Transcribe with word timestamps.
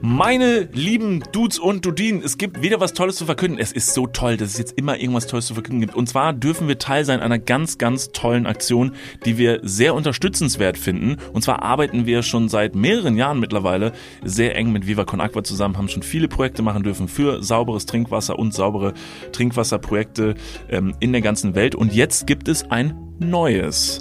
Meine 0.00 0.68
lieben 0.72 1.24
Dudes 1.32 1.58
und 1.58 1.84
Dudinen, 1.84 2.22
es 2.22 2.38
gibt 2.38 2.62
wieder 2.62 2.78
was 2.78 2.92
Tolles 2.92 3.16
zu 3.16 3.26
verkünden. 3.26 3.58
Es 3.58 3.72
ist 3.72 3.94
so 3.94 4.06
toll, 4.06 4.36
dass 4.36 4.50
es 4.50 4.58
jetzt 4.58 4.78
immer 4.78 4.98
irgendwas 4.98 5.26
Tolles 5.26 5.46
zu 5.46 5.54
verkünden 5.54 5.80
gibt. 5.80 5.96
Und 5.96 6.08
zwar 6.08 6.32
dürfen 6.32 6.68
wir 6.68 6.78
Teil 6.78 7.04
sein 7.04 7.20
einer 7.20 7.38
ganz, 7.38 7.78
ganz 7.78 8.12
tollen 8.12 8.46
Aktion, 8.46 8.92
die 9.24 9.38
wir 9.38 9.58
sehr 9.62 9.94
unterstützenswert 9.94 10.78
finden. 10.78 11.16
Und 11.32 11.42
zwar 11.42 11.62
arbeiten 11.62 12.06
wir 12.06 12.22
schon 12.22 12.48
seit 12.48 12.76
mehreren 12.76 13.16
Jahren 13.16 13.40
mittlerweile 13.40 13.92
sehr 14.24 14.54
eng 14.54 14.70
mit 14.70 14.86
Viva 14.86 15.04
Con 15.04 15.20
Aqua 15.20 15.42
zusammen, 15.42 15.76
haben 15.76 15.88
schon 15.88 16.04
viele 16.04 16.28
Projekte 16.28 16.62
machen 16.62 16.84
dürfen 16.84 17.08
für 17.08 17.42
sauberes 17.42 17.86
Trinkwasser 17.86 18.38
und 18.38 18.54
saubere 18.54 18.94
Trinkwasserprojekte 19.32 20.36
ähm, 20.70 20.94
in 21.00 21.10
der 21.12 21.22
ganzen 21.22 21.56
Welt. 21.56 21.74
Und 21.74 21.92
jetzt 21.92 22.26
gibt 22.28 22.48
es 22.48 22.70
ein 22.70 22.94
neues. 23.18 24.00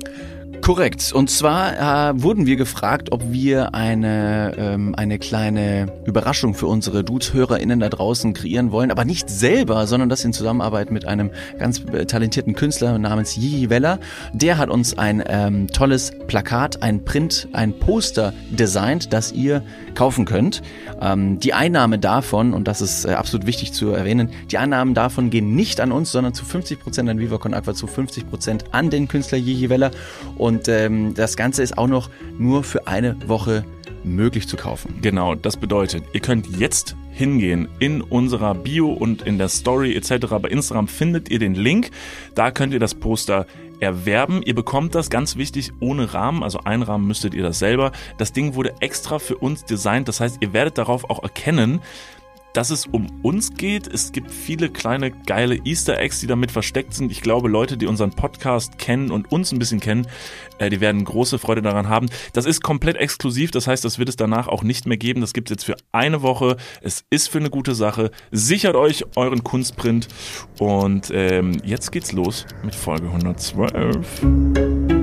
Korrekt. 0.67 1.13
Und 1.13 1.29
zwar 1.29 2.09
äh, 2.09 2.21
wurden 2.21 2.45
wir 2.45 2.57
gefragt, 2.57 3.13
ob 3.13 3.31
wir 3.31 3.73
eine, 3.73 4.53
ähm, 4.57 4.95
eine 4.95 5.17
kleine 5.17 5.93
Überraschung 6.03 6.55
für 6.55 6.67
unsere 6.67 7.05
Dudes-HörerInnen 7.05 7.79
da 7.79 7.87
draußen 7.87 8.33
kreieren 8.33 8.73
wollen, 8.73 8.91
aber 8.91 9.05
nicht 9.05 9.29
selber, 9.29 9.87
sondern 9.87 10.09
das 10.09 10.25
in 10.25 10.33
Zusammenarbeit 10.33 10.91
mit 10.91 11.05
einem 11.05 11.31
ganz 11.57 11.85
äh, 11.93 12.05
talentierten 12.05 12.53
Künstler 12.53 12.99
namens 12.99 13.37
Yihi 13.37 13.69
Weller. 13.69 13.99
Der 14.33 14.57
hat 14.57 14.69
uns 14.69 14.97
ein 14.97 15.23
ähm, 15.25 15.67
tolles 15.67 16.11
Plakat, 16.27 16.83
ein 16.83 17.05
Print, 17.05 17.47
ein 17.53 17.79
Poster 17.79 18.33
designt, 18.49 19.13
das 19.13 19.31
ihr 19.31 19.63
kaufen 19.95 20.25
könnt. 20.25 20.61
Ähm, 20.99 21.39
die 21.39 21.53
Einnahme 21.53 21.97
davon, 21.97 22.53
und 22.53 22.67
das 22.67 22.81
ist 22.81 23.05
äh, 23.05 23.13
absolut 23.13 23.47
wichtig 23.47 23.71
zu 23.71 23.91
erwähnen, 23.91 24.31
die 24.51 24.57
Einnahmen 24.57 24.93
davon 24.93 25.29
gehen 25.29 25.55
nicht 25.55 25.79
an 25.79 25.93
uns, 25.93 26.11
sondern 26.11 26.33
zu 26.33 26.43
50 26.43 26.81
Prozent 26.81 27.09
an 27.09 27.19
Viva 27.19 27.37
Aqua, 27.37 27.73
zu 27.73 27.87
50 27.87 28.29
Prozent 28.29 28.65
an 28.73 28.89
den 28.89 29.07
Künstler 29.07 29.37
Yihi 29.37 29.69
Weller. 29.69 29.91
Und 30.35 30.56
ähm, 30.67 31.13
das 31.13 31.37
Ganze 31.37 31.63
ist 31.63 31.77
auch 31.77 31.87
noch 31.87 32.09
nur 32.37 32.63
für 32.63 32.87
eine 32.87 33.17
Woche 33.27 33.65
möglich 34.03 34.47
zu 34.47 34.57
kaufen. 34.57 34.99
Genau, 35.01 35.35
das 35.35 35.57
bedeutet, 35.57 36.03
ihr 36.13 36.21
könnt 36.21 36.47
jetzt 36.57 36.95
hingehen 37.11 37.67
in 37.79 38.01
unserer 38.01 38.53
Bio 38.53 38.89
und 38.89 39.23
in 39.23 39.37
der 39.37 39.49
Story 39.49 39.95
etc. 39.95 40.27
Bei 40.41 40.49
Instagram 40.49 40.87
findet 40.87 41.29
ihr 41.29 41.39
den 41.39 41.55
Link. 41.55 41.89
Da 42.35 42.51
könnt 42.51 42.73
ihr 42.73 42.79
das 42.79 42.95
Poster 42.95 43.47
erwerben. 43.79 44.41
Ihr 44.43 44.55
bekommt 44.55 44.95
das 44.95 45.09
ganz 45.09 45.35
wichtig 45.35 45.71
ohne 45.79 46.13
Rahmen, 46.13 46.43
also 46.43 46.59
einrahmen 46.59 47.07
müsstet 47.07 47.33
ihr 47.33 47.43
das 47.43 47.59
selber. 47.59 47.91
Das 48.17 48.33
Ding 48.33 48.55
wurde 48.55 48.73
extra 48.79 49.19
für 49.19 49.37
uns 49.37 49.65
designt, 49.65 50.07
das 50.07 50.19
heißt, 50.19 50.37
ihr 50.41 50.53
werdet 50.53 50.77
darauf 50.77 51.09
auch 51.09 51.21
erkennen, 51.21 51.81
dass 52.53 52.69
es 52.69 52.85
um 52.85 53.07
uns 53.23 53.53
geht. 53.53 53.87
Es 53.87 54.11
gibt 54.11 54.31
viele 54.31 54.69
kleine 54.69 55.11
geile 55.11 55.55
Easter 55.65 55.99
Eggs, 55.99 56.19
die 56.19 56.27
damit 56.27 56.51
versteckt 56.51 56.93
sind. 56.93 57.11
Ich 57.11 57.21
glaube, 57.21 57.49
Leute, 57.49 57.77
die 57.77 57.85
unseren 57.85 58.11
Podcast 58.11 58.77
kennen 58.77 59.11
und 59.11 59.31
uns 59.31 59.51
ein 59.51 59.59
bisschen 59.59 59.79
kennen, 59.79 60.07
äh, 60.57 60.69
die 60.69 60.79
werden 60.81 61.03
große 61.03 61.39
Freude 61.39 61.61
daran 61.61 61.89
haben. 61.89 62.07
Das 62.33 62.45
ist 62.45 62.61
komplett 62.61 62.97
exklusiv, 62.97 63.51
das 63.51 63.67
heißt, 63.67 63.85
das 63.85 63.99
wird 63.99 64.09
es 64.09 64.15
danach 64.15 64.47
auch 64.47 64.63
nicht 64.63 64.87
mehr 64.87 64.97
geben. 64.97 65.21
Das 65.21 65.33
gibt 65.33 65.49
es 65.49 65.55
jetzt 65.55 65.65
für 65.65 65.75
eine 65.91 66.21
Woche. 66.21 66.57
Es 66.81 67.03
ist 67.09 67.29
für 67.29 67.39
eine 67.39 67.49
gute 67.49 67.75
Sache. 67.75 68.11
Sichert 68.31 68.75
euch 68.75 69.05
euren 69.15 69.43
Kunstprint 69.43 70.07
und 70.59 71.11
ähm, 71.13 71.61
jetzt 71.63 71.91
geht's 71.91 72.11
los 72.11 72.45
mit 72.63 72.75
Folge 72.75 73.07
112. 73.07 74.96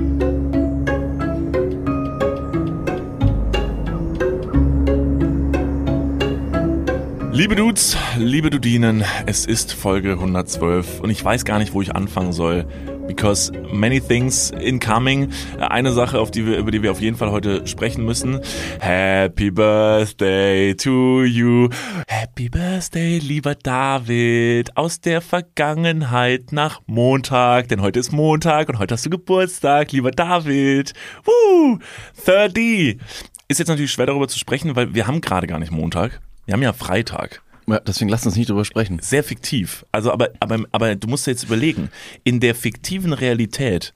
Liebe 7.35 7.57
Dudes, 7.57 7.97
liebe 8.17 8.49
Dudinen, 8.49 9.03
es 9.25 9.45
ist 9.45 9.73
Folge 9.73 10.13
112 10.13 11.01
und 11.01 11.09
ich 11.09 11.21
weiß 11.21 11.43
gar 11.43 11.59
nicht, 11.59 11.73
wo 11.73 11.81
ich 11.81 11.93
anfangen 11.93 12.31
soll. 12.31 12.65
Because 13.07 13.51
many 13.73 13.99
things 13.99 14.51
incoming. 14.51 15.27
Eine 15.59 15.91
Sache, 15.91 16.17
auf 16.17 16.31
die 16.31 16.45
wir, 16.45 16.57
über 16.57 16.71
die 16.71 16.81
wir 16.81 16.91
auf 16.91 17.01
jeden 17.01 17.17
Fall 17.17 17.31
heute 17.31 17.67
sprechen 17.67 18.05
müssen. 18.05 18.39
Happy 18.79 19.51
Birthday 19.51 20.75
to 20.75 21.25
you. 21.25 21.67
Happy 22.07 22.47
Birthday, 22.47 23.17
lieber 23.17 23.55
David. 23.55 24.77
Aus 24.77 25.01
der 25.01 25.19
Vergangenheit 25.19 26.53
nach 26.53 26.83
Montag. 26.85 27.67
Denn 27.67 27.81
heute 27.81 27.99
ist 27.99 28.13
Montag 28.13 28.69
und 28.69 28.79
heute 28.79 28.93
hast 28.93 29.05
du 29.05 29.09
Geburtstag, 29.09 29.91
lieber 29.91 30.11
David. 30.11 30.93
Woo! 31.25 31.79
30. 32.25 32.97
Ist 33.49 33.59
jetzt 33.59 33.67
natürlich 33.67 33.91
schwer 33.91 34.05
darüber 34.05 34.29
zu 34.29 34.39
sprechen, 34.39 34.77
weil 34.77 34.95
wir 34.95 35.05
haben 35.05 35.19
gerade 35.19 35.47
gar 35.47 35.59
nicht 35.59 35.73
Montag. 35.73 36.21
Wir 36.45 36.53
haben 36.53 36.61
ja 36.61 36.73
Freitag. 36.73 37.41
Ja, 37.67 37.79
deswegen 37.79 38.09
lass 38.09 38.25
uns 38.25 38.35
nicht 38.35 38.49
drüber 38.49 38.65
sprechen. 38.65 38.99
Sehr 39.01 39.23
fiktiv. 39.23 39.85
Also, 39.91 40.11
aber, 40.11 40.29
aber, 40.39 40.65
aber 40.71 40.95
du 40.95 41.07
musst 41.07 41.25
jetzt 41.25 41.43
überlegen, 41.43 41.89
in 42.23 42.39
der 42.39 42.53
fiktiven 42.53 43.13
Realität, 43.13 43.93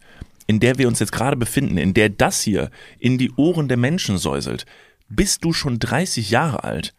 in 0.48 0.60
der 0.60 0.78
wir 0.80 0.88
uns 0.88 1.00
jetzt 1.00 1.12
gerade 1.12 1.38
befinden, 1.38 1.78
in 1.78 1.94
der 1.94 2.10
das 2.10 2.42
hier 2.42 2.72
in 2.98 3.18
die 3.20 3.32
Ohren 3.36 3.68
der 3.68 3.78
Menschen 3.78 4.18
säuselt, 4.18 4.66
bist 5.08 5.44
du 5.44 5.54
schon 5.54 5.78
30 5.78 6.32
Jahre 6.32 6.64
alt. 6.64 6.96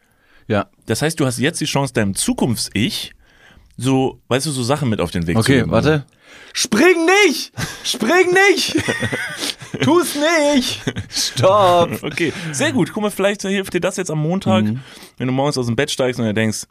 Ja. 0.47 0.69
Das 0.87 1.03
heißt, 1.03 1.19
du 1.19 1.27
hast 1.27 1.39
jetzt 1.39 1.61
die 1.61 1.67
Chance, 1.67 1.93
deinem 1.93 2.15
Zukunfts-Ich 2.15 3.13
so, 3.83 4.21
weißt 4.29 4.47
du, 4.47 4.51
so 4.51 4.63
Sachen 4.63 4.89
mit 4.89 5.01
auf 5.01 5.11
den 5.11 5.27
Weg 5.27 5.37
zu 5.37 5.41
Okay, 5.41 5.59
geben. 5.61 5.71
warte. 5.71 6.05
Spring 6.53 7.07
nicht! 7.27 7.53
Spring 7.85 8.33
nicht! 8.51 8.77
Tu's 9.83 10.15
nicht! 10.17 10.81
Stopp! 11.09 11.91
Okay, 12.03 12.33
sehr 12.53 12.73
gut. 12.73 12.93
Guck 12.93 13.03
mal, 13.03 13.11
vielleicht 13.11 13.43
hilft 13.43 13.73
dir 13.73 13.81
das 13.81 13.97
jetzt 13.97 14.11
am 14.11 14.21
Montag, 14.21 14.65
Mhm. 14.65 14.81
wenn 15.17 15.27
du 15.29 15.33
morgens 15.33 15.57
aus 15.59 15.67
dem 15.67 15.77
Bett 15.77 15.91
steigst 15.91 16.19
und 16.21 16.27
dir 16.27 16.35
denkst, 16.35 16.65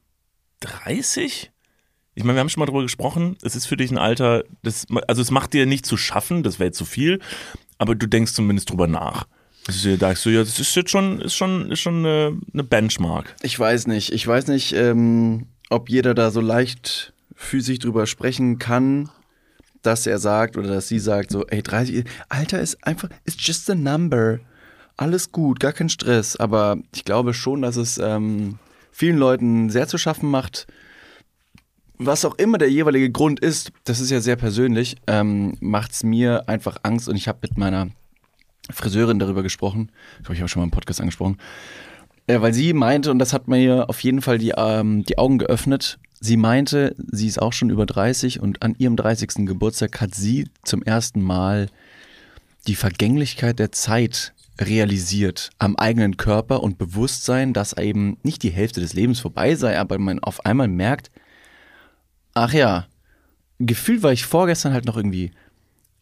30? 0.61 1.51
Ich 2.15 2.23
meine, 2.23 2.35
wir 2.35 2.41
haben 2.41 2.49
schon 2.49 2.59
mal 2.59 2.65
drüber 2.65 2.81
gesprochen. 2.81 3.37
Es 3.41 3.55
ist 3.55 3.65
für 3.65 3.77
dich 3.77 3.91
ein 3.91 3.97
Alter, 3.97 4.43
das, 4.61 4.85
also 5.07 5.21
es 5.21 5.31
macht 5.31 5.53
dir 5.53 5.65
nicht 5.65 5.85
zu 5.85 5.95
schaffen, 5.95 6.43
das 6.43 6.59
wäre 6.59 6.67
jetzt 6.67 6.77
zu 6.77 6.85
viel, 6.85 7.19
aber 7.77 7.95
du 7.95 8.07
denkst 8.07 8.33
zumindest 8.33 8.69
drüber 8.69 8.87
nach. 8.87 9.25
Das 9.65 9.77
ist, 9.77 10.01
da 10.01 10.07
sagst 10.09 10.25
du, 10.25 10.29
ja, 10.31 10.39
das 10.39 10.59
ist 10.59 10.75
jetzt 10.75 10.89
schon, 10.91 11.21
ist 11.21 11.35
schon, 11.35 11.71
ist 11.71 11.79
schon 11.79 11.99
eine, 12.05 12.37
eine 12.53 12.63
Benchmark. 12.63 13.35
Ich 13.41 13.57
weiß 13.57 13.87
nicht. 13.87 14.11
Ich 14.11 14.25
weiß 14.27 14.47
nicht, 14.47 14.73
ähm, 14.73 15.47
ob 15.69 15.89
jeder 15.89 16.13
da 16.13 16.31
so 16.31 16.41
leicht 16.41 17.13
physisch 17.35 17.79
drüber 17.79 18.05
sprechen 18.05 18.59
kann, 18.59 19.09
dass 19.81 20.05
er 20.05 20.19
sagt 20.19 20.57
oder 20.57 20.67
dass 20.67 20.87
sie 20.87 20.99
sagt, 20.99 21.31
so, 21.31 21.45
ey, 21.47 21.63
30, 21.63 22.03
Alter 22.27 22.59
ist 22.59 22.85
einfach, 22.85 23.09
it's 23.25 23.37
just 23.39 23.69
a 23.69 23.75
number. 23.75 24.39
Alles 24.97 25.31
gut, 25.31 25.59
gar 25.61 25.71
kein 25.71 25.87
Stress. 25.87 26.35
Aber 26.35 26.77
ich 26.93 27.05
glaube 27.05 27.33
schon, 27.33 27.61
dass 27.61 27.77
es 27.77 27.97
ähm, 27.97 28.59
vielen 28.91 29.17
Leuten 29.17 29.69
sehr 29.69 29.87
zu 29.87 29.97
schaffen 29.97 30.29
macht. 30.29 30.67
Was 31.97 32.25
auch 32.25 32.35
immer 32.35 32.57
der 32.57 32.69
jeweilige 32.69 33.09
Grund 33.09 33.39
ist, 33.39 33.71
das 33.85 33.99
ist 34.01 34.09
ja 34.09 34.19
sehr 34.19 34.35
persönlich, 34.35 34.97
ähm, 35.07 35.55
macht 35.61 35.91
es 35.91 36.03
mir 36.03 36.49
einfach 36.49 36.77
Angst. 36.83 37.07
Und 37.07 37.15
ich 37.15 37.29
habe 37.29 37.39
mit 37.41 37.57
meiner 37.57 37.87
Friseurin 38.69 39.19
darüber 39.19 39.43
gesprochen. 39.43 39.91
Ich 40.17 40.23
glaube, 40.23 40.33
ich 40.35 40.41
habe 40.41 40.49
schon 40.49 40.61
mal 40.61 40.65
im 40.65 40.71
Podcast 40.71 40.99
angesprochen. 40.99 41.37
Äh, 42.29 42.41
weil 42.41 42.53
sie 42.53 42.73
meinte, 42.73 43.09
und 43.09 43.17
das 43.17 43.33
hat 43.33 43.47
mir 43.47 43.89
auf 43.89 44.01
jeden 44.01 44.21
Fall 44.21 44.37
die, 44.37 44.53
ähm, 44.55 45.03
die 45.03 45.17
Augen 45.17 45.39
geöffnet, 45.39 45.97
sie 46.19 46.37
meinte, 46.37 46.95
sie 47.11 47.25
ist 47.25 47.41
auch 47.41 47.53
schon 47.53 47.71
über 47.71 47.87
30 47.87 48.39
und 48.39 48.61
an 48.61 48.75
ihrem 48.77 48.95
30. 48.95 49.47
Geburtstag 49.47 49.99
hat 49.99 50.13
sie 50.13 50.47
zum 50.63 50.83
ersten 50.83 51.21
Mal 51.21 51.69
die 52.67 52.75
Vergänglichkeit 52.75 53.57
der 53.57 53.71
Zeit 53.71 54.33
realisiert 54.61 55.49
am 55.57 55.75
eigenen 55.75 56.17
Körper 56.17 56.61
und 56.61 56.77
Bewusstsein, 56.77 57.53
dass 57.53 57.75
eben 57.75 58.17
nicht 58.21 58.43
die 58.43 58.51
Hälfte 58.51 58.79
des 58.79 58.93
Lebens 58.93 59.19
vorbei 59.19 59.55
sei, 59.55 59.79
aber 59.79 59.97
man 59.97 60.19
auf 60.19 60.45
einmal 60.45 60.67
merkt, 60.67 61.09
ach 62.35 62.53
ja, 62.53 62.85
gefühlt 63.57 64.03
war 64.03 64.11
ich 64.11 64.25
vorgestern 64.25 64.73
halt 64.73 64.85
noch 64.85 64.97
irgendwie 64.97 65.31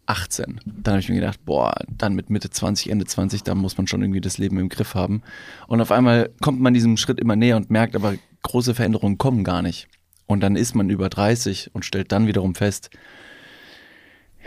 18. 0.08 0.60
Dann 0.66 0.94
habe 0.94 1.00
ich 1.02 1.10
mir 1.10 1.16
gedacht, 1.16 1.44
boah, 1.46 1.76
dann 1.90 2.16
mit 2.16 2.30
Mitte 2.30 2.50
20, 2.50 2.90
Ende 2.90 3.06
20, 3.06 3.44
da 3.44 3.56
muss 3.56 3.78
man 3.78 3.88
schon 3.88 4.02
irgendwie 4.02 4.22
das 4.22 4.38
Leben 4.38 4.58
im 4.60 4.70
Griff 4.70 4.96
haben. 4.96 5.22
Und 5.68 5.82
auf 5.82 5.92
einmal 5.92 6.30
kommt 6.42 6.60
man 6.60 6.74
diesem 6.74 6.98
Schritt 6.98 7.20
immer 7.20 7.36
näher 7.36 7.58
und 7.58 7.70
merkt 7.70 7.96
aber, 7.96 8.16
große 8.44 8.74
Veränderungen 8.76 9.18
kommen 9.18 9.44
gar 9.44 9.62
nicht. 9.62 9.88
Und 10.26 10.42
dann 10.42 10.56
ist 10.56 10.76
man 10.76 10.90
über 10.90 11.10
30 11.10 11.72
und 11.74 11.86
stellt 11.86 12.12
dann 12.12 12.28
wiederum 12.28 12.56
fest, 12.56 12.90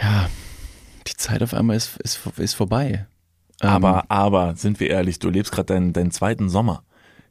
ja, 0.00 0.28
die 1.06 1.16
Zeit 1.16 1.42
auf 1.42 1.54
einmal 1.54 1.76
ist, 1.76 1.96
ist, 1.98 2.20
ist 2.38 2.54
vorbei. 2.54 3.06
Ähm, 3.60 3.68
Aber, 3.68 4.10
aber, 4.10 4.56
sind 4.56 4.80
wir 4.80 4.90
ehrlich, 4.90 5.18
du 5.18 5.28
lebst 5.28 5.52
gerade 5.52 5.74
deinen, 5.74 5.92
deinen 5.92 6.10
zweiten 6.10 6.48
Sommer. 6.48 6.82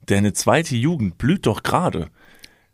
Deine 0.06 0.34
zweite 0.34 0.75
Jugend 0.75 1.17
blüht 1.17 1.46
doch 1.46 1.64
gerade. 1.64 2.09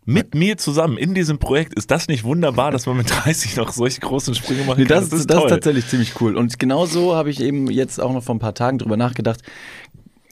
Mit 0.06 0.36
mir 0.36 0.58
zusammen 0.58 0.98
in 0.98 1.16
diesem 1.16 1.40
Projekt. 1.40 1.74
Ist 1.74 1.90
das 1.90 2.08
nicht 2.08 2.24
wunderbar, 2.24 2.70
dass 2.70 2.86
man 2.86 2.98
mit 2.98 3.10
30 3.10 3.56
noch 3.56 3.72
solche 3.72 4.02
großen 4.02 4.36
Sprünge 4.36 4.64
machen 4.64 4.86
kann? 4.86 4.88
das, 4.88 5.10
das, 5.10 5.22
ist, 5.22 5.50
tatsächlich 5.50 5.88
ziemlich 5.88 6.22
cool. 6.22 6.38
Und 6.38 6.60
genau 6.60 6.86
so 6.86 7.16
habe 7.16 7.32
ich 7.32 7.42
eben 7.42 7.70
jetzt 7.72 8.00
auch 8.00 8.14
noch 8.14 8.24
vor 8.24 8.36
ein 8.36 8.40
paar 8.40 8.54
Tagen 8.54 8.78
drüber 8.78 8.98
nachgedacht. 8.98 9.42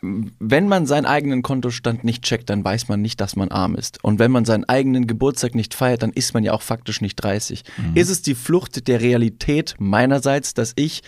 Wenn 0.02 0.68
man 0.68 0.86
seinen 0.86 1.06
eigenen 1.06 1.42
Kontostand 1.42 2.04
nicht 2.04 2.24
checkt, 2.24 2.50
dann 2.50 2.64
weiß 2.64 2.90
man 2.90 3.02
nicht, 3.02 3.20
dass 3.22 3.36
man 3.36 3.50
arm 3.50 3.76
ist. 3.76 4.04
Und 4.04 4.20
wenn 4.20 4.32
man 4.32 4.46
seinen 4.46 4.66
eigenen 4.66 5.08
Geburtstag 5.08 5.56
nicht 5.56 5.74
feiert, 5.74 6.04
dann 6.04 6.12
ist 6.12 6.34
man 6.34 6.44
ja 6.44 6.52
auch 6.52 6.62
faktisch 6.62 7.00
nicht 7.02 7.16
30. 7.16 7.64
Ist 7.96 8.10
es 8.10 8.22
die 8.22 8.36
Flucht 8.36 8.88
der 8.88 9.02
Realität 9.02 9.76
meinerseits, 9.80 10.54
dass 10.54 10.74
ich 10.76 11.02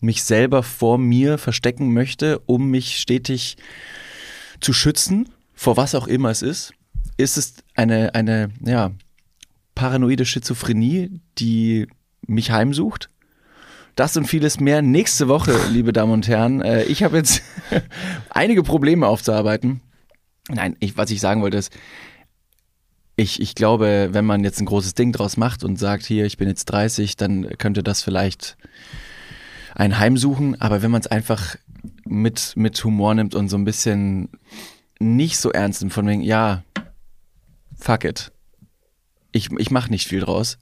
mich 0.00 0.24
selber 0.24 0.62
vor 0.62 0.98
mir 0.98 1.38
verstecken 1.38 1.94
möchte, 1.94 2.40
um 2.40 2.70
mich 2.70 2.98
stetig 2.98 3.56
zu 4.60 4.72
schützen, 4.72 5.28
vor 5.54 5.76
was 5.76 5.94
auch 5.94 6.08
immer 6.08 6.30
es 6.30 6.42
ist? 6.42 6.74
Ist 7.16 7.38
es 7.38 7.54
eine, 7.80 8.14
eine, 8.14 8.50
ja, 8.62 8.92
paranoide 9.74 10.26
Schizophrenie, 10.26 11.20
die 11.38 11.86
mich 12.26 12.50
heimsucht? 12.50 13.08
Das 13.96 14.16
und 14.16 14.26
vieles 14.26 14.60
mehr 14.60 14.82
nächste 14.82 15.28
Woche, 15.28 15.58
liebe 15.70 15.92
Damen 15.92 16.12
und 16.12 16.28
Herren. 16.28 16.60
Äh, 16.60 16.84
ich 16.84 17.02
habe 17.02 17.16
jetzt 17.16 17.42
einige 18.30 18.62
Probleme 18.62 19.06
aufzuarbeiten. 19.06 19.80
Nein, 20.48 20.76
ich, 20.80 20.96
was 20.96 21.10
ich 21.10 21.20
sagen 21.20 21.42
wollte 21.42 21.56
ist, 21.56 21.72
ich, 23.16 23.40
ich 23.40 23.54
glaube, 23.54 24.10
wenn 24.12 24.24
man 24.24 24.44
jetzt 24.44 24.60
ein 24.60 24.66
großes 24.66 24.94
Ding 24.94 25.12
draus 25.12 25.36
macht 25.36 25.64
und 25.64 25.78
sagt, 25.78 26.04
hier, 26.04 26.24
ich 26.26 26.36
bin 26.36 26.48
jetzt 26.48 26.66
30, 26.66 27.16
dann 27.16 27.48
könnte 27.58 27.82
das 27.82 28.02
vielleicht 28.02 28.56
ein 29.74 29.98
Heim 29.98 30.16
suchen. 30.16 30.60
Aber 30.60 30.82
wenn 30.82 30.90
man 30.90 31.00
es 31.00 31.06
einfach 31.06 31.56
mit, 32.04 32.52
mit 32.56 32.82
Humor 32.82 33.14
nimmt 33.14 33.34
und 33.34 33.48
so 33.48 33.56
ein 33.56 33.64
bisschen 33.64 34.28
nicht 34.98 35.38
so 35.38 35.50
ernst 35.50 35.82
nimmt, 35.82 35.92
von 35.92 36.06
wegen, 36.06 36.22
ja, 36.22 36.62
fuck 37.80 38.04
it. 38.04 38.32
Ich, 39.32 39.50
ich 39.58 39.70
mache 39.70 39.90
nicht 39.90 40.06
viel 40.06 40.20
draus. 40.20 40.58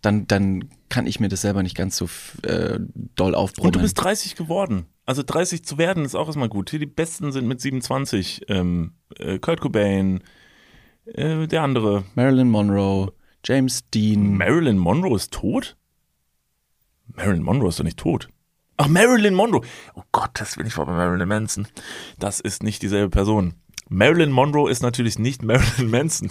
Dann, 0.00 0.26
dann 0.26 0.68
kann 0.88 1.06
ich 1.06 1.20
mir 1.20 1.28
das 1.28 1.42
selber 1.42 1.62
nicht 1.62 1.76
ganz 1.76 1.96
so 1.96 2.08
äh, 2.42 2.78
doll 3.14 3.34
aufbrummen. 3.34 3.68
Und 3.68 3.76
du 3.76 3.80
bist 3.80 4.00
30 4.02 4.34
geworden. 4.34 4.86
Also 5.06 5.22
30 5.22 5.64
zu 5.64 5.78
werden 5.78 6.04
ist 6.04 6.14
auch 6.14 6.26
erstmal 6.26 6.48
gut. 6.48 6.70
Hier 6.70 6.78
die 6.78 6.86
Besten 6.86 7.32
sind 7.32 7.46
mit 7.46 7.60
27. 7.60 8.42
Ähm, 8.48 8.94
äh, 9.18 9.38
Kurt 9.38 9.60
Cobain, 9.60 10.22
äh, 11.06 11.46
der 11.46 11.62
andere. 11.62 12.04
Marilyn 12.14 12.50
Monroe, 12.50 13.12
James 13.44 13.88
Dean. 13.90 14.36
Marilyn 14.36 14.78
Monroe 14.78 15.16
ist 15.16 15.32
tot? 15.32 15.76
Marilyn 17.06 17.42
Monroe 17.42 17.68
ist 17.68 17.78
doch 17.78 17.84
nicht 17.84 17.98
tot. 17.98 18.28
Ach, 18.76 18.88
Marilyn 18.88 19.34
Monroe. 19.34 19.60
Oh 19.94 20.02
Gott, 20.12 20.30
das 20.34 20.56
will 20.56 20.66
ich 20.66 20.72
vor 20.72 20.86
bei 20.86 20.92
Marilyn 20.92 21.28
Manson. 21.28 21.68
Das 22.18 22.40
ist 22.40 22.62
nicht 22.62 22.82
dieselbe 22.82 23.10
Person. 23.10 23.54
Marilyn 23.92 24.30
Monroe 24.30 24.70
ist 24.70 24.82
natürlich 24.82 25.18
nicht 25.18 25.42
Marilyn 25.44 25.90
Manson. 25.90 26.30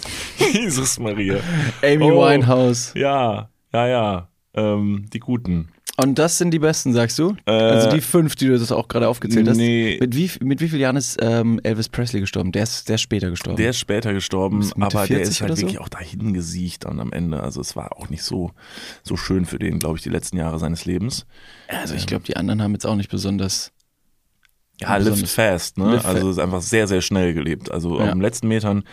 Jesus 0.52 0.98
Maria. 0.98 1.36
Amy 1.82 2.04
Oh. 2.10 2.20
Winehouse. 2.20 2.92
Ja, 2.96 3.48
ja, 3.72 3.86
ja. 3.88 4.28
Ähm, 4.54 5.06
die 5.12 5.18
Guten. 5.20 5.68
Und 5.98 6.18
das 6.18 6.38
sind 6.38 6.52
die 6.52 6.58
besten, 6.58 6.94
sagst 6.94 7.18
du? 7.18 7.36
Äh, 7.46 7.50
also 7.52 7.90
die 7.90 8.00
fünf, 8.00 8.34
die 8.34 8.46
du 8.46 8.58
das 8.58 8.72
auch 8.72 8.88
gerade 8.88 9.08
aufgezählt 9.08 9.46
hast. 9.46 9.58
nee. 9.58 9.98
Mit 10.00 10.16
wie, 10.16 10.30
mit 10.42 10.60
wie 10.62 10.68
vielen 10.68 10.80
Jahren 10.80 10.96
ist 10.96 11.18
ähm, 11.20 11.60
Elvis 11.62 11.90
Presley 11.90 12.20
gestorben? 12.20 12.50
Der 12.50 12.62
ist, 12.62 12.88
der 12.88 12.94
ist 12.94 13.02
später 13.02 13.28
gestorben. 13.30 13.56
Der 13.58 13.70
ist 13.70 13.78
später 13.78 14.12
gestorben, 14.14 14.58
Mitte 14.60 14.74
aber 14.76 15.06
der 15.06 15.18
40 15.18 15.28
ist 15.28 15.40
halt 15.42 15.54
so? 15.56 15.60
wirklich 15.62 15.78
auch 15.80 15.90
dahin 15.90 16.32
gesiegt 16.32 16.86
dann 16.86 16.98
am 16.98 17.12
Ende. 17.12 17.42
Also 17.42 17.60
es 17.60 17.76
war 17.76 17.96
auch 17.98 18.08
nicht 18.08 18.22
so, 18.24 18.52
so 19.02 19.16
schön 19.18 19.44
für 19.44 19.58
den, 19.58 19.78
glaube 19.78 19.98
ich, 19.98 20.02
die 20.02 20.08
letzten 20.08 20.38
Jahre 20.38 20.58
seines 20.58 20.86
Lebens. 20.86 21.26
also 21.68 21.94
ich 21.94 22.06
glaube, 22.06 22.24
die 22.24 22.36
anderen 22.36 22.62
haben 22.62 22.72
jetzt 22.72 22.86
auch 22.86 22.96
nicht 22.96 23.10
besonders. 23.10 23.70
Ja, 24.82 24.96
live 24.96 25.30
fast, 25.30 25.78
ne? 25.78 25.94
Live 25.94 26.04
also 26.04 26.28
es 26.28 26.36
ist 26.36 26.42
einfach 26.42 26.62
sehr, 26.62 26.86
sehr 26.86 27.00
schnell 27.00 27.34
gelebt. 27.34 27.70
Also 27.70 27.98
Ja. 27.98 28.04
auf 28.04 28.12
den 28.12 28.20
letzten 28.20 28.48
Metern 28.48 28.84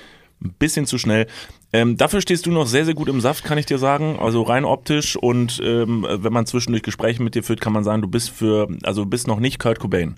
ein 0.41 0.53
bisschen 0.57 0.85
zu 0.85 0.97
schnell. 0.97 1.27
Ähm, 1.73 1.97
dafür 1.97 2.21
stehst 2.21 2.45
du 2.45 2.51
noch 2.51 2.65
sehr, 2.65 2.85
sehr 2.85 2.93
gut 2.93 3.09
im 3.09 3.19
Saft, 3.21 3.43
kann 3.43 3.57
ich 3.57 3.65
dir 3.65 3.77
sagen. 3.77 4.17
Also 4.19 4.41
rein 4.41 4.65
optisch 4.65 5.15
und 5.15 5.61
ähm, 5.63 6.05
wenn 6.09 6.33
man 6.33 6.45
zwischendurch 6.45 6.81
Gespräche 6.83 7.21
mit 7.21 7.35
dir 7.35 7.43
führt, 7.43 7.61
kann 7.61 7.73
man 7.73 7.83
sagen, 7.83 8.01
du 8.01 8.07
bist 8.07 8.29
für, 8.29 8.67
also 8.83 9.03
du 9.03 9.09
bist 9.09 9.27
noch 9.27 9.39
nicht 9.39 9.59
Kurt 9.59 9.79
Cobain. 9.79 10.15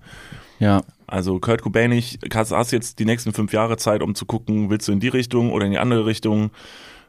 Ja. 0.59 0.83
Also 1.07 1.39
Kurt 1.39 1.61
Cobain, 1.61 1.91
ich 1.91 2.19
hast, 2.33 2.51
hast 2.51 2.71
jetzt 2.71 2.99
die 2.99 3.05
nächsten 3.05 3.33
fünf 3.33 3.51
Jahre 3.51 3.77
Zeit, 3.77 4.01
um 4.01 4.15
zu 4.15 4.25
gucken, 4.25 4.69
willst 4.69 4.87
du 4.87 4.91
in 4.91 4.99
die 4.99 5.07
Richtung 5.09 5.51
oder 5.51 5.65
in 5.65 5.71
die 5.71 5.79
andere 5.79 6.05
Richtung. 6.05 6.51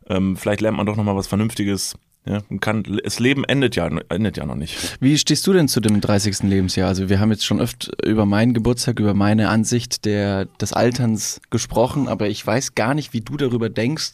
Ähm, 0.09 0.37
vielleicht 0.37 0.61
lernt 0.62 0.76
man 0.79 0.87
doch 0.87 0.97
noch 0.97 1.05
mal 1.05 1.14
was 1.14 1.26
Vernünftiges. 1.26 1.94
Ja, 2.25 2.41
kann, 2.61 2.85
das 3.03 3.19
Leben 3.19 3.45
endet 3.45 3.75
ja, 3.75 3.89
endet 4.09 4.37
ja 4.37 4.47
noch 4.47 4.55
nicht. 4.55 4.97
Wie 5.01 5.19
stehst 5.19 5.45
du 5.47 5.53
denn 5.53 5.67
zu 5.67 5.81
dem 5.81 6.01
30. 6.01 6.45
Lebensjahr? 6.45 6.87
Also 6.89 7.09
wir 7.09 7.19
haben 7.19 7.33
jetzt 7.33 7.45
schon 7.45 7.61
oft 7.61 7.91
über 8.07 8.27
meinen 8.27 8.55
Geburtstag, 8.55 9.01
über 9.01 9.13
meine 9.13 9.49
Ansicht 9.49 10.05
der, 10.05 10.45
des 10.45 10.73
Alterns 10.73 11.41
gesprochen, 11.51 12.07
aber 12.07 12.29
ich 12.29 12.47
weiß 12.47 12.77
gar 12.77 12.95
nicht, 12.95 13.13
wie 13.13 13.23
du 13.23 13.37
darüber 13.37 13.69
denkst. 13.71 14.13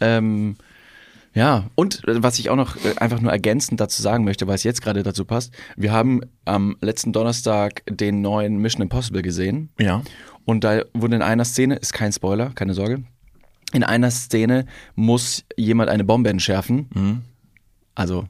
Ähm, 0.00 0.56
ja, 1.34 1.64
und 1.74 2.02
was 2.06 2.38
ich 2.38 2.50
auch 2.50 2.56
noch 2.56 2.76
äh, 2.76 2.96
einfach 2.98 3.20
nur 3.20 3.32
ergänzend 3.32 3.80
dazu 3.80 4.00
sagen 4.00 4.22
möchte, 4.24 4.46
weil 4.46 4.54
es 4.54 4.62
jetzt 4.62 4.82
gerade 4.82 5.02
dazu 5.02 5.24
passt, 5.24 5.52
wir 5.76 5.90
haben 5.90 6.20
am 6.44 6.76
letzten 6.80 7.12
Donnerstag 7.12 7.82
den 7.90 8.20
neuen 8.20 8.58
Mission 8.58 8.82
Impossible 8.82 9.22
gesehen 9.22 9.70
Ja. 9.80 10.02
und 10.44 10.62
da 10.62 10.82
wurde 10.94 11.16
in 11.16 11.22
einer 11.22 11.44
Szene, 11.44 11.74
ist 11.74 11.92
kein 11.92 12.12
Spoiler, 12.12 12.50
keine 12.54 12.74
Sorge, 12.74 13.02
in 13.74 13.82
einer 13.84 14.10
Szene 14.10 14.64
muss 14.94 15.44
jemand 15.56 15.90
eine 15.90 16.04
Bombe 16.04 16.30
entschärfen. 16.30 17.22
Also 17.94 18.26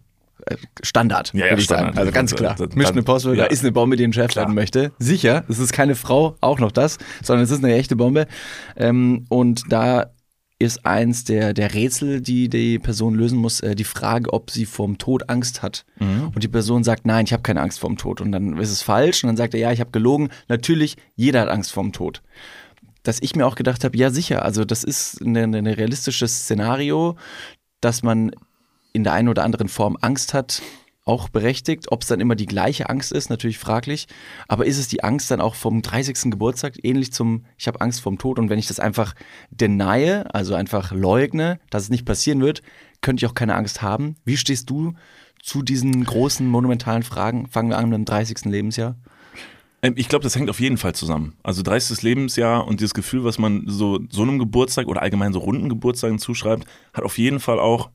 äh, 0.47 0.57
Standard, 0.83 1.33
Mhm. 1.33 1.41
Ja, 1.41 1.47
würde 1.47 1.59
ich 1.61 1.65
Standard. 1.65 1.95
sagen. 1.95 1.99
Also 1.99 2.13
ganz 2.13 2.35
klar. 2.35 2.57
Mission 2.75 2.99
Impossible, 2.99 3.37
ja. 3.37 3.45
da 3.45 3.51
ist 3.51 3.63
eine 3.63 3.73
Bombe, 3.73 3.97
die 3.97 4.05
entschärft 4.05 4.37
werden 4.37 4.55
möchte. 4.55 4.93
Sicher, 4.99 5.45
es 5.49 5.59
ist 5.59 5.73
keine 5.73 5.95
Frau, 5.95 6.37
auch 6.41 6.59
noch 6.59 6.73
das, 6.73 6.99
sondern 7.23 7.45
es 7.45 7.51
ist 7.51 7.63
eine 7.65 7.75
echte 7.75 7.95
Bombe. 7.97 8.27
Ähm, 8.77 9.27
und 9.29 9.63
da 9.71 10.11
ist 10.59 10.87
eins 10.87 11.25
der, 11.25 11.53
der 11.53 11.75
Rätsel, 11.75 12.21
die 12.21 12.49
die 12.49 12.79
Person 12.79 13.15
lösen 13.15 13.39
muss, 13.39 13.61
äh, 13.61 13.75
die 13.75 13.85
Frage, 13.85 14.33
ob 14.33 14.51
sie 14.51 14.67
vorm 14.67 14.99
Tod 14.99 15.29
Angst 15.29 15.63
hat. 15.63 15.85
Mhm. 15.99 16.29
Und 16.35 16.43
die 16.45 16.49
Person 16.49 16.85
sagt, 16.85 17.07
nein, 17.07 17.25
ich 17.27 17.33
habe 17.33 17.43
keine 17.43 17.61
Angst 17.61 17.81
vorm 17.81 17.97
Tod. 17.97 18.21
Und 18.21 18.33
dann 18.33 18.57
ist 18.59 18.71
es 18.71 18.81
falsch. 18.83 19.25
Und 19.25 19.29
dann 19.29 19.37
sagt 19.37 19.55
er, 19.55 19.61
ja, 19.61 19.73
ich 19.73 19.81
habe 19.81 19.91
gelogen. 19.91 20.29
Natürlich, 20.49 20.97
jeder 21.17 21.41
hat 21.43 21.49
Angst 21.49 21.73
vorm 21.73 21.93
Tod 21.93 22.23
dass 23.05 23.23
ich 23.23 23.37
mir 23.37 23.47
auch 23.47 23.55
gedacht 23.55 23.85
habe, 23.85 23.97
ja 23.97 24.11
sicher, 24.11 24.45
also 24.45 24.65
das 24.65 24.83
ist 24.83 25.21
ein 25.21 25.55
realistisches 25.67 26.41
Szenario, 26.41 27.17
dass 27.81 28.03
man 28.03 28.33
in 28.93 29.05
der 29.05 29.13
einen 29.13 29.29
oder 29.29 29.45
anderen 29.45 29.69
Form 29.69 29.97
Angst 30.01 30.35
hat, 30.35 30.63
auch 31.05 31.29
berechtigt. 31.29 31.93
Ob 31.93 32.03
es 32.03 32.09
dann 32.09 32.21
immer 32.21 32.35
die 32.35 32.47
gleiche 32.47 32.89
Angst 32.89 33.13
ist, 33.13 33.29
natürlich 33.29 33.59
fraglich. 33.59 34.09
Aber 34.49 34.67
ist 34.67 34.79
es 34.79 34.89
die 34.89 35.05
Angst 35.05 35.31
dann 35.31 35.41
auch 35.41 35.55
vom 35.55 35.83
30. 35.83 36.31
Geburtstag, 36.31 36.83
ähnlich 36.83 37.13
zum 37.13 37.45
Ich 37.59 37.67
habe 37.67 37.81
Angst 37.81 38.01
vorm 38.01 38.19
Tod 38.19 38.39
und 38.39 38.49
wenn 38.49 38.59
ich 38.59 38.69
das 38.69 38.81
einfach 38.81 39.15
denie, 39.51 40.23
also 40.33 40.55
einfach 40.55 40.93
leugne, 40.93 41.61
dass 41.71 41.85
es 41.85 41.91
nicht 41.91 42.07
passieren 42.07 42.41
wird, 42.41 42.63
könnte 43.03 43.25
ich 43.25 43.31
auch 43.31 43.35
keine 43.35 43.55
Angst 43.55 43.83
haben. 43.83 44.17
Wie 44.25 44.39
stehst 44.39 44.71
du 44.71 44.95
zu 45.43 45.63
diesen 45.63 46.05
großen, 46.05 46.47
monumentalen 46.49 47.03
Fragen? 47.03 47.49
Fangen 47.49 47.69
wir 47.69 47.77
an 47.77 47.91
mit 47.91 47.99
dem 47.99 48.07
30. 48.07 48.47
Lebensjahr. 48.47 48.97
Ähm, 49.85 49.95
Ich 49.97 50.09
glaube, 50.09 50.23
das 50.25 50.35
hängt 50.35 50.51
auf 50.51 50.61
jeden 50.61 50.79
Fall 50.79 50.95
zusammen. 50.95 51.37
Also 51.45 51.63
30. 51.63 52.03
Lebensjahr 52.03 52.67
und 52.67 52.81
dieses 52.81 52.95
Gefühl, 52.95 53.23
was 53.23 53.39
man 53.39 53.65
so, 53.67 54.01
so 54.11 54.23
einem 54.23 54.39
Geburtstag 54.39 54.89
oder 54.89 55.03
allgemein 55.03 55.33
so 55.33 55.39
runden 55.39 55.69
Geburtstagen 55.69 56.19
zuschreibt, 56.19 56.67
hat 56.93 57.05
auf 57.05 57.19
jeden 57.19 57.39
Fall 57.39 57.61
auch 57.61 57.91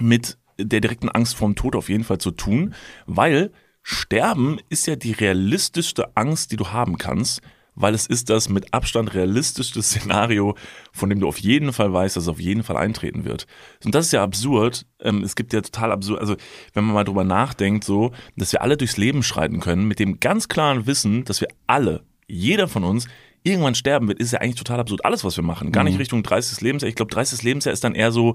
mit 0.00 0.38
der 0.58 0.80
direkten 0.80 1.10
Angst 1.10 1.36
vorm 1.36 1.54
Tod 1.54 1.76
auf 1.76 1.90
jeden 1.90 2.04
Fall 2.04 2.18
zu 2.18 2.30
tun, 2.30 2.74
weil 3.06 3.52
Sterben 3.82 4.58
ist 4.70 4.86
ja 4.86 4.96
die 4.96 5.12
realistischste 5.12 6.16
Angst, 6.16 6.50
die 6.50 6.56
du 6.56 6.68
haben 6.68 6.98
kannst, 6.98 7.40
weil 7.76 7.94
es 7.94 8.06
ist 8.06 8.30
das 8.30 8.48
mit 8.48 8.74
Abstand 8.74 9.14
realistischste 9.14 9.82
Szenario, 9.82 10.56
von 10.92 11.08
dem 11.10 11.20
du 11.20 11.28
auf 11.28 11.38
jeden 11.38 11.72
Fall 11.72 11.92
weißt, 11.92 12.16
dass 12.16 12.24
es 12.24 12.28
auf 12.28 12.40
jeden 12.40 12.64
Fall 12.64 12.76
eintreten 12.76 13.24
wird. 13.24 13.46
Und 13.84 13.94
das 13.94 14.06
ist 14.06 14.12
ja 14.12 14.24
absurd. 14.24 14.86
Ähm, 15.00 15.22
Es 15.22 15.36
gibt 15.36 15.52
ja 15.52 15.60
total 15.60 15.92
absurd, 15.92 16.20
also 16.20 16.36
wenn 16.72 16.84
man 16.84 16.94
mal 16.94 17.04
drüber 17.04 17.24
nachdenkt, 17.24 17.84
so, 17.84 18.12
dass 18.36 18.52
wir 18.52 18.62
alle 18.62 18.76
durchs 18.76 18.96
Leben 18.96 19.22
schreiten 19.22 19.60
können, 19.60 19.86
mit 19.86 19.98
dem 19.98 20.18
ganz 20.18 20.48
klaren 20.48 20.86
Wissen, 20.86 21.24
dass 21.24 21.40
wir 21.40 21.48
alle, 21.66 22.02
jeder 22.26 22.66
von 22.66 22.82
uns, 22.82 23.06
irgendwann 23.42 23.76
sterben 23.76 24.08
wird, 24.08 24.18
ist 24.18 24.32
ja 24.32 24.40
eigentlich 24.40 24.56
total 24.56 24.80
absurd. 24.80 25.04
Alles, 25.04 25.22
was 25.22 25.36
wir 25.36 25.44
machen. 25.44 25.70
Gar 25.70 25.84
nicht 25.84 26.00
Richtung 26.00 26.24
30. 26.24 26.62
Lebensjahr. 26.62 26.88
Ich 26.88 26.96
glaube, 26.96 27.12
30. 27.12 27.42
Lebensjahr 27.44 27.72
ist 27.72 27.84
dann 27.84 27.94
eher 27.94 28.10
so, 28.10 28.34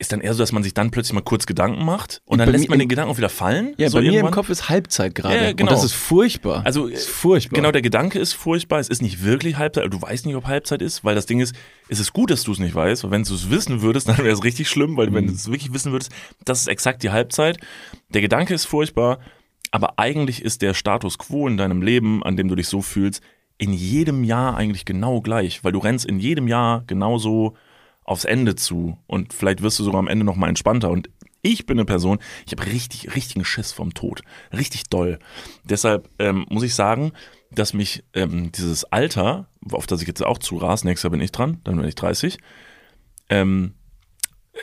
ist 0.00 0.12
dann 0.12 0.22
eher 0.22 0.32
so, 0.32 0.38
dass 0.38 0.50
man 0.50 0.62
sich 0.62 0.72
dann 0.72 0.90
plötzlich 0.90 1.12
mal 1.12 1.20
kurz 1.20 1.44
Gedanken 1.44 1.84
macht 1.84 2.22
und 2.24 2.38
dann 2.38 2.46
Bei 2.46 2.52
lässt 2.52 2.70
man 2.70 2.78
den 2.78 2.88
Gedanken 2.88 3.12
auch 3.12 3.18
wieder 3.18 3.28
fallen. 3.28 3.74
Ja, 3.76 3.90
so 3.90 3.98
bei 3.98 4.00
mir 4.00 4.08
im 4.08 4.14
irgendwann. 4.14 4.32
Kopf 4.32 4.48
ist 4.48 4.70
Halbzeit 4.70 5.14
gerade. 5.14 5.36
Ja, 5.36 5.52
genau. 5.52 5.70
Und 5.70 5.76
das 5.76 5.84
ist 5.84 5.92
furchtbar. 5.92 6.62
Also 6.64 6.86
ist 6.86 7.06
furchtbar. 7.06 7.56
Genau, 7.56 7.70
der 7.70 7.82
Gedanke 7.82 8.18
ist 8.18 8.32
furchtbar. 8.32 8.80
Es 8.80 8.88
ist 8.88 9.02
nicht 9.02 9.22
wirklich 9.22 9.58
Halbzeit. 9.58 9.92
Du 9.92 10.00
weißt 10.00 10.24
nicht, 10.24 10.36
ob 10.36 10.46
Halbzeit 10.46 10.80
ist, 10.80 11.04
weil 11.04 11.14
das 11.14 11.26
Ding 11.26 11.40
ist, 11.40 11.54
es 11.88 12.00
ist 12.00 12.14
gut, 12.14 12.30
dass 12.30 12.44
du 12.44 12.52
es 12.52 12.58
nicht 12.58 12.74
weißt, 12.74 13.04
weil 13.04 13.10
wenn 13.10 13.24
du 13.24 13.34
es 13.34 13.50
wissen 13.50 13.82
würdest, 13.82 14.08
dann 14.08 14.16
wäre 14.16 14.30
es 14.30 14.42
richtig 14.42 14.70
schlimm, 14.70 14.96
weil 14.96 15.12
wenn 15.12 15.26
du 15.26 15.34
es 15.34 15.50
wirklich 15.50 15.74
wissen 15.74 15.92
würdest, 15.92 16.10
das 16.46 16.62
ist 16.62 16.68
exakt 16.68 17.02
die 17.02 17.10
Halbzeit. 17.10 17.58
Der 18.08 18.22
Gedanke 18.22 18.54
ist 18.54 18.64
furchtbar, 18.64 19.18
aber 19.70 19.98
eigentlich 19.98 20.42
ist 20.42 20.62
der 20.62 20.72
Status 20.72 21.18
quo 21.18 21.46
in 21.46 21.58
deinem 21.58 21.82
Leben, 21.82 22.22
an 22.22 22.38
dem 22.38 22.48
du 22.48 22.54
dich 22.54 22.68
so 22.68 22.80
fühlst, 22.80 23.22
in 23.58 23.74
jedem 23.74 24.24
Jahr 24.24 24.56
eigentlich 24.56 24.86
genau 24.86 25.20
gleich, 25.20 25.62
weil 25.62 25.72
du 25.72 25.78
rennst 25.78 26.06
in 26.06 26.18
jedem 26.18 26.48
Jahr 26.48 26.84
genauso 26.86 27.54
aufs 28.10 28.24
Ende 28.24 28.56
zu 28.56 28.98
und 29.06 29.32
vielleicht 29.32 29.62
wirst 29.62 29.78
du 29.78 29.84
sogar 29.84 30.00
am 30.00 30.08
Ende 30.08 30.24
noch 30.24 30.34
mal 30.34 30.48
entspannter 30.48 30.90
und 30.90 31.08
ich 31.42 31.64
bin 31.64 31.78
eine 31.78 31.84
Person, 31.84 32.18
ich 32.44 32.52
habe 32.52 32.66
richtig, 32.66 33.14
richtigen 33.14 33.44
Schiss 33.44 33.72
vom 33.72 33.94
Tod. 33.94 34.22
Richtig 34.52 34.90
doll. 34.90 35.20
Deshalb 35.64 36.10
ähm, 36.18 36.44
muss 36.50 36.64
ich 36.64 36.74
sagen, 36.74 37.12
dass 37.52 37.72
mich 37.72 38.02
ähm, 38.12 38.50
dieses 38.52 38.84
Alter, 38.84 39.48
auf 39.70 39.86
das 39.86 40.02
ich 40.02 40.08
jetzt 40.08 40.24
auch 40.24 40.38
zuras, 40.38 40.84
nächstes 40.84 41.04
Jahr 41.04 41.12
bin 41.12 41.20
ich 41.20 41.32
dran, 41.32 41.60
dann 41.62 41.76
bin 41.76 41.88
ich 41.88 41.94
30, 41.94 42.38
ähm, 43.30 43.74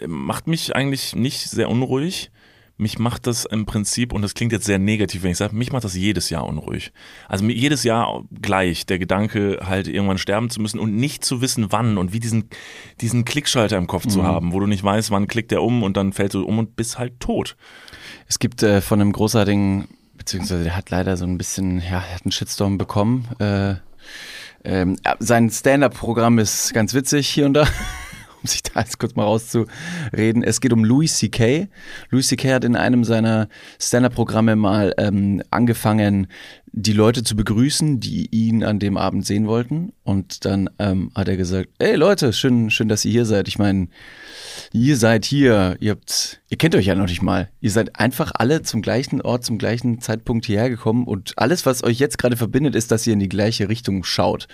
äh, 0.01 0.07
macht 0.07 0.47
mich 0.47 0.75
eigentlich 0.75 1.15
nicht 1.15 1.49
sehr 1.49 1.69
unruhig. 1.69 2.31
Mich 2.79 2.99
macht 2.99 3.25
das 3.25 3.45
im 3.45 3.65
Prinzip, 3.65 4.13
und 4.13 4.21
das 4.21 4.35
klingt 4.35 4.51
jetzt 4.51 4.65
sehr 4.65 4.77
negativ, 4.77 5.23
wenn 5.23 5.31
ich 5.31 5.37
sage, 5.37 5.55
mich 5.55 5.71
macht 5.71 5.83
das 5.83 5.95
jedes 5.95 6.29
Jahr 6.29 6.45
unruhig. 6.45 6.91
Also 7.27 7.45
jedes 7.45 7.83
Jahr 7.83 8.23
gleich 8.39 8.85
der 8.85 8.99
Gedanke, 8.99 9.59
halt 9.63 9.87
irgendwann 9.87 10.19
sterben 10.19 10.51
zu 10.51 10.61
müssen 10.61 10.79
und 10.79 10.95
nicht 10.95 11.25
zu 11.25 11.41
wissen, 11.41 11.71
wann 11.71 11.97
und 11.97 12.13
wie 12.13 12.19
diesen, 12.19 12.49
diesen 13.01 13.25
Klickschalter 13.25 13.77
im 13.77 13.87
Kopf 13.87 14.05
zu 14.05 14.23
haben, 14.23 14.53
wo 14.53 14.59
du 14.59 14.67
nicht 14.67 14.83
weißt, 14.83 15.09
wann 15.09 15.27
klickt 15.27 15.49
der 15.49 15.63
um 15.63 15.81
und 15.81 15.97
dann 15.97 16.13
fällst 16.13 16.35
du 16.35 16.45
um 16.45 16.59
und 16.59 16.75
bist 16.75 16.99
halt 16.99 17.19
tot. 17.19 17.57
Es 18.27 18.37
gibt 18.37 18.61
äh, 18.61 18.81
von 18.81 19.01
einem 19.01 19.11
großartigen, 19.11 19.87
beziehungsweise 20.15 20.63
der 20.63 20.75
hat 20.75 20.91
leider 20.91 21.17
so 21.17 21.25
ein 21.25 21.37
bisschen, 21.37 21.79
ja, 21.79 22.03
er 22.07 22.15
hat 22.15 22.25
einen 22.25 22.31
Shitstorm 22.31 22.77
bekommen. 22.77 23.27
Äh, 23.39 23.75
ähm, 24.63 24.97
sein 25.19 25.49
Stand-up-Programm 25.49 26.39
ist 26.39 26.73
ganz 26.73 26.93
witzig 26.93 27.27
hier 27.27 27.45
und 27.45 27.53
da. 27.53 27.67
um 28.41 28.47
sich 28.47 28.63
da 28.63 28.81
jetzt 28.81 28.99
kurz 28.99 29.15
mal 29.15 29.23
rauszureden. 29.23 30.43
Es 30.43 30.61
geht 30.61 30.73
um 30.73 30.83
Louis 30.83 31.17
C.K. 31.17 31.67
Louis 32.09 32.27
C.K. 32.27 32.53
hat 32.53 32.63
in 32.63 32.75
einem 32.75 33.03
seiner 33.03 33.47
Stand-Up-Programme 33.79 34.55
mal 34.55 34.93
ähm, 34.97 35.41
angefangen, 35.51 36.27
die 36.71 36.93
Leute 36.93 37.23
zu 37.23 37.35
begrüßen, 37.35 37.99
die 37.99 38.27
ihn 38.31 38.63
an 38.63 38.79
dem 38.79 38.97
Abend 38.97 39.25
sehen 39.25 39.47
wollten. 39.47 39.93
Und 40.03 40.45
dann 40.45 40.69
ähm, 40.77 41.11
hat 41.15 41.27
er 41.27 41.37
gesagt, 41.37 41.69
hey 41.79 41.95
Leute, 41.95 42.33
schön, 42.33 42.69
schön, 42.69 42.87
dass 42.87 43.05
ihr 43.05 43.11
hier 43.11 43.25
seid. 43.25 43.47
Ich 43.47 43.57
meine, 43.57 43.87
ihr 44.73 44.97
seid 44.97 45.25
hier, 45.25 45.77
ihr 45.79 45.91
habt, 45.91 46.41
ihr 46.49 46.57
kennt 46.57 46.75
euch 46.75 46.85
ja 46.85 46.95
noch 46.95 47.07
nicht 47.07 47.21
mal. 47.21 47.49
Ihr 47.61 47.71
seid 47.71 47.99
einfach 47.99 48.31
alle 48.35 48.61
zum 48.61 48.81
gleichen 48.81 49.21
Ort, 49.21 49.43
zum 49.43 49.57
gleichen 49.57 50.01
Zeitpunkt 50.01 50.45
hierher 50.45 50.69
gekommen 50.69 51.05
und 51.05 51.33
alles, 51.37 51.65
was 51.65 51.83
euch 51.83 51.99
jetzt 51.99 52.17
gerade 52.17 52.37
verbindet, 52.37 52.75
ist, 52.75 52.91
dass 52.91 53.07
ihr 53.07 53.13
in 53.13 53.19
die 53.19 53.29
gleiche 53.29 53.69
Richtung 53.69 54.03
schaut. 54.03 54.47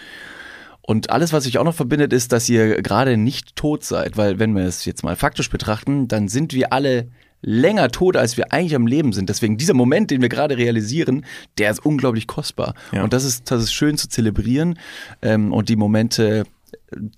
Und 0.85 1.09
alles, 1.09 1.31
was 1.31 1.45
sich 1.45 1.57
auch 1.57 1.63
noch 1.63 1.75
verbindet, 1.75 2.11
ist, 2.11 2.31
dass 2.33 2.49
ihr 2.49 2.81
gerade 2.81 3.15
nicht 3.17 3.55
tot 3.55 3.83
seid, 3.85 4.17
weil 4.17 4.37
wenn 4.37 4.53
wir 4.53 4.63
es 4.63 4.83
jetzt 4.85 5.03
mal 5.03 5.15
faktisch 5.15 5.49
betrachten, 5.49 6.07
dann 6.09 6.27
sind 6.27 6.53
wir 6.53 6.73
alle 6.73 7.07
länger 7.41 7.89
tot, 7.89 8.17
als 8.17 8.37
wir 8.37 8.51
eigentlich 8.51 8.75
am 8.75 8.87
Leben 8.87 9.13
sind. 9.13 9.29
Deswegen 9.29 9.57
dieser 9.57 9.73
Moment, 9.73 10.11
den 10.11 10.21
wir 10.21 10.29
gerade 10.29 10.57
realisieren, 10.57 11.25
der 11.57 11.71
ist 11.71 11.85
unglaublich 11.85 12.27
kostbar. 12.27 12.73
Ja. 12.91 13.03
Und 13.03 13.13
das 13.13 13.23
ist, 13.23 13.49
das 13.51 13.63
ist 13.63 13.73
schön 13.73 13.97
zu 13.97 14.09
zelebrieren 14.09 14.79
ähm, 15.21 15.53
und 15.53 15.69
die 15.69 15.75
Momente 15.75 16.43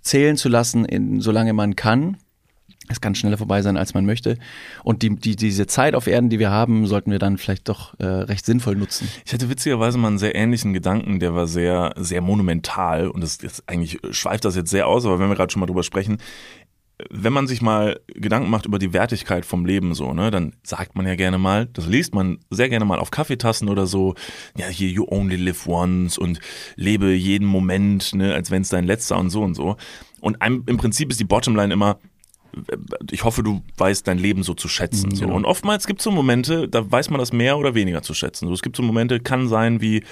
zählen 0.01 0.37
zu 0.37 0.49
lassen, 0.49 0.85
in, 0.85 1.21
solange 1.21 1.53
man 1.53 1.75
kann. 1.75 2.17
Es 2.89 3.01
kann 3.01 3.15
schneller 3.15 3.37
vorbei 3.37 3.61
sein, 3.61 3.77
als 3.77 3.93
man 3.93 4.05
möchte. 4.05 4.37
Und 4.83 5.01
die, 5.01 5.15
die, 5.15 5.35
diese 5.35 5.67
Zeit 5.67 5.95
auf 5.95 6.07
Erden, 6.07 6.29
die 6.29 6.39
wir 6.39 6.51
haben, 6.51 6.85
sollten 6.87 7.11
wir 7.11 7.19
dann 7.19 7.37
vielleicht 7.37 7.67
doch 7.69 7.99
äh, 7.99 8.05
recht 8.05 8.45
sinnvoll 8.45 8.75
nutzen. 8.75 9.07
Ich 9.25 9.33
hatte 9.33 9.49
witzigerweise 9.49 9.97
mal 9.97 10.09
einen 10.09 10.17
sehr 10.17 10.35
ähnlichen 10.35 10.73
Gedanken, 10.73 11.19
der 11.19 11.35
war 11.35 11.47
sehr, 11.47 11.93
sehr 11.97 12.21
monumental 12.21 13.07
und 13.07 13.21
das, 13.21 13.37
das 13.37 13.63
eigentlich 13.67 13.99
schweift 14.11 14.45
das 14.45 14.55
jetzt 14.55 14.69
sehr 14.69 14.87
aus, 14.87 15.05
aber 15.05 15.19
wenn 15.19 15.29
wir 15.29 15.35
gerade 15.35 15.51
schon 15.51 15.59
mal 15.59 15.65
drüber 15.65 15.83
sprechen, 15.83 16.17
wenn 17.09 17.33
man 17.33 17.47
sich 17.47 17.61
mal 17.61 17.99
Gedanken 18.07 18.49
macht 18.49 18.65
über 18.65 18.79
die 18.79 18.93
Wertigkeit 18.93 19.45
vom 19.45 19.65
Leben 19.65 19.93
so, 19.93 20.13
ne, 20.13 20.31
dann 20.31 20.53
sagt 20.63 20.95
man 20.95 21.05
ja 21.05 21.15
gerne 21.15 21.37
mal, 21.37 21.65
das 21.67 21.87
liest 21.87 22.15
man 22.15 22.39
sehr 22.49 22.69
gerne 22.69 22.85
mal 22.85 22.99
auf 22.99 23.11
Kaffeetassen 23.11 23.67
oder 23.67 23.85
so, 23.85 24.15
ja, 24.57 24.67
hier 24.67 24.89
you 24.89 25.05
only 25.09 25.35
live 25.35 25.67
once 25.67 26.17
und 26.17 26.39
lebe 26.75 27.13
jeden 27.13 27.47
Moment, 27.47 28.15
ne, 28.15 28.33
als 28.33 28.49
wenn 28.49 28.61
es 28.61 28.69
dein 28.69 28.85
letzter 28.85 29.17
und 29.17 29.29
so 29.29 29.41
und 29.41 29.55
so. 29.55 29.75
Und 30.21 30.41
einem, 30.41 30.63
im 30.67 30.77
Prinzip 30.77 31.11
ist 31.11 31.19
die 31.19 31.25
Bottomline 31.25 31.73
immer, 31.73 31.99
ich 33.11 33.23
hoffe, 33.23 33.43
du 33.43 33.61
weißt 33.77 34.07
dein 34.07 34.17
Leben 34.17 34.43
so 34.43 34.53
zu 34.53 34.67
schätzen. 34.67 35.13
So. 35.13 35.25
Genau. 35.25 35.35
Und 35.35 35.45
oftmals 35.45 35.87
gibt 35.87 35.99
es 35.99 36.03
so 36.03 36.11
Momente, 36.11 36.67
da 36.67 36.89
weiß 36.89 37.09
man 37.09 37.19
das 37.19 37.33
mehr 37.33 37.57
oder 37.57 37.75
weniger 37.75 38.01
zu 38.01 38.13
schätzen. 38.13 38.47
So, 38.47 38.53
es 38.53 38.61
gibt 38.61 38.75
so 38.75 38.83
Momente, 38.83 39.19
kann 39.19 39.47
sein, 39.47 39.81
wie 39.81 40.03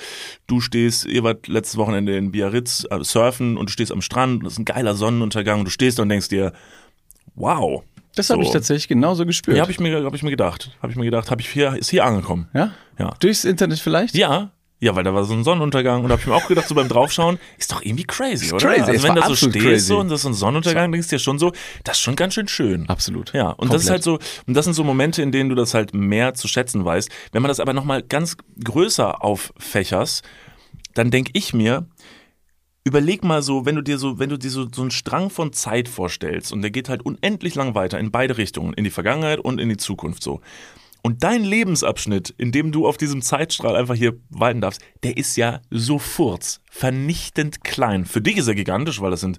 du 0.47 0.59
stehst, 0.61 1.05
ihr 1.05 1.23
wart 1.23 1.47
letztes 1.47 1.77
Wochenende 1.77 2.17
in 2.17 2.31
Biarritz 2.31 2.85
äh, 2.89 3.03
surfen 3.03 3.57
und 3.57 3.69
du 3.69 3.71
stehst 3.73 3.91
am 3.91 4.01
Strand 4.01 4.41
und 4.41 4.47
es 4.47 4.53
ist 4.53 4.59
ein 4.59 4.65
geiler 4.65 4.95
Sonnenuntergang 4.95 5.59
und 5.59 5.65
du 5.65 5.71
stehst 5.71 5.99
und 5.99 6.09
denkst 6.09 6.29
dir, 6.29 6.53
wow. 7.35 7.83
Das 8.15 8.29
habe 8.29 8.43
So. 8.43 8.47
ich 8.47 8.53
tatsächlich 8.53 8.87
genauso 8.87 9.25
gespürt. 9.25 9.57
Ja, 9.57 9.63
habe 9.63 9.71
ich 9.71 9.79
mir, 9.79 10.03
hab 10.03 10.13
ich 10.13 10.21
mir 10.21 10.29
gedacht. 10.29 10.77
Habe 10.81 10.91
ich 10.91 10.97
mir 10.97 11.05
gedacht, 11.05 11.31
habe 11.31 11.41
ich 11.41 11.49
hier, 11.49 11.75
ist 11.75 11.89
hier 11.89 12.05
angekommen. 12.05 12.47
ja? 12.53 12.71
Ja. 12.99 13.11
Durchs 13.19 13.43
Internet 13.43 13.79
vielleicht? 13.79 14.15
Ja. 14.15 14.51
Ja, 14.79 14.95
weil 14.95 15.03
da 15.05 15.13
war 15.13 15.23
so 15.23 15.33
ein 15.33 15.45
Sonnenuntergang 15.45 16.03
und 16.03 16.09
da 16.09 16.13
habe 16.13 16.21
ich 16.21 16.27
mir 16.27 16.35
auch 16.35 16.47
gedacht, 16.47 16.67
so 16.67 16.75
beim 16.75 16.89
Draufschauen, 16.89 17.39
ist 17.57 17.71
doch 17.71 17.81
irgendwie 17.81 18.03
crazy, 18.03 18.51
oder? 18.51 18.67
crazy, 18.67 18.91
Also 18.91 19.03
wenn 19.07 19.15
du 19.15 19.21
so 19.23 19.35
stehst 19.35 19.65
crazy. 19.65 19.85
so 19.85 19.99
und 19.99 20.09
das 20.09 20.19
ist 20.19 20.23
so 20.23 20.29
ein 20.29 20.33
Sonnenuntergang, 20.33 20.91
denkst 20.91 21.07
du 21.07 21.15
dir 21.15 21.19
schon 21.19 21.39
so, 21.39 21.53
das 21.85 21.97
ist 21.97 22.01
schon 22.01 22.17
ganz 22.17 22.33
schön 22.33 22.49
schön. 22.49 22.89
Absolut. 22.89 23.31
Ja, 23.33 23.51
und 23.51 23.71
das 23.71 23.83
ist 23.83 23.89
halt 23.89 24.03
so, 24.03 24.19
und 24.45 24.53
das 24.55 24.65
sind 24.65 24.73
so 24.73 24.83
Momente, 24.83 25.21
in 25.21 25.31
denen 25.31 25.49
du 25.49 25.55
das 25.55 25.73
halt 25.73 25.93
mehr 25.93 26.33
zu 26.33 26.49
schätzen 26.49 26.83
weißt. 26.83 27.09
Wenn 27.31 27.41
man 27.41 27.47
das 27.49 27.61
aber 27.61 27.71
nochmal 27.73 28.03
ganz 28.03 28.35
größer 28.61 29.23
auffächerst, 29.23 30.23
dann 30.95 31.11
denke 31.11 31.31
ich 31.33 31.53
mir, 31.53 31.87
überleg 32.83 33.23
mal 33.23 33.41
so, 33.41 33.65
wenn 33.65 33.75
du 33.75 33.81
dir 33.81 33.97
so, 33.97 34.19
wenn 34.19 34.29
du 34.29 34.37
dir 34.37 34.49
so, 34.49 34.67
so 34.73 34.81
einen 34.81 34.91
Strang 34.91 35.29
von 35.29 35.53
Zeit 35.53 35.87
vorstellst 35.87 36.51
und 36.51 36.61
der 36.61 36.71
geht 36.71 36.89
halt 36.89 37.05
unendlich 37.05 37.55
lang 37.55 37.73
weiter 37.75 37.99
in 37.99 38.11
beide 38.11 38.37
Richtungen, 38.37 38.73
in 38.73 38.83
die 38.83 38.89
Vergangenheit 38.89 39.39
und 39.39 39.59
in 39.61 39.69
die 39.69 39.77
Zukunft 39.77 40.23
so. 40.23 40.41
Und 41.05 41.23
dein 41.23 41.43
Lebensabschnitt, 41.43 42.33
in 42.37 42.53
dem 42.53 42.71
du 42.71 42.87
auf 42.87 42.95
diesem 42.97 43.21
Zeitstrahl 43.21 43.75
einfach 43.75 43.93
hier 43.95 44.13
walten 44.29 44.61
darfst, 44.61 44.81
der 45.03 45.17
ist 45.17 45.35
ja 45.35 45.59
so 45.69 45.99
furz, 45.99 46.61
vernichtend 46.71 47.63
klein. 47.65 48.05
Für 48.05 48.21
dich 48.21 48.37
ist 48.37 48.47
er 48.47 48.55
gigantisch, 48.55 49.01
weil 49.01 49.11
das 49.11 49.19
sind, 49.19 49.37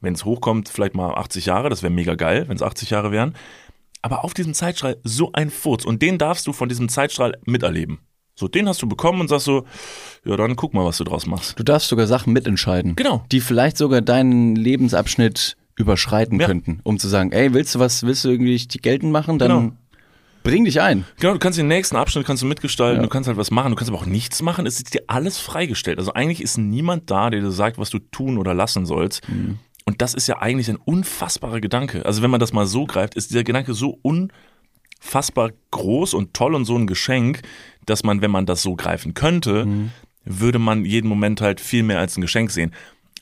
wenn 0.00 0.14
es 0.14 0.24
hochkommt, 0.24 0.68
vielleicht 0.68 0.94
mal 0.94 1.14
80 1.14 1.46
Jahre, 1.46 1.68
das 1.68 1.82
wäre 1.82 1.92
mega 1.92 2.14
geil, 2.14 2.44
wenn 2.46 2.54
es 2.56 2.62
80 2.62 2.90
Jahre 2.90 3.10
wären. 3.10 3.34
Aber 4.02 4.24
auf 4.24 4.34
diesem 4.34 4.54
Zeitstrahl 4.54 4.98
so 5.02 5.30
ein 5.32 5.50
Furz 5.50 5.84
und 5.84 6.00
den 6.00 6.16
darfst 6.16 6.46
du 6.46 6.52
von 6.52 6.68
diesem 6.68 6.88
Zeitstrahl 6.88 7.38
miterleben. 7.44 7.98
So, 8.36 8.46
den 8.48 8.68
hast 8.68 8.80
du 8.82 8.88
bekommen 8.88 9.20
und 9.20 9.28
sagst 9.28 9.46
so, 9.46 9.64
ja, 10.24 10.36
dann 10.36 10.54
guck 10.56 10.74
mal, 10.74 10.84
was 10.84 10.98
du 10.98 11.04
draus 11.04 11.26
machst. 11.26 11.58
Du 11.58 11.62
darfst 11.64 11.88
sogar 11.88 12.06
Sachen 12.06 12.32
mitentscheiden. 12.32 12.94
Genau. 12.96 13.24
Die 13.32 13.40
vielleicht 13.40 13.78
sogar 13.78 14.00
deinen 14.00 14.54
Lebensabschnitt 14.56 15.56
überschreiten 15.76 16.38
Ja. 16.38 16.46
könnten, 16.46 16.80
um 16.84 16.98
zu 16.98 17.08
sagen, 17.08 17.32
ey, 17.32 17.52
willst 17.52 17.74
du 17.74 17.78
was, 17.80 18.04
willst 18.04 18.24
du 18.24 18.30
irgendwie 18.30 18.56
die 18.56 18.78
geltend 18.78 19.12
machen? 19.12 19.38
Dann 19.38 19.48
Genau. 19.48 19.72
Bring 20.44 20.64
dich 20.64 20.80
ein. 20.80 21.04
Genau, 21.18 21.32
du 21.32 21.40
kannst 21.40 21.58
den 21.58 21.66
nächsten 21.66 21.96
Abschnitt 21.96 22.24
kannst 22.24 22.42
du 22.42 22.46
mitgestalten, 22.46 22.98
Ja. 22.98 23.02
du 23.02 23.08
kannst 23.08 23.26
halt 23.26 23.36
was 23.36 23.50
machen, 23.50 23.70
du 23.70 23.76
kannst 23.76 23.90
aber 23.90 23.98
auch 24.00 24.06
nichts 24.06 24.40
machen. 24.42 24.66
Es 24.66 24.76
ist 24.76 24.94
dir 24.94 25.02
alles 25.08 25.38
freigestellt. 25.38 25.98
Also 25.98 26.12
eigentlich 26.12 26.40
ist 26.40 26.56
niemand 26.58 27.10
da, 27.10 27.30
der 27.30 27.40
dir 27.40 27.50
sagt, 27.50 27.78
was 27.78 27.90
du 27.90 27.98
tun 27.98 28.38
oder 28.38 28.54
lassen 28.54 28.86
sollst. 28.86 29.22
Und 29.86 30.00
das 30.00 30.14
ist 30.14 30.28
ja 30.28 30.38
eigentlich 30.40 30.68
ein 30.70 30.76
unfassbarer 30.76 31.60
Gedanke. 31.60 32.06
Also 32.06 32.22
wenn 32.22 32.30
man 32.30 32.40
das 32.40 32.52
mal 32.52 32.66
so 32.66 32.84
greift, 32.86 33.16
ist 33.16 33.30
dieser 33.30 33.42
Gedanke 33.44 33.74
so 33.74 33.98
unfassbar 34.02 35.50
groß 35.70 36.14
und 36.14 36.34
toll 36.34 36.54
und 36.54 36.64
so 36.64 36.76
ein 36.76 36.86
Geschenk, 36.86 37.42
dass 37.86 38.02
man, 38.04 38.20
wenn 38.22 38.30
man 38.30 38.46
das 38.46 38.62
so 38.62 38.76
greifen 38.76 39.14
könnte, 39.14 39.66
würde 40.24 40.58
man 40.58 40.84
jeden 40.84 41.08
Moment 41.08 41.40
halt 41.40 41.60
viel 41.60 41.82
mehr 41.82 41.98
als 41.98 42.16
ein 42.16 42.22
Geschenk 42.22 42.50
sehen. 42.50 42.72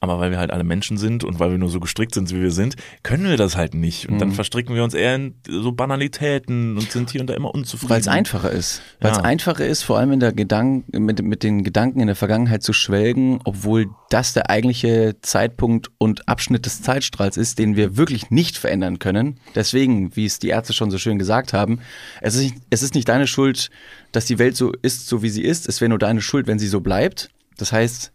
Aber 0.02 0.18
weil 0.18 0.32
wir 0.32 0.38
halt 0.40 0.50
alle 0.50 0.64
Menschen 0.64 0.96
sind 0.98 1.22
und 1.22 1.38
weil 1.38 1.52
wir 1.52 1.58
nur 1.58 1.68
so 1.68 1.78
gestrickt 1.78 2.12
sind, 2.12 2.28
wie 2.32 2.42
wir 2.42 2.50
sind, 2.50 2.74
können 3.04 3.22
wir 3.24 3.36
das 3.36 3.56
halt 3.56 3.72
nicht. 3.72 4.08
Und 4.08 4.18
dann 4.18 4.32
verstricken 4.32 4.74
wir 4.74 4.82
uns 4.82 4.94
eher 4.94 5.14
in 5.14 5.34
so 5.48 5.70
Banalitäten 5.70 6.76
und 6.76 6.90
sind 6.90 7.10
hier 7.10 7.20
und 7.20 7.28
da 7.28 7.34
immer 7.34 7.54
unzufrieden. 7.54 7.90
Weil 7.90 8.00
es 8.00 8.08
einfacher 8.08 8.50
ist. 8.50 8.82
Weil 9.00 9.12
es 9.12 9.18
Ja. 9.18 9.22
einfacher 9.22 9.64
ist, 9.64 9.84
vor 9.84 9.98
allem 9.98 10.10
in 10.10 10.18
der 10.18 10.32
Gedanken, 10.32 11.04
mit, 11.04 11.22
mit 11.22 11.44
den 11.44 11.62
Gedanken 11.62 12.00
in 12.00 12.08
der 12.08 12.16
Vergangenheit 12.16 12.64
zu 12.64 12.72
schwelgen, 12.72 13.38
obwohl 13.44 13.90
das 14.10 14.32
der 14.32 14.50
eigentliche 14.50 15.14
Zeitpunkt 15.22 15.92
und 15.98 16.28
Abschnitt 16.28 16.66
des 16.66 16.82
Zeitstrahls 16.82 17.36
ist, 17.36 17.60
den 17.60 17.76
wir 17.76 17.96
wirklich 17.96 18.32
nicht 18.32 18.58
verändern 18.58 18.98
können. 18.98 19.38
Deswegen, 19.54 20.16
wie 20.16 20.24
es 20.26 20.40
die 20.40 20.48
Ärzte 20.48 20.72
schon 20.72 20.90
so 20.90 20.98
schön 20.98 21.20
gesagt 21.20 21.52
haben, 21.52 21.78
es 22.20 22.34
ist, 22.34 22.54
es 22.70 22.82
ist 22.82 22.96
nicht 22.96 23.08
deine 23.08 23.28
Schuld, 23.28 23.70
dass 24.10 24.26
die 24.26 24.40
Welt 24.40 24.56
so 24.56 24.72
ist, 24.82 25.06
so 25.06 25.22
wie 25.22 25.28
sie 25.30 25.42
ist. 25.42 25.68
Es 25.68 25.80
wäre 25.80 25.90
nur 25.90 26.00
deine 26.00 26.22
Schuld, 26.22 26.48
wenn 26.48 26.58
sie 26.58 26.66
so 26.66 26.80
bleibt. 26.80 27.28
Das 27.56 27.70
heißt, 27.70 28.10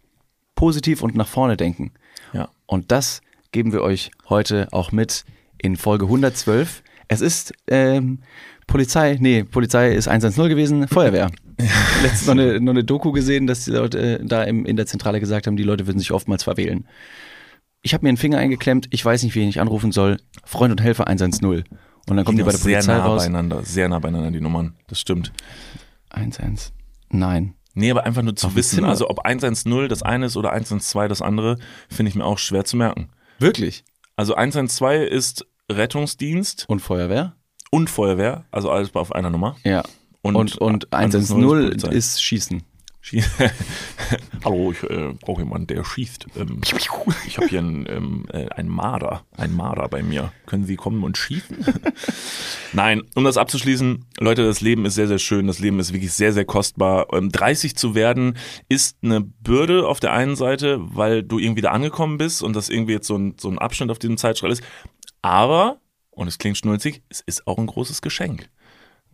positiv 0.58 1.02
und 1.02 1.14
nach 1.14 1.28
vorne 1.28 1.56
denken. 1.56 1.92
Ja. 2.32 2.48
Und 2.66 2.90
das 2.90 3.20
geben 3.52 3.72
wir 3.72 3.80
euch 3.80 4.10
heute 4.28 4.66
auch 4.72 4.90
mit 4.90 5.24
in 5.56 5.76
Folge 5.76 6.06
112. 6.06 6.82
Es 7.06 7.20
ist 7.20 7.52
ähm, 7.68 8.18
Polizei, 8.66 9.16
nee, 9.20 9.44
Polizei 9.44 9.94
ist 9.94 10.08
110 10.08 10.48
gewesen, 10.48 10.88
Feuerwehr. 10.88 11.30
Letztens 12.02 12.26
noch 12.26 12.32
eine, 12.32 12.60
noch 12.60 12.72
eine 12.72 12.82
Doku 12.82 13.12
gesehen, 13.12 13.46
dass 13.46 13.66
die 13.66 13.70
Leute 13.70 14.18
äh, 14.18 14.24
da 14.24 14.42
im, 14.42 14.66
in 14.66 14.74
der 14.74 14.86
Zentrale 14.86 15.20
gesagt 15.20 15.46
haben, 15.46 15.56
die 15.56 15.62
Leute 15.62 15.86
würden 15.86 16.00
sich 16.00 16.10
oftmals 16.10 16.42
verwählen. 16.42 16.88
Ich 17.82 17.94
habe 17.94 18.04
mir 18.04 18.08
einen 18.08 18.18
Finger 18.18 18.38
eingeklemmt, 18.38 18.88
ich 18.90 19.04
weiß 19.04 19.22
nicht, 19.22 19.36
wen 19.36 19.48
ich 19.48 19.60
anrufen 19.60 19.92
soll. 19.92 20.16
Freund 20.44 20.72
und 20.72 20.82
Helfer 20.82 21.06
110. 21.06 21.46
Und 21.46 21.64
dann 22.08 22.24
kommen 22.24 22.36
die 22.36 22.42
bei 22.42 22.50
der 22.50 22.58
sehr 22.58 22.78
Polizei 22.78 22.94
nah 22.94 23.06
raus. 23.06 23.22
beieinander, 23.22 23.62
sehr 23.62 23.88
nah 23.88 24.00
beieinander 24.00 24.32
die 24.32 24.40
Nummern. 24.40 24.74
Das 24.88 24.98
stimmt. 24.98 25.32
110. 26.10 26.72
Nein. 27.10 27.54
Nee, 27.78 27.90
aber 27.90 28.04
einfach 28.04 28.22
nur 28.22 28.34
zu 28.34 28.48
dem 28.48 28.56
wissen, 28.56 28.84
also 28.84 29.08
ob 29.08 29.20
110 29.20 29.88
das 29.88 30.02
eine 30.02 30.26
ist 30.26 30.36
oder 30.36 30.50
112 30.52 31.08
das 31.08 31.22
andere, 31.22 31.58
finde 31.88 32.10
ich 32.10 32.16
mir 32.16 32.24
auch 32.24 32.38
schwer 32.38 32.64
zu 32.64 32.76
merken. 32.76 33.08
Wirklich? 33.38 33.84
Also 34.16 34.34
112 34.34 35.08
ist 35.10 35.46
Rettungsdienst 35.70 36.64
Und 36.68 36.80
Feuerwehr? 36.80 37.34
und 37.70 37.88
Feuerwehr, 37.90 38.46
also 38.50 38.70
alles 38.70 38.94
auf 38.94 39.12
einer 39.12 39.30
Nummer. 39.30 39.56
Ja. 39.64 39.82
Und, 40.22 40.34
Und, 40.36 40.58
und 40.58 40.92
110 40.92 41.42
Polizei. 41.42 41.88
ist 41.90 42.22
Schießen. 42.22 42.62
Hallo, 44.44 44.72
ich 44.72 44.82
äh, 44.82 45.14
brauche 45.20 45.40
jemanden, 45.42 45.66
der 45.68 45.84
schießt. 45.84 46.26
Ähm, 46.36 46.60
ich 47.26 47.36
habe 47.38 47.48
hier 47.48 47.60
einen, 47.60 47.86
ähm, 47.88 48.26
äh, 48.32 48.48
einen 48.50 48.68
Marder, 48.68 49.24
einen 49.36 49.56
Marder 49.56 49.88
bei 49.88 50.02
mir. 50.02 50.32
Können 50.46 50.64
Sie 50.64 50.76
kommen 50.76 51.04
und 51.04 51.16
schießen? 51.16 51.64
Nein, 52.72 53.02
um 53.14 53.24
das 53.24 53.36
abzuschließen, 53.36 54.04
Leute, 54.18 54.44
das 54.44 54.60
Leben 54.60 54.84
ist 54.84 54.94
sehr, 54.94 55.08
sehr 55.08 55.18
schön. 55.18 55.46
Das 55.46 55.58
Leben 55.58 55.80
ist 55.80 55.92
wirklich 55.92 56.12
sehr, 56.12 56.32
sehr 56.32 56.44
kostbar. 56.44 57.06
Ähm, 57.12 57.30
30 57.30 57.76
zu 57.76 57.94
werden 57.94 58.36
ist 58.68 58.98
eine 59.02 59.20
Bürde 59.20 59.86
auf 59.86 60.00
der 60.00 60.12
einen 60.12 60.36
Seite, 60.36 60.78
weil 60.80 61.22
du 61.22 61.38
irgendwie 61.38 61.62
da 61.62 61.70
angekommen 61.70 62.18
bist 62.18 62.42
und 62.42 62.54
das 62.54 62.68
irgendwie 62.68 62.92
jetzt 62.92 63.06
so 63.06 63.16
ein, 63.16 63.36
so 63.38 63.48
ein 63.48 63.58
Abschnitt 63.58 63.90
auf 63.90 63.98
diesem 63.98 64.18
Zeitstrahl 64.18 64.52
ist. 64.52 64.62
Aber, 65.22 65.80
und 66.10 66.28
es 66.28 66.38
klingt 66.38 66.58
schnulzig, 66.58 67.02
es 67.08 67.20
ist 67.20 67.46
auch 67.46 67.58
ein 67.58 67.66
großes 67.66 68.02
Geschenk. 68.02 68.50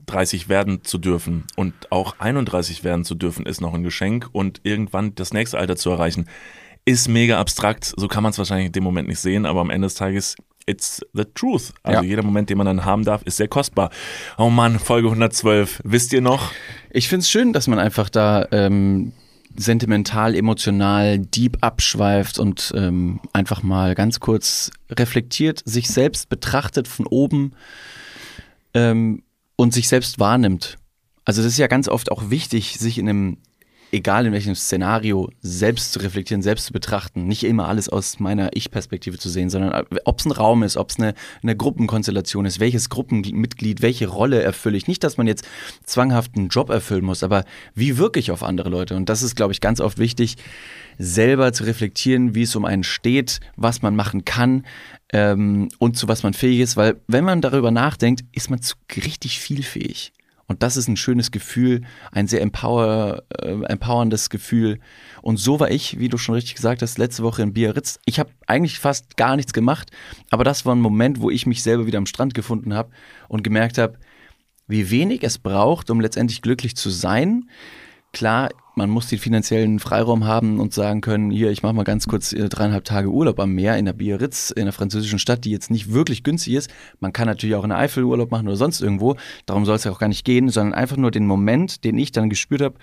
30 0.07 0.49
werden 0.49 0.85
zu 0.85 0.99
dürfen 0.99 1.45
und 1.57 1.75
auch 1.91 2.17
31 2.19 2.85
werden 2.85 3.05
zu 3.05 3.15
dürfen, 3.15 3.47
ist 3.47 3.61
noch 3.61 3.75
ein 3.75 3.83
Geschenk 3.83 4.29
und 4.33 4.61
irgendwann 4.65 5.15
das 5.15 5.33
nächste 5.33 5.59
Alter 5.59 5.77
zu 5.77 5.91
erreichen, 5.91 6.27
ist 6.85 7.09
mega 7.09 7.39
abstrakt. 7.41 7.93
So 7.97 8.09
kann 8.09 8.23
man 8.23 8.31
es 8.31 8.39
wahrscheinlich 8.39 8.67
in 8.67 8.73
dem 8.73 8.85
Moment 8.85 9.09
nicht 9.09 9.21
sehen, 9.21 9.47
aber 9.47 9.61
am 9.61 9.71
Ende 9.71 9.87
des 9.87 9.95
Tages, 9.95 10.37
it's 10.67 11.01
the 11.13 11.25
truth. 11.35 11.73
Also 11.83 12.03
Ja. 12.03 12.09
jeder 12.09 12.23
Moment, 12.23 12.51
den 12.51 12.59
man 12.59 12.67
dann 12.67 12.85
haben 12.85 13.05
darf, 13.05 13.23
ist 13.23 13.37
sehr 13.39 13.49
kostbar. 13.49 13.91
Oh 14.39 14.51
Mann, 14.51 14.79
Folge 14.79 15.09
112. 15.09 15.81
Wisst 15.85 16.13
ihr 16.13 16.21
noch? 16.21 16.53
Ich 16.91 17.09
finde 17.09 17.21
es 17.23 17.31
schön, 17.31 17.53
dass 17.53 17.67
man 17.69 17.79
einfach 17.79 18.09
da 18.09 18.47
ähm, 18.51 19.13
sentimental, 19.57 20.35
emotional, 20.35 21.19
deep 21.19 21.59
abschweift 21.61 22.39
und 22.39 22.73
ähm, 22.77 23.21
einfach 23.33 23.63
mal 23.63 23.95
ganz 23.95 24.21
kurz 24.21 24.71
reflektiert, 24.91 25.63
sich 25.65 25.89
selbst 25.89 26.29
betrachtet 26.29 26.89
von 26.89 27.07
oben 27.07 27.53
ähm, 28.75 29.23
und 29.57 29.75
sich 29.75 29.89
selbst 29.89 30.19
wahrnimmt. 30.19 30.77
Also 31.25 31.43
das 31.43 31.53
ist 31.53 31.59
ja 31.59 31.67
ganz 31.67 31.89
oft 31.89 32.13
auch 32.13 32.31
wichtig, 32.31 32.79
sich 32.79 32.99
in 32.99 33.09
einem 33.09 33.39
egal 33.95 34.27
in 34.27 34.33
welchem 34.33 34.57
Szenario, 34.57 35.31
selbst 35.41 35.93
zu 35.93 36.01
reflektieren, 36.01 36.43
selbst 36.43 36.67
zu 36.67 36.73
betrachten. 36.73 37.27
Nicht 37.29 37.45
immer 37.45 37.69
alles 37.69 37.89
aus 37.89 38.19
meiner 38.19 38.51
Ich-Perspektive 38.55 39.19
zu 39.19 39.29
sehen, 39.29 39.51
sondern 39.51 39.73
äh, 39.73 40.01
ob 40.05 40.19
es 40.19 40.27
ein 40.27 40.33
Raum 40.33 40.65
ist, 40.65 40.77
ob 40.77 40.91
es 40.91 40.99
eine, 40.99 41.15
eine 41.43 41.57
Gruppenkonstellation 41.57 42.45
ist, 42.45 42.59
welches 42.59 42.91
Gruppenmitglied, 42.91 43.83
welche 43.83 44.09
Rolle 44.09 44.43
erfülle 44.43 44.77
ich. 44.77 44.89
Nicht, 44.89 45.05
dass 45.05 45.17
man 45.17 45.29
jetzt 45.29 45.47
zwanghaft 45.85 46.33
einen 46.37 46.49
Job 46.49 46.71
erfüllen 46.71 47.05
muss, 47.05 47.23
aber 47.23 47.45
wie 47.75 47.97
wirke 47.97 48.19
ich 48.19 48.33
auf 48.33 48.43
andere 48.43 48.69
Leute? 48.69 48.97
Und 48.97 49.09
das 49.09 49.23
ist, 49.23 49.37
glaube 49.37 49.53
ich, 49.53 49.61
ganz 49.61 49.81
oft 49.81 49.99
wichtig, 49.99 50.37
selber 50.99 51.53
zu 51.53 51.65
reflektieren, 51.65 52.35
wie 52.35 52.43
es 52.43 52.57
um 52.57 52.65
einen 52.65 52.85
steht, 52.85 53.41
was 53.57 53.81
man 53.81 53.95
machen 53.95 54.25
kann 54.25 54.65
ähm, 55.15 55.69
und 55.79 55.97
zu 55.97 56.09
was 56.09 56.25
man 56.25 56.35
fähig 56.35 56.61
ist. 56.61 56.77
Weil 56.77 57.01
wenn 57.07 57.25
man 57.25 57.41
darüber 57.41 57.71
nachdenkt, 57.71 58.25
ist 58.33 58.51
man 58.51 58.61
zu 58.61 58.75
richtig 58.97 59.39
viel 59.39 59.63
fähig. 59.63 60.13
Und 60.47 60.63
das 60.63 60.77
ist 60.77 60.89
ein 60.89 60.97
schönes 60.99 61.31
Gefühl, 61.31 61.83
ein 62.13 62.27
sehr 62.27 62.43
empower, 62.43 63.23
äh, 63.41 63.63
empowerndes 63.65 64.29
Gefühl. 64.29 64.79
Und 65.23 65.39
so 65.39 65.59
war 65.59 65.71
ich, 65.71 65.99
wie 66.01 66.11
du 66.11 66.19
schon 66.19 66.35
richtig 66.35 66.57
gesagt 66.57 66.83
hast, 66.83 66.99
letzte 66.99 67.23
Woche 67.23 67.43
in 67.43 67.55
Biarritz. 67.55 67.99
Ich 68.05 68.19
habe 68.19 68.31
eigentlich 68.47 68.79
fast 68.79 69.17
gar 69.17 69.37
nichts 69.37 69.55
gemacht, 69.55 69.91
aber 70.31 70.45
das 70.45 70.67
war 70.67 70.75
ein 70.75 70.81
Moment, 70.81 71.21
wo 71.21 71.31
ich 71.31 71.47
mich 71.47 71.63
selber 71.63 71.87
wieder 71.87 71.97
am 71.97 72.07
Strand 72.07 72.35
gefunden 72.35 72.75
habe 72.75 72.91
und 73.29 73.43
gemerkt 73.43 73.79
habe, 73.79 73.99
wie 74.67 74.91
wenig 74.91 75.23
es 75.23 75.39
braucht, 75.39 75.89
um 75.91 76.01
letztendlich 76.01 76.43
glücklich 76.43 76.77
zu 76.77 76.91
sein. 76.91 77.49
Klar, 78.13 78.51
man 78.75 78.91
muss 78.91 79.09
den 79.09 79.19
finanziellen 79.19 79.79
Freiraum 79.79 80.25
haben 80.25 80.61
und 80.61 80.75
sagen 80.75 81.01
können, 81.01 81.31
hier, 81.31 81.51
ich 81.51 81.63
mache 81.63 81.75
mal 81.75 81.85
ganz 81.85 82.07
kurz 82.07 82.33
äh, 82.33 82.49
dreieinhalb 82.49 82.85
Tage 82.85 83.09
Urlaub 83.09 83.39
am 83.41 83.53
Meer 83.53 83.77
in 83.79 83.85
der 83.85 83.93
Biarritz, 83.93 84.51
in 84.51 84.63
einer 84.63 84.73
französischen 84.73 85.19
Stadt, 85.19 85.45
die 85.45 85.51
jetzt 85.51 85.71
nicht 85.71 85.93
wirklich 85.93 86.25
günstig 86.25 86.55
ist. 86.55 86.71
Man 87.01 87.13
kann 87.13 87.27
natürlich 87.27 87.55
auch 87.57 87.65
in 87.65 87.71
der 87.71 87.79
Eifel 87.79 88.05
Urlaub 88.05 88.31
machen 88.31 88.49
oder 88.49 88.57
sonst 88.57 88.81
irgendwo. 88.81 89.17
Darum 89.47 89.65
soll 89.65 89.77
es 89.77 89.85
ja 89.85 89.93
auch 89.93 89.99
gar 89.99 90.09
nicht 90.09 90.25
gehen, 90.25 90.49
sondern 90.49 90.75
einfach 90.75 90.97
nur 90.97 91.11
den 91.11 91.27
Moment, 91.27 91.85
den 91.85 91.99
ich 91.99 92.13
dann 92.13 92.29
gespürt 92.29 92.63
habe, 92.63 92.77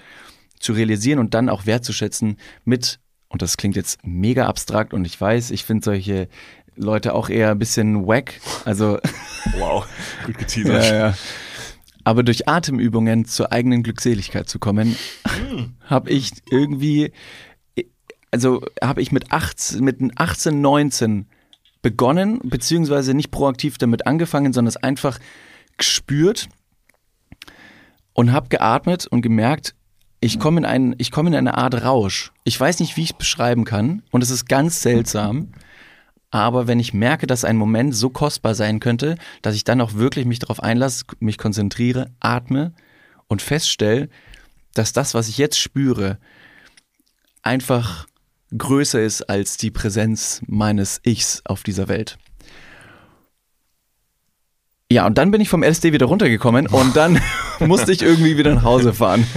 zu 0.59 0.73
realisieren 0.73 1.19
und 1.19 1.33
dann 1.33 1.49
auch 1.49 1.65
wertzuschätzen 1.65 2.37
mit, 2.63 2.99
und 3.27 3.41
das 3.41 3.57
klingt 3.57 3.75
jetzt 3.75 3.99
mega 4.03 4.47
abstrakt 4.47 4.93
und 4.93 5.05
ich 5.05 5.19
weiß, 5.19 5.51
ich 5.51 5.65
finde 5.65 5.83
solche 5.83 6.27
Leute 6.75 7.13
auch 7.13 7.29
eher 7.29 7.51
ein 7.51 7.59
bisschen 7.59 8.07
wack. 8.07 8.39
Also. 8.65 8.99
Wow, 9.57 9.85
gut 10.25 10.37
geteasert. 10.37 10.85
ja, 10.91 10.95
ja. 10.95 11.13
Aber 12.03 12.23
durch 12.23 12.47
Atemübungen 12.47 13.25
zur 13.25 13.51
eigenen 13.51 13.83
Glückseligkeit 13.83 14.49
zu 14.49 14.59
kommen, 14.59 14.95
hm. 15.27 15.75
habe 15.85 16.09
ich 16.09 16.31
irgendwie, 16.49 17.11
also 18.31 18.61
habe 18.81 19.01
ich 19.01 19.11
mit 19.11 19.31
18, 19.31 19.83
mit 19.83 19.99
18, 20.15 20.61
19 20.61 21.27
begonnen, 21.81 22.39
beziehungsweise 22.43 23.13
nicht 23.13 23.31
proaktiv 23.31 23.77
damit 23.77 24.05
angefangen, 24.07 24.53
sondern 24.53 24.69
es 24.69 24.77
einfach 24.77 25.19
gespürt 25.77 26.47
und 28.13 28.31
habe 28.31 28.49
geatmet 28.49 29.07
und 29.07 29.21
gemerkt, 29.21 29.75
ich 30.23 30.39
komme 30.39 30.59
in, 30.59 30.65
einen, 30.65 30.95
ich 30.99 31.09
komme 31.11 31.29
in 31.29 31.35
eine 31.35 31.57
Art 31.57 31.83
Rausch. 31.83 32.31
Ich 32.43 32.59
weiß 32.59 32.79
nicht, 32.79 32.95
wie 32.95 33.01
ich 33.01 33.11
es 33.11 33.17
beschreiben 33.17 33.65
kann 33.65 34.03
und 34.11 34.21
es 34.21 34.29
ist 34.29 34.47
ganz 34.47 34.81
seltsam. 34.81 35.49
Aber 36.31 36.65
wenn 36.65 36.79
ich 36.79 36.93
merke, 36.93 37.27
dass 37.27 37.43
ein 37.43 37.57
Moment 37.57 37.93
so 37.93 38.09
kostbar 38.09 38.55
sein 38.55 38.79
könnte, 38.79 39.15
dass 39.41 39.55
ich 39.55 39.65
dann 39.65 39.81
auch 39.81 39.95
wirklich 39.95 40.25
mich 40.25 40.39
darauf 40.39 40.63
einlasse, 40.63 41.03
mich 41.19 41.37
konzentriere, 41.37 42.09
atme 42.21 42.73
und 43.27 43.41
feststelle, 43.41 44.09
dass 44.73 44.93
das, 44.93 45.13
was 45.13 45.27
ich 45.27 45.37
jetzt 45.37 45.59
spüre, 45.59 46.17
einfach 47.43 48.07
größer 48.57 49.01
ist 49.01 49.23
als 49.23 49.57
die 49.57 49.71
Präsenz 49.71 50.41
meines 50.47 51.01
Ichs 51.03 51.41
auf 51.45 51.63
dieser 51.63 51.89
Welt. 51.89 52.17
Ja, 54.89 55.05
und 55.05 55.17
dann 55.17 55.31
bin 55.31 55.39
ich 55.39 55.49
vom 55.49 55.63
LSD 55.63 55.93
wieder 55.93 56.05
runtergekommen 56.05 56.67
und 56.67 56.95
dann 56.95 57.21
musste 57.59 57.91
ich 57.91 58.01
irgendwie 58.01 58.37
wieder 58.37 58.55
nach 58.55 58.63
Hause 58.63 58.93
fahren. 58.93 59.27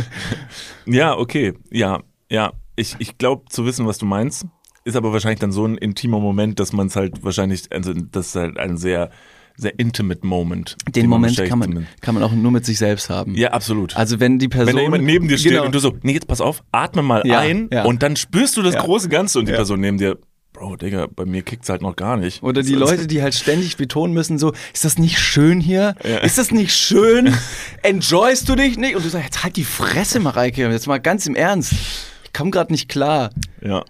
Ja, 0.87 1.17
okay. 1.17 1.55
Ja, 1.71 2.03
ja. 2.31 2.53
Ich, 2.77 2.97
ich 2.99 3.19
glaube 3.19 3.45
zu 3.49 3.65
wissen, 3.65 3.87
was 3.87 3.99
du 3.99 4.07
meinst 4.07 4.47
ist 4.85 4.97
aber 4.97 5.13
wahrscheinlich 5.13 5.41
dann 5.41 5.53
so 5.53 5.67
ein 5.67 5.77
intimer 5.77 6.21
Moment, 6.21 6.61
dass 6.61 6.73
man 6.73 6.89
es 6.89 6.97
halt 6.97 7.25
wahrscheinlich, 7.25 7.65
also 7.71 7.93
das 7.93 8.29
ist 8.29 8.37
halt 8.37 8.59
ein 8.59 8.77
sehr 8.77 9.11
sehr 9.57 9.79
intimate 9.79 10.27
Moment. 10.27 10.77
Den 10.89 11.09
Moment 11.09 11.37
kann 11.45 11.59
man, 11.61 11.87
kann 12.01 12.15
man 12.15 12.25
auch 12.25 12.33
nur 12.33 12.51
mit 12.51 12.67
sich 12.67 12.79
selbst 12.79 13.09
haben. 13.09 13.37
Ja, 13.37 13.53
absolut. 13.53 13.97
Also 13.97 14.19
wenn 14.19 14.41
die 14.41 14.49
Person... 14.49 14.67
Wenn 14.67 14.77
da 14.77 14.83
jemand 14.83 15.05
neben 15.05 15.29
dir 15.29 15.39
steht 15.39 15.53
genau. 15.53 15.65
und 15.65 15.75
du 15.75 15.79
so, 15.79 15.97
nee, 16.03 16.13
jetzt 16.13 16.27
pass 16.27 16.41
auf, 16.41 16.65
atme 16.73 17.03
mal 17.03 17.23
ja, 17.25 17.39
ein 17.39 17.69
ja. 17.73 17.85
und 17.85 18.03
dann 18.03 18.17
spürst 18.17 18.57
du 18.57 18.63
das 18.63 18.75
ja. 18.75 18.83
große 18.83 19.09
Ganze 19.09 19.39
und 19.39 19.47
die 19.47 19.53
Person 19.53 19.81
neben 19.81 19.99
dir, 19.99 20.19
Bro, 20.53 20.77
Digga, 20.77 21.09
bei 21.15 21.25
mir 21.25 21.43
kickt's 21.43 21.69
halt 21.69 21.83
noch 21.83 21.97
gar 21.97 22.17
nicht. 22.17 22.43
Oder 22.45 22.63
die 22.63 22.75
Leute, 22.75 23.09
die 23.09 23.23
halt 23.23 23.35
ständig 23.35 23.77
betonen 23.77 24.15
müssen, 24.15 24.39
so, 24.39 24.53
ist 24.73 24.85
das 24.85 24.99
nicht 24.99 25.19
schön 25.19 25.61
hier? 25.61 25.97
Ist 26.23 26.39
das 26.39 26.53
nicht 26.53 26.73
schön? 26.73 27.35
Enjoyst 27.83 28.49
du 28.49 28.55
dich 28.55 28.79
nicht? 28.79 28.95
Und 28.95 29.05
du 29.05 29.09
sagst, 29.09 29.27
jetzt 29.27 29.43
halt 29.43 29.57
die 29.57 29.65
Fresse, 29.65 30.21
Mareike, 30.21 30.69
jetzt 30.71 30.87
mal 30.87 30.99
ganz 30.99 31.27
im 31.27 31.35
Ernst. 31.35 31.73
Ich 31.73 32.33
komm 32.33 32.53
gerade 32.53 32.73
nicht 32.73 32.89
klar. 32.89 33.31
Ja. 33.63 33.85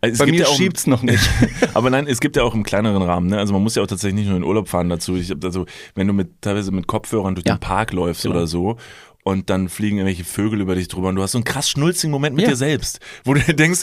Also 0.00 0.24
Bei 0.24 0.30
mir 0.30 0.40
ja 0.40 0.46
schiebt's 0.46 0.86
noch 0.86 1.02
nicht. 1.02 1.28
aber 1.74 1.90
nein, 1.90 2.06
es 2.06 2.20
gibt 2.20 2.36
ja 2.36 2.42
auch 2.42 2.54
im 2.54 2.62
kleineren 2.62 3.02
Rahmen. 3.02 3.28
Ne? 3.28 3.38
Also 3.38 3.52
man 3.52 3.62
muss 3.62 3.74
ja 3.74 3.82
auch 3.82 3.86
tatsächlich 3.86 4.20
nicht 4.20 4.28
nur 4.28 4.36
in 4.36 4.44
Urlaub 4.44 4.68
fahren 4.68 4.88
dazu. 4.88 5.16
Ich 5.16 5.32
also, 5.42 5.66
wenn 5.94 6.06
du 6.06 6.12
mit 6.12 6.42
teilweise 6.42 6.72
mit 6.72 6.86
Kopfhörern 6.86 7.34
durch 7.34 7.46
ja. 7.46 7.54
den 7.54 7.60
Park 7.60 7.92
läufst 7.92 8.22
genau. 8.22 8.36
oder 8.36 8.46
so 8.46 8.76
und 9.24 9.50
dann 9.50 9.68
fliegen 9.68 9.98
irgendwelche 9.98 10.24
Vögel 10.24 10.60
über 10.60 10.74
dich 10.74 10.88
drüber 10.88 11.08
und 11.08 11.16
du 11.16 11.22
hast 11.22 11.32
so 11.32 11.38
einen 11.38 11.44
krass 11.44 11.68
schnulzigen 11.70 12.10
Moment 12.10 12.36
mit 12.36 12.44
ja. 12.44 12.50
dir 12.50 12.56
selbst, 12.56 13.00
wo 13.24 13.34
du 13.34 13.40
denkst, 13.54 13.82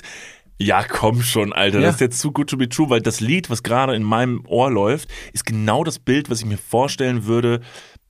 ja, 0.61 0.83
komm 0.83 1.21
schon, 1.21 1.53
Alter, 1.53 1.79
ja. 1.79 1.85
das 1.85 1.95
ist 1.95 2.01
jetzt 2.01 2.19
zu 2.19 2.33
good 2.33 2.49
to 2.49 2.57
be 2.57 2.67
true, 2.67 2.89
weil 2.89 3.01
das 3.01 3.21
Lied, 3.21 3.49
was 3.49 3.63
gerade 3.63 3.95
in 3.95 4.03
meinem 4.03 4.43
Ohr 4.45 4.69
läuft, 4.69 5.09
ist 5.31 5.45
genau 5.45 5.85
das 5.85 5.99
Bild, 5.99 6.29
was 6.29 6.39
ich 6.39 6.45
mir 6.45 6.57
vorstellen 6.57 7.25
würde 7.25 7.61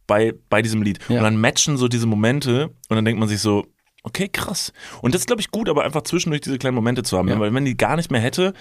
bei, 0.08 0.34
bei 0.50 0.64
diesem 0.64 0.82
Lied. 0.82 0.98
Ja. 1.08 1.18
Und 1.18 1.24
dann 1.24 1.40
matchen 1.40 1.78
so 1.78 1.88
diese 1.88 2.08
Momente 2.08 2.70
und 2.90 2.96
dann 2.96 3.06
denkt 3.06 3.20
man 3.20 3.30
sich 3.30 3.40
so, 3.40 3.68
Okay, 4.04 4.30
krass. 4.30 4.72
Und 5.02 5.14
das 5.14 5.22
ist, 5.22 5.28
glaube 5.28 5.42
ich, 5.42 5.52
gut, 5.52 5.70
aber 5.70 5.84
einfach 5.84 6.04
zwischendurch 6.04 6.42
diese 6.42 6.58
kleinen 6.58 6.76
Momente 6.76 7.04
zu 7.04 7.18
haben. 7.18 7.28
Ja. 7.28 7.40
Weil 7.40 7.54
wenn 7.54 7.66
die 7.66 7.78
gar 7.78 7.96
nicht 7.96 8.12
mehr 8.12 8.22
hätte, 8.22 8.54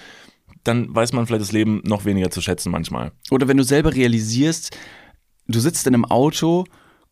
dann 0.63 0.93
weiß 0.93 1.13
man 1.13 1.25
vielleicht 1.25 1.41
das 1.41 1.51
Leben 1.51 1.81
noch 1.85 2.05
weniger 2.05 2.29
zu 2.29 2.41
schätzen 2.41 2.71
manchmal. 2.71 3.11
Oder 3.31 3.47
wenn 3.47 3.57
du 3.57 3.63
selber 3.63 3.93
realisierst, 3.93 4.75
du 5.47 5.59
sitzt 5.59 5.87
in 5.87 5.93
einem 5.93 6.05
Auto, 6.05 6.65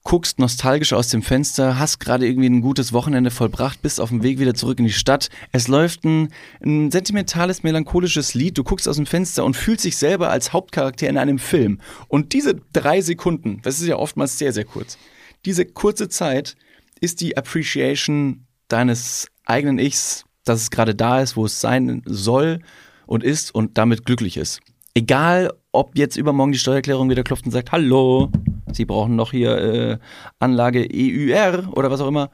guckst 0.04 0.40
nostalgisch 0.40 0.94
aus 0.94 1.10
dem 1.10 1.22
Fenster, 1.22 1.80
hast 1.80 2.00
gerade 2.00 2.28
irgendwie 2.28 2.50
ein 2.50 2.62
gutes 2.62 2.94
Wochenende 2.94 3.32
vollbracht, 3.32 3.82
bist 3.82 4.00
auf 4.00 4.10
dem 4.10 4.24
Weg 4.24 4.40
wieder 4.40 4.54
zurück 4.54 4.80
in 4.80 4.86
die 4.86 4.94
Stadt. 4.94 5.30
Es 5.52 5.68
läuft 5.68 6.04
ein, 6.06 6.30
ein 6.64 6.92
sentimentales, 6.92 7.64
melancholisches 7.64 8.34
Lied. 8.34 8.58
Du 8.58 8.64
guckst 8.64 8.88
aus 8.88 8.96
dem 8.98 9.06
Fenster 9.06 9.44
und 9.44 9.56
fühlst 9.56 9.86
dich 9.86 9.98
selber 9.98 10.30
als 10.30 10.54
Hauptcharakter 10.54 11.10
in 11.10 11.18
einem 11.18 11.40
Film. 11.40 11.80
Und 12.08 12.34
diese 12.34 12.56
drei 12.74 13.02
Sekunden, 13.02 13.60
das 13.64 13.82
ist 13.82 13.88
ja 13.88 13.98
oftmals 13.98 14.38
sehr, 14.38 14.54
sehr 14.54 14.66
kurz, 14.66 14.98
diese 15.46 15.66
kurze 15.66 16.10
Zeit 16.10 16.56
ist 16.98 17.22
die 17.22 17.38
Appreciation 17.38 18.46
deines 18.68 19.28
eigenen 19.46 19.80
Ichs, 19.80 20.26
dass 20.44 20.62
es 20.62 20.72
gerade 20.72 20.96
da 20.96 21.22
ist, 21.22 21.36
wo 21.36 21.46
es 21.46 21.62
sein 21.62 22.02
soll 22.06 22.60
und 23.06 23.24
ist 23.24 23.54
und 23.54 23.78
damit 23.78 24.06
glücklich 24.06 24.38
ist. 24.38 24.62
Egal, 24.94 25.52
ob 25.72 25.98
jetzt 25.98 26.18
übermorgen 26.18 26.52
die 26.52 26.60
Steuererklärung 26.60 27.10
wieder 27.10 27.24
klopft 27.24 27.46
und 27.46 27.52
sagt, 27.52 27.72
hallo, 27.72 28.32
Sie 28.74 28.86
brauchen 28.86 29.16
noch 29.16 29.32
hier 29.32 29.58
äh, 29.58 29.98
Anlage 30.40 30.88
EUR 30.92 31.72
oder 31.76 31.90
was 31.90 32.02
auch 32.02 32.08
immer. 32.08 32.30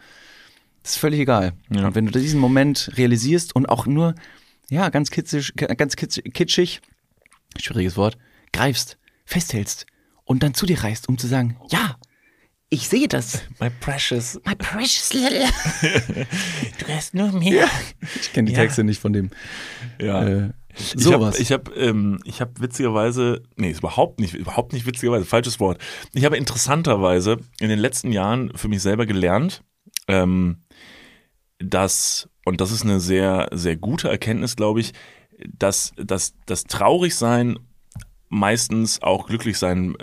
Das 0.82 0.94
ist 0.94 0.98
völlig 0.98 1.20
egal. 1.20 1.54
Ja. 1.70 1.88
Und 1.88 1.96
wenn 1.96 2.06
du 2.06 2.20
diesen 2.20 2.40
Moment 2.40 2.92
realisierst 2.96 3.56
und 3.56 3.68
auch 3.68 3.86
nur, 3.86 4.16
ja, 4.70 4.90
ganz 4.90 5.12
kitschig, 5.12 5.54
ganz 5.56 5.96
kitschig, 5.96 6.82
schwieriges 7.58 7.98
Wort, 7.98 8.18
greifst, 8.52 8.98
festhältst 9.26 9.86
und 10.26 10.44
dann 10.44 10.54
zu 10.54 10.66
dir 10.66 10.84
reißt, 10.84 11.08
um 11.08 11.18
zu 11.18 11.28
sagen, 11.28 11.58
ja, 11.70 11.98
ich 12.74 12.90
sehe 12.90 13.08
das. 13.08 13.44
My 13.60 13.70
precious. 13.70 14.42
My 14.46 14.56
precious 14.56 15.14
little. 15.14 15.46
du 16.80 16.88
hast 16.88 17.14
nur 17.14 17.32
mir. 17.32 17.54
Ja. 17.54 17.70
Ich 18.20 18.34
kenne 18.34 18.48
die 18.48 18.56
ja. 18.56 18.62
Texte 18.62 18.84
nicht 18.84 19.00
von 19.00 19.14
dem. 19.14 19.30
Ja. 20.02 20.24
Äh, 20.24 20.50
sowas. 20.76 21.40
Ich 21.40 21.52
habe, 21.52 21.72
ich 21.72 21.78
habe, 21.78 21.90
ähm, 21.90 22.20
ich 22.26 22.42
habe 22.42 22.52
witzigerweise, 22.60 23.44
nee, 23.58 23.70
ist 23.70 23.80
überhaupt 23.80 24.20
nicht, 24.20 24.34
überhaupt 24.34 24.74
nicht 24.74 24.88
witzigerweise, 24.88 25.24
falsches 25.24 25.60
Wort. 25.60 25.78
Ich 26.14 26.26
habe 26.26 26.36
interessanterweise 26.36 27.38
in 27.60 27.70
den 27.70 27.78
letzten 27.78 28.12
Jahren 28.12 28.52
für 28.58 28.68
mich 28.68 28.82
selber 28.82 29.06
gelernt, 29.06 29.64
ähm, 30.08 30.64
dass, 31.60 32.28
und 32.44 32.60
das 32.60 32.72
ist 32.72 32.82
eine 32.84 33.00
sehr, 33.00 33.50
sehr 33.52 33.78
gute 33.78 34.10
Erkenntnis, 34.10 34.56
glaube 34.56 34.80
ich, 34.80 34.94
dass, 35.48 35.94
dass 35.96 36.34
das 36.48 36.64
Traurigsein 36.64 37.60
meistens 38.30 39.04
auch 39.04 39.28
glücklich 39.28 39.60
sein 39.60 39.96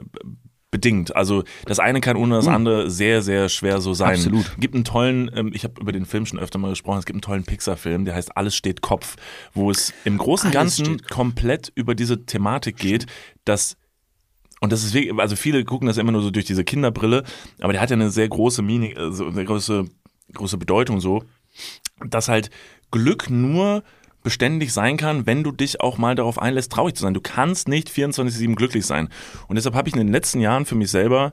bedingt. 0.70 1.14
Also 1.16 1.44
das 1.64 1.78
eine 1.78 2.00
kann 2.00 2.16
ohne 2.16 2.36
das 2.36 2.46
hm. 2.46 2.54
andere 2.54 2.90
sehr, 2.90 3.22
sehr 3.22 3.48
schwer 3.48 3.80
so 3.80 3.92
sein. 3.94 4.14
Absolut. 4.14 4.56
Gibt 4.58 4.74
einen 4.74 4.84
tollen, 4.84 5.30
ähm, 5.34 5.50
ich 5.52 5.64
habe 5.64 5.80
über 5.80 5.92
den 5.92 6.06
Film 6.06 6.26
schon 6.26 6.38
öfter 6.38 6.58
mal 6.58 6.70
gesprochen, 6.70 6.98
es 6.98 7.06
gibt 7.06 7.16
einen 7.16 7.22
tollen 7.22 7.44
Pixar-Film, 7.44 8.04
der 8.04 8.14
heißt 8.14 8.36
Alles 8.36 8.54
steht 8.54 8.80
Kopf, 8.80 9.16
wo 9.52 9.70
es 9.70 9.92
im 10.04 10.18
Großen 10.18 10.48
und 10.48 10.52
Ganzen 10.52 11.02
komplett 11.02 11.72
über 11.74 11.94
diese 11.94 12.24
Thematik 12.24 12.76
geht, 12.76 13.06
dass 13.44 13.76
und 14.62 14.72
das 14.72 14.84
ist 14.84 14.92
wirklich, 14.92 15.18
also 15.18 15.36
viele 15.36 15.64
gucken 15.64 15.88
das 15.88 15.96
immer 15.96 16.12
nur 16.12 16.20
so 16.20 16.30
durch 16.30 16.44
diese 16.44 16.64
Kinderbrille, 16.64 17.24
aber 17.60 17.72
der 17.72 17.80
hat 17.80 17.88
ja 17.88 17.96
eine 17.96 18.10
sehr 18.10 18.28
große 18.28 18.60
Meaning, 18.60 18.96
also 18.96 19.26
eine 19.26 19.44
große, 19.44 19.86
große 20.34 20.58
Bedeutung 20.58 21.00
so. 21.00 21.24
dass 22.04 22.28
halt 22.28 22.50
Glück 22.90 23.30
nur 23.30 23.82
beständig 24.22 24.72
sein 24.72 24.96
kann, 24.96 25.26
wenn 25.26 25.42
du 25.42 25.52
dich 25.52 25.80
auch 25.80 25.98
mal 25.98 26.14
darauf 26.14 26.40
einlässt, 26.40 26.72
traurig 26.72 26.94
zu 26.94 27.02
sein. 27.02 27.14
Du 27.14 27.20
kannst 27.20 27.68
nicht 27.68 27.88
24-7 27.88 28.54
glücklich 28.54 28.86
sein. 28.86 29.08
Und 29.48 29.56
deshalb 29.56 29.74
habe 29.74 29.88
ich 29.88 29.94
in 29.94 30.00
den 30.00 30.12
letzten 30.12 30.40
Jahren 30.40 30.66
für 30.66 30.74
mich 30.74 30.90
selber 30.90 31.32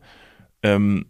ähm, 0.64 1.06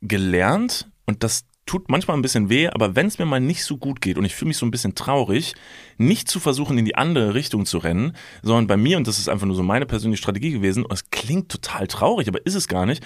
gelernt, 0.00 0.88
und 1.06 1.24
das 1.24 1.44
tut 1.66 1.88
manchmal 1.88 2.16
ein 2.16 2.22
bisschen 2.22 2.48
weh, 2.48 2.68
aber 2.68 2.96
wenn 2.96 3.06
es 3.06 3.18
mir 3.18 3.26
mal 3.26 3.40
nicht 3.40 3.64
so 3.64 3.76
gut 3.76 4.00
geht 4.00 4.18
und 4.18 4.24
ich 4.24 4.34
fühle 4.34 4.48
mich 4.48 4.56
so 4.56 4.66
ein 4.66 4.70
bisschen 4.70 4.94
traurig, 4.94 5.54
nicht 5.98 6.28
zu 6.28 6.40
versuchen, 6.40 6.78
in 6.78 6.84
die 6.84 6.96
andere 6.96 7.34
Richtung 7.34 7.66
zu 7.66 7.78
rennen, 7.78 8.16
sondern 8.42 8.66
bei 8.66 8.76
mir, 8.76 8.96
und 8.96 9.06
das 9.06 9.18
ist 9.18 9.28
einfach 9.28 9.46
nur 9.46 9.56
so 9.56 9.62
meine 9.62 9.86
persönliche 9.86 10.22
Strategie 10.22 10.50
gewesen, 10.50 10.84
und 10.84 10.92
es 10.92 11.10
klingt 11.10 11.48
total 11.48 11.86
traurig, 11.86 12.28
aber 12.28 12.44
ist 12.44 12.54
es 12.56 12.66
gar 12.66 12.86
nicht. 12.86 13.04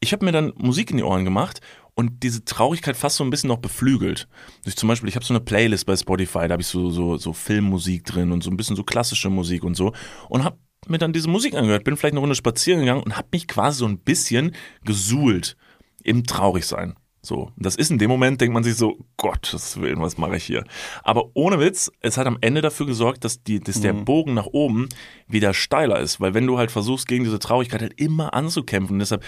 Ich 0.00 0.12
habe 0.12 0.24
mir 0.24 0.32
dann 0.32 0.52
Musik 0.56 0.90
in 0.90 0.98
die 0.98 1.02
Ohren 1.02 1.24
gemacht 1.24 1.60
und 1.94 2.22
diese 2.22 2.44
Traurigkeit 2.44 2.96
fast 2.96 3.16
so 3.16 3.24
ein 3.24 3.30
bisschen 3.30 3.48
noch 3.48 3.58
beflügelt. 3.58 4.28
Durch 4.64 4.76
zum 4.76 4.88
Beispiel, 4.88 5.08
ich 5.08 5.16
habe 5.16 5.24
so 5.24 5.32
eine 5.34 5.40
Playlist 5.40 5.86
bei 5.86 5.96
Spotify, 5.96 6.48
da 6.48 6.52
habe 6.52 6.62
ich 6.62 6.66
so, 6.66 6.90
so, 6.90 7.16
so 7.16 7.32
Filmmusik 7.32 8.04
drin 8.04 8.32
und 8.32 8.42
so 8.42 8.50
ein 8.50 8.56
bisschen 8.56 8.76
so 8.76 8.82
klassische 8.82 9.30
Musik 9.30 9.64
und 9.64 9.76
so 9.76 9.92
und 10.28 10.44
habe 10.44 10.58
mir 10.88 10.98
dann 10.98 11.12
diese 11.12 11.28
Musik 11.28 11.54
angehört, 11.54 11.84
bin 11.84 11.96
vielleicht 11.96 12.12
eine 12.12 12.20
Runde 12.20 12.34
spazieren 12.34 12.80
gegangen 12.80 13.02
und 13.02 13.16
habe 13.16 13.28
mich 13.32 13.48
quasi 13.48 13.78
so 13.78 13.86
ein 13.86 13.98
bisschen 13.98 14.54
gesuhlt 14.84 15.56
im 16.02 16.24
Traurigsein. 16.24 16.94
So, 17.22 17.52
das 17.56 17.74
ist 17.76 17.90
in 17.90 17.96
dem 17.96 18.10
Moment, 18.10 18.42
denkt 18.42 18.52
man 18.52 18.64
sich 18.64 18.74
so, 18.74 18.98
Gottes 19.16 19.80
Willen, 19.80 20.02
was 20.02 20.18
mache 20.18 20.36
ich 20.36 20.44
hier? 20.44 20.62
Aber 21.02 21.30
ohne 21.32 21.58
Witz, 21.58 21.90
es 22.00 22.18
hat 22.18 22.26
am 22.26 22.36
Ende 22.42 22.60
dafür 22.60 22.84
gesorgt, 22.84 23.24
dass, 23.24 23.42
die, 23.42 23.60
dass 23.60 23.80
der 23.80 23.94
Mhm. 23.94 24.04
Bogen 24.04 24.34
nach 24.34 24.44
oben 24.44 24.90
wieder 25.26 25.54
steiler 25.54 26.00
ist. 26.00 26.20
Weil 26.20 26.34
wenn 26.34 26.46
du 26.46 26.58
halt 26.58 26.70
versuchst, 26.70 27.08
gegen 27.08 27.24
diese 27.24 27.38
Traurigkeit 27.38 27.80
halt 27.80 27.98
immer 27.98 28.34
anzukämpfen, 28.34 28.98
deshalb, 28.98 29.24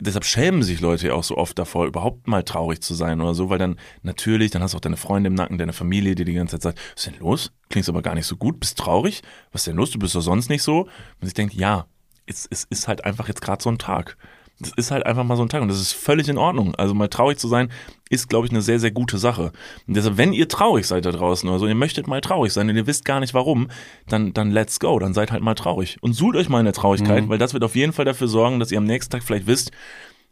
deshalb 0.00 0.24
schämen 0.24 0.62
sich 0.62 0.80
Leute 0.80 1.08
ja 1.08 1.14
auch 1.14 1.24
so 1.24 1.36
oft 1.36 1.58
davor, 1.58 1.86
überhaupt 1.86 2.26
mal 2.26 2.42
traurig 2.42 2.80
zu 2.82 2.94
sein 2.94 3.20
oder 3.20 3.34
so, 3.34 3.50
weil 3.50 3.58
dann 3.58 3.76
natürlich, 4.02 4.50
dann 4.50 4.62
hast 4.62 4.72
du 4.72 4.76
auch 4.76 4.82
deine 4.82 4.96
Freunde 4.96 5.28
im 5.28 5.34
Nacken, 5.34 5.58
deine 5.58 5.72
Familie, 5.72 6.14
die 6.14 6.24
die 6.24 6.34
ganze 6.34 6.58
Zeit 6.58 6.62
sagt, 6.62 6.78
was 6.78 7.04
ist 7.04 7.06
denn 7.06 7.20
los? 7.20 7.52
Klingst 7.68 7.88
aber 7.88 8.02
gar 8.02 8.14
nicht 8.14 8.26
so 8.26 8.36
gut, 8.36 8.60
bist 8.60 8.78
traurig? 8.78 9.22
Was 9.52 9.62
ist 9.62 9.68
denn 9.68 9.76
los? 9.76 9.90
Du 9.90 9.98
bist 9.98 10.14
doch 10.14 10.20
sonst 10.20 10.48
nicht 10.48 10.62
so. 10.62 10.82
Und 11.20 11.26
ich 11.26 11.34
denke, 11.34 11.56
ja, 11.56 11.86
es, 12.26 12.46
es 12.50 12.64
ist 12.64 12.88
halt 12.88 13.04
einfach 13.04 13.28
jetzt 13.28 13.42
gerade 13.42 13.62
so 13.62 13.70
ein 13.70 13.78
Tag. 13.78 14.16
Das 14.60 14.72
ist 14.76 14.90
halt 14.90 15.06
einfach 15.06 15.24
mal 15.24 15.36
so 15.36 15.42
ein 15.42 15.48
Tag 15.48 15.62
und 15.62 15.68
das 15.68 15.80
ist 15.80 15.92
völlig 15.92 16.28
in 16.28 16.36
Ordnung. 16.36 16.74
Also 16.74 16.94
mal 16.94 17.08
traurig 17.08 17.38
zu 17.38 17.48
sein, 17.48 17.70
ist, 18.10 18.28
glaube 18.28 18.46
ich, 18.46 18.52
eine 18.52 18.60
sehr, 18.60 18.78
sehr 18.78 18.90
gute 18.90 19.16
Sache. 19.16 19.52
Und 19.86 19.96
deshalb, 19.96 20.18
wenn 20.18 20.32
ihr 20.32 20.48
traurig 20.48 20.86
seid 20.86 21.06
da 21.06 21.12
draußen 21.12 21.48
oder 21.48 21.58
so, 21.58 21.66
ihr 21.66 21.74
möchtet 21.74 22.06
mal 22.06 22.20
traurig 22.20 22.52
sein 22.52 22.68
und 22.68 22.76
ihr 22.76 22.86
wisst 22.86 23.04
gar 23.04 23.20
nicht 23.20 23.32
warum, 23.32 23.68
dann, 24.06 24.34
dann 24.34 24.50
let's 24.50 24.78
go, 24.78 24.98
dann 24.98 25.14
seid 25.14 25.32
halt 25.32 25.42
mal 25.42 25.54
traurig. 25.54 25.96
Und 26.02 26.12
sucht 26.12 26.36
euch 26.36 26.48
mal 26.48 26.58
eine 26.58 26.72
Traurigkeit, 26.72 27.28
weil 27.28 27.38
das 27.38 27.54
wird 27.54 27.64
auf 27.64 27.74
jeden 27.74 27.92
Fall 27.92 28.04
dafür 28.04 28.28
sorgen, 28.28 28.60
dass 28.60 28.70
ihr 28.70 28.78
am 28.78 28.84
nächsten 28.84 29.10
Tag 29.12 29.22
vielleicht 29.22 29.46
wisst, 29.46 29.72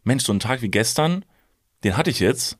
Mensch, 0.03 0.23
so 0.23 0.31
ein 0.31 0.39
Tag 0.39 0.61
wie 0.61 0.69
gestern, 0.69 1.25
den 1.83 1.97
hatte 1.97 2.09
ich 2.09 2.19
jetzt, 2.19 2.57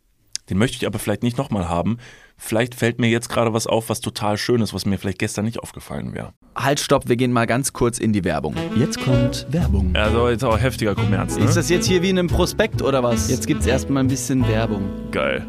den 0.50 0.58
möchte 0.58 0.78
ich 0.78 0.88
aber 0.88 1.00
vielleicht 1.00 1.24
nicht 1.24 1.38
nochmal 1.38 1.70
haben. 1.70 1.98
Vielleicht 2.42 2.74
fällt 2.74 3.00
mir 3.00 3.08
jetzt 3.10 3.28
gerade 3.28 3.54
was 3.54 3.68
auf, 3.68 3.90
was 3.90 4.00
total 4.00 4.38
schön 4.38 4.62
ist, 4.62 4.74
was 4.74 4.86
mir 4.86 4.98
vielleicht 4.98 5.20
gestern 5.20 5.44
nicht 5.46 5.60
aufgefallen 5.60 6.14
wäre. 6.14 6.34
Halt, 6.56 6.80
stopp, 6.80 7.10
wir 7.10 7.18
gehen 7.18 7.34
mal 7.34 7.46
ganz 7.46 7.74
kurz 7.74 8.00
in 8.00 8.14
die 8.14 8.24
Werbung. 8.24 8.56
Jetzt 8.78 9.00
kommt 9.04 9.46
Werbung. 9.52 9.94
Also 9.94 10.30
jetzt 10.30 10.44
auch 10.46 10.58
heftiger 10.58 10.96
Kommerz, 10.96 11.38
ne? 11.38 11.44
Ist 11.44 11.56
das 11.58 11.70
jetzt 11.70 11.86
hier 11.86 12.02
wie 12.02 12.10
in 12.10 12.18
einem 12.18 12.30
Prospekt 12.30 12.82
oder 12.82 13.04
was? 13.04 13.30
Jetzt 13.30 13.46
gibt's 13.46 13.66
erstmal 13.68 14.04
ein 14.04 14.08
bisschen 14.08 14.48
Werbung. 14.48 14.90
geil? 15.12 15.46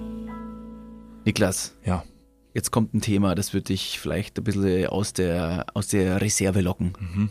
Niklas, 1.25 1.77
Ja. 1.85 2.03
jetzt 2.55 2.71
kommt 2.71 2.93
ein 2.95 3.01
Thema, 3.01 3.35
das 3.35 3.55
wird 3.55 3.69
dich 3.69 4.01
vielleicht 4.01 4.37
ein 4.39 4.45
bisschen 4.45 4.87
aus 4.89 5.13
der, 5.13 5.67
aus 5.75 5.89
der 5.89 6.21
Reserve 6.21 6.61
locken. 6.61 6.93
Mhm. 6.99 7.31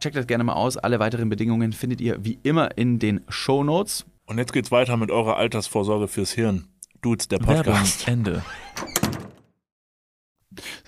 Checkt 0.00 0.16
das 0.16 0.26
gerne 0.26 0.44
mal 0.44 0.54
aus. 0.54 0.76
Alle 0.78 0.98
weiteren 0.98 1.28
Bedingungen 1.28 1.72
findet 1.72 2.00
ihr 2.00 2.24
wie 2.24 2.38
immer 2.42 2.76
in 2.78 2.98
den 2.98 3.20
Show 3.28 3.62
Notes. 3.62 4.06
Und 4.26 4.38
jetzt 4.38 4.52
geht's 4.52 4.70
weiter 4.70 4.96
mit 4.96 5.10
eurer 5.10 5.36
Altersvorsorge 5.36 6.08
fürs 6.08 6.32
Hirn. 6.32 6.68
Dudes, 7.02 7.28
der 7.28 7.38
Podcast. 7.38 8.08
Ende. 8.08 8.42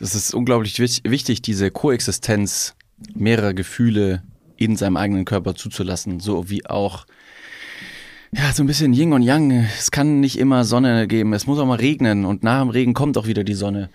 Es 0.01 0.15
ist 0.15 0.35
unglaublich 0.35 0.79
wich- 0.79 1.03
wichtig, 1.05 1.43
diese 1.43 1.71
Koexistenz 1.71 2.75
mehrerer 3.15 3.55
Gefühle 3.55 4.23
in 4.57 4.77
seinem 4.77 4.97
eigenen 4.97 5.25
Körper 5.25 5.55
zuzulassen, 5.55 6.21
so 6.21 6.49
wie 6.51 6.67
auch 6.67 7.07
ja, 8.35 8.51
so 8.53 8.63
ein 8.63 8.67
bisschen 8.67 8.95
Yin 8.95 9.13
und 9.13 9.23
Yang. 9.23 9.51
Es 9.79 9.91
kann 9.91 10.21
nicht 10.21 10.39
immer 10.39 10.65
Sonne 10.65 11.07
geben. 11.07 11.35
Es 11.35 11.47
muss 11.47 11.59
auch 11.59 11.67
mal 11.67 11.79
regnen 11.79 12.25
und 12.25 12.43
nach 12.43 12.61
dem 12.61 12.71
Regen 12.71 12.95
kommt 12.95 13.19
auch 13.19 13.27
wieder 13.27 13.45
die 13.45 13.53
Sonne. 13.55 13.91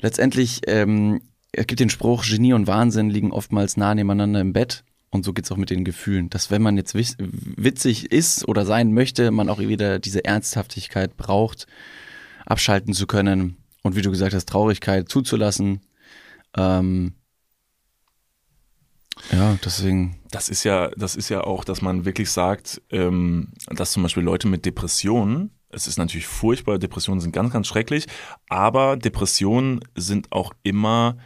Letztendlich, 0.00 0.62
ähm, 0.66 1.20
es 1.56 1.66
gibt 1.66 1.80
den 1.80 1.90
Spruch, 1.90 2.24
Genie 2.24 2.52
und 2.52 2.66
Wahnsinn 2.66 3.10
liegen 3.10 3.32
oftmals 3.32 3.76
nah 3.76 3.94
nebeneinander 3.94 4.40
im 4.40 4.52
Bett. 4.52 4.84
Und 5.10 5.24
so 5.24 5.32
geht's 5.32 5.52
auch 5.52 5.56
mit 5.56 5.70
den 5.70 5.84
Gefühlen. 5.84 6.28
Dass 6.28 6.50
wenn 6.50 6.62
man 6.62 6.76
jetzt 6.76 6.94
witzig 6.94 8.10
ist 8.10 8.48
oder 8.48 8.66
sein 8.66 8.92
möchte, 8.92 9.30
man 9.30 9.48
auch 9.48 9.60
wieder 9.60 10.00
diese 10.00 10.24
Ernsthaftigkeit 10.24 11.16
braucht, 11.16 11.66
abschalten 12.46 12.94
zu 12.94 13.06
können. 13.06 13.56
Und 13.82 13.94
wie 13.94 14.02
du 14.02 14.10
gesagt 14.10 14.34
hast, 14.34 14.48
Traurigkeit 14.48 15.08
zuzulassen. 15.08 15.80
Ähm, 16.56 17.12
ja, 19.30 19.56
deswegen. 19.64 20.16
Das 20.30 20.48
ist 20.48 20.64
ja, 20.64 20.90
das 20.96 21.14
ist 21.14 21.28
ja 21.28 21.44
auch, 21.44 21.64
dass 21.64 21.80
man 21.80 22.04
wirklich 22.04 22.30
sagt, 22.30 22.82
ähm, 22.90 23.52
dass 23.68 23.92
zum 23.92 24.02
Beispiel 24.02 24.24
Leute 24.24 24.48
mit 24.48 24.66
Depressionen, 24.66 25.52
es 25.70 25.86
ist 25.86 25.96
natürlich 25.96 26.26
furchtbar, 26.26 26.78
Depressionen 26.78 27.20
sind 27.20 27.32
ganz, 27.32 27.52
ganz 27.52 27.68
schrecklich, 27.68 28.06
aber 28.48 28.96
Depressionen 28.96 29.80
sind 29.94 30.32
auch 30.32 30.52
immer, 30.64 31.16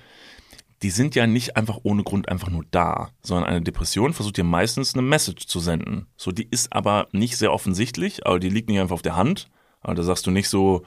die 0.82 0.90
sind 0.90 1.14
ja 1.14 1.26
nicht 1.26 1.56
einfach 1.56 1.80
ohne 1.82 2.04
Grund 2.04 2.28
einfach 2.28 2.50
nur 2.50 2.64
da, 2.70 3.10
sondern 3.20 3.48
eine 3.48 3.62
Depression 3.62 4.12
versucht 4.12 4.36
dir 4.36 4.44
meistens 4.44 4.94
eine 4.94 5.02
Message 5.02 5.46
zu 5.46 5.60
senden. 5.60 6.06
So, 6.16 6.30
die 6.30 6.46
ist 6.48 6.72
aber 6.72 7.08
nicht 7.12 7.36
sehr 7.36 7.52
offensichtlich, 7.52 8.26
aber 8.26 8.38
die 8.38 8.48
liegt 8.48 8.68
nicht 8.68 8.80
einfach 8.80 8.94
auf 8.94 9.02
der 9.02 9.16
Hand. 9.16 9.50
Aber 9.80 9.94
da 9.94 10.02
sagst 10.02 10.26
du 10.26 10.30
nicht 10.30 10.48
so, 10.48 10.84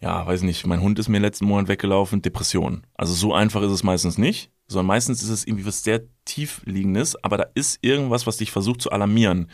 ja, 0.00 0.26
weiß 0.26 0.42
nicht, 0.42 0.66
mein 0.66 0.80
Hund 0.80 0.98
ist 0.98 1.08
mir 1.08 1.18
letzten 1.18 1.46
Monat 1.46 1.68
weggelaufen, 1.68 2.22
Depression. 2.22 2.86
Also 2.94 3.14
so 3.14 3.34
einfach 3.34 3.62
ist 3.62 3.72
es 3.72 3.82
meistens 3.82 4.18
nicht, 4.18 4.50
sondern 4.66 4.86
meistens 4.86 5.22
ist 5.22 5.30
es 5.30 5.46
irgendwie 5.46 5.66
was 5.66 5.82
sehr 5.82 6.02
tiefliegendes, 6.24 7.22
aber 7.22 7.36
da 7.36 7.46
ist 7.54 7.78
irgendwas, 7.82 8.26
was 8.26 8.38
dich 8.38 8.50
versucht 8.50 8.80
zu 8.82 8.90
alarmieren. 8.90 9.50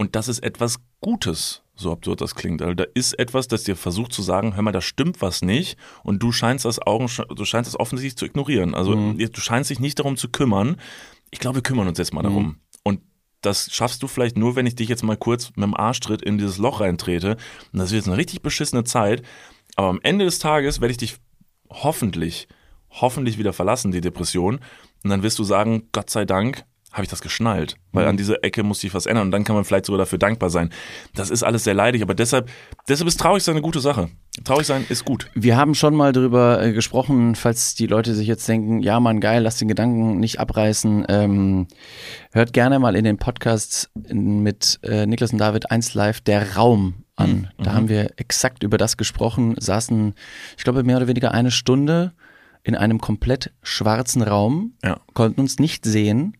Und 0.00 0.16
das 0.16 0.28
ist 0.28 0.38
etwas 0.38 0.76
Gutes, 1.02 1.60
so 1.74 1.92
absurd 1.92 2.22
das 2.22 2.34
klingt. 2.34 2.62
Also 2.62 2.72
da 2.72 2.84
ist 2.94 3.18
etwas, 3.18 3.48
das 3.48 3.64
dir 3.64 3.76
versucht 3.76 4.14
zu 4.14 4.22
sagen, 4.22 4.54
hör 4.54 4.62
mal, 4.62 4.72
da 4.72 4.80
stimmt 4.80 5.20
was 5.20 5.42
nicht 5.42 5.76
und 6.02 6.22
du 6.22 6.32
scheinst 6.32 6.64
das 6.64 6.80
Augen, 6.80 7.06
du 7.36 7.44
scheinst 7.44 7.68
das 7.68 7.78
offensichtlich 7.78 8.16
zu 8.16 8.24
ignorieren. 8.24 8.74
Also 8.74 8.94
du 8.94 9.40
scheinst 9.42 9.68
dich 9.68 9.78
nicht 9.78 9.98
darum 9.98 10.16
zu 10.16 10.30
kümmern. 10.30 10.76
Ich 11.30 11.38
glaube, 11.38 11.56
wir 11.56 11.62
kümmern 11.62 11.86
uns 11.86 11.98
jetzt 11.98 12.14
mal 12.14 12.22
darum. 12.22 12.60
Und 12.82 13.02
das 13.42 13.70
schaffst 13.74 14.02
du 14.02 14.06
vielleicht 14.06 14.38
nur, 14.38 14.56
wenn 14.56 14.64
ich 14.64 14.74
dich 14.74 14.88
jetzt 14.88 15.02
mal 15.02 15.18
kurz 15.18 15.50
mit 15.50 15.64
dem 15.64 15.76
Arschtritt 15.76 16.22
in 16.22 16.38
dieses 16.38 16.56
Loch 16.56 16.80
reintrete. 16.80 17.36
Und 17.70 17.78
das 17.78 17.90
wird 17.90 18.00
jetzt 18.00 18.08
eine 18.08 18.16
richtig 18.16 18.40
beschissene 18.40 18.84
Zeit. 18.84 19.20
Aber 19.76 19.88
am 19.88 20.00
Ende 20.02 20.24
des 20.24 20.38
Tages 20.38 20.80
werde 20.80 20.92
ich 20.92 20.98
dich 20.98 21.16
hoffentlich, 21.68 22.48
hoffentlich 22.88 23.36
wieder 23.36 23.52
verlassen, 23.52 23.92
die 23.92 24.00
Depression. 24.00 24.60
Und 25.04 25.10
dann 25.10 25.22
wirst 25.22 25.38
du 25.38 25.44
sagen, 25.44 25.90
Gott 25.92 26.08
sei 26.08 26.24
Dank 26.24 26.64
habe 26.92 27.04
ich 27.04 27.08
das 27.08 27.20
geschnallt. 27.20 27.76
Weil 27.92 28.06
an 28.08 28.16
dieser 28.16 28.42
Ecke 28.44 28.62
musste 28.62 28.86
ich 28.86 28.94
was 28.94 29.06
ändern. 29.06 29.26
Und 29.28 29.30
dann 29.32 29.44
kann 29.44 29.54
man 29.54 29.64
vielleicht 29.64 29.86
sogar 29.86 29.98
dafür 29.98 30.18
dankbar 30.18 30.50
sein. 30.50 30.70
Das 31.14 31.30
ist 31.30 31.42
alles 31.42 31.64
sehr 31.64 31.74
leidig. 31.74 32.02
Aber 32.02 32.14
deshalb, 32.14 32.48
deshalb 32.88 33.06
ist 33.08 33.20
traurig 33.20 33.42
sein 33.42 33.54
eine 33.54 33.62
gute 33.62 33.80
Sache. 33.80 34.08
Traurig 34.44 34.66
sein 34.66 34.84
ist 34.88 35.04
gut. 35.04 35.28
Wir 35.34 35.56
haben 35.56 35.74
schon 35.74 35.94
mal 35.94 36.12
drüber 36.12 36.62
äh, 36.62 36.72
gesprochen, 36.72 37.34
falls 37.34 37.74
die 37.74 37.86
Leute 37.86 38.14
sich 38.14 38.26
jetzt 38.26 38.48
denken, 38.48 38.80
ja 38.80 38.98
Mann, 39.00 39.20
geil, 39.20 39.42
lass 39.42 39.58
den 39.58 39.68
Gedanken 39.68 40.18
nicht 40.18 40.40
abreißen. 40.40 41.04
Ähm, 41.08 41.66
hört 42.32 42.52
gerne 42.52 42.78
mal 42.78 42.96
in 42.96 43.04
den 43.04 43.18
Podcast 43.18 43.90
mit 44.08 44.78
äh, 44.82 45.06
Niklas 45.06 45.32
und 45.32 45.38
David 45.38 45.70
1 45.70 45.94
Live, 45.94 46.20
der 46.20 46.56
Raum 46.56 47.04
an. 47.16 47.50
Da 47.58 47.74
haben 47.74 47.88
wir 47.88 48.12
exakt 48.16 48.62
über 48.62 48.78
das 48.78 48.96
gesprochen, 48.96 49.54
saßen, 49.58 50.14
ich 50.56 50.64
glaube, 50.64 50.82
mehr 50.84 50.96
oder 50.96 51.06
weniger 51.08 51.32
eine 51.32 51.50
Stunde 51.50 52.12
in 52.62 52.74
einem 52.74 52.98
komplett 53.00 53.52
schwarzen 53.62 54.22
Raum, 54.22 54.74
Ja. 54.82 55.00
konnten 55.12 55.40
uns 55.40 55.58
nicht 55.58 55.84
sehen, 55.84 56.36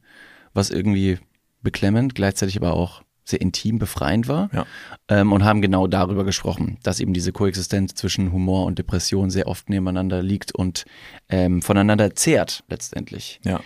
was 0.55 0.71
irgendwie 0.71 1.19
beklemmend, 1.63 2.15
gleichzeitig 2.15 2.57
aber 2.57 2.73
auch 2.73 3.03
sehr 3.25 3.41
intim, 3.41 3.79
befreiend 3.79 4.29
war 4.29 4.51
Ja. 4.53 4.67
ähm, 5.09 5.33
und 5.33 5.45
haben 5.45 5.63
genau 5.63 5.87
darüber 5.87 6.25
gesprochen, 6.25 6.79
dass 6.83 7.01
eben 7.01 7.13
diese 7.13 7.33
Koexistenz 7.33 7.95
zwischen 7.95 8.33
Humor 8.33 8.67
und 8.67 8.79
Depression 8.79 9.31
sehr 9.31 9.47
oft 9.47 9.71
nebeneinander 9.71 10.23
liegt 10.23 10.53
und 10.53 10.85
ähm, 11.29 11.63
voneinander 11.63 12.15
zehrt 12.17 12.65
letztendlich. 12.69 13.41
Ja. 13.45 13.61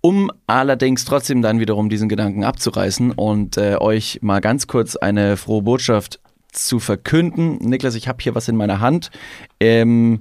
Um 0.00 0.30
allerdings 0.46 1.04
trotzdem 1.04 1.42
dann 1.42 1.60
wiederum 1.60 1.88
diesen 1.88 2.08
Gedanken 2.08 2.44
abzureißen 2.44 3.12
und 3.12 3.56
äh, 3.56 3.76
euch 3.76 4.18
mal 4.20 4.40
ganz 4.40 4.66
kurz 4.66 4.96
eine 4.96 5.36
frohe 5.36 5.62
Botschaft 5.62 6.18
zu 6.50 6.78
verkünden. 6.80 7.58
Niklas, 7.58 7.94
ich 7.94 8.08
habe 8.08 8.22
hier 8.22 8.34
was 8.34 8.48
in 8.48 8.56
meiner 8.56 8.80
Hand. 8.80 9.10
Ähm, 9.60 10.20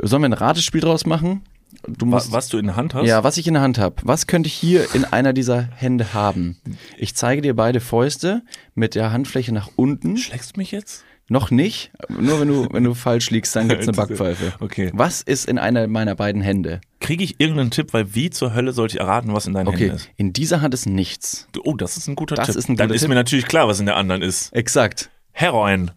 sollen 0.00 0.22
wir 0.22 0.28
ein 0.28 0.32
Ratespiel 0.34 0.80
draus 0.80 1.06
machen? 1.06 1.42
Du 1.86 2.10
Was, 2.10 2.32
was 2.32 2.48
du 2.48 2.58
in 2.58 2.66
der 2.66 2.76
Hand 2.76 2.94
hast? 2.94 3.06
ja, 3.06 3.24
was 3.24 3.36
ich 3.36 3.46
in 3.46 3.54
der 3.54 3.62
Hand 3.62 3.78
habe. 3.78 3.96
Was 4.02 4.26
könnte 4.26 4.46
ich 4.46 4.54
hier 4.54 4.94
in 4.94 5.04
einer 5.04 5.32
dieser 5.32 5.62
Hände 5.62 6.14
haben? 6.14 6.56
Ich 6.98 7.14
zeige 7.14 7.42
dir 7.42 7.54
beide 7.54 7.80
Fäuste 7.80 8.42
mit 8.74 8.94
der 8.94 9.12
Handfläche 9.12 9.52
nach 9.52 9.70
unten. 9.76 10.16
Schlägst 10.16 10.56
du 10.56 10.60
mich 10.60 10.70
jetzt? 10.70 11.04
Noch 11.26 11.50
nicht. 11.50 11.90
Nur 12.08 12.38
wenn 12.40 12.48
du, 12.48 12.68
wenn 12.70 12.84
du 12.84 12.92
falsch 12.92 13.30
liegst, 13.30 13.56
dann 13.56 13.68
gibt's 13.68 13.88
eine 13.88 13.96
Backpfeife. 13.96 14.52
Okay. 14.60 14.90
Was 14.92 15.22
ist 15.22 15.48
in 15.48 15.58
einer 15.58 15.86
meiner 15.86 16.14
beiden 16.14 16.42
Hände? 16.42 16.82
Kriege 17.00 17.24
ich 17.24 17.40
irgendeinen 17.40 17.70
Tipp, 17.70 17.92
weil 17.94 18.14
wie 18.14 18.28
zur 18.28 18.54
Hölle 18.54 18.72
sollte 18.72 18.96
ich 18.96 19.00
erraten, 19.00 19.32
was 19.32 19.46
in 19.46 19.54
deinen 19.54 19.68
Okay, 19.68 19.78
Händen 19.84 19.96
ist? 19.96 20.10
in 20.16 20.32
dieser 20.34 20.60
Hand 20.60 20.74
ist 20.74 20.84
nichts. 20.86 21.48
Oh, 21.64 21.74
das 21.76 21.96
ist 21.96 22.08
ein 22.08 22.14
guter 22.14 22.34
Das 22.34 22.48
Tipp. 22.48 22.56
ist 22.56 22.68
ein 22.68 22.76
Dann 22.76 22.88
guter 22.88 22.94
ist 22.96 23.00
Tipp. 23.02 23.08
mir 23.08 23.14
natürlich 23.14 23.46
klar, 23.46 23.68
was 23.68 23.80
in 23.80 23.86
der 23.86 23.96
anderen 23.96 24.20
ist. 24.20 24.52
Exakt. 24.52 25.10
Heroin. 25.32 25.90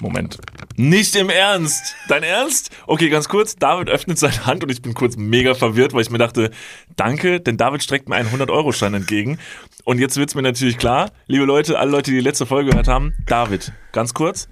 Moment. 0.00 0.38
Nicht 0.76 1.14
im 1.16 1.30
Ernst. 1.30 1.94
Dein 2.08 2.22
Ernst? 2.22 2.70
Okay, 2.86 3.08
ganz 3.08 3.28
kurz. 3.28 3.56
David 3.56 3.88
öffnet 3.88 4.18
seine 4.18 4.46
Hand 4.46 4.64
und 4.64 4.70
ich 4.70 4.82
bin 4.82 4.94
kurz 4.94 5.16
mega 5.16 5.54
verwirrt, 5.54 5.92
weil 5.92 6.02
ich 6.02 6.10
mir 6.10 6.18
dachte, 6.18 6.50
danke, 6.96 7.40
denn 7.40 7.56
David 7.56 7.82
streckt 7.82 8.08
mir 8.08 8.16
einen 8.16 8.30
100-Euro-Schein 8.30 8.94
entgegen. 8.94 9.38
Und 9.84 9.98
jetzt 9.98 10.16
wird's 10.16 10.34
mir 10.34 10.42
natürlich 10.42 10.78
klar, 10.78 11.10
liebe 11.26 11.44
Leute, 11.44 11.78
alle 11.78 11.90
Leute, 11.90 12.10
die 12.10 12.18
die 12.18 12.22
letzte 12.22 12.46
Folge 12.46 12.70
gehört 12.70 12.88
haben, 12.88 13.14
David, 13.26 13.72
ganz 13.92 14.14
kurz. 14.14 14.48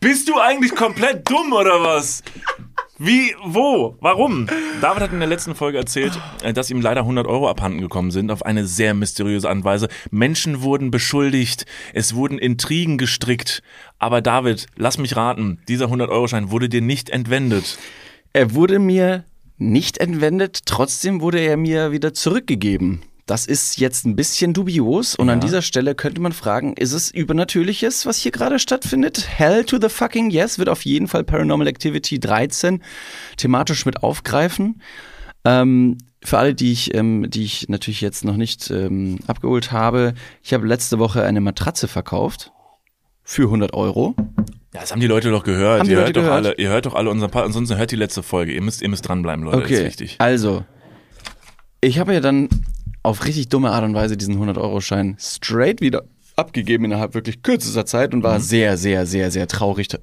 Bist 0.00 0.28
du 0.28 0.38
eigentlich 0.38 0.74
komplett 0.74 1.30
dumm 1.30 1.52
oder 1.52 1.82
was? 1.82 2.24
Wie, 3.04 3.34
wo, 3.42 3.96
warum? 4.00 4.46
David 4.80 5.02
hat 5.02 5.12
in 5.12 5.18
der 5.18 5.28
letzten 5.28 5.56
Folge 5.56 5.76
erzählt, 5.76 6.16
äh, 6.44 6.52
dass 6.52 6.70
ihm 6.70 6.80
leider 6.80 7.00
100 7.00 7.26
Euro 7.26 7.48
abhanden 7.50 7.80
gekommen 7.80 8.12
sind 8.12 8.30
auf 8.30 8.46
eine 8.46 8.64
sehr 8.64 8.94
mysteriöse 8.94 9.48
Art 9.48 9.56
und 9.56 9.64
Weise. 9.64 9.88
Menschen 10.12 10.62
wurden 10.62 10.92
beschuldigt, 10.92 11.66
es 11.94 12.14
wurden 12.14 12.38
Intrigen 12.38 12.98
gestrickt. 12.98 13.64
Aber 13.98 14.22
David, 14.22 14.68
lass 14.76 14.98
mich 14.98 15.16
raten, 15.16 15.58
dieser 15.66 15.86
100-Euro-Schein 15.86 16.52
wurde 16.52 16.68
dir 16.68 16.80
nicht 16.80 17.10
entwendet. 17.10 17.76
Er 18.32 18.54
wurde 18.54 18.78
mir 18.78 19.24
nicht 19.58 19.98
entwendet, 19.98 20.60
trotzdem 20.66 21.20
wurde 21.20 21.40
er 21.40 21.56
mir 21.56 21.90
wieder 21.90 22.14
zurückgegeben. 22.14 23.02
Das 23.26 23.46
ist 23.46 23.78
jetzt 23.78 24.04
ein 24.04 24.16
bisschen 24.16 24.52
dubios 24.52 25.14
und 25.14 25.30
an 25.30 25.38
dieser 25.38 25.62
Stelle 25.62 25.94
könnte 25.94 26.20
man 26.20 26.32
fragen, 26.32 26.74
ist 26.74 26.92
es 26.92 27.10
Übernatürliches, 27.10 28.04
was 28.04 28.18
hier 28.18 28.32
gerade 28.32 28.58
stattfindet? 28.58 29.28
Hell 29.28 29.64
to 29.64 29.78
the 29.80 29.88
fucking 29.88 30.30
yes 30.30 30.58
wird 30.58 30.68
auf 30.68 30.84
jeden 30.84 31.06
Fall 31.06 31.22
Paranormal 31.22 31.68
Activity 31.68 32.18
13 32.18 32.82
thematisch 33.36 33.86
mit 33.86 34.02
aufgreifen. 34.02 34.82
Ähm, 35.44 35.98
für 36.24 36.38
alle, 36.38 36.54
die 36.54 36.72
ich, 36.72 36.94
ähm, 36.94 37.30
die 37.30 37.44
ich 37.44 37.68
natürlich 37.68 38.00
jetzt 38.00 38.24
noch 38.24 38.36
nicht 38.36 38.70
ähm, 38.70 39.18
abgeholt 39.26 39.70
habe, 39.70 40.14
ich 40.42 40.52
habe 40.52 40.66
letzte 40.66 40.98
Woche 40.98 41.24
eine 41.24 41.40
Matratze 41.40 41.86
verkauft 41.88 42.52
für 43.22 43.44
100 43.44 43.72
Euro. 43.74 44.14
Ja, 44.74 44.80
das 44.80 44.90
haben 44.90 45.00
die 45.00 45.06
Leute 45.06 45.30
doch 45.30 45.44
gehört. 45.44 45.80
Haben 45.80 45.86
die 45.86 45.92
ihr, 45.94 45.98
hört 45.98 46.16
doch 46.16 46.22
gehört? 46.22 46.34
alle, 46.46 46.54
ihr 46.54 46.70
hört 46.70 46.86
doch 46.86 46.94
alle 46.94 47.10
unseren 47.10 47.30
Part, 47.30 47.46
ansonsten 47.46 47.76
hört 47.76 47.90
die 47.90 47.96
letzte 47.96 48.22
Folge. 48.22 48.52
Ihr 48.52 48.62
müsst, 48.62 48.82
ihr 48.82 48.88
müsst 48.88 49.06
dranbleiben, 49.06 49.44
Leute, 49.44 49.60
das 49.60 49.70
ist 49.70 49.84
wichtig. 49.84 50.16
Also, 50.18 50.64
ich 51.80 51.98
habe 51.98 52.14
ja 52.14 52.20
dann 52.20 52.48
auf 53.02 53.24
richtig 53.24 53.48
dumme 53.48 53.70
Art 53.70 53.84
und 53.84 53.94
Weise 53.94 54.16
diesen 54.16 54.36
100-Euro-Schein 54.38 55.16
straight 55.18 55.80
wieder 55.80 56.04
abgegeben 56.36 56.84
innerhalb 56.86 57.14
wirklich 57.14 57.42
kürzester 57.42 57.84
Zeit 57.86 58.14
und 58.14 58.22
war 58.22 58.38
Mhm. 58.38 58.42
sehr, 58.42 58.76
sehr, 58.76 59.06
sehr, 59.06 59.30
sehr 59.30 59.46
traurig 59.48 59.88
da- 59.88 59.98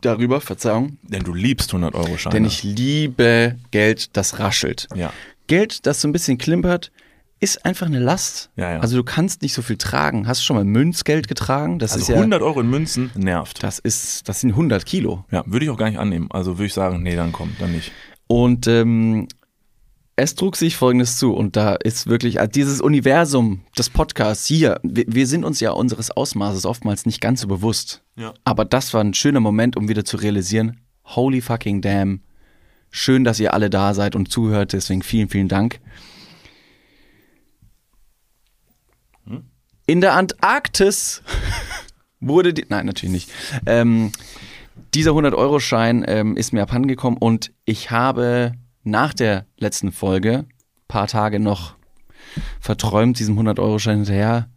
darüber, 0.00 0.40
Verzeihung. 0.40 0.98
Denn 1.02 1.22
du 1.24 1.34
liebst 1.34 1.72
100-Euro-Scheine. 1.72 2.34
Denn 2.34 2.44
ich 2.44 2.62
liebe 2.62 3.56
Geld, 3.70 4.16
das 4.16 4.38
raschelt. 4.38 4.86
Ja. 4.94 5.12
Geld, 5.46 5.86
das 5.86 6.00
so 6.00 6.08
ein 6.08 6.12
bisschen 6.12 6.38
klimpert, 6.38 6.92
ist 7.40 7.64
einfach 7.66 7.86
eine 7.86 7.98
Last. 7.98 8.50
Ja, 8.56 8.72
ja. 8.74 8.80
Also 8.80 8.96
du 8.96 9.04
kannst 9.04 9.42
nicht 9.42 9.52
so 9.52 9.60
viel 9.62 9.76
tragen. 9.76 10.26
Hast 10.26 10.40
du 10.40 10.44
schon 10.44 10.56
mal 10.56 10.64
Münzgeld 10.64 11.28
getragen? 11.28 11.78
Das 11.78 11.92
Also 11.92 12.02
ist 12.02 12.08
ja, 12.08 12.16
100 12.16 12.40
Euro 12.42 12.60
in 12.60 12.70
Münzen 12.70 13.10
nervt. 13.14 13.62
das 13.62 13.78
ist, 13.78 14.28
das 14.28 14.40
sind 14.40 14.52
100 14.56 14.86
Kilo. 14.86 15.24
Ja, 15.30 15.42
würde 15.46 15.64
ich 15.66 15.70
auch 15.70 15.76
gar 15.76 15.88
nicht 15.90 15.98
annehmen. 15.98 16.28
Also 16.30 16.56
würde 16.58 16.66
ich 16.66 16.74
sagen, 16.74 17.02
nee, 17.02 17.14
dann 17.16 17.32
komm, 17.32 17.54
dann 17.58 17.72
nicht. 17.72 17.92
Und 18.26 18.66
ähm, 18.66 19.28
es 20.16 20.34
trug 20.34 20.56
sich 20.56 20.76
Folgendes 20.76 21.18
zu. 21.18 21.34
Und 21.34 21.56
da 21.56 21.74
ist 21.74 22.06
wirklich 22.06 22.40
also 22.40 22.50
dieses 22.50 22.80
Universum 22.80 23.60
des 23.78 23.90
Podcasts 23.90 24.46
hier. 24.46 24.80
Wir, 24.82 25.04
wir 25.06 25.26
sind 25.26 25.44
uns 25.44 25.60
ja 25.60 25.72
unseres 25.72 26.10
Ausmaßes 26.10 26.64
oftmals 26.64 27.04
nicht 27.04 27.20
ganz 27.20 27.42
so 27.42 27.48
bewusst. 27.48 28.02
Ja. 28.16 28.32
Aber 28.44 28.64
das 28.64 28.94
war 28.94 29.02
ein 29.02 29.14
schöner 29.14 29.40
Moment, 29.40 29.76
um 29.76 29.88
wieder 29.88 30.04
zu 30.04 30.16
realisieren, 30.16 30.80
holy 31.04 31.42
fucking 31.42 31.82
damn. 31.82 32.22
Schön, 32.90 33.24
dass 33.24 33.38
ihr 33.40 33.52
alle 33.52 33.68
da 33.68 33.92
seid 33.92 34.16
und 34.16 34.32
zuhört. 34.32 34.72
Deswegen 34.72 35.02
vielen, 35.02 35.28
vielen 35.28 35.48
Dank. 35.48 35.80
In 39.86 40.00
der 40.00 40.14
Antarktis 40.14 41.22
wurde 42.20 42.54
die. 42.54 42.64
Nein, 42.68 42.86
natürlich 42.86 43.12
nicht. 43.12 43.30
Ähm, 43.66 44.12
dieser 44.94 45.10
100-Euro-Schein 45.10 46.04
ähm, 46.08 46.36
ist 46.36 46.52
mir 46.52 46.62
abhandengekommen 46.62 47.18
und 47.18 47.52
ich 47.66 47.90
habe 47.90 48.54
nach 48.86 49.12
der 49.12 49.46
letzten 49.58 49.92
Folge 49.92 50.46
paar 50.88 51.08
Tage 51.08 51.40
noch 51.40 51.74
verträumt 52.60 53.18
diesem 53.18 53.38
100-Euro-Schein 53.38 53.98
hinterher 53.98 54.48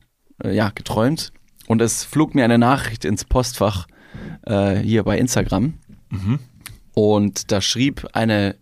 äh, 0.43 0.55
ja, 0.55 0.69
geträumt 0.69 1.33
und 1.67 1.81
es 1.81 2.03
flog 2.03 2.35
mir 2.35 2.43
eine 2.45 2.57
Nachricht 2.57 3.05
ins 3.05 3.25
Postfach 3.25 3.87
äh, 4.45 4.75
hier 4.75 5.03
bei 5.03 5.17
Instagram. 5.17 5.73
Und 6.93 7.51
da 7.51 7.61
schrieb 7.61 8.07
eine, 8.13 8.57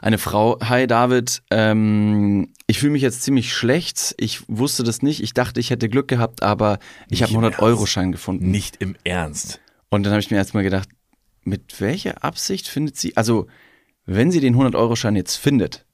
eine 0.00 0.18
Frau, 0.18 0.58
Hi 0.60 0.86
David, 0.86 1.42
ähm, 1.50 2.52
ich 2.66 2.78
fühle 2.78 2.92
mich 2.92 3.02
jetzt 3.02 3.22
ziemlich 3.22 3.52
schlecht. 3.52 4.14
Ich 4.16 4.42
wusste 4.48 4.84
das 4.84 5.02
nicht. 5.02 5.22
Ich 5.22 5.34
dachte, 5.34 5.60
ich 5.60 5.70
hätte 5.70 5.88
Glück 5.88 6.08
gehabt, 6.08 6.42
aber 6.42 6.78
ich 7.10 7.22
habe 7.22 7.32
einen 7.32 7.38
im 7.38 7.44
Ernst? 7.50 7.60
100-Euro-Schein 7.60 8.12
gefunden. 8.12 8.50
Nicht 8.50 8.76
im 8.80 8.96
Ernst. 9.04 9.60
Und 9.90 10.04
dann 10.04 10.12
habe 10.12 10.20
ich 10.20 10.30
mir 10.30 10.38
erstmal 10.38 10.62
gedacht, 10.62 10.88
mit 11.42 11.80
welcher 11.80 12.24
Absicht 12.24 12.68
findet 12.68 12.96
sie, 12.96 13.16
also 13.16 13.48
wenn 14.06 14.30
sie 14.30 14.40
den 14.40 14.56
100-Euro-Schein 14.56 15.16
jetzt 15.16 15.36
findet 15.36 15.84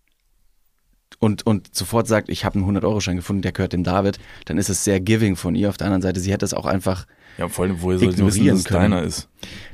und, 1.18 1.44
und 1.46 1.74
sofort 1.74 2.06
sagt, 2.06 2.28
ich 2.28 2.44
habe 2.44 2.58
einen 2.58 2.76
100-Euro-Schein 2.76 3.16
gefunden, 3.16 3.42
der 3.42 3.52
gehört 3.52 3.72
dem 3.72 3.84
David, 3.84 4.18
dann 4.46 4.58
ist 4.58 4.70
es 4.70 4.84
sehr 4.84 5.00
giving 5.00 5.36
von 5.36 5.54
ihr. 5.54 5.68
Auf 5.68 5.76
der 5.76 5.86
anderen 5.86 6.02
Seite, 6.02 6.20
sie 6.20 6.32
hätte 6.32 6.44
es 6.44 6.54
auch 6.54 6.66
einfach 6.66 7.06
Ja, 7.38 7.48
vor 7.48 7.64
allem, 7.64 7.82
woher 7.82 7.98
soll 7.98 8.12
sie 8.12 8.24
wissen, 8.24 8.46
dass 8.46 8.58
es 8.60 8.64
können. 8.64 8.92
deiner 8.92 9.02
ist? 9.02 9.28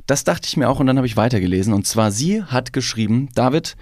Das 0.05 0.23
dachte 0.23 0.47
ich 0.47 0.57
mir 0.57 0.69
auch 0.69 0.79
und 0.79 0.87
dann 0.87 0.97
habe 0.97 1.07
ich 1.07 1.17
weitergelesen. 1.17 1.73
Und 1.73 1.87
zwar, 1.87 2.11
sie 2.11 2.43
hat 2.43 2.73
geschrieben, 2.73 3.29
David, 3.33 3.77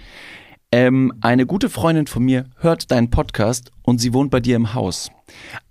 ähm, 0.72 1.12
eine 1.20 1.46
gute 1.46 1.70
Freundin 1.70 2.06
von 2.06 2.22
mir 2.22 2.46
hört 2.58 2.90
deinen 2.90 3.10
Podcast 3.10 3.70
und 3.82 4.00
sie 4.00 4.12
wohnt 4.12 4.30
bei 4.30 4.40
dir 4.40 4.56
im 4.56 4.74
Haus. 4.74 5.10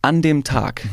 An 0.02 0.22
dem 0.22 0.44
Tag, 0.44 0.88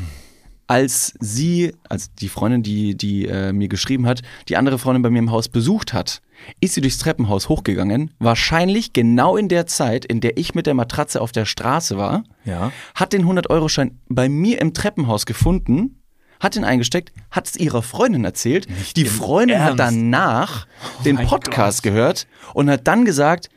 als 0.73 1.15
sie, 1.21 1.73
als 1.89 2.13
die 2.15 2.29
Freundin, 2.29 2.63
die, 2.63 2.97
die 2.97 3.27
äh, 3.27 3.53
mir 3.53 3.69
geschrieben 3.69 4.07
hat, 4.07 4.23
die 4.49 4.57
andere 4.57 4.79
Freundin 4.79 5.03
bei 5.03 5.11
mir 5.11 5.19
im 5.19 5.31
Haus 5.31 5.49
besucht 5.49 5.93
hat, 5.93 6.23
ist 6.61 6.75
sie 6.75 6.81
durchs 6.81 6.99
Treppenhaus 6.99 7.49
hochgegangen, 7.49 8.11
wahrscheinlich 8.19 8.93
genau 8.93 9.37
in 9.37 9.49
der 9.49 9.67
Zeit, 9.67 10.05
in 10.05 10.21
der 10.21 10.37
ich 10.39 10.55
mit 10.55 10.67
der 10.67 10.75
Matratze 10.75 11.21
auf 11.21 11.31
der 11.33 11.45
Straße 11.45 11.97
war, 11.97 12.25
Ja. 12.45 12.73
hat 12.95 13.13
den 13.13 13.25
100-Euro-Schein 13.27 13.99
bei 14.09 14.29
mir 14.29 14.61
im 14.61 14.75
Treppenhaus 14.75 15.27
gefunden, 15.27 16.03
hat 16.41 16.57
ihn 16.57 16.65
eingesteckt, 16.65 17.13
hat 17.31 17.47
es 17.47 17.57
ihrer 17.57 17.83
Freundin 17.83 18.25
erzählt. 18.25 18.67
die 18.97 19.03
im 19.03 19.07
Freundin 19.07 19.61
hat 19.61 19.79
Ernst? 19.79 19.97
danach 19.97 20.67
den 21.05 21.15
mein 21.17 21.27
Podcast 21.29 21.83
gehört 21.85 22.27
und 22.55 22.69
hat 22.69 22.89
dann 22.89 23.05
gesagt, 23.05 23.49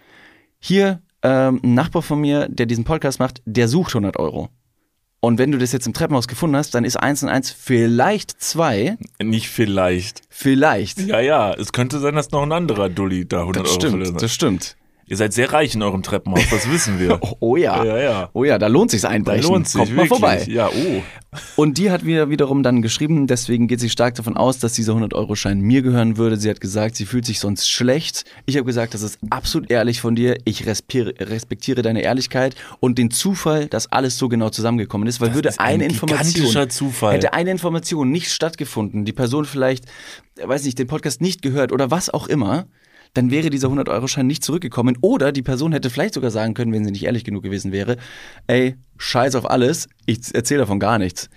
hier, 0.60 1.02
ähm, 1.24 1.60
ein 1.64 1.74
Nachbar 1.74 2.04
von 2.04 2.20
mir, 2.22 2.48
der 2.50 2.68
diesen 2.68 2.84
Podcast 2.84 3.20
macht, 3.20 3.42
der 3.46 3.68
sucht 3.68 3.92
100 3.96 4.18
Euro. 4.18 4.50
Und 5.26 5.40
wenn 5.40 5.52
du 5.52 5.58
das 5.58 5.72
jetzt 5.72 5.88
im 5.88 5.94
Treppenhaus 5.94 6.28
gefunden 6.28 6.56
hast, 6.56 6.76
dann 6.76 6.86
ist 6.86 6.98
eins 6.98 7.24
und 7.24 7.30
eins 7.30 7.50
vielleicht 7.50 8.40
zwei, 8.40 8.96
Nicht 9.20 9.50
vielleicht. 9.50 10.22
vielleicht. 10.30 11.00
Ja, 11.00 11.20
ja, 11.20 11.52
es 11.52 11.72
könnte 11.72 11.98
sein, 11.98 12.14
dass 12.14 12.30
noch 12.30 12.44
ein 12.44 12.52
anderer 12.52 12.90
Dulli 12.90 13.28
da 13.28 13.40
100 13.40 13.66
das 13.66 13.72
Euro 13.72 13.82
verloren 13.82 14.06
stimmt, 14.06 14.22
das 14.22 14.32
stimmt. 14.32 14.76
Ihr 15.08 15.18
seid 15.18 15.34
sehr 15.34 15.54
reich 15.54 15.76
in 15.76 15.84
eurem 15.84 16.02
Treppenhaus, 16.02 16.50
das 16.50 16.70
wissen 16.70 17.00
wir. 17.00 17.20
Oh, 17.26 17.38
oh 17.40 17.56
ja. 17.56 17.84
Ja, 17.84 17.98
ja. 17.98 18.30
Oh 18.34 18.44
ja, 18.44 18.58
da 18.58 18.68
lohnt 18.68 18.92
sich's 18.92 19.06
einbrechen. 19.06 19.44
Lohnt 19.44 19.68
sich 19.68 19.80
Kommt 19.80 19.92
mal 19.92 20.04
wirklich. 20.04 20.20
vorbei. 20.20 20.46
Ja, 20.48 20.70
oh. 20.70 21.02
Und 21.56 21.78
die 21.78 21.90
hat 21.92 22.06
wieder 22.06 22.30
wiederum 22.30 22.62
dann 22.64 22.82
geschrieben, 22.82 23.28
deswegen 23.28 23.68
geht 23.68 23.80
sie 23.80 23.90
stark 23.90 24.16
davon 24.16 24.38
aus, 24.38 24.60
dass 24.60 24.74
dieser 24.74 24.94
100-Euro-Schein 24.94 25.60
mir 25.60 25.82
gehören 25.82 26.18
würde. 26.18 26.38
Sie 26.38 26.50
hat 26.50 26.62
gesagt, 26.62 26.96
sie 26.96 27.06
fühlt 27.06 27.26
sich 27.26 27.40
sonst 27.40 27.70
schlecht. 27.70 28.26
Ich 28.46 28.58
habe 28.58 28.66
gesagt, 28.66 28.94
das 28.94 29.02
ist 29.02 29.20
absolut 29.30 29.72
ehrlich 29.72 30.02
von 30.02 30.16
dir. 30.16 30.38
Ich 30.46 30.66
respektiere, 30.66 31.82
deine 31.82 32.02
Ehrlichkeit 32.02 32.56
und 32.80 32.98
den 32.98 33.12
Zufall, 33.12 33.68
dass 33.68 33.92
alles 33.92 34.18
so 34.18 34.30
genau 34.30 34.50
zusammengekommen 34.50 35.08
ist, 35.08 35.22
weil 35.22 35.34
würde 35.34 35.50
ist 35.50 35.60
ein 35.60 35.76
eine 35.76 35.86
Information, 35.86 36.34
gigantischer 36.34 36.70
Zufall. 36.70 37.16
hätte 37.16 37.34
eine 37.34 37.52
Information 37.52 38.12
nicht 38.12 38.32
stattgefunden, 38.32 39.06
die 39.06 39.14
Person 39.14 39.46
vielleicht, 39.46 39.86
weiß 40.44 40.64
nicht, 40.64 40.80
den 40.80 40.88
Podcast 40.88 41.22
nicht 41.22 41.42
gehört 41.42 41.72
oder 41.72 41.92
was 41.92 42.10
auch 42.10 42.28
immer, 42.28 42.66
dann 43.16 43.32
wäre 43.32 43.50
dieser 43.50 43.70
100-Euro-Schein 43.70 44.28
nicht 44.28 44.44
zurückgekommen. 44.44 44.98
Oder 45.02 45.32
die 45.32 45.42
Person 45.42 45.72
hätte 45.72 45.90
vielleicht 45.90 46.14
sogar 46.14 46.32
sagen 46.32 46.54
können, 46.54 46.72
wenn 46.72 46.86
sie 46.86 46.92
nicht 46.92 47.06
ehrlich 47.06 47.24
genug 47.24 47.44
gewesen 47.44 47.72
wäre, 47.72 47.98
ey, 48.46 48.76
scheiß 48.98 49.36
auf 49.36 49.50
alles, 49.50 49.90
ich 50.06 50.20
erzähle 50.34 50.60
davon 50.60 50.80
gar 50.80 51.00
nichts. 51.00 51.30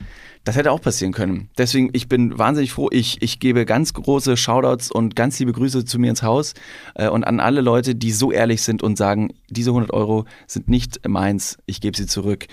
Das 0.45 0.57
hätte 0.57 0.73
auch 0.73 0.81
passieren 0.81 1.13
können. 1.13 1.51
Deswegen, 1.59 1.91
ich 1.93 2.09
bin 2.09 2.39
wahnsinnig 2.39 2.73
froh. 2.73 2.89
Ich, 2.91 3.23
ich 3.23 3.39
gebe 3.39 3.67
ganz 3.67 3.93
große 3.93 4.37
Shoutouts 4.37 4.91
und 4.91 5.15
ganz 5.15 5.39
liebe 5.39 5.53
Grüße 5.53 5.85
zu 5.85 5.99
mir 5.99 6.11
ins 6.11 6.23
Haus 6.23 6.55
äh, 6.95 7.09
und 7.09 7.25
an 7.25 7.39
alle 7.39 7.61
Leute, 7.61 7.95
die 7.95 8.13
so 8.13 8.33
ehrlich 8.33 8.63
sind 8.63 8.83
und 8.83 8.97
sagen, 8.97 9.35
diese 9.51 9.71
100 9.71 9.93
Euro 9.93 10.25
sind 10.47 10.69
nicht 10.69 11.07
meins, 11.07 11.59
ich 11.67 11.81
gebe 11.81 11.97
sie 11.97 12.07
zurück. 12.07 12.47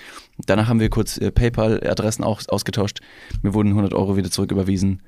Danach 0.45 0.67
haben 0.67 0.79
wir 0.79 0.89
kurz 0.89 1.17
äh, 1.17 1.31
PayPal-Adressen 1.31 2.23
auch 2.23 2.41
ausgetauscht. 2.47 2.99
Mir 3.41 3.53
wurden 3.53 3.69
100 3.69 3.93
Euro 3.93 4.17
wieder 4.17 4.29
zurücküberwiesen. 4.29 5.01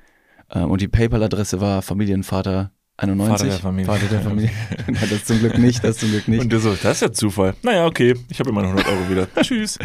Äh, 0.50 0.62
und 0.62 0.82
die 0.82 0.88
PayPal-Adresse 0.88 1.60
war 1.60 1.82
Familienvater 1.82 2.72
91. 2.98 3.30
Vater 3.30 3.46
der 3.50 3.60
Familie. 3.60 3.86
Vater 3.92 4.08
der 4.08 4.22
Familie. 4.22 4.52
Ja, 4.88 5.08
das 5.08 5.26
zum 5.26 5.40
Glück 5.40 5.58
nicht, 5.58 5.84
das 5.84 5.98
zum 5.98 6.10
Glück 6.10 6.28
nicht. 6.28 6.42
Und 6.42 6.52
du 6.52 6.60
so, 6.60 6.72
das 6.72 6.84
ist 6.98 7.02
ja 7.02 7.12
Zufall. 7.12 7.54
Naja, 7.62 7.86
okay, 7.86 8.16
ich 8.30 8.40
habe 8.40 8.52
meine 8.52 8.68
100 8.68 8.88
Euro 8.88 9.10
wieder. 9.10 9.28
Tschüss. 9.42 9.78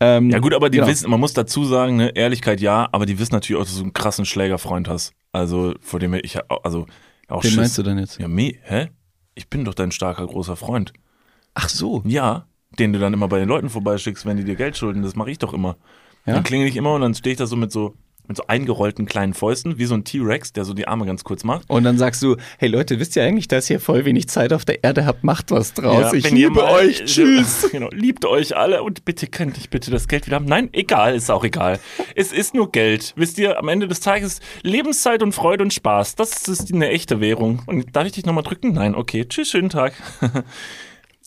Ähm, 0.00 0.30
Ja 0.30 0.38
gut, 0.38 0.54
aber 0.54 0.70
die 0.70 0.78
genau. 0.78 0.88
wissen, 0.88 1.10
man 1.10 1.20
muss 1.20 1.34
dazu 1.34 1.64
sagen, 1.64 1.96
ne, 1.96 2.08
Ehrlichkeit 2.14 2.60
ja, 2.60 2.88
aber 2.92 3.06
die 3.06 3.18
wissen 3.18 3.34
natürlich 3.34 3.60
auch, 3.60 3.66
dass 3.66 3.76
du 3.76 3.82
einen 3.82 3.92
krassen 3.92 4.24
Schlägerfreund 4.24 4.88
hast. 4.88 5.12
Also 5.32 5.74
vor 5.80 6.00
dem 6.00 6.14
ich 6.14 6.38
also 6.64 6.86
auch 7.28 7.42
Wen 7.44 7.50
Schiss. 7.50 7.56
meinst 7.56 7.78
du 7.78 7.82
denn 7.82 7.98
jetzt? 7.98 8.18
Ja, 8.18 8.28
me, 8.28 8.54
hä? 8.62 8.88
Ich 9.34 9.48
bin 9.48 9.64
doch 9.64 9.74
dein 9.74 9.90
starker 9.92 10.26
großer 10.26 10.56
Freund. 10.56 10.92
Ach 11.54 11.68
so. 11.68 12.02
Ja, 12.06 12.46
den 12.78 12.92
du 12.92 12.98
dann 12.98 13.12
immer 13.12 13.28
bei 13.28 13.38
den 13.38 13.48
Leuten 13.48 13.68
vorbeischickst, 13.68 14.24
wenn 14.24 14.36
die 14.36 14.44
dir 14.44 14.56
Geld 14.56 14.76
schulden. 14.76 15.02
Das 15.02 15.14
mache 15.14 15.30
ich 15.30 15.38
doch 15.38 15.52
immer. 15.52 15.76
Ja? 16.24 16.34
Dann 16.34 16.42
klingel 16.42 16.68
ich 16.68 16.76
immer 16.76 16.94
und 16.94 17.02
dann 17.02 17.14
stehe 17.14 17.32
ich 17.32 17.38
da 17.38 17.46
so 17.46 17.56
mit 17.56 17.70
so 17.70 17.94
mit 18.28 18.36
so 18.36 18.44
eingerollten 18.46 19.06
kleinen 19.06 19.34
Fäusten, 19.34 19.78
wie 19.78 19.84
so 19.86 19.94
ein 19.94 20.04
T-Rex, 20.04 20.52
der 20.52 20.64
so 20.64 20.74
die 20.74 20.86
Arme 20.88 21.06
ganz 21.06 21.24
kurz 21.24 21.44
macht. 21.44 21.68
Und 21.68 21.84
dann 21.84 21.98
sagst 21.98 22.22
du, 22.22 22.36
hey 22.58 22.68
Leute, 22.68 22.98
wisst 23.00 23.16
ihr 23.16 23.22
eigentlich, 23.24 23.48
dass 23.48 23.68
ihr 23.70 23.80
voll 23.80 24.04
wenig 24.04 24.28
Zeit 24.28 24.52
auf 24.52 24.64
der 24.64 24.82
Erde 24.84 25.06
habt? 25.06 25.24
Macht 25.24 25.50
was 25.50 25.74
draus. 25.74 26.12
ich 26.12 26.24
wenn 26.24 26.36
ihr 26.36 26.48
liebe 26.48 26.60
mal- 26.60 26.72
euch. 26.74 27.04
Tschüss. 27.04 27.68
Genau, 27.76 27.88
liebt 27.92 28.24
euch 28.24 28.56
alle 28.56 28.82
und 28.82 29.04
bitte 29.04 29.26
könnt 29.26 29.58
ich 29.58 29.70
bitte 29.70 29.90
das 29.90 30.08
Geld 30.08 30.26
wieder 30.26 30.36
haben. 30.36 30.46
Nein, 30.46 30.70
egal, 30.72 31.14
ist 31.14 31.30
auch 31.30 31.44
egal. 31.44 31.78
Es 32.14 32.32
ist 32.32 32.54
nur 32.54 32.70
Geld. 32.72 33.12
Wisst 33.16 33.38
ihr, 33.38 33.58
am 33.58 33.68
Ende 33.68 33.86
des 33.88 34.00
Tages 34.00 34.40
Lebenszeit 34.62 35.22
und 35.22 35.32
Freude 35.32 35.62
und 35.64 35.74
Spaß. 35.74 36.14
Das 36.14 36.48
ist 36.48 36.72
eine 36.72 36.88
echte 36.88 37.20
Währung. 37.20 37.62
Und 37.66 37.94
darf 37.94 38.06
ich 38.06 38.12
dich 38.12 38.24
nochmal 38.24 38.44
drücken? 38.44 38.72
Nein, 38.72 38.94
okay. 38.94 39.24
Tschüss, 39.28 39.50
schönen 39.50 39.68
Tag. 39.70 39.92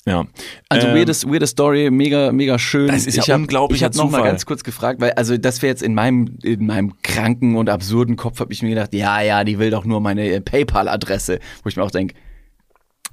ja. 0.10 0.26
Also 0.70 0.88
Ähm, 0.88 0.96
weirdes, 0.96 1.26
weirde 1.28 1.48
Story, 1.48 1.90
mega, 1.92 2.32
mega 2.32 2.60
schön. 2.60 2.88
Das 2.88 3.06
ist 3.06 3.16
ja 3.16 3.24
ich 3.24 3.30
hab, 3.30 3.38
unglaublicher 3.40 3.78
Ich 3.78 3.84
habe 3.86 3.98
noch 3.98 4.06
mal 4.12 4.18
Zufall. 4.18 4.32
ganz 4.32 4.46
kurz 4.46 4.64
gefragt, 4.64 5.00
weil 5.00 5.12
also 5.12 5.38
das 5.38 5.62
wäre 5.62 5.70
jetzt 5.72 5.84
in 5.84 5.94
meinem 5.94 6.38
in 6.44 6.66
meinem 6.66 6.94
kranken 7.04 7.56
und 7.56 7.70
absurden 7.70 8.16
Kopf 8.16 8.40
habe 8.40 8.52
ich 8.52 8.62
mir 8.62 8.70
gedacht, 8.70 8.94
ja, 8.94 9.22
ja, 9.22 9.44
die 9.44 9.60
will 9.60 9.70
doch 9.72 9.86
nur 9.86 10.02
meine 10.02 10.28
äh, 10.28 10.42
PayPal-Adresse, 10.42 11.40
wo 11.64 11.70
ich 11.70 11.78
mir 11.78 11.84
auch 11.84 11.92
denke, 11.92 12.16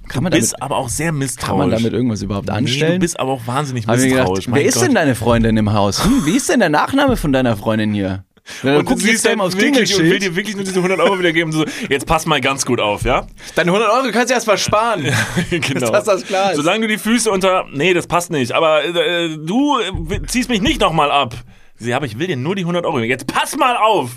kann 0.07 0.23
man 0.23 0.31
Du 0.31 0.37
damit 0.37 0.41
bist 0.51 0.61
aber 0.61 0.77
auch 0.77 0.89
sehr 0.89 1.11
misstrauisch. 1.11 1.47
kann 1.49 1.57
man 1.57 1.69
damit 1.69 1.91
irgendwas 1.93 2.21
überhaupt 2.21 2.47
Nee, 2.47 2.53
anstellen? 2.53 2.93
du 2.93 2.99
bist 2.99 3.19
aber 3.19 3.31
auch 3.33 3.45
wahnsinnig 3.45 3.85
misstrauisch. 3.87 4.45
gedacht, 4.45 4.55
wer 4.55 4.63
ist 4.65 4.75
Gott. 4.75 4.87
denn 4.87 4.95
deine 4.95 5.15
Freundin 5.15 5.57
im 5.57 5.73
Haus? 5.73 6.03
Hm, 6.05 6.25
wie 6.25 6.37
ist 6.37 6.49
denn 6.49 6.59
der 6.59 6.69
Nachname 6.69 7.17
von 7.17 7.33
deiner 7.33 7.57
Freundin 7.57 7.93
hier? 7.93 8.23
Dann 8.63 8.77
Und 8.77 8.85
du 8.85 8.93
guck 8.93 8.99
ich 8.99 9.05
jetzt 9.05 9.11
siehst 9.13 9.25
dann 9.25 9.37
mal 9.37 9.45
aufs 9.45 9.55
wirklich 9.57 9.93
und 9.93 9.99
will 9.99 10.05
Klingelschild. 10.09 10.23
dir 10.23 10.35
wirklich 10.35 10.55
nur 10.55 10.65
diese 10.65 10.77
100 10.77 10.99
Euro 10.99 11.19
wiedergeben. 11.19 11.51
So, 11.51 11.65
jetzt 11.89 12.05
pass 12.05 12.25
mal 12.25 12.41
ganz 12.41 12.65
gut 12.65 12.79
auf, 12.79 13.03
ja? 13.03 13.27
Deine 13.55 13.71
100 13.71 13.89
Euro 13.91 14.11
kannst 14.11 14.29
du 14.29 14.33
erst 14.33 14.47
mal 14.47 14.57
sparen. 14.57 15.03
genau. 15.49 15.91
Dass 15.91 16.05
das 16.05 16.23
klar 16.25 16.51
ist. 16.51 16.57
Solange 16.57 16.81
du 16.81 16.87
die 16.87 16.97
Füße 16.97 17.29
unter. 17.29 17.65
Nee, 17.71 17.93
das 17.93 18.07
passt 18.07 18.31
nicht. 18.31 18.51
Aber 18.53 18.83
äh, 18.83 19.37
du 19.37 19.79
ziehst 20.27 20.49
mich 20.49 20.61
nicht 20.61 20.81
nochmal 20.81 21.11
ab. 21.11 21.35
Sie, 21.79 21.93
aber 21.93 22.05
ich 22.05 22.17
will 22.17 22.27
dir 22.27 22.37
nur 22.37 22.55
die 22.55 22.63
100 22.63 22.85
Euro. 22.85 22.99
Jetzt 22.99 23.27
pass 23.27 23.55
mal 23.55 23.77
auf! 23.77 24.11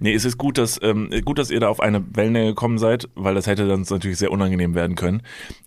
Nee, 0.00 0.14
es 0.14 0.24
ist 0.24 0.38
gut, 0.38 0.58
dass, 0.58 0.78
ähm, 0.82 1.10
gut, 1.24 1.38
dass 1.38 1.50
ihr 1.50 1.60
da 1.60 1.68
auf 1.68 1.80
eine 1.80 2.04
Wellenlänge 2.14 2.48
gekommen 2.48 2.78
seid, 2.78 3.08
weil 3.14 3.34
das 3.34 3.46
hätte 3.46 3.66
dann 3.66 3.84
natürlich 3.88 4.18
sehr 4.18 4.30
unangenehm 4.30 4.74
werden 4.74 4.96
können. 4.96 5.22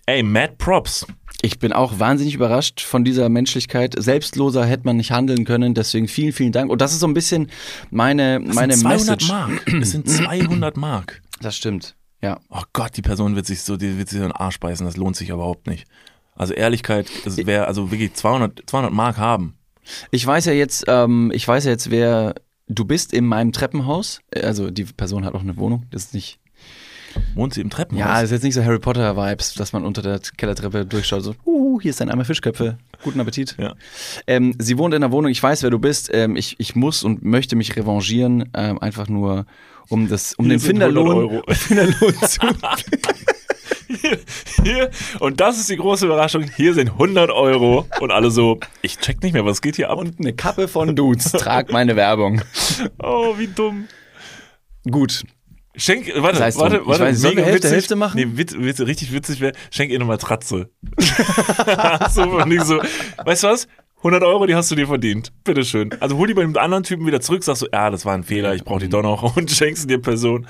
Ey, 0.06 0.22
Mad 0.22 0.54
Props. 0.58 1.06
Ich 1.42 1.58
bin 1.58 1.72
auch 1.72 1.98
wahnsinnig 1.98 2.34
überrascht 2.34 2.80
von 2.80 3.04
dieser 3.04 3.28
Menschlichkeit. 3.28 3.94
Selbstloser 3.98 4.64
hätte 4.64 4.84
man 4.84 4.96
nicht 4.96 5.10
handeln 5.10 5.44
können. 5.44 5.74
Deswegen 5.74 6.06
vielen, 6.06 6.32
vielen 6.32 6.52
Dank. 6.52 6.70
Und 6.70 6.80
das 6.80 6.92
ist 6.92 7.00
so 7.00 7.06
ein 7.06 7.14
bisschen 7.14 7.50
meine, 7.90 8.40
Das 8.40 8.54
meine 8.54 8.74
sind 8.74 8.82
200 8.82 9.06
Message. 9.08 9.28
Mark. 9.28 9.72
Es 9.82 9.90
sind 9.90 10.08
200 10.08 10.76
Mark. 10.76 11.20
Das 11.40 11.56
stimmt. 11.56 11.96
Ja. 12.22 12.38
Oh 12.48 12.62
Gott, 12.72 12.96
die 12.96 13.02
Person 13.02 13.34
wird 13.34 13.46
sich 13.46 13.62
so, 13.62 13.76
die 13.76 13.98
wird 13.98 14.08
sich 14.08 14.18
so 14.18 14.24
in 14.24 14.30
den 14.30 14.36
Arsch 14.36 14.60
beißen. 14.60 14.86
Das 14.86 14.96
lohnt 14.96 15.16
sich 15.16 15.30
überhaupt 15.30 15.66
nicht. 15.66 15.86
Also 16.36 16.54
Ehrlichkeit, 16.54 17.08
wäre 17.24 17.66
also 17.66 17.90
wirklich 17.90 18.14
200, 18.14 18.62
200 18.66 18.92
Mark 18.92 19.18
haben. 19.18 19.54
Ich 20.12 20.24
weiß 20.24 20.44
ja 20.46 20.52
jetzt, 20.52 20.84
ähm, 20.86 21.32
ich 21.34 21.46
weiß 21.46 21.64
ja 21.64 21.72
jetzt, 21.72 21.90
wer 21.90 22.36
du 22.68 22.84
bist 22.84 23.12
in 23.12 23.26
meinem 23.26 23.52
Treppenhaus. 23.52 24.20
Also 24.34 24.70
die 24.70 24.84
Person 24.84 25.24
hat 25.24 25.34
auch 25.34 25.42
eine 25.42 25.56
Wohnung. 25.56 25.86
Das 25.90 26.04
ist 26.04 26.14
nicht. 26.14 26.38
Wohnt 27.34 27.52
sie 27.52 27.60
im 27.60 27.68
Treppenhaus? 27.68 28.00
Ja, 28.00 28.14
das 28.14 28.24
ist 28.24 28.30
jetzt 28.30 28.42
nicht 28.44 28.54
so 28.54 28.64
Harry 28.64 28.78
Potter 28.78 29.16
Vibes, 29.16 29.54
dass 29.54 29.72
man 29.74 29.84
unter 29.84 30.00
der 30.00 30.20
Kellertreppe 30.36 30.86
durchschaut. 30.86 31.22
So, 31.22 31.34
uh, 31.44 31.78
hier 31.80 31.90
ist 31.90 32.00
ein 32.00 32.10
Eimer 32.10 32.24
Fischköpfe. 32.24 32.78
Guten 33.02 33.20
Appetit. 33.20 33.56
Ja. 33.58 33.74
Ähm, 34.26 34.54
sie 34.58 34.78
wohnt 34.78 34.94
in 34.94 35.02
der 35.02 35.12
Wohnung. 35.12 35.30
Ich 35.30 35.42
weiß, 35.42 35.62
wer 35.62 35.70
du 35.70 35.78
bist. 35.78 36.10
Ähm, 36.12 36.36
ich, 36.36 36.58
ich 36.58 36.74
muss 36.74 37.02
und 37.02 37.22
möchte 37.22 37.54
mich 37.54 37.76
revanchieren, 37.76 38.48
ähm, 38.54 38.78
einfach 38.80 39.08
nur 39.08 39.44
um 39.88 40.08
das, 40.08 40.32
um 40.34 40.46
Hier 40.46 40.54
den 40.54 40.60
sind 40.60 40.82
100 40.82 41.04
Finderlohn. 41.04 41.42
Finderlohn 41.54 42.14
zu 42.28 42.40
Hier, 44.00 44.18
hier, 44.62 44.90
und 45.20 45.40
das 45.40 45.58
ist 45.58 45.68
die 45.68 45.76
große 45.76 46.06
Überraschung. 46.06 46.44
Hier 46.56 46.74
sind 46.74 46.90
100 46.90 47.30
Euro. 47.30 47.86
Und 48.00 48.10
alle 48.10 48.30
so, 48.30 48.58
ich 48.82 48.98
check 48.98 49.22
nicht 49.22 49.32
mehr, 49.32 49.44
was 49.44 49.60
geht 49.60 49.76
hier 49.76 49.90
ab? 49.90 49.98
und 49.98 50.18
eine 50.18 50.32
Kappe 50.32 50.68
von 50.68 50.94
Dudes. 50.96 51.32
Trag 51.32 51.70
meine 51.70 51.96
Werbung. 51.96 52.42
oh, 53.02 53.34
wie 53.38 53.46
dumm. 53.46 53.86
Gut. 54.90 55.22
Schenk, 55.74 56.06
warte, 56.16 56.36
Das 56.36 56.40
heißt, 56.40 56.58
warte, 56.58 56.76
ich 56.78 56.86
warte. 56.86 57.04
weiß, 57.04 57.22
mega 57.22 57.42
Hälfte, 57.42 57.54
witzig. 57.56 57.70
Hälfte 57.72 57.96
machen? 57.96 58.16
Nee, 58.16 58.26
witz, 58.36 58.54
witz, 58.58 58.80
richtig 58.80 59.12
witzig 59.12 59.40
wäre, 59.40 59.54
schenk 59.70 59.90
ihr 59.90 59.96
eine 59.96 60.04
Matratze. 60.04 60.70
so, 62.10 62.22
von 62.24 62.50
wegen 62.50 62.64
so, 62.64 62.78
weißt 63.24 63.44
du 63.44 63.48
was? 63.48 63.68
100 64.02 64.22
Euro, 64.24 64.46
die 64.46 64.54
hast 64.54 64.70
du 64.70 64.74
dir 64.74 64.86
verdient. 64.88 65.32
Bitteschön. 65.44 65.90
Also 66.00 66.16
hol 66.16 66.26
die 66.26 66.34
bei 66.34 66.42
dem 66.42 66.56
anderen 66.56 66.82
Typen 66.82 67.06
wieder 67.06 67.20
zurück, 67.20 67.44
sagst 67.44 67.62
du, 67.62 67.66
ja, 67.72 67.88
das 67.90 68.04
war 68.04 68.14
ein 68.14 68.24
Fehler, 68.24 68.54
ich 68.54 68.64
brauche 68.64 68.80
die 68.80 68.88
doch 68.88 69.02
noch 69.02 69.36
und 69.36 69.50
schenkst 69.50 69.88
dir 69.88 70.00
Person. 70.00 70.46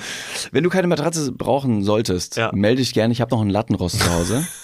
Wenn 0.52 0.64
du 0.64 0.70
keine 0.70 0.86
Matratze 0.86 1.32
brauchen 1.32 1.82
solltest, 1.84 2.36
Ja. 2.36 2.50
melde 2.54 2.80
dich 2.80 2.94
gerne. 2.94 3.12
Ich 3.12 3.20
habe 3.20 3.30
noch 3.34 3.40
einen 3.42 3.50
Lattenrost 3.50 4.00
zu 4.00 4.10
Hause. 4.12 4.46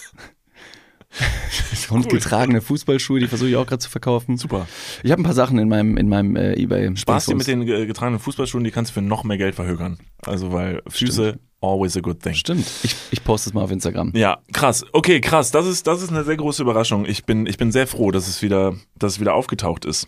Und 1.90 2.06
Cool. 2.06 2.12
getragene 2.18 2.60
Fußballschuhe, 2.60 3.18
die 3.20 3.28
versuche 3.28 3.48
ich 3.48 3.56
auch 3.56 3.66
gerade 3.66 3.78
zu 3.80 3.88
verkaufen. 3.88 4.36
Super. 4.36 4.66
Ich 5.02 5.10
habe 5.10 5.22
ein 5.22 5.24
paar 5.24 5.34
Sachen 5.34 5.58
in 5.58 5.68
meinem, 5.68 5.96
in 5.96 6.08
meinem 6.08 6.36
äh, 6.36 6.52
eBay. 6.54 6.94
Spaß 6.96 7.26
dir 7.26 7.34
mit 7.34 7.46
den 7.46 7.62
äh, 7.62 7.86
getragenen 7.86 8.20
Fußballschuhen, 8.20 8.62
die 8.64 8.70
kannst 8.70 8.90
du 8.90 8.94
für 8.94 9.02
noch 9.02 9.24
mehr 9.24 9.38
Geld 9.38 9.54
verhökern. 9.54 9.98
Also, 10.26 10.52
weil 10.52 10.82
Füße, 10.86 11.38
always 11.62 11.96
a 11.96 12.00
good 12.00 12.20
thing. 12.22 12.34
Stimmt. 12.34 12.66
Ich, 12.82 12.94
ich 13.10 13.24
poste 13.24 13.50
es 13.50 13.54
mal 13.54 13.62
auf 13.62 13.70
Instagram. 13.70 14.12
Ja, 14.14 14.38
krass. 14.52 14.84
Okay, 14.92 15.20
krass. 15.20 15.50
Das 15.50 15.66
ist, 15.66 15.86
das 15.86 16.02
ist 16.02 16.10
eine 16.10 16.24
sehr 16.24 16.36
große 16.36 16.62
Überraschung. 16.62 17.06
Ich 17.06 17.24
bin, 17.24 17.46
ich 17.46 17.56
bin 17.56 17.72
sehr 17.72 17.86
froh, 17.86 18.10
dass 18.10 18.28
es 18.28 18.42
wieder, 18.42 18.74
dass 18.96 19.14
es 19.14 19.20
wieder 19.20 19.34
aufgetaucht 19.34 19.84
ist. 19.86 20.06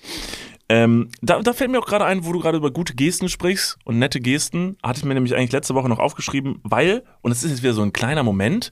Ähm, 0.69 1.09
da, 1.21 1.41
da 1.41 1.53
fällt 1.53 1.71
mir 1.71 1.81
auch 1.81 1.87
gerade 1.87 2.05
ein, 2.05 2.25
wo 2.25 2.33
du 2.33 2.39
gerade 2.39 2.59
über 2.59 2.71
gute 2.71 2.95
Gesten 2.95 3.29
sprichst 3.29 3.77
und 3.85 3.99
nette 3.99 4.21
Gesten, 4.21 4.77
hatte 4.85 4.99
ich 4.99 5.05
mir 5.05 5.15
nämlich 5.15 5.35
eigentlich 5.35 5.51
letzte 5.51 5.75
Woche 5.75 5.89
noch 5.89 5.99
aufgeschrieben, 5.99 6.61
weil, 6.63 7.03
und 7.23 7.33
es 7.33 7.43
ist 7.43 7.51
jetzt 7.51 7.63
wieder 7.65 7.73
so 7.73 7.83
ein 7.83 7.93
kleiner 7.93 8.23
Moment, 8.23 8.71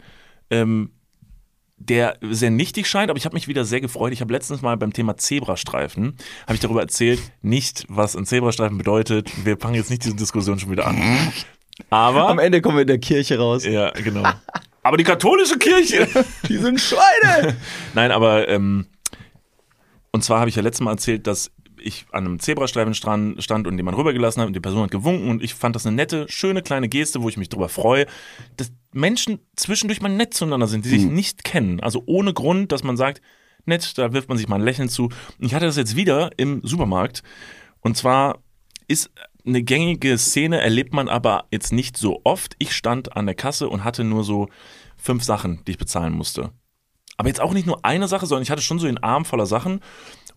ähm, 0.50 0.92
der 1.78 2.18
sehr 2.22 2.50
nichtig 2.50 2.86
scheint, 2.86 3.10
aber 3.10 3.18
ich 3.18 3.24
habe 3.24 3.34
mich 3.34 3.48
wieder 3.48 3.64
sehr 3.64 3.80
gefreut. 3.80 4.12
Ich 4.12 4.20
habe 4.20 4.32
letztens 4.32 4.62
mal 4.62 4.76
beim 4.76 4.92
Thema 4.92 5.16
Zebrastreifen, 5.16 6.16
habe 6.42 6.54
ich 6.54 6.60
darüber 6.60 6.80
erzählt, 6.80 7.20
nicht, 7.42 7.84
was 7.88 8.16
ein 8.16 8.26
Zebrastreifen 8.26 8.78
bedeutet. 8.78 9.30
Wir 9.44 9.56
fangen 9.56 9.74
jetzt 9.74 9.90
nicht 9.90 10.04
diese 10.04 10.16
Diskussion 10.16 10.58
schon 10.58 10.70
wieder 10.70 10.86
an. 10.86 11.00
Aber, 11.90 12.28
Am 12.28 12.38
Ende 12.38 12.60
kommen 12.60 12.76
wir 12.76 12.82
in 12.82 12.88
der 12.88 12.98
Kirche 12.98 13.38
raus. 13.38 13.64
ja, 13.64 13.90
genau. 13.90 14.28
Aber 14.82 14.96
die 14.96 15.04
katholische 15.04 15.58
Kirche. 15.58 16.08
Die 16.48 16.56
sind 16.56 16.80
Schweine! 16.80 17.56
Nein, 17.94 18.10
aber 18.10 18.48
ähm, 18.48 18.86
und 20.12 20.24
zwar 20.24 20.40
habe 20.40 20.48
ich 20.48 20.56
ja 20.56 20.62
letztes 20.62 20.82
Mal 20.82 20.92
erzählt, 20.92 21.26
dass 21.26 21.50
ich 21.82 22.06
an 22.12 22.26
einem 22.26 22.40
Zebrastreifen 22.40 22.94
stand, 22.94 23.66
und 23.66 23.76
jemand 23.76 23.96
rübergelassen 23.96 24.40
habe 24.40 24.48
und 24.48 24.54
die 24.54 24.60
Person 24.60 24.82
hat 24.82 24.90
gewunken 24.90 25.28
und 25.28 25.42
ich 25.42 25.54
fand 25.54 25.76
das 25.76 25.86
eine 25.86 25.96
nette, 25.96 26.26
schöne 26.28 26.62
kleine 26.62 26.88
Geste, 26.88 27.22
wo 27.22 27.28
ich 27.28 27.36
mich 27.36 27.48
drüber 27.48 27.68
freue, 27.68 28.06
dass 28.56 28.72
Menschen 28.92 29.40
zwischendurch 29.56 30.00
mal 30.00 30.08
nett 30.08 30.34
zueinander 30.34 30.66
sind, 30.66 30.84
die 30.84 30.90
sich 30.90 31.04
nicht 31.04 31.44
kennen. 31.44 31.80
Also 31.80 32.02
ohne 32.06 32.32
Grund, 32.32 32.72
dass 32.72 32.82
man 32.82 32.96
sagt, 32.96 33.20
nett, 33.64 33.96
da 33.98 34.12
wirft 34.12 34.28
man 34.28 34.38
sich 34.38 34.48
mal 34.48 34.56
ein 34.56 34.62
Lächeln 34.62 34.88
zu. 34.88 35.04
Und 35.04 35.44
ich 35.46 35.54
hatte 35.54 35.66
das 35.66 35.76
jetzt 35.76 35.96
wieder 35.96 36.30
im 36.36 36.60
Supermarkt 36.64 37.22
und 37.80 37.96
zwar 37.96 38.38
ist 38.86 39.10
eine 39.46 39.62
gängige 39.62 40.18
Szene, 40.18 40.60
erlebt 40.60 40.92
man 40.92 41.08
aber 41.08 41.46
jetzt 41.50 41.72
nicht 41.72 41.96
so 41.96 42.20
oft. 42.24 42.54
Ich 42.58 42.72
stand 42.72 43.16
an 43.16 43.26
der 43.26 43.34
Kasse 43.34 43.68
und 43.68 43.84
hatte 43.84 44.04
nur 44.04 44.24
so 44.24 44.48
fünf 44.96 45.22
Sachen, 45.22 45.62
die 45.66 45.72
ich 45.72 45.78
bezahlen 45.78 46.12
musste. 46.12 46.52
Aber 47.16 47.28
jetzt 47.28 47.40
auch 47.40 47.52
nicht 47.52 47.66
nur 47.66 47.84
eine 47.84 48.08
Sache, 48.08 48.26
sondern 48.26 48.42
ich 48.42 48.50
hatte 48.50 48.62
schon 48.62 48.78
so 48.78 48.86
den 48.86 49.02
Arm 49.02 49.24
voller 49.24 49.46
Sachen 49.46 49.80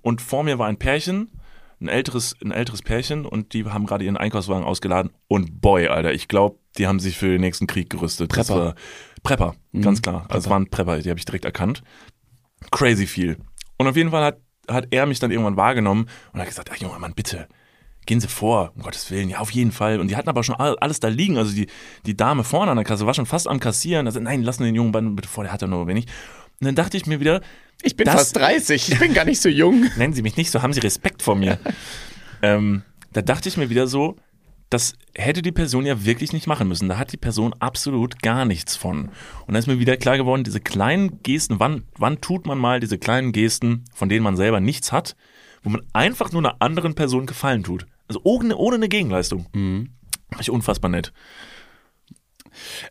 und 0.02 0.22
vor 0.22 0.44
mir 0.44 0.60
war 0.60 0.68
ein 0.68 0.78
Pärchen, 0.78 1.32
ein 1.80 1.88
älteres, 1.88 2.36
ein 2.44 2.52
älteres 2.52 2.82
Pärchen 2.82 3.26
und 3.26 3.54
die 3.54 3.66
haben 3.66 3.86
gerade 3.86 4.06
ihren 4.06 4.18
Einkaufswagen 4.18 4.64
ausgeladen 4.64 5.12
und 5.28 5.62
boy, 5.62 5.88
Alter, 5.88 6.14
ich 6.14 6.28
glaube, 6.28 6.58
die 6.78 6.88
haben 6.88 7.00
sich 7.00 7.18
für 7.18 7.28
den 7.28 7.42
nächsten 7.42 7.68
Krieg 7.68 7.90
gerüstet. 7.90 8.30
Prepper. 8.30 8.56
war 8.56 8.76
Prepper, 9.24 9.56
ganz 9.82 10.02
klar. 10.02 10.26
Also 10.30 10.46
es 10.46 10.50
waren 10.50 10.70
Prepper, 10.70 11.00
die 11.00 11.10
habe 11.10 11.20
ich 11.20 11.26
direkt 11.26 11.46
erkannt. 11.46 11.84
Crazy 12.72 13.08
viel. 13.08 13.38
Und 13.78 13.88
auf 13.88 13.96
jeden 13.96 14.12
Fall 14.12 14.24
hat, 14.24 14.38
hat 14.70 14.88
er 14.92 15.06
mich 15.06 15.20
dann 15.20 15.32
irgendwann 15.32 15.58
wahrgenommen 15.58 16.08
und 16.34 16.40
hat 16.40 16.48
gesagt, 16.48 16.70
ach 16.72 16.78
Junge, 16.78 17.00
Mann, 17.00 17.14
bitte, 17.14 17.48
gehen 18.06 18.20
Sie 18.20 18.28
vor, 18.28 18.72
um 18.76 18.84
Gottes 18.84 19.10
Willen, 19.12 19.30
ja, 19.30 19.40
auf 19.40 19.52
jeden 19.52 19.72
Fall. 19.72 20.00
Und 20.00 20.08
die 20.10 20.16
hatten 20.16 20.30
aber 20.30 20.44
schon 20.44 20.56
all- 20.56 20.78
alles 20.80 21.00
da 21.00 21.08
liegen. 21.08 21.38
Also 21.38 21.54
die, 21.54 21.68
die 22.06 22.16
Dame 22.16 22.44
vorne 22.44 22.72
an 22.72 22.78
der 22.78 22.86
Kasse 22.86 23.06
war 23.06 23.14
schon 23.14 23.26
fast 23.26 23.48
am 23.48 23.60
Kassieren. 23.60 24.06
Also, 24.08 24.20
nein, 24.20 24.44
lassen 24.44 24.64
den 24.64 24.76
jungen 24.76 24.92
Mann 24.92 25.16
bitte 25.16 25.28
vor, 25.30 25.44
der 25.44 25.52
hat 25.54 25.62
ja 25.62 25.68
nur 25.68 25.88
wenig. 25.88 26.06
Und 26.60 26.68
dann 26.68 26.76
dachte 26.76 26.96
ich 26.98 27.06
mir 27.08 27.20
wieder, 27.20 27.42
Ich 27.84 27.96
bin 27.96 28.06
Das- 28.06 28.16
fast 28.16 28.36
30, 28.38 28.92
ich 28.92 29.00
bin 29.00 29.14
gar 29.14 29.26
nicht 29.26 29.42
so 29.42 29.50
jung. 29.50 29.86
nennen 29.98 30.14
Sie 30.14 30.22
mich 30.22 30.38
nicht 30.38 30.52
so, 30.52 30.62
haben 30.62 30.74
Sie 30.74 30.80
Respekt 30.80 31.22
vor 31.22 31.36
mir. 31.36 31.60
ähm, 32.42 32.84
da 33.14 33.22
dachte 33.22 33.50
ich 33.50 33.58
mir 33.58 33.70
wieder 33.70 33.88
so, 33.88 34.16
das 34.70 34.94
hätte 35.16 35.42
die 35.42 35.52
Person 35.52 35.86
ja 35.86 36.06
wirklich 36.06 36.32
nicht 36.32 36.48
machen 36.48 36.68
müssen. 36.68 36.88
Da 36.88 36.98
hat 36.98 37.12
die 37.12 37.18
Person 37.18 37.54
absolut 37.60 38.22
gar 38.22 38.46
nichts 38.46 38.78
von. 38.78 39.06
Und 39.10 39.48
dann 39.48 39.56
ist 39.58 39.68
mir 39.68 39.80
wieder 39.80 39.98
klar 39.98 40.18
geworden, 40.18 40.46
diese 40.46 40.62
kleinen 40.62 41.22
Gesten, 41.24 41.60
wann, 41.60 41.84
wann 41.98 42.22
tut 42.22 42.46
man 42.46 42.58
mal 42.58 42.80
diese 42.80 42.98
kleinen 42.98 43.34
Gesten, 43.34 43.84
von 43.94 44.08
denen 44.08 44.24
man 44.24 44.38
selber 44.38 44.62
nichts 44.62 44.92
hat, 44.94 45.18
wo 45.64 45.70
man 45.70 45.82
einfach 45.92 46.32
nur 46.32 46.42
einer 46.42 46.56
anderen 46.60 46.96
Person 46.96 47.26
Gefallen 47.26 47.64
tut. 47.64 47.86
Also 48.08 48.22
ohne, 48.24 48.56
ohne 48.56 48.76
eine 48.76 48.88
Gegenleistung. 48.90 49.48
Mhm. 49.54 49.90
Fand 50.30 50.42
ich 50.42 50.50
unfassbar 50.50 50.90
nett. 50.90 51.12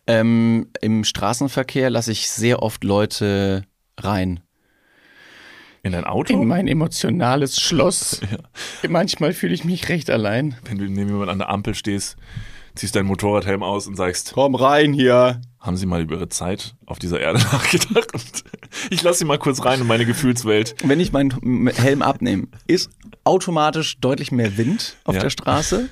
Ähm, 0.07 0.69
Im 0.81 1.05
Straßenverkehr 1.05 1.91
lasse 1.91 2.13
ich 2.13 2.31
sehr 2.31 2.63
oft 2.63 2.85
Leute 2.85 3.65
rein. 3.99 4.41
In 5.83 5.93
dein 5.93 6.05
Auto? 6.05 6.33
In 6.35 6.47
mein 6.47 6.69
emotionales 6.69 7.59
Schloss. 7.61 8.21
Manchmal 8.89 9.33
fühle 9.33 9.55
ich 9.55 9.65
mich 9.65 9.89
recht 9.89 10.11
allein. 10.11 10.57
Wenn 10.65 10.79
du 10.79 10.85
neben 10.85 11.09
jemand 11.11 11.31
an 11.31 11.39
der 11.39 11.49
Ampel 11.49 11.75
stehst, 11.75 12.17
ziehst 12.75 12.95
deinen 12.97 13.07
Motorradhelm 13.07 13.63
aus 13.63 13.87
und 13.87 13.97
sagst, 13.97 14.33
Komm 14.35 14.55
rein 14.55 14.93
hier. 14.93 15.41
haben 15.59 15.77
Sie 15.77 15.87
mal 15.87 16.03
über 16.03 16.17
Ihre 16.17 16.29
Zeit 16.29 16.75
auf 16.87 16.99
dieser 16.99 17.19
Erde 17.21 17.39
nachgedacht? 17.53 18.45
Ich 18.91 19.03
lasse 19.03 19.21
Sie 19.21 19.25
mal 19.25 19.39
kurz 19.39 19.65
rein 19.65 19.81
in 19.81 19.87
meine 19.87 20.05
Gefühlswelt. 20.05 20.75
Wenn 20.85 21.01
ich 21.01 21.13
meinen 21.13 21.69
Helm 21.75 22.03
abnehme, 22.03 22.49
ist 22.67 22.91
automatisch 23.25 23.99
deutlich 24.01 24.33
mehr 24.33 24.57
Wind 24.59 24.97
auf 25.05 25.15
Ja. 25.15 25.23
der 25.23 25.31
Straße. 25.31 25.89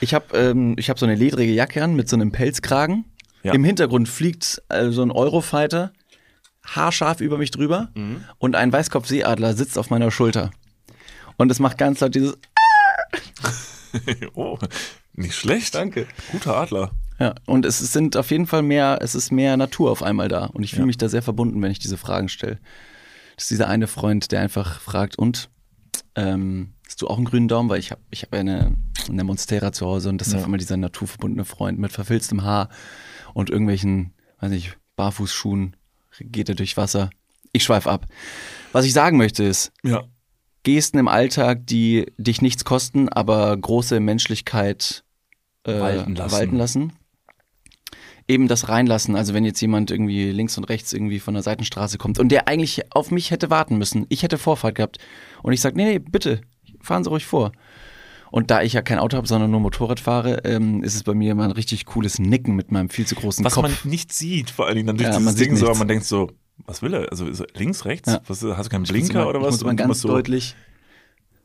Ich 0.00 0.14
habe 0.14 0.36
ähm, 0.36 0.74
ich 0.78 0.88
hab 0.88 0.98
so 0.98 1.04
eine 1.04 1.14
ledrige 1.14 1.52
Jacke 1.52 1.84
an 1.84 1.94
mit 1.94 2.08
so 2.08 2.16
einem 2.16 2.32
Pelzkragen. 2.32 3.04
Ja. 3.42 3.52
Im 3.52 3.64
Hintergrund 3.64 4.08
fliegt 4.08 4.62
äh, 4.70 4.90
so 4.90 5.02
ein 5.02 5.10
Eurofighter 5.10 5.92
haarscharf 6.64 7.20
über 7.20 7.38
mich 7.38 7.50
drüber 7.50 7.88
Mhm. 7.94 8.24
und 8.38 8.56
ein 8.56 8.72
Weißkopfseeadler 8.72 9.54
sitzt 9.54 9.78
auf 9.78 9.90
meiner 9.90 10.10
Schulter. 10.10 10.50
Und 11.36 11.50
es 11.50 11.58
macht 11.58 11.78
ganz 11.78 12.00
laut 12.00 12.14
dieses 12.14 12.36
oh, 14.34 14.58
nicht 15.14 15.34
schlecht. 15.34 15.74
Danke. 15.74 16.06
Guter 16.32 16.56
Adler. 16.56 16.90
Ja, 17.18 17.34
und 17.46 17.66
es 17.66 17.78
sind 17.78 18.16
auf 18.16 18.30
jeden 18.30 18.46
Fall 18.46 18.62
mehr, 18.62 18.98
es 19.02 19.14
ist 19.14 19.30
mehr 19.30 19.56
Natur 19.56 19.90
auf 19.90 20.02
einmal 20.02 20.28
da. 20.28 20.46
Und 20.46 20.62
ich 20.62 20.70
fühle 20.70 20.82
Ja. 20.82 20.86
mich 20.86 20.98
da 20.98 21.08
sehr 21.08 21.22
verbunden, 21.22 21.60
wenn 21.60 21.70
ich 21.70 21.78
diese 21.78 21.96
Fragen 21.98 22.28
stelle. 22.28 22.58
Das 23.36 23.44
ist 23.44 23.50
dieser 23.50 23.68
eine 23.68 23.86
Freund, 23.86 24.32
der 24.32 24.40
einfach 24.40 24.80
fragt, 24.80 25.16
und 25.18 25.50
ähm, 26.14 26.74
hast 26.86 27.00
du 27.02 27.08
auch 27.08 27.16
einen 27.16 27.24
grünen 27.26 27.48
Daumen? 27.48 27.68
Weil 27.68 27.78
ich 27.78 27.90
habe 27.90 28.00
ich 28.10 28.22
hab 28.22 28.32
ja 28.34 28.40
eine, 28.40 28.76
eine 29.08 29.24
Monstera 29.24 29.72
zu 29.72 29.86
Hause 29.86 30.08
und 30.08 30.18
das 30.20 30.28
ist 30.28 30.34
Ja. 30.34 30.38
auf 30.40 30.44
einmal 30.44 30.58
dieser 30.58 30.76
naturverbundene 30.76 31.44
Freund 31.44 31.78
mit 31.78 31.92
verfilztem 31.92 32.42
Haar 32.42 32.68
und 33.34 33.50
irgendwelchen, 33.50 34.14
weiß 34.40 34.50
nicht, 34.50 34.76
Barfußschuhen 34.96 35.76
geht 36.18 36.48
er 36.48 36.54
durch 36.54 36.76
Wasser. 36.76 37.10
Ich 37.52 37.64
schweif 37.64 37.86
ab. 37.86 38.06
Was 38.72 38.84
ich 38.84 38.92
sagen 38.92 39.16
möchte 39.16 39.44
ist, 39.44 39.72
Ja. 39.82 40.02
Gesten 40.62 40.98
im 40.98 41.08
Alltag, 41.08 41.66
die 41.66 42.12
dich 42.18 42.42
nichts 42.42 42.64
kosten, 42.64 43.08
aber 43.08 43.56
große 43.56 43.98
Menschlichkeit 43.98 45.04
äh, 45.64 45.80
Walten 45.80 46.14
lassen. 46.14 46.32
walten 46.36 46.56
lassen. 46.56 46.92
Eben 48.28 48.46
das 48.46 48.68
reinlassen, 48.68 49.16
also 49.16 49.34
wenn 49.34 49.44
jetzt 49.44 49.60
jemand 49.60 49.90
irgendwie 49.90 50.30
links 50.30 50.56
und 50.56 50.64
rechts 50.64 50.92
irgendwie 50.92 51.18
von 51.18 51.34
der 51.34 51.42
Seitenstraße 51.42 51.98
kommt 51.98 52.18
und 52.20 52.28
der 52.28 52.46
eigentlich 52.46 52.94
auf 52.94 53.10
mich 53.10 53.30
hätte 53.32 53.50
warten 53.50 53.76
müssen, 53.78 54.06
ich 54.08 54.22
hätte 54.22 54.38
Vorfahrt 54.38 54.76
gehabt 54.76 54.98
und 55.42 55.52
ich 55.52 55.60
sage, 55.60 55.76
nee, 55.76 55.84
nee, 55.94 55.98
bitte, 55.98 56.40
fahren 56.80 57.02
Sie 57.02 57.10
ruhig 57.10 57.24
vor. 57.26 57.50
Und 58.30 58.50
da 58.50 58.62
ich 58.62 58.72
ja 58.74 58.82
kein 58.82 58.98
Auto 58.98 59.16
habe, 59.16 59.26
sondern 59.26 59.50
nur 59.50 59.60
Motorrad 59.60 59.98
fahre, 60.00 60.42
ähm, 60.44 60.82
ist 60.84 60.94
es 60.94 61.02
bei 61.02 61.14
mir 61.14 61.32
immer 61.32 61.44
ein 61.44 61.50
richtig 61.50 61.84
cooles 61.86 62.18
Nicken 62.18 62.54
mit 62.54 62.70
meinem 62.70 62.88
viel 62.88 63.06
zu 63.06 63.14
großen 63.16 63.44
Was 63.44 63.54
Kopf. 63.54 63.62
man 63.62 63.72
nicht 63.84 64.12
sieht, 64.12 64.50
vor 64.50 64.66
allen 64.66 64.76
Dingen 64.76 64.86
dann 64.86 64.96
durch 64.96 65.08
Ja, 65.08 65.18
dieses 65.18 65.34
Ding 65.34 65.56
so, 65.56 65.64
aber 65.66 65.70
nichts. 65.70 65.78
man 65.80 65.88
denkt 65.88 66.04
so, 66.04 66.30
was 66.66 66.82
will 66.82 66.94
er? 66.94 67.10
Also 67.10 67.26
links, 67.54 67.84
rechts? 67.84 68.10
Ja. 68.12 68.20
Was, 68.28 68.42
hast 68.42 68.66
du 68.66 68.70
keinen 68.70 68.84
Ich 68.84 68.90
muss 68.92 69.00
Blinker 69.00 69.20
immer- 69.22 69.28
oder 69.30 69.38
ich 69.40 69.44
was? 69.46 69.52
muss 69.54 69.62
immer 69.62 69.74
ganz 69.74 70.00
deutlich. 70.02 70.54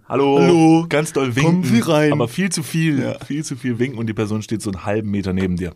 Hallo, 0.07 0.37
Hallo. 0.39 0.85
ganz 0.87 1.13
doll 1.13 1.35
winken. 1.35 1.43
Kommen 1.43 1.63
Sie 1.63 1.79
rein. 1.79 2.11
Aber 2.13 2.27
viel 2.27 2.49
zu 2.51 2.61
viel, 2.61 3.15
viel 3.25 3.43
zu 3.43 3.55
viel 3.55 3.79
winken 3.79 3.97
und 3.97 4.05
die 4.05 4.13
Person 4.13 4.43
steht 4.43 4.61
so 4.61 4.69
einen 4.69 4.85
halben 4.85 5.09
Meter 5.09 5.33
neben 5.33 5.55
dir. 5.57 5.73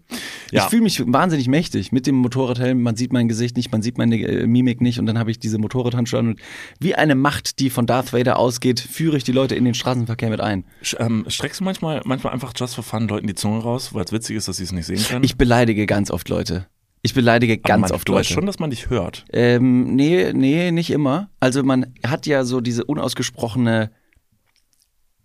Ja, 0.51 0.63
Ich 0.63 0.69
fühle 0.69 0.83
mich 0.83 1.01
wahnsinnig 1.07 1.47
mächtig 1.47 1.91
mit 1.91 2.05
dem 2.05 2.15
Motorradhelm. 2.15 2.79
Man 2.81 2.95
sieht 2.95 3.11
mein 3.11 3.27
Gesicht 3.27 3.57
nicht, 3.57 3.71
man 3.71 3.81
sieht 3.81 3.97
meine 3.97 4.17
äh, 4.19 4.45
Mimik 4.45 4.81
nicht 4.81 4.99
und 4.99 5.07
dann 5.07 5.17
habe 5.17 5.31
ich 5.31 5.39
diese 5.39 5.57
Motorradhandschuhe 5.57 6.19
an 6.19 6.27
und 6.29 6.39
wie 6.79 6.93
eine 6.93 7.15
Macht, 7.15 7.57
die 7.59 7.71
von 7.71 7.87
Darth 7.87 8.13
Vader 8.13 8.37
ausgeht, 8.37 8.79
führe 8.79 9.17
ich 9.17 9.23
die 9.23 9.31
Leute 9.31 9.55
in 9.55 9.65
den 9.65 9.73
Straßenverkehr 9.73 10.29
mit 10.29 10.41
ein. 10.41 10.63
Sch- 10.83 10.99
ähm, 11.03 11.25
streckst 11.27 11.59
du 11.61 11.63
manchmal, 11.63 12.01
manchmal 12.05 12.31
einfach 12.31 12.53
just 12.55 12.75
for 12.75 12.83
fun 12.83 13.07
Leuten 13.07 13.25
die 13.25 13.35
Zunge 13.35 13.59
raus, 13.63 13.95
weil 13.95 14.03
es 14.05 14.11
witzig 14.11 14.35
ist, 14.35 14.47
dass 14.47 14.57
sie 14.57 14.63
es 14.63 14.71
nicht 14.71 14.85
sehen 14.85 15.03
können? 15.09 15.23
Ich 15.23 15.37
beleidige 15.37 15.87
ganz 15.87 16.11
oft 16.11 16.29
Leute. 16.29 16.67
Ich 17.01 17.13
beleidige 17.15 17.57
ganz 17.57 17.81
man, 17.83 17.91
oft 17.93 18.07
du 18.07 18.13
weißt 18.13 18.29
Leute. 18.29 18.33
schon, 18.35 18.45
dass 18.45 18.59
man 18.59 18.69
dich 18.69 18.89
hört. 18.91 19.25
Ähm, 19.31 19.95
nee, 19.95 20.33
nee, 20.33 20.69
nicht 20.71 20.91
immer. 20.91 21.29
Also 21.39 21.63
man 21.63 21.93
hat 22.05 22.27
ja 22.27 22.43
so 22.43 22.59
diese 22.61 22.83
unausgesprochene, 22.83 23.89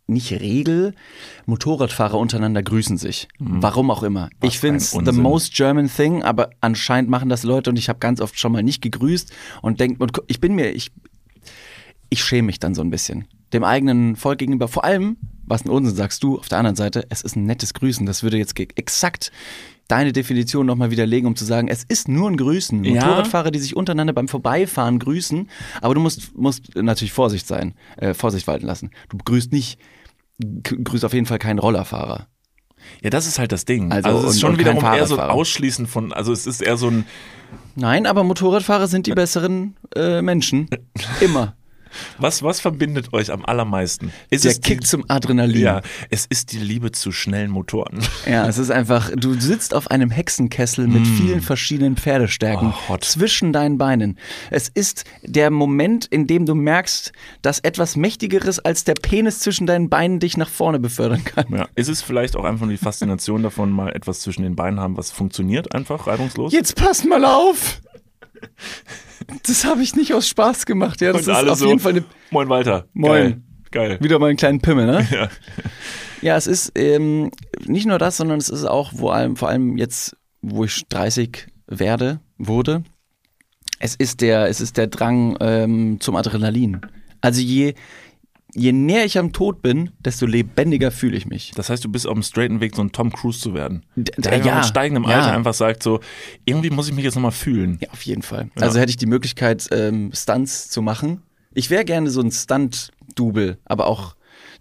nicht 0.06 0.32
Regel, 0.32 0.94
Motorradfahrer 1.46 2.18
untereinander 2.18 2.62
grüßen 2.62 2.98
sich. 2.98 3.28
Warum 3.38 3.90
auch 3.90 4.02
immer. 4.02 4.28
Was 4.40 4.50
ich 4.50 4.58
finde 4.58 4.78
es 4.78 4.90
the 4.90 5.12
most 5.12 5.54
German 5.54 5.88
thing, 5.88 6.22
aber 6.22 6.50
anscheinend 6.60 7.10
machen 7.10 7.28
das 7.28 7.42
Leute 7.42 7.70
und 7.70 7.78
ich 7.78 7.88
habe 7.88 7.98
ganz 7.98 8.20
oft 8.20 8.38
schon 8.38 8.52
mal 8.52 8.62
nicht 8.62 8.82
gegrüßt 8.82 9.32
und 9.62 9.80
denkt, 9.80 10.00
und 10.00 10.12
ich 10.26 10.40
bin 10.40 10.54
mir, 10.54 10.72
ich, 10.72 10.92
ich 12.10 12.22
schäme 12.22 12.46
mich 12.46 12.58
dann 12.58 12.74
so 12.74 12.82
ein 12.82 12.90
bisschen. 12.90 13.26
Dem 13.52 13.64
eigenen 13.64 14.16
Volk 14.16 14.38
gegenüber. 14.38 14.68
Vor 14.68 14.84
allem, 14.84 15.16
was 15.46 15.64
ein 15.64 15.70
Unsinn 15.70 15.94
sagst 15.94 16.22
du, 16.22 16.38
auf 16.38 16.48
der 16.48 16.58
anderen 16.58 16.76
Seite, 16.76 17.06
es 17.08 17.22
ist 17.22 17.36
ein 17.36 17.46
nettes 17.46 17.72
Grüßen. 17.72 18.04
Das 18.04 18.22
würde 18.22 18.36
jetzt 18.36 18.58
exakt 18.58 19.30
deine 19.88 20.12
Definition 20.12 20.66
nochmal 20.66 20.90
widerlegen, 20.90 21.26
um 21.26 21.36
zu 21.36 21.44
sagen, 21.44 21.68
es 21.68 21.84
ist 21.84 22.08
nur 22.08 22.30
ein 22.30 22.36
Grüßen. 22.36 22.84
Ja. 22.84 22.94
Motorradfahrer, 22.94 23.50
die 23.50 23.58
sich 23.58 23.76
untereinander 23.76 24.12
beim 24.12 24.28
Vorbeifahren 24.28 24.98
grüßen, 24.98 25.48
aber 25.80 25.94
du 25.94 26.00
musst, 26.00 26.36
musst 26.36 26.74
natürlich 26.74 27.12
Vorsicht 27.12 27.46
sein, 27.46 27.74
äh, 27.96 28.14
Vorsicht 28.14 28.46
walten 28.46 28.66
lassen. 28.66 28.90
Du 29.10 29.18
grüßt 29.18 29.52
nicht, 29.52 29.78
grüßt 30.40 31.04
auf 31.04 31.12
jeden 31.14 31.26
Fall 31.26 31.38
keinen 31.38 31.58
Rollerfahrer. 31.58 32.28
Ja, 33.02 33.10
das 33.10 33.26
ist 33.26 33.38
halt 33.38 33.52
das 33.52 33.64
Ding. 33.64 33.92
Also, 33.92 34.08
Also, 34.08 34.28
es 34.28 34.34
ist 34.34 34.40
schon 34.40 34.58
wiederum 34.58 34.84
eher 34.84 35.06
so 35.06 35.18
ein. 35.18 35.30
Ausschließen 35.30 35.86
von, 35.86 36.12
also 36.12 36.32
es 36.32 36.46
ist 36.46 36.60
eher 36.60 36.76
so 36.76 36.88
ein, 36.88 37.06
Nein, 37.76 38.06
aber 38.06 38.24
Motorradfahrer 38.24 38.86
sind 38.88 39.06
die 39.06 39.12
besseren 39.14 39.76
äh, 39.94 40.22
Menschen. 40.22 40.68
Immer. 41.20 41.56
Was, 42.18 42.42
was 42.42 42.60
verbindet 42.60 43.12
euch 43.12 43.30
am 43.32 43.44
allermeisten? 43.44 44.12
Ist 44.30 44.44
Der 44.44 44.52
es 44.52 44.60
Kick 44.60 44.80
die, 44.80 44.86
zum 44.86 45.04
Adrenalin. 45.08 45.60
Ja, 45.60 45.80
es 46.10 46.26
ist 46.26 46.52
die 46.52 46.58
Liebe 46.58 46.92
zu 46.92 47.12
schnellen 47.12 47.50
Motoren. 47.50 47.98
Ja, 48.26 48.48
es 48.48 48.58
ist 48.58 48.70
einfach, 48.70 49.10
du 49.14 49.34
sitzt 49.38 49.74
auf 49.74 49.90
einem 49.90 50.10
Hexenkessel 50.10 50.86
mit 50.88 51.06
vielen 51.06 51.40
verschiedenen 51.42 51.96
Pferdestärken 51.96 52.68
Mm. 52.68 52.72
Oh, 52.88 52.96
zwischen 52.98 53.52
deinen 53.52 53.78
Beinen. 53.78 54.18
Es 54.50 54.68
ist 54.68 55.04
der 55.22 55.50
Moment, 55.50 56.06
in 56.06 56.26
dem 56.26 56.46
du 56.46 56.54
merkst, 56.54 57.12
dass 57.42 57.58
etwas 57.60 57.96
Mächtigeres 57.96 58.58
als 58.60 58.84
der 58.84 58.94
Penis 58.94 59.40
zwischen 59.40 59.66
deinen 59.66 59.88
Beinen 59.90 60.20
dich 60.20 60.36
nach 60.36 60.48
vorne 60.48 60.78
befördern 60.78 61.24
kann. 61.24 61.46
Ja. 61.50 61.68
Ist 61.74 61.88
es 61.88 62.00
vielleicht 62.02 62.36
auch 62.36 62.44
einfach 62.44 62.66
nur 62.66 62.70
die 62.72 62.76
Faszination 62.82 63.42
davon, 63.42 63.70
mal 63.70 63.90
etwas 63.94 64.20
zwischen 64.20 64.42
den 64.42 64.56
Beinen 64.56 64.80
haben, 64.80 64.96
was 64.96 65.10
funktioniert 65.10 65.74
einfach 65.74 66.06
reibungslos? 66.06 66.52
Jetzt 66.52 66.76
pass 66.76 67.04
mal 67.04 67.24
auf! 67.24 67.80
Das 69.46 69.64
habe 69.64 69.82
ich 69.82 69.94
nicht 69.96 70.12
aus 70.12 70.28
Spaß 70.28 70.66
gemacht. 70.66 71.00
Ja, 71.00 71.12
das 71.12 71.26
Und 71.26 71.34
ist 71.34 71.48
auf 71.48 71.58
so, 71.58 71.66
jeden 71.66 71.80
Fall 71.80 71.92
eine, 71.92 72.04
Moin 72.30 72.48
Walter. 72.48 72.86
Moin. 72.92 73.42
Geil. 73.70 73.88
Geil. 73.88 73.98
wieder 74.00 74.18
mal 74.18 74.28
einen 74.28 74.36
kleinen 74.36 74.60
Pimmel, 74.60 74.86
ne? 74.86 75.06
Ja. 75.10 75.28
Ja, 76.22 76.36
es 76.36 76.46
ist 76.46 76.72
ähm, 76.74 77.30
nicht 77.66 77.86
nur 77.86 77.98
das, 77.98 78.16
sondern 78.16 78.38
es 78.38 78.48
ist 78.48 78.64
auch 78.64 78.92
vor 78.92 79.14
allem, 79.14 79.36
vor 79.36 79.48
allem 79.48 79.76
jetzt, 79.76 80.16
wo 80.40 80.64
ich 80.64 80.86
30 80.88 81.48
werde, 81.66 82.20
wurde, 82.38 82.82
es 83.78 83.94
ist 83.94 84.22
der, 84.22 84.48
es 84.48 84.60
ist 84.62 84.78
der 84.78 84.86
Drang 84.86 85.36
ähm, 85.40 86.00
zum 86.00 86.16
Adrenalin. 86.16 86.80
Also 87.20 87.42
je, 87.42 87.74
je 88.54 88.72
näher 88.72 89.04
ich 89.04 89.18
am 89.18 89.32
Tod 89.32 89.62
bin, 89.62 89.90
desto 90.04 90.26
lebendiger 90.26 90.90
fühle 90.90 91.16
ich 91.16 91.26
mich. 91.26 91.52
Das 91.54 91.68
heißt, 91.68 91.84
du 91.84 91.88
bist 91.88 92.06
auf 92.06 92.14
dem 92.14 92.22
straighten 92.22 92.60
Weg, 92.60 92.74
so 92.74 92.82
ein 92.82 92.92
Tom 92.92 93.12
Cruise 93.12 93.40
zu 93.40 93.54
werden. 93.54 93.84
Der 93.96 94.38
ja, 94.38 94.56
mit 94.56 94.66
steigendem 94.66 95.04
ja. 95.04 95.20
Alter 95.20 95.32
einfach 95.32 95.54
sagt 95.54 95.82
so, 95.82 96.00
irgendwie 96.44 96.70
muss 96.70 96.88
ich 96.88 96.94
mich 96.94 97.04
jetzt 97.04 97.14
nochmal 97.14 97.32
fühlen. 97.32 97.78
Ja, 97.80 97.90
auf 97.90 98.02
jeden 98.02 98.22
Fall. 98.22 98.50
Also 98.56 98.78
hätte 98.78 98.90
ich 98.90 98.96
die 98.96 99.06
Möglichkeit, 99.06 99.68
ähm, 99.72 100.10
Stunts 100.14 100.70
zu 100.70 100.82
machen. 100.82 101.22
Ich 101.52 101.70
wäre 101.70 101.84
gerne 101.84 102.10
so 102.10 102.20
ein 102.20 102.30
Stunt-Double, 102.30 103.58
aber 103.64 103.86
auch 103.86 104.14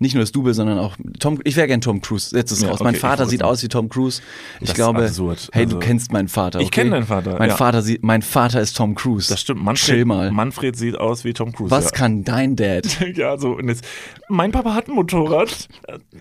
nicht 0.03 0.13
nur 0.13 0.21
das 0.21 0.31
Double, 0.31 0.53
sondern 0.53 0.77
auch 0.77 0.95
Tom. 1.19 1.39
Ich 1.43 1.55
wäre 1.55 1.65
gerne 1.65 1.79
Tom 1.81 1.99
Cruise. 2.01 2.35
Jetzt 2.37 2.51
ist 2.51 2.59
es 2.59 2.63
Ja, 2.63 2.69
raus. 2.69 2.75
okay, 2.75 2.83
mein 2.83 2.93
ich 2.93 2.99
Vater 3.01 3.25
sieht 3.25 3.41
aus 3.41 3.63
wie 3.63 3.67
Tom 3.67 3.89
Cruise. 3.89 4.21
Ich 4.55 4.59
Das 4.59 4.69
ist 4.69 4.75
glaube, 4.75 5.03
absurd. 5.03 5.49
hey, 5.51 5.63
Also- 5.65 5.79
du 5.79 5.85
kennst 5.85 6.11
meinen 6.11 6.27
Vater. 6.27 6.59
Ich 6.59 6.67
okay? 6.67 6.81
kenn 6.81 6.91
deinen 6.91 7.07
Vater, 7.07 7.39
Mein 7.39 7.49
ja. 7.49 7.55
Vater 7.55 7.81
sieht, 7.81 8.03
mein 8.03 8.21
Vater 8.21 8.61
ist 8.61 8.77
Tom 8.77 8.93
Cruise. 8.93 9.29
Das 9.29 9.41
stimmt. 9.41 9.63
Manfred, 9.63 9.95
Chill 9.95 10.05
mal. 10.05 10.29
Manfred 10.31 10.75
sieht 10.75 10.97
aus 10.99 11.23
wie 11.23 11.33
Tom 11.33 11.51
Cruise. 11.51 11.71
Was 11.71 11.85
ja. 11.85 11.91
kann 11.91 12.23
dein 12.23 12.55
Dad? 12.55 12.85
Ja, 13.15 13.37
so. 13.37 13.53
Und 13.53 13.67
jetzt, 13.69 13.83
mein 14.29 14.51
Papa 14.51 14.75
hat 14.75 14.87
ein 14.87 14.93
Motorrad. 14.95 15.67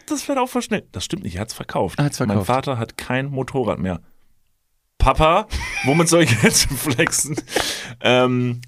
Das 0.07 0.23
fährt 0.23 0.39
auch 0.39 0.49
voll 0.49 0.63
schnell. 0.63 0.85
Das 0.93 1.05
stimmt 1.05 1.25
nicht, 1.25 1.35
er 1.37 1.43
hat's 1.43 1.55
verkauft. 1.55 1.99
Er 1.99 2.07
hat's 2.07 2.17
verkauft. 2.17 2.37
Mein 2.37 2.45
Vater 2.47 2.79
hat 2.79 2.97
kein 2.97 3.27
Motorrad 3.31 3.79
mehr. 3.79 4.01
Papa, 4.99 5.49
womit 5.85 6.09
soll 6.09 6.23
ich 6.23 6.43
jetzt 6.43 6.65
flexen? 6.73 7.35
ähm, 8.01 8.61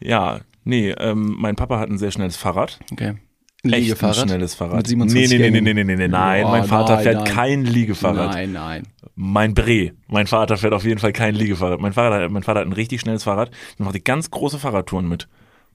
ja, 0.00 0.40
nee, 0.64 0.90
ähm, 0.90 1.36
mein 1.38 1.54
Papa 1.56 1.78
hat 1.78 1.90
ein 1.90 1.98
sehr 1.98 2.10
schnelles 2.10 2.36
Fahrrad. 2.36 2.78
Okay. 2.92 3.16
Ein 3.64 3.70
Echt 3.70 3.74
ein 3.74 3.82
Liegefahrrad? 3.84 4.28
schnelles 4.28 4.54
Fahrrad. 4.54 4.76
Mit 4.76 4.86
27 4.86 5.30
nee, 5.30 5.38
nee, 5.38 5.50
nee, 5.50 5.60
nee, 5.60 5.74
nee, 5.74 5.84
nee, 5.84 5.96
nee, 5.96 6.08
nein, 6.08 6.44
Oh, 6.44 6.48
mein 6.50 6.64
Vater 6.64 6.94
nein, 6.96 7.02
fährt 7.04 7.24
nein. 7.24 7.34
kein 7.34 7.64
Liegefahrrad. 7.64 8.32
Nein, 8.32 8.52
nein. 8.52 8.82
Mein 9.14 9.54
Bre, 9.54 9.92
mein 10.08 10.26
Vater 10.26 10.56
fährt 10.56 10.72
auf 10.74 10.84
jeden 10.84 10.98
Fall 11.00 11.12
kein 11.12 11.34
Liegefahrrad. 11.34 11.80
Mein 11.80 11.92
Vater, 11.94 12.28
mein 12.28 12.42
Vater 12.42 12.60
hat 12.60 12.66
ein 12.66 12.72
richtig 12.72 13.00
schnelles 13.00 13.24
Fahrrad 13.24 13.50
und 13.78 13.84
macht 13.86 13.94
die 13.94 14.04
ganz 14.04 14.30
große 14.30 14.58
Fahrradtouren 14.58 15.08
mit. 15.08 15.26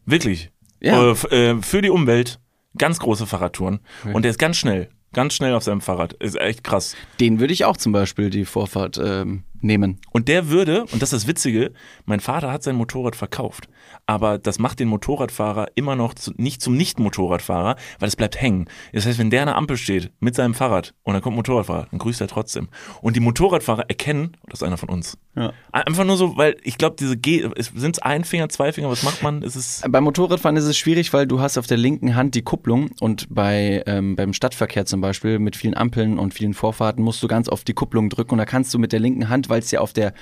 Wirklich. 0.05 0.51
Ja. 0.79 1.11
Äh, 1.11 1.35
äh, 1.35 1.61
für 1.61 1.81
die 1.81 1.89
Umwelt 1.89 2.39
ganz 2.77 2.99
große 2.99 3.25
Fahrradtouren. 3.25 3.79
Und 4.13 4.23
der 4.23 4.31
ist 4.31 4.39
ganz 4.39 4.57
schnell. 4.57 4.89
Ganz 5.13 5.33
schnell 5.33 5.53
auf 5.55 5.63
seinem 5.63 5.81
Fahrrad. 5.81 6.13
Ist 6.13 6.39
echt 6.39 6.63
krass. 6.63 6.95
Den 7.19 7.39
würde 7.41 7.53
ich 7.53 7.65
auch 7.65 7.75
zum 7.75 7.91
Beispiel 7.91 8.29
die 8.29 8.45
Vorfahrt 8.45 8.97
ähm, 9.03 9.43
nehmen. 9.63 9.99
Und 10.11 10.27
der 10.27 10.49
würde, 10.49 10.83
und 10.85 11.01
das 11.01 11.13
ist 11.13 11.23
das 11.23 11.27
Witzige, 11.27 11.71
mein 12.05 12.19
Vater 12.19 12.51
hat 12.51 12.63
sein 12.63 12.75
Motorrad 12.75 13.15
verkauft. 13.15 13.67
Aber 14.05 14.37
das 14.37 14.59
macht 14.59 14.79
den 14.79 14.87
Motorradfahrer 14.87 15.67
immer 15.75 15.95
noch 15.95 16.13
zu, 16.13 16.31
nicht 16.37 16.61
zum 16.61 16.75
Nicht-Motorradfahrer, 16.75 17.75
weil 17.99 18.07
es 18.07 18.15
bleibt 18.15 18.41
hängen. 18.41 18.65
Das 18.93 19.05
heißt, 19.05 19.19
wenn 19.19 19.29
der 19.29 19.41
an 19.41 19.47
der 19.47 19.55
Ampel 19.55 19.77
steht 19.77 20.11
mit 20.19 20.35
seinem 20.35 20.53
Fahrrad 20.53 20.93
und 21.03 21.13
dann 21.13 21.21
kommt 21.21 21.35
ein 21.35 21.37
Motorradfahrer, 21.37 21.87
dann 21.91 21.99
grüßt 21.99 22.21
er 22.21 22.27
trotzdem. 22.27 22.69
Und 23.01 23.15
die 23.15 23.19
Motorradfahrer 23.19 23.89
erkennen, 23.89 24.37
das 24.47 24.61
ist 24.61 24.67
einer 24.67 24.77
von 24.77 24.89
uns. 24.89 25.17
Ja. 25.35 25.53
Einfach 25.71 26.03
nur 26.03 26.17
so, 26.17 26.35
weil 26.35 26.57
ich 26.63 26.77
glaube, 26.77 26.97
diese 26.99 27.15
G, 27.15 27.47
sind 27.57 27.97
es 27.97 28.01
ein 28.01 28.25
Finger, 28.25 28.49
zwei 28.49 28.73
Finger, 28.73 28.89
was 28.89 29.03
macht 29.03 29.23
man? 29.23 29.41
Ist 29.43 29.55
es 29.55 29.81
Beim 29.87 30.03
Motorradfahren 30.03 30.57
ist 30.57 30.65
es 30.65 30.77
schwierig, 30.77 31.13
weil 31.13 31.25
du 31.25 31.39
hast 31.39 31.57
auf 31.57 31.67
der 31.67 31.77
linken 31.77 32.15
Hand 32.15 32.35
die 32.35 32.41
Kupplung 32.41 32.89
und 32.99 33.27
bei 33.29 33.81
ähm, 33.85 34.15
beim 34.15 34.33
Stadtverkehr 34.33 34.85
zum 34.85 34.99
Beispiel 34.99 35.39
mit 35.39 35.55
vielen 35.55 35.75
Ampeln 35.75 36.19
und 36.19 36.33
vielen 36.33 36.53
Vorfahrten 36.53 37.03
musst 37.03 37.23
du 37.23 37.27
ganz 37.27 37.47
oft 37.47 37.67
die 37.67 37.73
Kupplung 37.73 38.09
drücken 38.09 38.33
und 38.33 38.37
da 38.39 38.45
kannst 38.45 38.73
du 38.73 38.79
mit 38.79 38.91
der 38.91 38.99
linken 38.99 39.29
Hand, 39.29 39.47
weil 39.51 39.59
es 39.59 39.69
ja 39.71 39.81
auf 39.81 39.93
der 39.93 40.13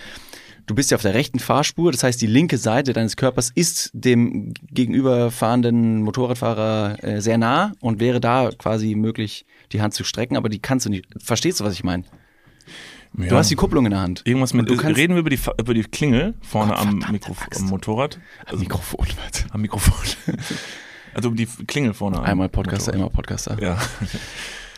Du 0.66 0.76
bist 0.76 0.92
ja 0.92 0.98
auf 0.98 1.02
der 1.02 1.16
rechten 1.16 1.40
Fahrspur, 1.40 1.92
das 1.92 2.04
heißt, 2.04 2.22
die 2.22 2.28
linke 2.28 2.60
Seite 2.60 2.94
deines 2.94 3.16
Körpers 3.18 3.50
ist 3.56 3.90
dem 3.94 4.54
gegenüberfahrenden 4.72 6.04
Motorradfahrer 6.04 7.04
äh, 7.04 7.22
sehr 7.22 7.40
nah 7.40 7.72
und 7.80 8.00
wäre 8.00 8.20
da 8.20 8.52
quasi 8.56 8.94
möglich, 8.94 9.48
die 9.72 9.82
Hand 9.82 9.96
zu 9.96 10.04
strecken, 10.04 10.38
aber 10.38 10.48
die 10.48 10.60
kannst 10.60 10.86
du 10.86 10.92
nicht. 10.92 11.08
Verstehst 11.18 11.60
du, 11.60 11.64
was 11.64 11.74
ich 11.74 11.84
meine? 11.84 12.04
Du 13.14 13.36
hast 13.36 13.50
die 13.50 13.56
Kupplung 13.56 13.86
in 13.86 13.92
der 13.92 14.02
Hand. 14.02 14.22
irgendwas 14.26 14.54
mit, 14.54 14.70
du 14.70 14.78
kannst- 14.78 14.96
reden 15.00 15.16
wir 15.16 15.22
über 15.22 15.32
die, 15.32 15.40
über 15.60 15.74
die 15.74 15.82
Klingel 15.82 16.36
vorne 16.42 16.74
Gott, 16.74 16.82
am, 16.82 16.88
verdammte 17.02 17.12
Mikro, 17.14 17.36
Axt. 17.42 17.62
am 17.62 17.68
Motorrad? 17.70 18.20
Also, 18.46 18.60
Mikrofon. 18.60 19.08
am 19.50 19.62
Mikrofon. 19.62 20.36
also 21.16 21.30
um 21.30 21.36
die 21.36 21.48
Klingel 21.66 21.96
vorne 21.96 22.18
am 22.20 22.26
Einmal 22.26 22.50
Podcaster, 22.50 22.92
Motorrad. 22.92 22.96
immer 22.96 23.10
Podcaster. 23.10 23.58
Ja. 23.60 23.80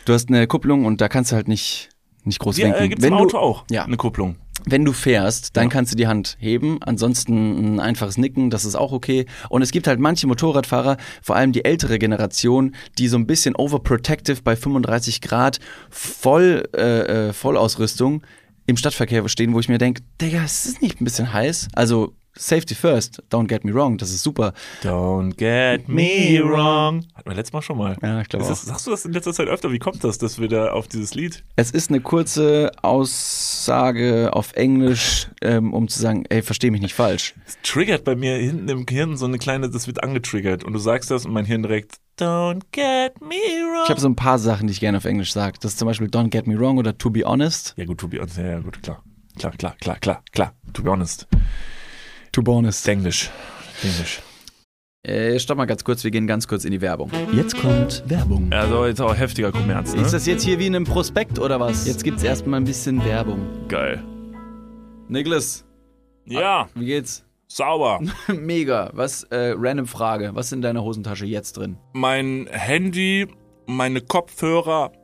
Du 0.06 0.14
hast 0.14 0.30
eine 0.30 0.46
Kupplung 0.46 0.86
und 0.86 1.02
da 1.02 1.08
kannst 1.10 1.32
du 1.32 1.36
halt 1.36 1.48
nicht, 1.48 1.90
nicht 2.24 2.38
groß 2.38 2.56
Ja, 2.56 2.68
lenken. 2.68 2.82
äh, 2.84 2.88
gibt's 2.88 3.04
im 3.04 3.10
du, 3.10 3.16
Auto 3.18 3.36
auch. 3.36 3.64
Ja. 3.70 3.84
Eine 3.84 3.98
Kupplung. 3.98 4.36
Wenn 4.66 4.84
du 4.84 4.92
fährst, 4.92 5.56
dann 5.56 5.64
Ja. 5.64 5.70
kannst 5.70 5.92
du 5.92 5.96
die 5.96 6.06
Hand 6.06 6.36
heben. 6.38 6.82
Ansonsten 6.82 7.74
ein 7.76 7.80
einfaches 7.80 8.16
Nicken, 8.18 8.50
das 8.50 8.64
ist 8.64 8.74
auch 8.74 8.92
okay. 8.92 9.26
Und 9.48 9.62
es 9.62 9.70
gibt 9.72 9.86
halt 9.86 9.98
manche 10.00 10.26
Motorradfahrer, 10.26 10.96
vor 11.22 11.36
allem 11.36 11.52
die 11.52 11.64
ältere 11.64 11.98
Generation, 11.98 12.74
die 12.98 13.08
so 13.08 13.16
ein 13.16 13.26
bisschen 13.26 13.56
overprotective 13.56 14.42
bei 14.42 14.56
35 14.56 15.20
Grad 15.20 15.58
voll 15.90 16.64
äh, 16.76 17.28
äh, 17.28 17.32
Vollausrüstung 17.32 18.22
im 18.66 18.76
Stadtverkehr 18.76 19.28
stehen, 19.28 19.52
wo 19.54 19.60
ich 19.60 19.68
mir 19.68 19.78
denke, 19.78 20.02
Digga, 20.20 20.44
ist 20.44 20.66
das 20.66 20.80
nicht 20.80 21.00
ein 21.00 21.04
bisschen 21.04 21.32
heiß? 21.32 21.68
Also 21.74 22.14
Safety 22.34 22.74
first, 22.74 23.22
don't 23.30 23.46
get 23.46 23.62
me 23.62 23.74
wrong, 23.74 23.98
das 23.98 24.10
ist 24.10 24.22
super. 24.22 24.54
Don't 24.82 25.36
get 25.36 25.86
me 25.88 26.40
wrong. 26.42 27.04
Hatten 27.14 27.30
wir 27.30 27.34
letztes 27.36 27.52
Mal 27.52 27.60
schon 27.60 27.76
mal. 27.76 27.96
Ja, 28.02 28.22
ich 28.22 28.28
glaube 28.28 28.46
das, 28.46 28.62
sagst 28.62 28.86
du 28.86 28.90
das 28.90 29.04
in 29.04 29.12
letzter 29.12 29.34
Zeit 29.34 29.48
öfter? 29.48 29.70
Wie 29.70 29.78
kommt 29.78 30.02
das, 30.02 30.16
dass 30.16 30.40
wir 30.40 30.48
da 30.48 30.72
auf 30.72 30.88
dieses 30.88 31.14
Lied? 31.14 31.44
Es 31.56 31.70
ist 31.70 31.90
eine 31.90 32.00
kurze 32.00 32.70
Aussage 32.82 34.30
auf 34.32 34.54
Englisch, 34.54 35.28
ähm, 35.42 35.74
um 35.74 35.88
zu 35.88 36.00
sagen, 36.00 36.24
ey, 36.30 36.42
versteh 36.42 36.70
mich 36.70 36.80
nicht 36.80 36.94
falsch. 36.94 37.34
Es 37.46 37.58
triggert 37.62 38.04
bei 38.04 38.16
mir 38.16 38.36
hinten 38.36 38.68
im 38.68 38.86
Gehirn 38.86 39.16
so 39.16 39.26
eine 39.26 39.38
kleine, 39.38 39.68
das 39.68 39.86
wird 39.86 40.02
angetriggert. 40.02 40.64
Und 40.64 40.72
du 40.72 40.78
sagst 40.78 41.10
das 41.10 41.26
und 41.26 41.32
mein 41.32 41.44
Hirn 41.44 41.62
direkt, 41.62 41.96
don't 42.18 42.62
get 42.72 43.20
me 43.20 43.36
wrong. 43.36 43.84
Ich 43.84 43.90
habe 43.90 44.00
so 44.00 44.08
ein 44.08 44.16
paar 44.16 44.38
Sachen, 44.38 44.66
die 44.68 44.72
ich 44.72 44.80
gerne 44.80 44.96
auf 44.98 45.04
Englisch 45.04 45.32
sage. 45.32 45.58
Das 45.60 45.72
ist 45.72 45.78
zum 45.78 45.86
Beispiel 45.86 46.08
Don't 46.08 46.30
Get 46.30 46.46
Me 46.46 46.58
Wrong 46.58 46.78
oder 46.78 46.96
To 46.96 47.10
Be 47.10 47.24
Honest. 47.24 47.74
ja 47.76 47.84
gut, 47.84 47.98
to 47.98 48.08
be 48.08 48.18
honest. 48.18 48.38
Ja, 48.38 48.44
ja, 48.46 48.58
gut, 48.60 48.82
klar. 48.82 49.02
Klar, 49.38 49.52
klar, 49.52 49.76
klar, 49.80 49.96
klar, 49.98 50.22
klar. 50.32 50.54
To 50.72 50.82
be 50.82 50.90
honest. 50.90 51.26
To 52.32 52.42
Honest. 52.46 52.88
Englisch. 52.88 53.30
Englisch. 53.82 54.20
Äh, 55.04 55.38
stopp 55.40 55.58
mal 55.58 55.64
ganz 55.66 55.82
kurz, 55.84 56.04
wir 56.04 56.10
gehen 56.12 56.26
ganz 56.26 56.46
kurz 56.46 56.64
in 56.64 56.70
die 56.70 56.80
Werbung. 56.80 57.10
Jetzt 57.32 57.56
kommt 57.60 58.04
Werbung. 58.06 58.52
Also 58.52 58.86
jetzt 58.86 59.00
auch 59.00 59.14
heftiger 59.16 59.50
Kommerz, 59.50 59.94
ne? 59.94 60.00
Ist 60.02 60.12
das 60.14 60.26
jetzt 60.26 60.44
hier 60.44 60.58
wie 60.60 60.66
in 60.68 60.76
einem 60.76 60.84
Prospekt 60.84 61.38
oder 61.40 61.58
was? 61.58 61.86
Jetzt 61.86 62.04
gibt's 62.04 62.22
erstmal 62.22 62.60
ein 62.60 62.64
bisschen 62.64 63.04
Werbung. 63.04 63.40
geil. 63.68 64.02
Niklas, 65.08 65.64
Ja, 66.24 66.68
wie 66.74 66.86
geht's? 66.86 67.24
sauber. 67.48 68.00
Mega. 68.28 68.90
Was, 68.94 69.24
äh, 69.24 69.54
random 69.58 69.86
Frage. 69.86 70.30
Was 70.34 70.46
ist 70.46 70.52
in 70.52 70.62
deiner 70.62 70.82
Hosentasche 70.82 71.26
jetzt 71.26 71.56
drin? 71.58 71.76
mein 71.92 72.46
Handy, 72.50 73.26
meine 73.66 74.00
Kopfhörer 74.00 74.92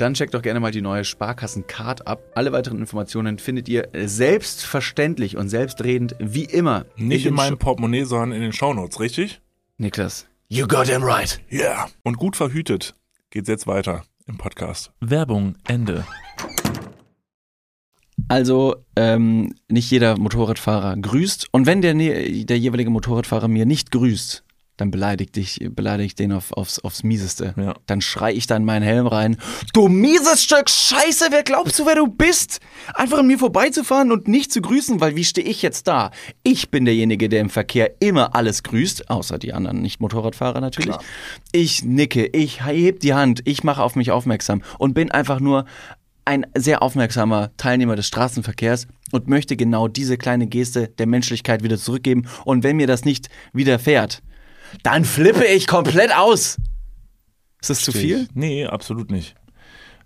dann 0.00 0.14
checkt 0.14 0.34
doch 0.34 0.42
gerne 0.42 0.60
mal 0.60 0.70
die 0.70 0.80
neue 0.80 1.04
Sparkassen-Card 1.04 2.06
ab. 2.06 2.20
Alle 2.34 2.52
weiteren 2.52 2.78
Informationen 2.78 3.38
findet 3.38 3.68
ihr 3.68 3.88
selbstverständlich 3.94 5.36
und 5.36 5.48
selbstredend 5.48 6.14
wie 6.18 6.44
immer 6.44 6.86
Nicht 6.96 7.24
den 7.24 7.30
in 7.30 7.34
meinem 7.34 7.58
Portemonnaie, 7.58 8.04
sondern 8.04 8.32
in 8.32 8.42
den 8.42 8.52
Shownotes, 8.52 9.00
richtig? 9.00 9.40
Niklas. 9.76 10.26
You 10.48 10.66
got 10.66 10.86
him 10.86 11.02
right. 11.02 11.40
Ja. 11.50 11.60
Yeah. 11.60 11.88
Und 12.02 12.16
gut 12.16 12.36
verhütet 12.36 12.94
geht's 13.30 13.48
jetzt 13.48 13.66
weiter 13.66 14.04
im 14.26 14.38
Podcast. 14.38 14.90
Werbung, 15.00 15.56
Ende. 15.66 16.06
Also, 18.28 18.76
ähm, 18.96 19.54
nicht 19.68 19.90
jeder 19.90 20.18
Motorradfahrer 20.18 20.96
grüßt. 20.96 21.48
Und 21.52 21.66
wenn 21.66 21.82
der, 21.82 21.94
der 21.94 22.58
jeweilige 22.58 22.90
Motorradfahrer 22.90 23.48
mir 23.48 23.64
nicht 23.64 23.90
grüßt, 23.90 24.44
dann 24.78 24.92
beleidigt 24.92 25.36
ich, 25.36 25.60
beleidige 25.70 26.06
ich 26.06 26.14
den 26.14 26.32
auf, 26.32 26.52
aufs, 26.52 26.78
aufs 26.78 27.02
Mieseste. 27.02 27.52
Ja. 27.56 27.74
Dann 27.86 28.00
schrei 28.00 28.32
ich 28.32 28.46
da 28.46 28.56
in 28.56 28.64
meinen 28.64 28.84
Helm 28.84 29.08
rein. 29.08 29.36
Du 29.74 29.88
mieses 29.88 30.44
Stück 30.44 30.70
Scheiße, 30.70 31.26
wer 31.30 31.42
glaubst 31.42 31.78
du, 31.78 31.84
wer 31.84 31.96
du 31.96 32.06
bist? 32.06 32.60
Einfach 32.94 33.18
an 33.18 33.26
mir 33.26 33.38
vorbeizufahren 33.38 34.12
und 34.12 34.28
nicht 34.28 34.52
zu 34.52 34.62
grüßen, 34.62 35.00
weil 35.00 35.16
wie 35.16 35.24
stehe 35.24 35.46
ich 35.46 35.62
jetzt 35.62 35.88
da? 35.88 36.12
Ich 36.44 36.70
bin 36.70 36.84
derjenige, 36.84 37.28
der 37.28 37.40
im 37.40 37.50
Verkehr 37.50 38.00
immer 38.00 38.36
alles 38.36 38.62
grüßt, 38.62 39.10
außer 39.10 39.38
die 39.38 39.52
anderen 39.52 39.82
Nicht-Motorradfahrer 39.82 40.60
natürlich. 40.60 40.90
Klar. 40.90 41.04
Ich 41.50 41.84
nicke, 41.84 42.26
ich 42.26 42.64
heb 42.64 43.00
die 43.00 43.14
Hand, 43.14 43.42
ich 43.44 43.64
mache 43.64 43.82
auf 43.82 43.96
mich 43.96 44.12
aufmerksam 44.12 44.62
und 44.78 44.94
bin 44.94 45.10
einfach 45.10 45.40
nur 45.40 45.64
ein 46.24 46.46
sehr 46.54 46.82
aufmerksamer 46.82 47.50
Teilnehmer 47.56 47.96
des 47.96 48.06
Straßenverkehrs 48.06 48.86
und 49.10 49.28
möchte 49.28 49.56
genau 49.56 49.88
diese 49.88 50.18
kleine 50.18 50.46
Geste 50.46 50.86
der 50.86 51.06
Menschlichkeit 51.06 51.62
wieder 51.64 51.78
zurückgeben. 51.78 52.28
Und 52.44 52.62
wenn 52.62 52.76
mir 52.76 52.86
das 52.86 53.04
nicht 53.04 53.28
widerfährt, 53.54 54.22
dann 54.82 55.04
flippe 55.04 55.44
ich 55.44 55.66
komplett 55.66 56.14
aus. 56.14 56.58
Ist 57.60 57.70
das 57.70 57.82
zu 57.82 57.92
viel? 57.92 58.28
Nee, 58.34 58.66
absolut 58.66 59.10
nicht. 59.10 59.34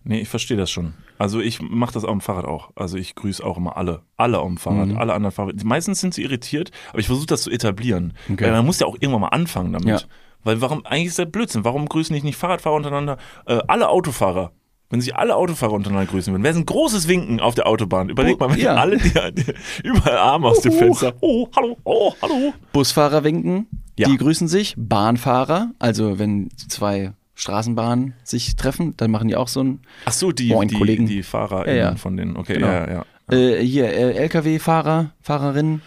Nee, 0.04 0.20
ich 0.20 0.28
verstehe 0.28 0.56
das 0.56 0.70
schon. 0.70 0.94
Also 1.18 1.40
ich 1.40 1.60
mache 1.60 1.92
das 1.92 2.04
auf 2.04 2.10
dem 2.10 2.20
Fahrrad 2.20 2.44
auch. 2.44 2.70
Also 2.74 2.96
ich 2.96 3.14
grüße 3.14 3.44
auch 3.44 3.56
immer 3.56 3.76
alle. 3.76 4.02
Alle 4.16 4.38
dem 4.38 4.56
Fahrrad, 4.56 4.88
Mhm. 4.88 4.98
alle 4.98 5.12
anderen 5.14 5.32
Fahrrad. 5.32 5.62
Meistens 5.62 6.00
sind 6.00 6.14
sie 6.14 6.22
irritiert, 6.22 6.70
aber 6.90 6.98
ich 6.98 7.06
versuche 7.06 7.26
das 7.26 7.42
zu 7.42 7.50
etablieren. 7.50 8.14
Okay. 8.30 8.44
Weil 8.44 8.52
man 8.52 8.66
muss 8.66 8.80
ja 8.80 8.86
auch 8.86 8.96
irgendwann 8.98 9.20
mal 9.20 9.28
anfangen 9.28 9.72
damit. 9.72 9.88
Ja. 9.88 10.00
Weil 10.42 10.60
warum, 10.60 10.84
eigentlich 10.84 11.08
ist 11.08 11.18
das 11.20 11.30
Blödsinn. 11.30 11.64
Warum 11.64 11.88
grüßen 11.88 12.12
nicht, 12.12 12.24
nicht 12.24 12.36
Fahrradfahrer 12.36 12.74
untereinander? 12.74 13.18
Äh, 13.46 13.60
alle 13.68 13.88
Autofahrer. 13.88 14.50
Wenn 14.90 15.00
sich 15.00 15.14
alle 15.14 15.36
Autofahrer 15.36 15.72
untereinander 15.72 16.10
grüßen 16.10 16.32
würden, 16.32 16.42
wäre 16.42 16.52
es 16.52 16.58
ein 16.58 16.66
großes 16.66 17.08
Winken 17.08 17.40
auf 17.40 17.54
der 17.54 17.66
Autobahn. 17.66 18.08
Überleg 18.10 18.38
mal, 18.40 18.50
wenn 18.50 18.58
ja. 18.58 18.74
alle 18.74 18.98
die, 18.98 19.12
die, 19.32 19.54
überall 19.84 20.18
Arme 20.18 20.48
aus 20.48 20.60
dem. 20.60 20.72
Fenster. 20.72 21.14
Oh, 21.20 21.48
hallo, 21.56 21.78
oh, 21.84 22.12
hallo. 22.20 22.52
Busfahrer 22.72 23.24
winken, 23.24 23.68
Ja. 24.02 24.08
die 24.08 24.16
grüßen 24.18 24.46
sich. 24.48 24.74
Bahnfahrer, 24.76 25.70
also 25.78 26.18
wenn 26.18 26.50
zwei 26.56 27.12
Straßenbahnen 27.34 28.14
sich 28.24 28.56
treffen, 28.56 28.94
dann 28.96 29.10
machen 29.10 29.28
die 29.28 29.36
auch 29.36 29.48
so 29.48 29.62
ein. 29.64 29.80
Ach 30.04 30.12
so, 30.12 30.30
die, 30.32 30.48
Moin, 30.50 30.68
die, 30.68 30.76
Kollegen. 30.76 31.06
die 31.06 31.22
Fahrer 31.22 31.66
Ja, 31.66 31.74
ja. 31.74 31.94
von 31.96 32.16
den, 32.16 32.36
okay, 32.36 32.54
Genau. 32.54 32.66
ja, 32.68 32.90
ja. 32.90 33.04
Äh, 33.30 33.64
hier, 33.64 33.86
äh, 33.88 34.12
LKW-Fahrer, 34.24 35.12
Fahrerinnen, 35.22 35.80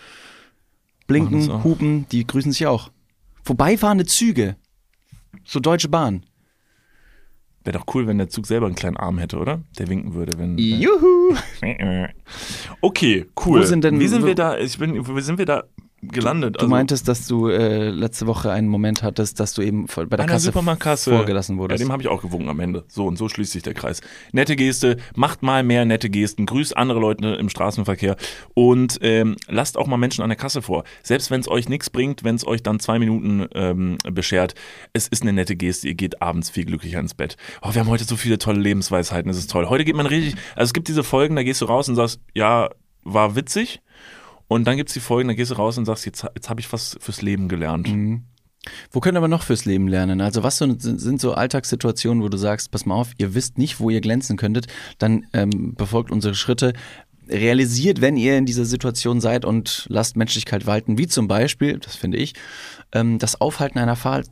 blinken, 1.07 1.63
hupen, 1.63 2.07
die 2.11 2.25
grüßen 2.25 2.51
sich 2.51 2.65
auch. 2.67 2.89
Vorbeifahrende 3.43 4.05
Züge, 4.05 4.55
so 5.43 5.59
Deutsche 5.59 5.87
Bahn. 5.89 6.23
Wäre 7.63 7.79
doch 7.79 7.95
cool, 7.95 8.05
wenn 8.07 8.17
der 8.19 8.29
Zug 8.29 8.45
selber 8.45 8.67
einen 8.67 8.75
kleinen 8.75 8.97
Arm 8.97 9.17
hätte, 9.17 9.37
oder? 9.37 9.61
Der 9.79 9.87
winken 9.87 10.13
würde, 10.13 10.37
wenn. 10.37 10.57
Juhu! 10.57 11.35
Okay, 12.81 13.25
cool. 13.45 13.61
Wo 13.61 13.63
sind 13.65 13.83
denn- 13.83 13.99
Wie 13.99 14.07
sind 14.07 14.25
wir 14.25 14.35
da? 14.35 14.57
Ich 14.57 14.77
bin, 14.77 14.95
wie 15.07 15.21
sind 15.21 15.37
wir 15.37 15.45
da 15.45 15.63
gelandet? 16.11 16.61
Du 16.61 16.67
meintest, 16.67 17.07
dass 17.07 17.27
du 17.27 17.47
äh, 17.49 17.89
letzte 17.89 18.27
Woche 18.27 18.51
einen 18.51 18.67
Moment 18.67 19.03
hattest, 19.03 19.39
dass 19.39 19.53
du 19.53 19.61
eben 19.61 19.85
bei 19.87 20.05
der 20.17 20.25
Kasse 20.25 20.45
Supermarktkasse. 20.45 21.11
vorgelassen 21.11 21.55
Ja, 21.55 21.61
wurdest. 21.61 21.81
dem 21.81 21.91
habe 21.91 22.01
ich 22.01 22.07
auch 22.07 22.21
gewunken 22.21 22.49
am 22.49 22.59
Ende. 22.59 22.83
So 22.87 23.05
und 23.07 23.17
so 23.17 23.29
schließt 23.29 23.51
sich 23.51 23.63
der 23.63 23.73
Kreis. 23.73 24.01
Nette 24.31 24.55
Geste, 24.55 24.97
macht 25.15 25.43
mal 25.43 25.63
mehr 25.63 25.85
nette 25.85 26.09
Gesten, 26.09 26.45
grüßt 26.45 26.75
andere 26.77 26.99
Leute 26.99 27.27
im 27.35 27.49
Straßenverkehr 27.49 28.15
und 28.53 28.99
ähm, 29.01 29.35
lasst 29.47 29.77
auch 29.77 29.87
mal 29.87 29.97
Menschen 29.97 30.21
an 30.23 30.29
der 30.29 30.37
Kasse 30.37 30.61
vor. 30.61 30.83
Selbst 31.03 31.31
wenn 31.31 31.41
es 31.41 31.47
euch 31.47 31.69
nichts 31.69 31.89
bringt, 31.89 32.23
wenn 32.23 32.35
es 32.35 32.45
euch 32.45 32.63
dann 32.63 32.79
zwei 32.79 32.99
Minuten 32.99 33.47
ähm, 33.53 33.97
beschert, 34.11 34.55
es 34.93 35.07
ist 35.07 35.21
eine 35.23 35.33
nette 35.33 35.55
Geste. 35.55 35.87
Ihr 35.87 35.95
geht 35.95 36.21
abends 36.21 36.49
viel 36.49 36.65
glücklicher 36.65 36.99
ins 36.99 37.13
Bett. 37.13 37.37
Oh, 37.61 37.73
wir 37.73 37.81
haben 37.81 37.89
heute 37.89 38.03
so 38.03 38.15
viele 38.15 38.37
tolle 38.37 38.59
Lebensweisheiten. 38.59 39.27
Das 39.27 39.37
ist 39.37 39.49
toll. 39.51 39.67
Heute 39.69 39.85
geht 39.85 39.95
man 39.95 40.05
richtig. 40.05 40.35
Also 40.55 40.69
es 40.69 40.73
gibt 40.73 40.87
diese 40.87 41.03
Folgen, 41.03 41.35
da 41.35 41.43
gehst 41.43 41.61
du 41.61 41.65
raus 41.65 41.89
und 41.89 41.95
sagst, 41.95 42.19
ja, 42.33 42.69
war 43.03 43.35
witzig. 43.35 43.81
Und 44.47 44.65
dann 44.65 44.77
gibt's 44.77 44.93
die 44.93 44.99
Folgen, 44.99 45.27
da 45.27 45.33
gehst 45.33 45.51
du 45.51 45.55
raus 45.55 45.77
und 45.77 45.85
sagst, 45.85 46.05
jetzt, 46.05 46.25
jetzt 46.35 46.49
habe 46.49 46.59
ich 46.59 46.71
was 46.71 46.97
fürs 46.99 47.21
Leben 47.21 47.47
gelernt. 47.47 47.87
Mhm. 47.87 48.23
Wo 48.91 48.99
können 48.99 49.17
aber 49.17 49.27
noch 49.27 49.43
fürs 49.43 49.65
Leben 49.65 49.87
lernen? 49.87 50.21
Also 50.21 50.43
was 50.43 50.57
so, 50.57 50.65
sind 50.65 50.99
sind 50.99 51.21
so 51.21 51.33
Alltagssituationen, 51.33 52.23
wo 52.23 52.29
du 52.29 52.37
sagst, 52.37 52.71
pass 52.71 52.85
mal 52.85 52.95
auf, 52.95 53.11
ihr 53.17 53.35
wisst 53.35 53.57
nicht, 53.57 53.79
wo 53.79 53.89
ihr 53.89 54.01
glänzen 54.01 54.37
könntet, 54.37 54.67
dann 54.97 55.27
ähm, 55.33 55.75
befolgt 55.75 56.11
unsere 56.11 56.35
Schritte. 56.35 56.73
Realisiert, 57.27 58.01
wenn 58.01 58.17
ihr 58.17 58.37
in 58.37 58.45
dieser 58.45 58.65
Situation 58.65 59.19
seid 59.19 59.45
und 59.45 59.87
lasst 59.89 60.15
Menschlichkeit 60.15 60.67
walten, 60.67 60.97
wie 60.97 61.07
zum 61.07 61.27
Beispiel, 61.27 61.79
das 61.79 61.95
finde 61.95 62.17
ich, 62.17 62.33
ähm, 62.91 63.17
das 63.17 63.41
Aufhalten 63.41 63.79
einer 63.79 63.95
Fahr 63.95 64.23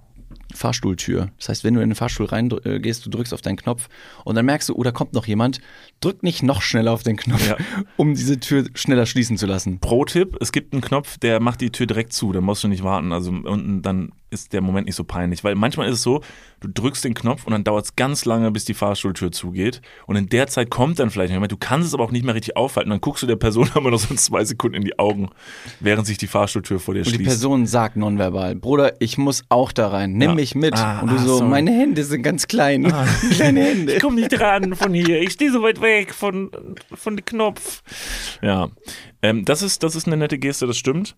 Fahrstuhltür. 0.56 1.30
Das 1.38 1.50
heißt, 1.50 1.64
wenn 1.64 1.74
du 1.74 1.82
in 1.82 1.90
den 1.90 1.96
Fahrstuhl 1.96 2.26
reingehst, 2.26 3.06
du 3.06 3.10
drückst 3.10 3.34
auf 3.34 3.42
deinen 3.42 3.58
Knopf 3.58 3.90
und 4.24 4.36
dann 4.36 4.46
merkst 4.46 4.70
du, 4.70 4.76
oh, 4.76 4.84
da 4.84 4.92
kommt 4.92 5.14
noch 5.14 5.26
jemand, 5.28 5.60
drück 6.02 6.24
nicht 6.24 6.44
noch 6.44 6.62
schneller 6.62 6.92
auf 6.92 7.04
den 7.04 7.18
Knopf, 7.18 7.48
Ja. 7.48 7.58
um 7.98 8.14
diese 8.16 8.40
Tür 8.40 8.66
schneller 8.76 9.06
schließen 9.06 9.38
zu 9.38 9.46
lassen. 9.46 9.80
Pro-Tipp, 9.80 10.38
es 10.40 10.52
gibt 10.52 10.74
einen 10.74 10.82
Knopf, 10.82 11.18
der 11.18 11.40
macht 11.40 11.62
die 11.62 11.72
Tür 11.72 11.86
direkt 11.88 12.14
zu, 12.14 12.32
da 12.32 12.42
musst 12.42 12.64
du 12.64 12.68
nicht 12.68 12.84
warten. 12.84 13.12
Also 13.14 13.32
unten 13.32 13.82
dann 13.82 14.12
ist 14.30 14.52
der 14.52 14.62
Moment 14.62 14.88
nicht 14.88 14.96
so 14.96 15.04
peinlich. 15.04 15.44
Weil 15.44 15.54
manchmal 15.54 15.88
ist 15.90 15.96
es 15.98 16.02
so, 16.02 16.22
du 16.60 16.68
drückst 16.68 17.04
den 17.04 17.14
Knopf 17.14 17.46
und 17.46 17.52
dann 17.52 17.64
dauert 17.64 17.86
es 17.86 17.96
ganz 17.96 18.26
lange, 18.26 18.50
bis 18.50 18.66
die 18.66 18.74
Fahrstuhltür 18.74 19.32
zugeht. 19.32 19.82
Und 20.08 20.16
in 20.16 20.28
der 20.28 20.48
Zeit 20.48 20.72
kommt 20.72 20.98
dann 20.98 21.12
vielleicht 21.12 21.32
jemand, 21.32 21.52
du 21.52 21.58
kannst 21.58 21.90
es 21.90 21.94
aber 21.94 22.04
auch 22.04 22.10
nicht 22.10 22.26
mehr 22.26 22.34
richtig 22.34 22.58
aufhalten. 22.58 22.90
Dann 22.90 23.00
guckst 23.00 23.22
du 23.22 23.28
der 23.28 23.36
Person 23.36 23.70
aber 23.76 23.92
noch 23.92 24.00
so 24.00 24.16
zwei 24.16 24.44
Sekunden 24.44 24.76
in 24.78 24.84
die 24.84 24.98
Augen, 24.98 25.30
während 25.80 26.08
sich 26.08 26.18
die 26.18 26.26
Fahrstuhltür 26.26 26.80
vor 26.80 26.96
dir 26.96 27.02
Und 27.02 27.10
die 27.12 27.16
schließt. 27.18 27.28
Person 27.30 27.68
sagt 27.68 27.96
nonverbal, 27.96 28.56
Bruder, 28.56 28.94
ich 29.00 29.20
muss 29.20 29.44
auch 29.50 29.72
da 29.72 29.90
rein, 29.90 30.14
nimm 30.14 30.30
Ja. 30.32 30.36
mich 30.36 30.43
mit. 30.56 30.76
Ah, 30.76 31.00
und 31.00 31.12
du 31.12 31.16
ah, 31.16 31.20
so, 31.20 31.38
sorry. 31.38 31.50
meine 31.50 31.72
Hände 31.72 32.04
sind 32.04 32.22
ganz 32.22 32.48
klein. 32.48 32.84
Kleine 33.32 33.64
Hände. 33.64 33.94
Ich 33.94 34.02
komme 34.02 34.20
nicht 34.20 34.40
ran 34.40 34.76
von 34.76 34.94
hier, 34.94 35.22
ich 35.22 35.32
stehe 35.32 35.52
so 35.52 35.64
weit 35.64 35.82
weg 35.82 36.14
von, 36.14 36.52
von 36.94 37.18
dem 37.18 37.26
Knopf. 37.26 37.82
Ja, 38.42 38.70
ähm, 39.22 39.46
das, 39.46 39.62
ist, 39.62 39.84
das 39.84 39.96
ist 39.96 40.08
eine 40.08 40.18
nette 40.18 40.38
Geste, 40.38 40.68
das 40.68 40.78
stimmt. 40.78 41.16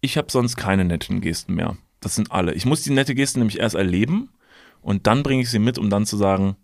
Ich 0.00 0.16
habe 0.16 0.30
sonst 0.30 0.56
keine 0.56 0.84
netten 0.84 1.20
Gesten 1.20 1.54
mehr. 1.54 1.76
Das 2.00 2.14
sind 2.14 2.30
alle. 2.32 2.54
Ich 2.54 2.64
muss 2.64 2.82
die 2.82 2.90
nette 2.92 3.14
Geste 3.14 3.38
nämlich 3.38 3.58
erst 3.58 3.74
erleben 3.74 4.30
und 4.80 5.06
dann 5.06 5.22
bringe 5.22 5.42
ich 5.42 5.50
sie 5.50 5.58
mit, 5.58 5.78
um 5.78 5.90
dann 5.90 6.06
zu 6.06 6.16
sagen, 6.16 6.56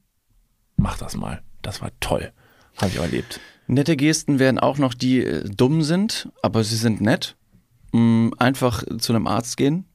mach 0.76 0.98
das 0.98 1.16
mal. 1.16 1.42
Das 1.62 1.82
war 1.82 1.90
toll. 2.00 2.32
Habe 2.76 2.90
ich 2.92 2.98
erlebt. 2.98 3.40
Nette 3.66 3.96
Gesten 3.96 4.38
wären 4.38 4.58
auch 4.58 4.78
noch 4.78 4.94
die 4.94 5.24
äh, 5.24 5.48
dumm 5.48 5.82
sind, 5.82 6.28
aber 6.42 6.64
sie 6.64 6.76
sind 6.76 7.00
nett. 7.00 7.36
Mm, 7.92 8.30
einfach 8.38 8.82
zu 8.98 9.12
einem 9.12 9.26
Arzt 9.26 9.56
gehen. 9.56 9.86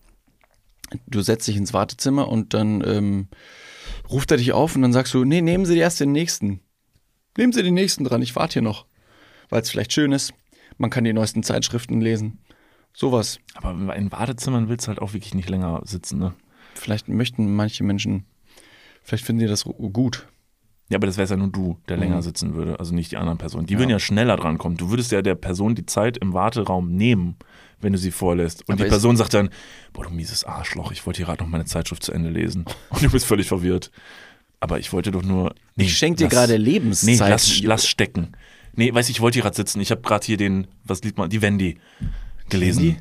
Du 1.07 1.21
setzt 1.21 1.47
dich 1.47 1.55
ins 1.57 1.73
Wartezimmer 1.73 2.27
und 2.29 2.53
dann 2.53 2.83
ähm, 2.85 3.27
ruft 4.09 4.31
er 4.31 4.37
dich 4.37 4.53
auf 4.53 4.75
und 4.75 4.81
dann 4.81 4.93
sagst 4.93 5.13
du, 5.13 5.23
nee, 5.25 5.41
nehmen 5.41 5.65
Sie 5.65 5.77
erst 5.77 5.99
den 5.99 6.11
nächsten. 6.11 6.61
Nehmen 7.37 7.53
Sie 7.53 7.63
den 7.63 7.73
nächsten 7.75 8.03
dran, 8.03 8.21
ich 8.21 8.35
warte 8.35 8.53
hier 8.53 8.61
noch. 8.61 8.85
Weil 9.49 9.61
es 9.61 9.69
vielleicht 9.69 9.93
schön 9.93 10.11
ist. 10.11 10.33
Man 10.77 10.89
kann 10.89 11.03
die 11.03 11.13
neuesten 11.13 11.43
Zeitschriften 11.43 12.01
lesen. 12.01 12.39
Sowas. 12.93 13.39
Aber 13.55 13.95
in 13.95 14.11
Wartezimmern 14.11 14.67
willst 14.69 14.87
du 14.87 14.89
halt 14.89 14.99
auch 15.01 15.13
wirklich 15.13 15.33
nicht 15.35 15.49
länger 15.49 15.81
sitzen, 15.85 16.19
ne? 16.19 16.33
Vielleicht 16.75 17.07
möchten 17.07 17.53
manche 17.55 17.83
Menschen, 17.83 18.25
vielleicht 19.03 19.25
finden 19.25 19.41
die 19.41 19.47
das 19.47 19.63
gut. 19.65 20.27
Ja, 20.89 20.97
aber 20.97 21.07
das 21.07 21.17
wär's 21.17 21.29
ja 21.29 21.35
nur 21.35 21.49
du, 21.49 21.77
der 21.87 21.97
Mhm. 21.97 22.03
länger 22.03 22.21
sitzen 22.23 22.53
würde, 22.55 22.79
also 22.79 22.95
nicht 22.95 23.11
die 23.11 23.17
anderen 23.17 23.37
Personen. 23.37 23.67
Die 23.67 23.77
würden 23.77 23.89
ja 23.89 23.99
schneller 23.99 24.37
drankommen. 24.37 24.77
Du 24.77 24.89
würdest 24.89 25.11
ja 25.11 25.21
der 25.21 25.35
Person 25.35 25.75
die 25.75 25.85
Zeit 25.85 26.17
im 26.17 26.33
Warteraum 26.33 26.91
nehmen, 26.95 27.35
wenn 27.81 27.93
du 27.93 27.99
sie 27.99 28.11
vorlässt. 28.11 28.67
Und 28.67 28.73
Aber 28.75 28.83
die 28.83 28.89
Person 28.89 29.17
sagt 29.17 29.33
dann, 29.33 29.49
boah, 29.93 30.03
du 30.03 30.09
mieses 30.09 30.43
Arschloch, 30.43 30.91
ich 30.91 31.05
wollte 31.05 31.17
hier 31.17 31.25
gerade 31.25 31.43
noch 31.43 31.49
meine 31.49 31.65
Zeitschrift 31.65 32.03
zu 32.03 32.11
Ende 32.11 32.29
lesen. 32.29 32.65
Und 32.89 33.01
du 33.01 33.09
bist 33.09 33.25
völlig 33.25 33.47
verwirrt. 33.47 33.91
Aber 34.59 34.79
ich 34.79 34.91
wollte 34.91 35.11
doch 35.11 35.23
nur. 35.23 35.55
Nee, 35.75 35.85
Ich 35.85 35.97
schenk 35.97 36.17
dir 36.17 36.27
gerade 36.27 36.57
Lebenszeit. 36.57 37.19
Nee, 37.19 37.29
lass, 37.29 37.61
lass 37.61 37.87
stecken. 37.87 38.33
Nee, 38.75 38.93
weiß 38.93 39.09
ich, 39.09 39.17
ich 39.17 39.21
wollte 39.21 39.35
hier 39.35 39.43
gerade 39.43 39.55
sitzen. 39.55 39.79
Ich 39.81 39.91
habe 39.91 40.01
gerade 40.01 40.25
hier 40.25 40.37
den, 40.37 40.67
was 40.83 41.01
liest 41.03 41.17
man, 41.17 41.29
die 41.29 41.41
Wendy 41.41 41.77
gelesen. 42.49 42.83
Wendy? 42.83 42.97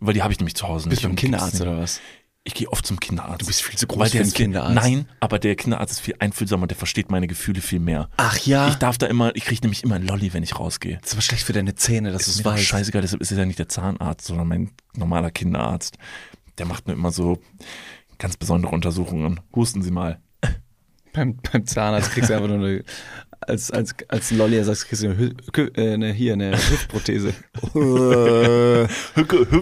Weil 0.00 0.14
die 0.14 0.22
habe 0.22 0.32
ich 0.32 0.38
nämlich 0.38 0.54
zu 0.54 0.66
Hause. 0.68 0.88
Bist 0.88 1.04
du 1.04 1.08
und 1.08 1.16
Kinderarzt 1.16 1.60
oder 1.60 1.78
was? 1.78 2.00
Ich 2.46 2.52
gehe 2.52 2.68
oft 2.70 2.86
zum 2.86 3.00
Kinderarzt. 3.00 3.40
Du 3.40 3.46
bist 3.46 3.62
viel 3.62 3.78
zu 3.78 3.86
groß 3.86 3.98
Weil 4.00 4.10
für 4.10 4.22
viel- 4.24 4.32
Kinderarzt. 4.32 4.74
Nein, 4.74 5.08
aber 5.18 5.38
der 5.38 5.56
Kinderarzt 5.56 5.92
ist 5.94 6.00
viel 6.00 6.14
einfühlsamer, 6.18 6.66
der 6.66 6.76
versteht 6.76 7.10
meine 7.10 7.26
Gefühle 7.26 7.62
viel 7.62 7.80
mehr. 7.80 8.10
Ach 8.18 8.36
ja. 8.40 8.68
Ich 8.68 8.74
darf 8.74 8.98
da 8.98 9.06
immer, 9.06 9.34
ich 9.34 9.46
kriege 9.46 9.62
nämlich 9.62 9.82
immer 9.82 9.94
einen 9.94 10.06
Lolli, 10.06 10.34
wenn 10.34 10.42
ich 10.42 10.58
rausgehe. 10.58 10.98
das 11.00 11.08
ist 11.08 11.12
aber 11.14 11.22
schlecht 11.22 11.44
für 11.44 11.54
deine 11.54 11.74
Zähne, 11.74 12.12
dass 12.12 12.24
du 12.24 12.30
Ist 12.30 12.36
es 12.40 12.44
weißt. 12.44 12.62
scheißegal, 12.64 13.00
deshalb 13.00 13.22
ist 13.22 13.32
es 13.32 13.38
ja 13.38 13.46
nicht 13.46 13.58
der 13.58 13.70
Zahnarzt, 13.70 14.26
sondern 14.26 14.46
mein 14.48 14.70
normaler 14.94 15.30
Kinderarzt. 15.30 15.96
Der 16.58 16.66
macht 16.66 16.86
mir 16.86 16.92
immer 16.92 17.10
so 17.12 17.40
ganz 18.18 18.36
besondere 18.36 18.74
Untersuchungen. 18.74 19.40
Husten 19.56 19.80
Sie 19.82 19.90
mal. 19.90 20.20
Beim, 21.14 21.36
beim 21.50 21.64
Zahnarzt 21.66 22.10
kriegst 22.10 22.28
du 22.28 22.34
einfach 22.34 22.48
nur 22.48 22.58
eine, 22.58 22.84
als, 23.48 23.70
als, 23.70 23.94
als 24.08 24.30
Lolli 24.30 24.62
sagst, 24.64 24.88
kriegst 24.88 25.02
du 25.02 25.10
eine, 25.10 25.34
äh, 25.76 25.92
eine, 25.94 26.12
hier 26.12 26.32
eine 26.34 26.52
Hüftprothese. 26.52 27.34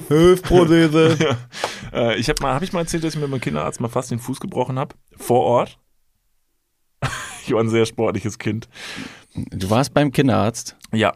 Hüftprothese. 0.08 1.16
Äh, 1.92 2.16
ich 2.18 2.30
habe 2.30 2.42
mal, 2.42 2.54
habe 2.54 2.64
ich 2.64 2.72
mal 2.72 2.80
erzählt, 2.80 3.04
dass 3.04 3.12
ich 3.14 3.20
mit 3.20 3.28
meinem 3.28 3.42
Kinderarzt 3.42 3.78
mal 3.78 3.88
fast 3.88 4.10
den 4.10 4.18
Fuß 4.18 4.40
gebrochen 4.40 4.78
habe? 4.78 4.94
Vor 5.18 5.40
Ort. 5.40 5.78
ich 7.44 7.52
war 7.52 7.60
ein 7.60 7.68
sehr 7.68 7.84
sportliches 7.84 8.38
Kind. 8.38 8.66
Du 9.34 9.68
warst 9.68 9.92
beim 9.92 10.10
Kinderarzt. 10.10 10.74
Ja. 10.90 11.14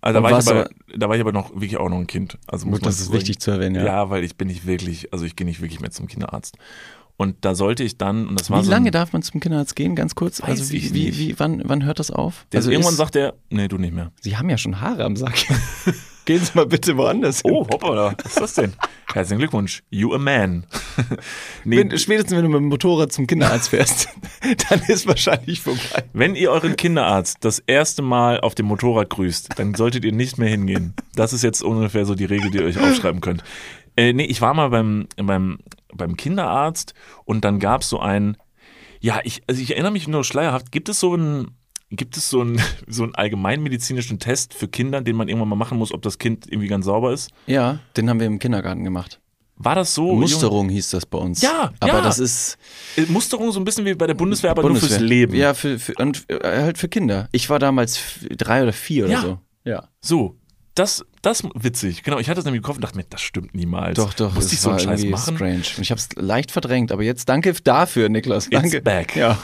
Also 0.00 0.20
da 0.20 0.22
war, 0.22 0.38
ich 0.38 0.48
aber, 0.48 0.70
da 0.96 1.08
war 1.08 1.16
ich 1.16 1.20
aber 1.20 1.32
noch 1.32 1.50
wirklich 1.50 1.76
auch 1.76 1.90
noch 1.90 1.98
ein 1.98 2.06
Kind. 2.06 2.38
Also 2.46 2.66
muss 2.66 2.78
Gut, 2.78 2.86
das 2.86 3.00
ist 3.00 3.06
sagen. 3.06 3.18
wichtig 3.18 3.40
zu 3.40 3.50
erwähnen, 3.50 3.74
ja. 3.74 3.84
Ja, 3.84 4.08
weil 4.08 4.24
ich 4.24 4.36
bin 4.36 4.48
nicht 4.48 4.66
wirklich, 4.66 5.12
also 5.12 5.24
ich 5.24 5.36
gehe 5.36 5.46
nicht 5.46 5.60
wirklich 5.60 5.80
mehr 5.80 5.90
zum 5.90 6.06
Kinderarzt. 6.06 6.56
Und 7.16 7.36
da 7.44 7.54
sollte 7.54 7.82
ich 7.82 7.96
dann, 7.96 8.28
und 8.28 8.38
das 8.38 8.50
war 8.50 8.60
Wie 8.60 8.64
so 8.64 8.70
lange 8.70 8.90
ein, 8.90 8.92
darf 8.92 9.12
man 9.12 9.22
zum 9.22 9.40
Kinderarzt 9.40 9.74
gehen? 9.74 9.96
Ganz 9.96 10.14
kurz. 10.14 10.42
Also 10.42 10.70
wie, 10.70 10.92
wie, 10.92 11.16
wie, 11.16 11.38
wann, 11.38 11.62
wann 11.64 11.84
hört 11.84 11.98
das 11.98 12.10
auf? 12.10 12.46
der 12.52 12.58
also 12.58 12.70
irgendwann 12.70 12.92
ist, 12.92 12.98
sagt 12.98 13.16
er, 13.16 13.34
nee, 13.48 13.68
du 13.68 13.78
nicht 13.78 13.94
mehr. 13.94 14.12
Sie 14.20 14.36
haben 14.36 14.50
ja 14.50 14.58
schon 14.58 14.80
Haare 14.80 15.04
am 15.04 15.16
Sack. 15.16 15.34
Gehen 16.26 16.40
Sie 16.40 16.50
mal 16.54 16.66
bitte 16.66 16.96
woanders 16.96 17.42
hin. 17.42 17.52
Oh, 17.52 17.60
hoppala, 17.72 18.12
was 18.24 18.32
ist 18.32 18.40
das 18.40 18.54
denn? 18.54 18.72
Herzlichen 19.14 19.38
Glückwunsch, 19.38 19.84
you 19.90 20.12
a 20.12 20.18
man. 20.18 20.66
nee, 21.64 21.78
Wenn, 21.78 21.96
spätestens 21.96 22.36
wenn 22.36 22.42
du 22.42 22.48
mit 22.48 22.58
dem 22.58 22.68
Motorrad 22.68 23.12
zum 23.12 23.28
Kinderarzt 23.28 23.68
fährst, 23.68 24.08
dann 24.68 24.82
ist 24.88 25.06
wahrscheinlich 25.06 25.60
vorbei. 25.60 26.04
wenn 26.12 26.34
ihr 26.34 26.50
euren 26.50 26.74
Kinderarzt 26.74 27.38
das 27.42 27.60
erste 27.60 28.02
Mal 28.02 28.40
auf 28.40 28.56
dem 28.56 28.66
Motorrad 28.66 29.08
grüßt, 29.08 29.50
dann 29.56 29.74
solltet 29.74 30.04
ihr 30.04 30.10
nicht 30.10 30.36
mehr 30.36 30.48
hingehen. 30.48 30.94
Das 31.14 31.32
ist 31.32 31.42
jetzt 31.42 31.62
ungefähr 31.62 32.04
so 32.04 32.16
die 32.16 32.24
Regel, 32.24 32.50
die 32.50 32.58
ihr 32.58 32.64
euch 32.64 32.78
aufschreiben 32.78 33.20
könnt. 33.20 33.44
Äh, 33.96 34.12
nee, 34.12 34.24
ich 34.24 34.40
war 34.40 34.52
mal 34.52 34.70
beim, 34.70 35.06
beim, 35.16 35.58
beim 35.96 36.16
Kinderarzt 36.16 36.94
und 37.24 37.44
dann 37.44 37.58
gab 37.58 37.82
es 37.82 37.88
so 37.88 37.98
ein, 38.00 38.36
ja, 39.00 39.20
ich, 39.24 39.42
also 39.46 39.60
ich 39.60 39.72
erinnere 39.72 39.92
mich 39.92 40.08
nur 40.08 40.24
schleierhaft, 40.24 40.72
gibt 40.72 40.88
es 40.88 41.00
so 41.00 41.14
ein, 41.14 41.52
gibt 41.90 42.16
es 42.16 42.30
so 42.30 42.40
einen, 42.40 42.60
so 42.86 43.02
einen 43.02 43.14
allgemeinmedizinischen 43.14 44.18
Test 44.18 44.54
für 44.54 44.68
Kinder, 44.68 45.00
den 45.00 45.16
man 45.16 45.28
irgendwann 45.28 45.48
mal 45.48 45.56
machen 45.56 45.78
muss, 45.78 45.92
ob 45.92 46.02
das 46.02 46.18
Kind 46.18 46.46
irgendwie 46.46 46.68
ganz 46.68 46.86
sauber 46.86 47.12
ist? 47.12 47.30
Ja, 47.46 47.80
den 47.96 48.08
haben 48.10 48.20
wir 48.20 48.26
im 48.26 48.38
Kindergarten 48.38 48.84
gemacht. 48.84 49.20
War 49.58 49.74
das 49.74 49.94
so? 49.94 50.14
Musterung 50.14 50.68
hieß 50.68 50.90
das 50.90 51.06
bei 51.06 51.16
uns. 51.16 51.40
Ja, 51.40 51.72
aber 51.80 51.94
ja. 51.94 52.00
das 52.02 52.18
ist 52.18 52.58
Junge? 52.96 53.08
Äh, 53.08 53.12
Musterung 53.12 53.52
so 53.52 53.60
ein 53.60 53.64
bisschen 53.64 53.86
wie 53.86 53.94
bei 53.94 54.06
der 54.06 54.12
Bundeswehr, 54.12 54.50
aber 54.50 54.60
nur 54.62 54.72
Bundeswehr. 54.72 54.98
fürs 54.98 55.08
Leben. 55.08 55.34
Ja, 55.34 55.54
für, 55.54 55.78
für, 55.78 55.94
und 55.94 56.28
äh, 56.28 56.62
halt 56.62 56.76
für 56.76 56.88
Kinder. 56.88 57.28
Ich 57.32 57.48
war 57.48 57.58
damals 57.58 57.98
drei 58.36 58.62
oder 58.62 58.74
vier 58.74 59.08
Ja. 59.08 59.18
oder 59.20 59.28
so. 59.28 59.38
Ja. 59.64 59.88
So, 60.02 60.36
das, 60.76 61.04
das 61.22 61.42
witzig. 61.54 62.02
Genau, 62.02 62.18
ich 62.18 62.28
hatte 62.28 62.38
es 62.38 62.44
nämlich 62.44 62.60
im 62.60 62.62
Kopf 62.62 62.76
und 62.76 62.84
dachte 62.84 62.96
mir, 62.96 63.04
das 63.08 63.22
stimmt 63.22 63.54
niemals. 63.54 63.96
Doch, 63.96 64.14
doch. 64.14 64.34
Musste 64.34 64.48
es 64.48 64.52
ich 64.52 64.60
so 64.60 64.70
einen 64.70 64.78
Scheiß 64.78 65.04
machen? 65.06 65.36
strange. 65.36 65.62
Ich 65.80 65.90
habe 65.90 65.98
es 65.98 66.08
leicht 66.14 66.50
verdrängt, 66.52 66.92
aber 66.92 67.02
jetzt 67.02 67.28
danke 67.28 67.52
dafür, 67.64 68.08
Niklas. 68.08 68.46
It's 68.46 68.60
Danke. 68.60 68.82
back. 68.82 69.16
Ja. 69.16 69.38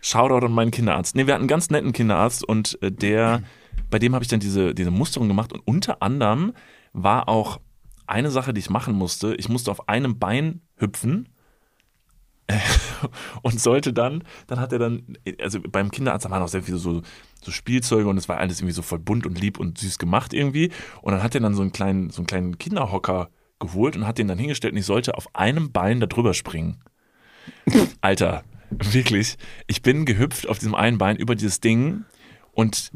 Shoutout 0.00 0.46
an 0.46 0.52
meinen 0.52 0.70
Kinderarzt. 0.70 1.16
Nee, 1.16 1.26
wir 1.26 1.34
hatten 1.34 1.42
einen 1.42 1.48
ganz 1.48 1.70
netten 1.70 1.92
Kinderarzt 1.92 2.42
und 2.42 2.78
äh, 2.82 2.90
der, 2.90 3.42
bei 3.90 3.98
dem 3.98 4.14
habe 4.14 4.24
ich 4.24 4.28
dann 4.28 4.40
diese, 4.40 4.74
diese 4.74 4.90
Musterung 4.90 5.28
gemacht 5.28 5.52
und 5.52 5.60
unter 5.66 6.02
anderem 6.02 6.52
war 6.92 7.28
auch 7.28 7.60
eine 8.06 8.30
Sache, 8.30 8.52
die 8.54 8.60
ich 8.60 8.70
machen 8.70 8.94
musste. 8.94 9.34
Ich 9.34 9.48
musste 9.48 9.70
auf 9.70 9.88
einem 9.88 10.18
Bein 10.18 10.62
hüpfen 10.76 11.28
und 13.42 13.60
sollte 13.60 13.92
dann, 13.92 14.24
dann 14.46 14.60
hat 14.60 14.72
er 14.72 14.78
dann, 14.78 15.16
also 15.40 15.60
beim 15.60 15.90
Kinderarzt, 15.90 16.26
da 16.26 16.30
waren 16.30 16.42
auch 16.42 16.48
sehr 16.48 16.62
viele 16.62 16.78
so, 16.78 17.02
so 17.42 17.50
Spielzeuge 17.50 18.08
und 18.08 18.18
es 18.18 18.28
war 18.28 18.38
alles 18.38 18.60
irgendwie 18.60 18.74
so 18.74 18.82
voll 18.82 18.98
bunt 18.98 19.26
und 19.26 19.40
lieb 19.40 19.58
und 19.58 19.78
süß 19.78 19.98
gemacht 19.98 20.34
irgendwie. 20.34 20.70
Und 21.02 21.12
dann 21.12 21.22
hat 21.22 21.34
er 21.34 21.40
dann 21.40 21.54
so 21.54 21.62
einen 21.62 21.72
kleinen, 21.72 22.10
so 22.10 22.18
einen 22.18 22.26
kleinen 22.26 22.58
Kinderhocker 22.58 23.30
geholt 23.60 23.96
und 23.96 24.06
hat 24.06 24.18
den 24.18 24.28
dann 24.28 24.38
hingestellt 24.38 24.72
und 24.72 24.78
ich 24.78 24.86
sollte 24.86 25.16
auf 25.16 25.34
einem 25.34 25.72
Bein 25.72 26.00
da 26.00 26.06
drüber 26.06 26.34
springen. 26.34 26.82
Alter, 28.00 28.44
wirklich, 28.70 29.36
ich 29.66 29.82
bin 29.82 30.04
gehüpft 30.04 30.48
auf 30.48 30.58
diesem 30.58 30.74
einen 30.74 30.98
Bein 30.98 31.16
über 31.16 31.34
dieses 31.34 31.60
Ding 31.60 32.04
und 32.52 32.92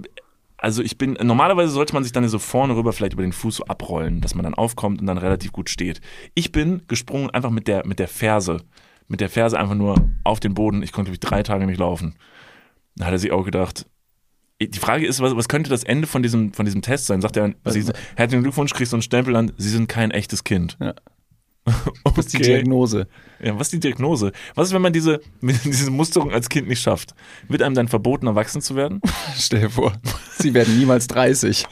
also 0.61 0.83
ich 0.83 0.99
bin, 0.99 1.17
normalerweise 1.23 1.71
sollte 1.71 1.95
man 1.95 2.03
sich 2.03 2.13
dann 2.13 2.29
so 2.29 2.41
vorne 2.41 2.75
rüber 2.75 2.93
vielleicht 2.93 3.13
über 3.13 3.23
den 3.23 3.33
Fuß 3.33 3.57
so 3.57 3.65
abrollen, 3.67 4.21
dass 4.21 4.35
man 4.35 4.43
dann 4.43 4.55
aufkommt 4.55 5.01
und 5.01 5.07
dann 5.07 5.19
relativ 5.19 5.53
gut 5.53 5.71
steht. 5.71 6.01
Ich 6.35 6.51
bin 6.51 6.83
gesprungen 6.89 7.31
einfach 7.31 7.51
mit 7.51 7.69
der, 7.69 7.87
mit 7.87 8.01
der 8.01 8.09
Ferse, 8.09 8.65
mit 9.09 9.21
der 9.21 9.29
Ferse 9.29 9.59
einfach 9.59 9.75
nur 9.75 10.09
auf 10.25 10.41
den 10.41 10.55
Boden. 10.55 10.83
Ich 10.83 10.93
konnte, 10.93 11.11
glaube 11.11 11.15
ich, 11.23 11.29
drei 11.29 11.43
Tage 11.43 11.67
nicht 11.67 11.79
laufen. 11.79 12.15
Da 12.97 13.07
hat 13.07 13.13
er 13.13 13.19
sich 13.19 13.33
auch 13.33 13.45
gedacht, 13.45 13.87
die 14.61 14.79
Frage 14.79 15.07
ist, 15.07 15.21
was, 15.21 15.37
was 15.37 15.49
könnte 15.49 15.71
das 15.71 15.85
Ende 15.85 16.07
von 16.07 16.23
diesem, 16.23 16.53
von 16.53 16.65
diesem 16.65 16.83
Test 16.83 17.07
sein? 17.07 17.21
Sagt 17.21 17.37
er, 17.37 17.55
Sie, 17.67 17.85
herzlichen 18.17 18.43
Glückwunsch, 18.43 18.73
kriegst 18.73 18.93
du 18.93 18.97
einen 18.97 19.03
Stempel 19.03 19.37
an, 19.37 19.53
Sie 19.57 19.69
sind 19.69 19.89
kein 19.89 20.11
echtes 20.11 20.45
Kind. 20.45 20.77
Ja. 20.81 20.95
okay. 22.05 22.15
Das 22.17 22.27
ist 22.27 22.39
die 22.39 22.43
Diagnose. 22.43 23.07
Ja, 23.41 23.55
was 23.55 23.69
ist 23.69 23.75
die 23.75 23.81
Diagnose? 23.81 24.33
Was 24.55 24.69
ist, 24.69 24.75
wenn 24.75 24.83
man 24.83 24.93
diese, 24.93 25.21
diese 25.41 25.91
Musterung 25.91 26.33
als 26.33 26.49
Kind 26.49 26.69
nicht 26.69 26.83
schafft? 26.83 27.15
Wird 27.49 27.63
einem 27.63 27.75
dann 27.75 27.89
verboten, 27.89 28.27
erwachsen 28.27 28.61
zu 28.61 28.75
werden? 28.75 29.01
Stell 29.37 29.61
dir 29.61 29.71
vor, 29.71 29.93
sie 30.39 30.55
werden 30.55 30.77
niemals 30.77 31.07
30. 31.07 31.67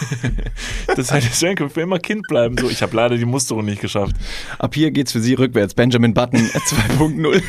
Das 0.95 1.11
heißt, 1.11 1.35
Schenke 1.35 1.69
für 1.69 1.81
immer 1.81 1.99
Kind 1.99 2.25
bleiben. 2.29 2.57
So, 2.57 2.69
ich 2.69 2.81
habe 2.81 2.95
leider 2.95 3.17
die 3.17 3.25
Musterung 3.25 3.65
nicht 3.65 3.81
geschafft. 3.81 4.15
Ab 4.57 4.73
hier 4.73 4.89
geht's 4.91 5.11
für 5.11 5.19
sie 5.19 5.33
rückwärts. 5.33 5.73
Benjamin 5.73 6.13
Button 6.13 6.39
2.0. 6.39 7.43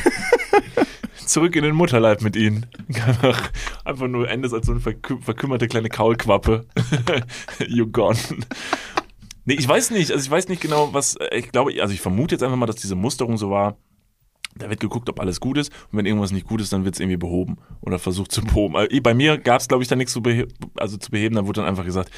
Zurück 1.25 1.55
in 1.55 1.63
den 1.63 1.73
Mutterleib 1.75 2.21
mit 2.21 2.35
ihnen. 2.35 2.65
Einfach, 3.05 3.49
einfach 3.85 4.07
nur 4.07 4.29
endes 4.29 4.53
als 4.53 4.65
so 4.65 4.73
eine 4.73 4.81
verkü 4.81 5.17
verkümmerte 5.21 5.67
kleine 5.67 5.87
Kaulquappe. 5.89 6.65
you 7.67 7.87
gone. 7.87 8.17
Nee, 9.45 9.53
ich 9.53 9.67
weiß 9.67 9.91
nicht. 9.91 10.11
Also 10.11 10.23
ich 10.25 10.29
weiß 10.31 10.49
nicht 10.49 10.61
genau, 10.61 10.93
was. 10.93 11.15
äh, 11.15 11.37
Ich 11.37 11.51
glaube, 11.51 11.71
also 11.81 11.93
ich 11.93 12.01
vermute 12.01 12.35
jetzt 12.35 12.43
einfach 12.43 12.57
mal, 12.57 12.65
dass 12.65 12.75
diese 12.75 12.95
Musterung 12.95 13.37
so 13.37 13.49
war. 13.49 13.77
Da 14.59 14.69
wird 14.69 14.79
geguckt, 14.79 15.09
ob 15.09 15.19
alles 15.19 15.39
gut 15.39 15.57
ist. 15.57 15.71
Und 15.91 15.97
wenn 15.97 16.05
irgendwas 16.05 16.31
nicht 16.31 16.47
gut 16.47 16.61
ist, 16.61 16.71
dann 16.71 16.85
wird 16.85 16.95
es 16.95 16.99
irgendwie 16.99 17.17
behoben 17.17 17.57
oder 17.81 17.97
versucht 17.97 18.31
zu 18.31 18.41
behoben. 18.43 18.75
Also 18.75 19.01
bei 19.01 19.13
mir 19.13 19.37
gab 19.37 19.61
es, 19.61 19.67
glaube 19.67 19.81
ich, 19.83 19.89
da 19.89 19.95
nichts 19.95 20.13
zu, 20.13 20.21
behe 20.21 20.47
also 20.77 20.97
zu 20.97 21.09
beheben. 21.11 21.35
Da 21.35 21.47
wurde 21.47 21.61
dann 21.61 21.69
einfach 21.69 21.85
gesagt, 21.85 22.11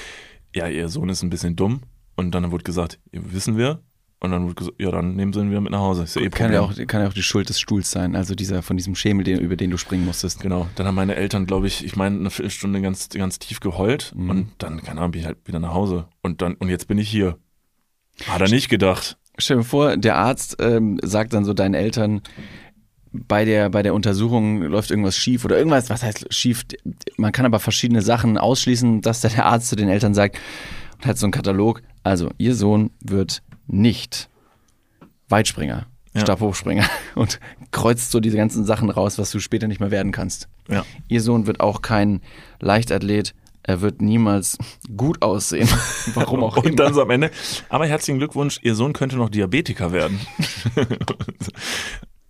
ja, 0.53 0.67
ihr 0.67 0.89
Sohn 0.89 1.09
ist 1.09 1.23
ein 1.23 1.29
bisschen 1.29 1.55
dumm. 1.55 1.81
Und 2.17 2.35
dann 2.35 2.51
wurde 2.51 2.63
gesagt, 2.63 2.99
wissen 3.11 3.57
wir. 3.57 3.81
Und 4.23 4.29
dann 4.29 4.43
wurde 4.43 4.53
gesagt, 4.53 4.79
ja, 4.79 4.91
dann 4.91 5.15
nehmen 5.15 5.33
sie 5.33 5.39
ihn 5.39 5.49
wieder 5.49 5.61
mit 5.61 5.71
nach 5.71 5.79
Hause. 5.79 6.03
Ist 6.03 6.15
ja 6.15 6.21
eh 6.21 6.29
Kann 6.29 6.53
ja, 6.53 6.61
auch, 6.61 6.75
kann 6.87 7.01
ja 7.01 7.07
auch 7.07 7.13
die 7.13 7.23
Schuld 7.23 7.49
des 7.49 7.59
Stuhls 7.59 7.89
sein, 7.89 8.15
also 8.15 8.35
dieser 8.35 8.61
von 8.61 8.77
diesem 8.77 8.93
Schemel, 8.93 9.23
den, 9.23 9.39
über 9.39 9.55
den 9.55 9.71
du 9.71 9.77
springen 9.77 10.05
musstest. 10.05 10.39
Genau, 10.41 10.67
dann 10.75 10.85
haben 10.85 10.93
meine 10.93 11.15
Eltern, 11.15 11.47
glaube 11.47 11.65
ich, 11.65 11.83
ich 11.83 11.95
meine, 11.95 12.19
eine 12.19 12.29
Viertelstunde 12.29 12.81
ganz, 12.81 13.09
ganz 13.09 13.39
tief 13.39 13.61
geheult 13.61 14.13
Mhm. 14.15 14.29
und 14.29 14.51
dann, 14.59 14.83
keine 14.83 14.99
Ahnung, 14.99 15.11
bin 15.11 15.21
ich 15.21 15.25
halt 15.25 15.39
wieder 15.47 15.59
nach 15.59 15.73
Hause. 15.73 16.07
Und 16.21 16.43
dann, 16.43 16.53
und 16.55 16.69
jetzt 16.69 16.87
bin 16.87 16.99
ich 16.99 17.09
hier. 17.09 17.39
Hat 18.27 18.41
er 18.41 18.49
nicht 18.49 18.69
gedacht. 18.69 19.17
Stell 19.41 19.57
dir 19.57 19.63
vor, 19.63 19.97
der 19.97 20.15
Arzt 20.17 20.57
ähm, 20.59 20.99
sagt 21.03 21.33
dann 21.33 21.45
so 21.45 21.53
deinen 21.53 21.73
Eltern, 21.73 22.21
bei 23.11 23.43
der, 23.43 23.69
bei 23.69 23.83
der 23.83 23.93
Untersuchung 23.93 24.61
läuft 24.61 24.89
irgendwas 24.89 25.17
schief 25.17 25.43
oder 25.43 25.57
irgendwas, 25.57 25.89
was 25.89 26.01
heißt 26.03 26.33
schief? 26.33 26.63
Man 27.17 27.31
kann 27.33 27.45
aber 27.45 27.59
verschiedene 27.59 28.01
Sachen 28.01 28.37
ausschließen, 28.37 29.01
dass 29.01 29.21
dann 29.21 29.33
der 29.33 29.45
Arzt 29.45 29.67
zu 29.67 29.75
den 29.75 29.89
Eltern 29.89 30.13
sagt 30.13 30.39
und 30.97 31.05
hat 31.05 31.17
so 31.17 31.25
einen 31.25 31.33
Katalog. 31.33 31.81
Also, 32.03 32.29
ihr 32.37 32.55
Sohn 32.55 32.91
wird 33.01 33.41
nicht 33.67 34.29
Weitspringer, 35.27 35.87
Ja. 36.13 36.21
Stabhochspringer 36.21 36.85
und 37.15 37.39
kreuzt 37.71 38.11
so 38.11 38.19
diese 38.19 38.37
ganzen 38.37 38.63
Sachen 38.63 38.89
raus, 38.89 39.17
was 39.17 39.31
du 39.31 39.39
später 39.39 39.67
nicht 39.67 39.79
mehr 39.79 39.91
werden 39.91 40.11
kannst. 40.11 40.47
Ja. 40.69 40.85
Ihr 41.07 41.21
Sohn 41.21 41.47
wird 41.47 41.59
auch 41.59 41.81
kein 41.81 42.21
Leichtathlet, 42.59 43.33
Er 43.71 43.79
wird 43.79 44.01
niemals 44.01 44.57
gut 44.97 45.21
aussehen. 45.21 45.69
Warum 46.13 46.43
auch 46.43 46.57
Und 46.57 46.65
immer. 46.65 46.75
dann 46.75 46.93
so 46.93 47.01
am 47.01 47.09
Ende, 47.09 47.31
aber 47.69 47.87
herzlichen 47.87 48.17
Glückwunsch, 48.17 48.59
Ihr 48.63 48.75
Sohn 48.75 48.91
könnte 48.91 49.15
noch 49.15 49.29
Diabetiker 49.29 49.93
werden. 49.93 50.19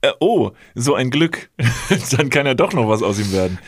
Äh, 0.04 0.14
oh, 0.20 0.50
so 0.74 0.96
ein 0.96 1.12
Glück. 1.12 1.52
dann 2.18 2.32
kann 2.32 2.48
ja 2.48 2.56
doch 2.56 2.74
noch 2.74 2.90
was 2.90 3.04
aus 3.04 3.20
ihm 3.20 3.32
werden. 3.32 3.60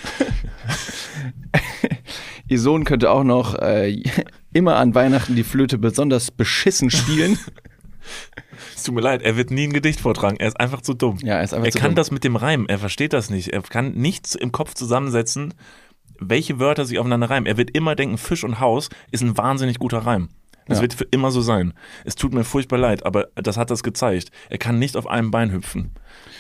Ihr 2.47 2.59
Sohn 2.59 2.85
könnte 2.85 3.11
auch 3.11 3.23
noch 3.23 3.53
äh, 3.53 4.01
immer 4.51 4.77
an 4.77 4.95
Weihnachten 4.95 5.35
die 5.35 5.43
Flöte 5.43 5.77
besonders 5.77 6.31
beschissen 6.31 6.89
spielen. 6.89 7.37
Es 8.75 8.81
tut 8.81 8.95
mir 8.95 9.01
leid, 9.01 9.21
er 9.21 9.37
wird 9.37 9.51
nie 9.51 9.67
ein 9.67 9.73
Gedicht 9.73 10.01
vortragen. 10.01 10.37
Er 10.37 10.47
ist 10.47 10.59
einfach 10.59 10.81
zu 10.81 10.95
dumm. 10.95 11.19
Ja, 11.21 11.35
er 11.35 11.43
ist 11.43 11.53
einfach 11.53 11.67
er 11.67 11.71
zu 11.71 11.77
kann 11.77 11.91
dumm. 11.91 11.97
das 11.97 12.09
mit 12.09 12.23
dem 12.23 12.35
Reim, 12.35 12.65
er 12.67 12.79
versteht 12.79 13.13
das 13.13 13.29
nicht. 13.29 13.49
Er 13.49 13.61
kann 13.61 13.93
nichts 13.93 14.33
im 14.33 14.51
Kopf 14.51 14.73
zusammensetzen, 14.73 15.53
welche 16.29 16.59
Wörter 16.59 16.85
sich 16.85 16.99
aufeinander 16.99 17.29
reimen. 17.29 17.45
Er 17.47 17.57
wird 17.57 17.71
immer 17.71 17.95
denken, 17.95 18.17
Fisch 18.17 18.43
und 18.43 18.59
Haus 18.59 18.89
ist 19.11 19.21
ein 19.21 19.37
wahnsinnig 19.37 19.79
guter 19.79 19.99
Reim. 19.99 20.29
Das 20.67 20.77
Ja. 20.77 20.83
wird 20.83 20.93
für 20.93 21.03
immer 21.11 21.29
so 21.29 21.41
sein. 21.41 21.73
Es 22.05 22.15
tut 22.15 22.33
mir 22.33 22.45
furchtbar 22.45 22.77
leid, 22.77 23.05
aber 23.05 23.27
das 23.35 23.57
hat 23.57 23.69
das 23.69 23.83
gezeigt. 23.83 24.31
Er 24.49 24.57
kann 24.57 24.79
nicht 24.79 24.95
auf 24.95 25.07
einem 25.07 25.29
Bein 25.29 25.51
hüpfen. 25.51 25.91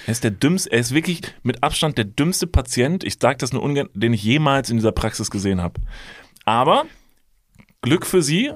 Er 0.07 0.11
ist 0.13 0.23
der 0.23 0.31
dümmste, 0.31 0.71
er 0.71 0.79
ist 0.79 0.93
wirklich 0.93 1.21
mit 1.43 1.61
Abstand 1.61 1.97
der 1.97 2.05
dümmste 2.05 2.47
Patient, 2.47 3.03
ich 3.03 3.17
sage 3.21 3.37
das 3.39 3.51
nur 3.51 3.61
ungern, 3.61 3.89
den 3.93 4.13
ich 4.13 4.23
jemals 4.23 4.69
in 4.69 4.77
dieser 4.77 4.93
Praxis 4.93 5.29
gesehen 5.29 5.61
habe. 5.61 5.81
Aber 6.45 6.85
Glück 7.81 8.05
für 8.05 8.21
Sie, 8.21 8.51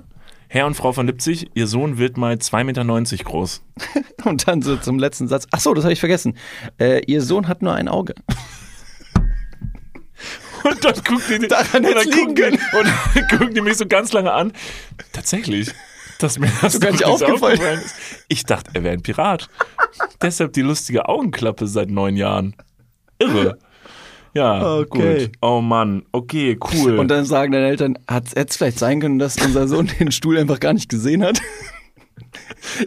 Herr 0.50 0.68
und 0.68 0.76
Frau 0.76 0.94
von 0.94 1.06
Lipzig, 1.08 1.50
Ihr 1.54 1.68
Sohn 1.68 1.98
wird 1.98 2.16
mal 2.16 2.36
2,90 2.36 2.64
Meter 2.64 3.24
groß. 3.26 3.62
Und 4.24 4.48
dann 4.48 4.62
so 4.62 4.78
zum 4.78 4.98
letzten 5.00 5.28
Satz. 5.28 5.46
Ach 5.52 5.60
so, 5.60 5.74
das 5.74 5.84
habe 5.84 5.92
ich 5.94 6.00
vergessen. 6.00 6.38
Äh, 6.80 7.02
ihr 7.06 7.22
Sohn 7.22 7.50
hat 7.50 7.62
nur 7.62 7.74
ein 7.74 7.90
Auge. 7.90 8.16
Und 10.64 10.84
dann 10.84 10.94
guckt 11.04 11.30
die, 11.30 11.48
Daran 11.48 11.86
und 11.86 11.96
dann 11.96 12.10
gucken 12.12 12.36
die, 12.36 12.44
und 12.44 12.88
dann 13.16 13.28
gucken 13.40 13.54
die 13.56 13.62
mich 13.62 13.78
so 13.78 13.86
ganz 13.86 14.14
lange 14.14 14.32
an. 14.32 14.54
Tatsächlich. 15.14 15.72
Dass 16.20 16.40
mir 16.40 16.50
das 16.62 16.80
gar 16.80 16.92
nicht 16.92 17.02
noch 17.02 17.10
aufgefallen. 17.22 17.80
ist. 17.80 17.96
Ich 18.28 18.44
dachte, 18.44 18.72
er 18.74 18.84
wäre 18.84 18.94
ein 18.94 19.02
Pirat. 19.04 19.48
Deshalb 20.22 20.54
die 20.54 20.62
lustige 20.64 21.08
Augenklappe 21.08 21.68
seit 21.68 21.90
neun 21.92 22.18
Jahren. 22.18 22.56
Irre. 23.20 23.60
Ja, 24.34 24.76
Okay. 24.78 25.26
gut. 25.28 25.32
Oh 25.42 25.62
Mann, 25.62 26.04
okay, 26.12 26.58
cool. 26.74 27.00
Und 27.00 27.08
dann 27.10 27.26
sagen 27.26 27.52
deine 27.52 27.68
Eltern, 27.68 27.98
hat 28.08 28.26
es 28.36 28.58
vielleicht 28.58 28.78
sein 28.80 29.00
können, 29.00 29.20
dass 29.20 29.36
unser 29.38 29.68
Sohn 29.68 29.90
den 30.00 30.12
Stuhl 30.12 30.38
einfach 30.38 30.60
gar 30.60 30.74
nicht 30.74 30.90
gesehen 30.90 31.24
hat? 31.24 31.40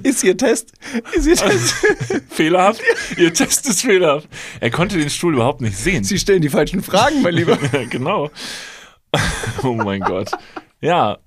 Ist 0.03 0.22
ihr 0.24 0.36
Test? 0.36 0.72
Ist 1.14 1.26
ihr 1.26 1.36
Test? 1.36 1.74
fehlerhaft? 2.28 2.80
Ihr 3.16 3.32
Test 3.32 3.68
ist 3.68 3.82
fehlerhaft. 3.82 4.28
Er 4.61 4.70
konnte 4.70 4.98
den 4.98 5.11
Stuhl 5.11 5.34
überhaupt 5.34 5.61
nicht 5.61 5.76
sehen. 5.76 6.05
Sie 6.05 6.18
stellen 6.18 6.42
die 6.42 6.48
falschen 6.48 6.82
Fragen, 6.82 7.22
mein 7.22 7.34
Lieber. 7.34 7.59
Genau. 7.90 8.30
Oh 9.62 9.74
mein 9.74 10.01
Gott. 10.01 10.30
Ja, 10.80 11.18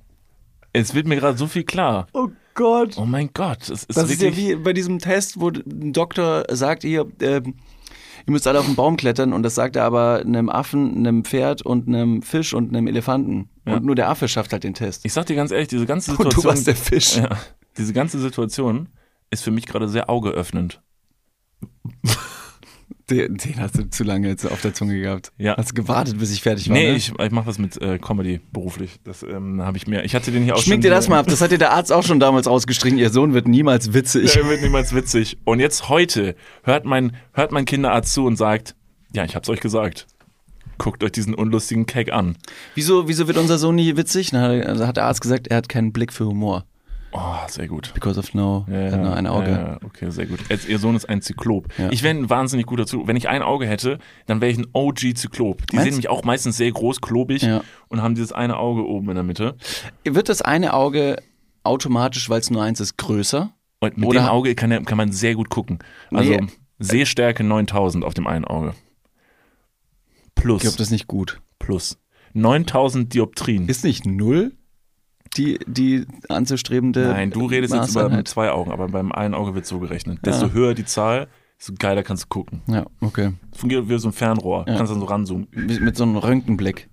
es 0.71 0.93
wird 0.95 1.07
mir 1.07 1.17
gerade 1.17 1.37
so 1.37 1.47
viel 1.47 1.63
klar. 1.63 2.07
Oh 2.13 2.29
Gott. 2.55 2.97
Oh 2.97 3.05
mein 3.05 3.29
Gott, 3.33 3.63
es 3.63 3.83
ist 3.83 3.97
Das 3.97 4.09
ist 4.09 4.21
ja 4.21 4.35
wie 4.35 4.55
bei 4.55 4.73
diesem 4.73 4.99
Test, 4.99 5.39
wo 5.39 5.49
ein 5.49 5.93
Doktor 5.93 6.45
sagt, 6.51 6.83
ihr, 6.83 7.05
ähm, 7.21 7.55
ihr 8.25 8.31
müsst 8.31 8.47
alle 8.47 8.59
auf 8.59 8.65
den 8.65 8.75
Baum 8.75 8.95
klettern 8.97 9.33
und 9.33 9.43
das 9.43 9.55
sagt 9.55 9.75
er 9.75 9.83
aber 9.83 10.19
einem 10.19 10.49
Affen, 10.49 10.97
einem 10.97 11.23
Pferd 11.25 11.61
und 11.61 11.87
einem 11.87 12.21
Fisch 12.21 12.53
und 12.53 12.69
einem 12.69 12.87
Elefanten. 12.87 13.49
Ja. 13.67 13.75
Und 13.75 13.85
nur 13.85 13.95
der 13.95 14.09
Affe 14.09 14.27
schafft 14.27 14.53
halt 14.53 14.63
den 14.63 14.73
Test. 14.73 15.05
Ich 15.05 15.13
sag 15.13 15.25
dir 15.25 15.35
ganz 15.35 15.51
ehrlich, 15.51 15.67
diese 15.67 15.85
ganze 15.85 16.11
Und 16.11 16.17
Situation... 16.17 16.43
du 16.43 16.49
warst 16.49 16.67
der 16.67 16.75
Fisch. 16.75 17.17
Ja, 17.17 17.29
diese 17.77 17.93
ganze 17.93 18.19
Situation 18.19 18.89
ist 19.29 19.43
für 19.43 19.51
mich 19.51 19.65
gerade 19.65 19.89
sehr 19.89 20.09
augeöffnend. 20.09 20.81
Den, 23.09 23.35
den 23.35 23.59
hast 23.59 23.77
du 23.77 23.89
zu 23.89 24.05
lange 24.05 24.29
jetzt 24.29 24.45
auf 24.49 24.61
der 24.61 24.73
Zunge 24.73 24.99
gehabt. 24.99 25.33
Ja. 25.37 25.57
Hast 25.57 25.75
gewartet, 25.75 26.19
bis 26.19 26.31
ich 26.31 26.41
fertig 26.41 26.69
war. 26.69 26.73
Nee, 26.73 26.91
ne? 26.91 26.95
ich, 26.95 27.11
ich 27.11 27.31
mache 27.31 27.47
was 27.47 27.57
mit 27.57 27.81
äh, 27.81 27.99
Comedy 27.99 28.39
beruflich. 28.53 28.99
Das 29.03 29.23
ähm, 29.23 29.61
habe 29.61 29.75
ich 29.75 29.87
mir. 29.87 30.05
Ich 30.05 30.15
hatte 30.15 30.31
den 30.31 30.43
hier 30.43 30.53
auch 30.53 30.59
schon. 30.59 30.67
Schmink 30.67 30.83
dir 30.83 30.89
das 30.89 31.09
mal 31.09 31.19
ab. 31.19 31.27
Das 31.27 31.41
hat 31.41 31.51
dir 31.51 31.57
der 31.57 31.73
Arzt 31.73 31.91
auch 31.91 32.03
schon 32.03 32.21
damals 32.21 32.47
rausgestrichen. 32.47 32.97
Ihr 32.97 33.09
Sohn 33.09 33.33
wird 33.33 33.47
niemals 33.47 33.93
witzig. 33.93 34.31
Der 34.31 34.47
wird 34.47 34.61
niemals 34.61 34.95
witzig. 34.95 35.37
Und 35.43 35.59
jetzt 35.59 35.89
heute 35.89 36.35
hört 36.63 36.85
mein, 36.85 37.13
hört 37.33 37.51
mein 37.51 37.65
Kinderarzt 37.65 38.13
zu 38.13 38.25
und 38.25 38.37
sagt: 38.37 38.73
Ja, 39.11 39.25
ich 39.25 39.35
hab's 39.35 39.49
euch 39.49 39.59
gesagt. 39.59 40.07
Guckt 40.77 41.03
euch 41.03 41.11
diesen 41.11 41.33
unlustigen 41.33 41.85
Cake 41.85 42.13
an. 42.13 42.37
Wieso, 42.73 43.07
wieso 43.07 43.27
wird 43.27 43.37
unser 43.37 43.57
Sohn 43.57 43.75
nie 43.75 43.97
witzig? 43.97 44.31
Na, 44.31 44.47
also 44.47 44.87
hat 44.87 44.97
der 44.97 45.05
Arzt 45.05 45.21
gesagt, 45.21 45.47
er 45.47 45.57
hat 45.57 45.67
keinen 45.67 45.91
Blick 45.91 46.13
für 46.13 46.25
Humor. 46.25 46.65
Oh, 47.15 47.47
sehr 47.47 47.67
gut. 47.67 47.93
Because 47.93 48.19
of 48.19 48.33
no, 48.33 48.65
Ja, 48.69 48.91
hat 48.91 49.01
nur 49.01 49.15
ein 49.15 49.27
Auge. 49.27 49.51
Ja, 49.51 49.77
okay, 49.85 50.09
sehr 50.09 50.25
gut. 50.25 50.39
Jetzt, 50.49 50.67
ihr 50.67 50.79
Sohn 50.79 50.95
ist 50.95 51.07
ein 51.07 51.21
Zyklop. 51.21 51.67
Ja. 51.77 51.91
Ich 51.91 52.01
wäre 52.01 52.15
ein 52.15 52.29
wahnsinnig 52.29 52.65
guter 52.65 52.85
Zyklop. 52.87 53.07
Wenn 53.07 53.15
ich 53.15 53.29
ein 53.29 53.41
Auge 53.43 53.67
hätte, 53.67 53.99
dann 54.25 54.41
wäre 54.41 54.51
ich 54.51 54.57
ein 54.57 54.65
OG-Zyklop. 54.73 55.67
Die 55.67 55.75
Meinst 55.75 55.85
sehen 55.85 55.91
nämlich 55.93 56.09
auch 56.09 56.23
meistens 56.23 56.57
sehr 56.57 56.71
groß, 56.71 57.01
klobig 57.01 57.43
Ja. 57.43 57.61
und 57.89 58.01
haben 58.01 58.15
dieses 58.15 58.31
eine 58.31 58.57
Auge 58.57 58.85
oben 58.87 59.09
in 59.09 59.15
der 59.15 59.23
Mitte. 59.23 59.55
Wird 60.03 60.27
das 60.29 60.41
eine 60.41 60.73
Auge 60.73 61.17
automatisch, 61.63 62.29
weil 62.29 62.39
es 62.39 62.49
nur 62.49 62.63
eins 62.63 62.79
ist, 62.79 62.97
größer? 62.97 63.53
Und 63.79 63.97
mit 63.97 64.07
Oder- 64.09 64.21
dem 64.21 64.29
Auge 64.29 64.55
kann, 64.55 64.83
kann 64.85 64.97
man 64.97 65.11
sehr 65.11 65.35
gut 65.35 65.49
gucken. 65.49 65.79
Also 66.11 66.31
Nee. 66.31 66.47
Sehstärke 66.79 67.43
9000 67.43 68.03
auf 68.03 68.13
dem 68.13 68.25
einen 68.27 68.45
Auge. 68.45 68.73
Plus. 70.35 70.57
Ich 70.57 70.61
glaube, 70.63 70.77
das 70.77 70.87
ist 70.87 70.91
nicht 70.91 71.07
gut. 71.07 71.41
plus. 71.59 71.97
9000 72.33 73.13
Dioptrien. 73.13 73.67
Ist 73.69 73.83
nicht 73.83 74.05
null 74.05 74.53
die, 75.37 75.59
die 75.67 76.05
anzustrebende 76.29 77.07
Nein, 77.07 77.31
du 77.31 77.45
redest 77.45 77.73
jetzt 77.73 77.91
über 77.91 78.03
Maßeinheit? 78.03 78.27
zwei 78.27 78.51
Augen, 78.51 78.71
aber 78.71 78.87
beim 78.87 79.11
einen 79.11 79.33
Auge 79.33 79.55
wird 79.55 79.65
so 79.65 79.79
gerechnet. 79.79 80.25
Desto 80.25 80.51
höher 80.51 80.73
die 80.73 80.85
Zahl, 80.85 81.27
desto 81.59 81.73
geiler 81.77 82.03
kannst 82.03 82.23
du 82.23 82.27
gucken. 82.27 82.61
Ja, 82.67 82.85
okay. 83.01 83.33
Fungiert 83.55 83.89
wie 83.89 83.97
so 83.97 84.09
ein 84.09 84.13
Fernrohr. 84.13 84.65
Ja. 84.67 84.77
Kannst 84.77 84.91
dann 84.91 84.99
so 84.99 85.05
ranzoomen. 85.05 85.47
Mit 85.51 85.95
so 85.97 86.03
einem 86.03 86.17
Röntgenblick. 86.17 86.89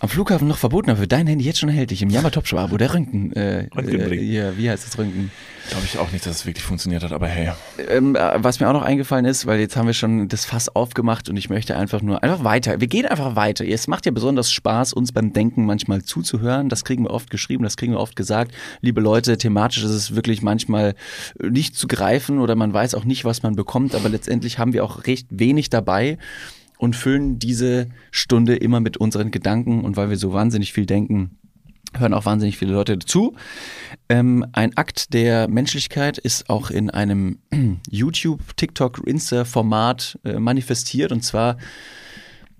Am 0.00 0.08
Flughafen 0.08 0.46
noch 0.46 0.58
verboten, 0.58 0.90
aber 0.90 1.00
für 1.00 1.08
dein 1.08 1.26
Handy 1.26 1.44
jetzt 1.44 1.58
schon 1.58 1.68
erhältlich. 1.68 2.02
Im 2.02 2.10
Yammer 2.10 2.30
Top 2.30 2.46
Shop 2.46 2.60
Abo, 2.60 2.76
der 2.76 2.94
Röntgen. 2.94 3.32
Äh, 3.32 3.66
Röntgenblick. 3.76 4.20
Äh, 4.20 4.24
ja, 4.24 4.56
wie 4.56 4.70
heißt 4.70 4.86
das 4.86 4.96
Röntgen? 4.96 5.32
Glaube 5.70 5.84
ich 5.86 5.98
auch 5.98 6.12
nicht, 6.12 6.24
dass 6.24 6.36
es 6.36 6.46
wirklich 6.46 6.64
funktioniert 6.64 7.02
hat, 7.02 7.10
aber 7.10 7.26
hey. 7.26 7.50
Ähm, 7.88 8.14
äh, 8.14 8.34
was 8.36 8.60
mir 8.60 8.68
auch 8.68 8.72
noch 8.72 8.82
eingefallen 8.82 9.24
ist, 9.24 9.46
weil 9.46 9.58
jetzt 9.58 9.76
haben 9.76 9.88
wir 9.88 9.94
schon 9.94 10.28
das 10.28 10.44
Fass 10.44 10.68
aufgemacht 10.68 11.28
und 11.28 11.36
ich 11.36 11.50
möchte 11.50 11.76
einfach 11.76 12.00
nur 12.00 12.22
einfach 12.22 12.44
weiter. 12.44 12.80
Wir 12.80 12.86
gehen 12.86 13.06
einfach 13.06 13.34
weiter. 13.34 13.66
Es 13.66 13.88
macht 13.88 14.06
ja 14.06 14.12
besonders 14.12 14.52
Spaß, 14.52 14.92
uns 14.92 15.10
beim 15.10 15.32
Denken 15.32 15.66
manchmal 15.66 16.02
zuzuhören. 16.02 16.68
Das 16.68 16.84
kriegen 16.84 17.02
wir 17.02 17.10
oft 17.10 17.28
geschrieben, 17.28 17.64
das 17.64 17.76
kriegen 17.76 17.94
wir 17.94 18.00
oft 18.00 18.14
gesagt. 18.14 18.52
Liebe 18.80 19.00
Leute, 19.00 19.36
thematisch 19.36 19.82
ist 19.82 19.90
es 19.90 20.14
wirklich 20.14 20.42
manchmal 20.42 20.94
nicht 21.42 21.74
zu 21.74 21.88
greifen 21.88 22.38
oder 22.38 22.54
man 22.54 22.72
weiß 22.72 22.94
auch 22.94 23.04
nicht, 23.04 23.24
was 23.24 23.42
man 23.42 23.56
bekommt, 23.56 23.96
aber 23.96 24.08
letztendlich 24.08 24.60
haben 24.60 24.72
wir 24.72 24.84
auch 24.84 25.06
recht 25.06 25.26
wenig 25.30 25.70
dabei 25.70 26.18
und 26.78 26.96
füllen 26.96 27.38
diese 27.38 27.88
Stunde 28.10 28.56
immer 28.56 28.80
mit 28.80 28.96
unseren 28.96 29.30
Gedanken 29.30 29.84
und 29.84 29.96
weil 29.96 30.10
wir 30.10 30.16
so 30.16 30.32
wahnsinnig 30.32 30.72
viel 30.72 30.86
denken, 30.86 31.38
hören 31.96 32.14
auch 32.14 32.24
wahnsinnig 32.24 32.58
viele 32.58 32.72
Leute 32.72 32.98
zu. 32.98 33.34
Ähm, 34.08 34.46
ein 34.52 34.76
Akt 34.76 35.12
der 35.14 35.48
Menschlichkeit 35.48 36.18
ist 36.18 36.48
auch 36.50 36.70
in 36.70 36.90
einem 36.90 37.38
YouTube, 37.90 38.56
TikTok, 38.56 39.06
Insta-Format 39.06 40.18
äh, 40.24 40.38
manifestiert. 40.38 41.12
Und 41.12 41.22
zwar, 41.22 41.56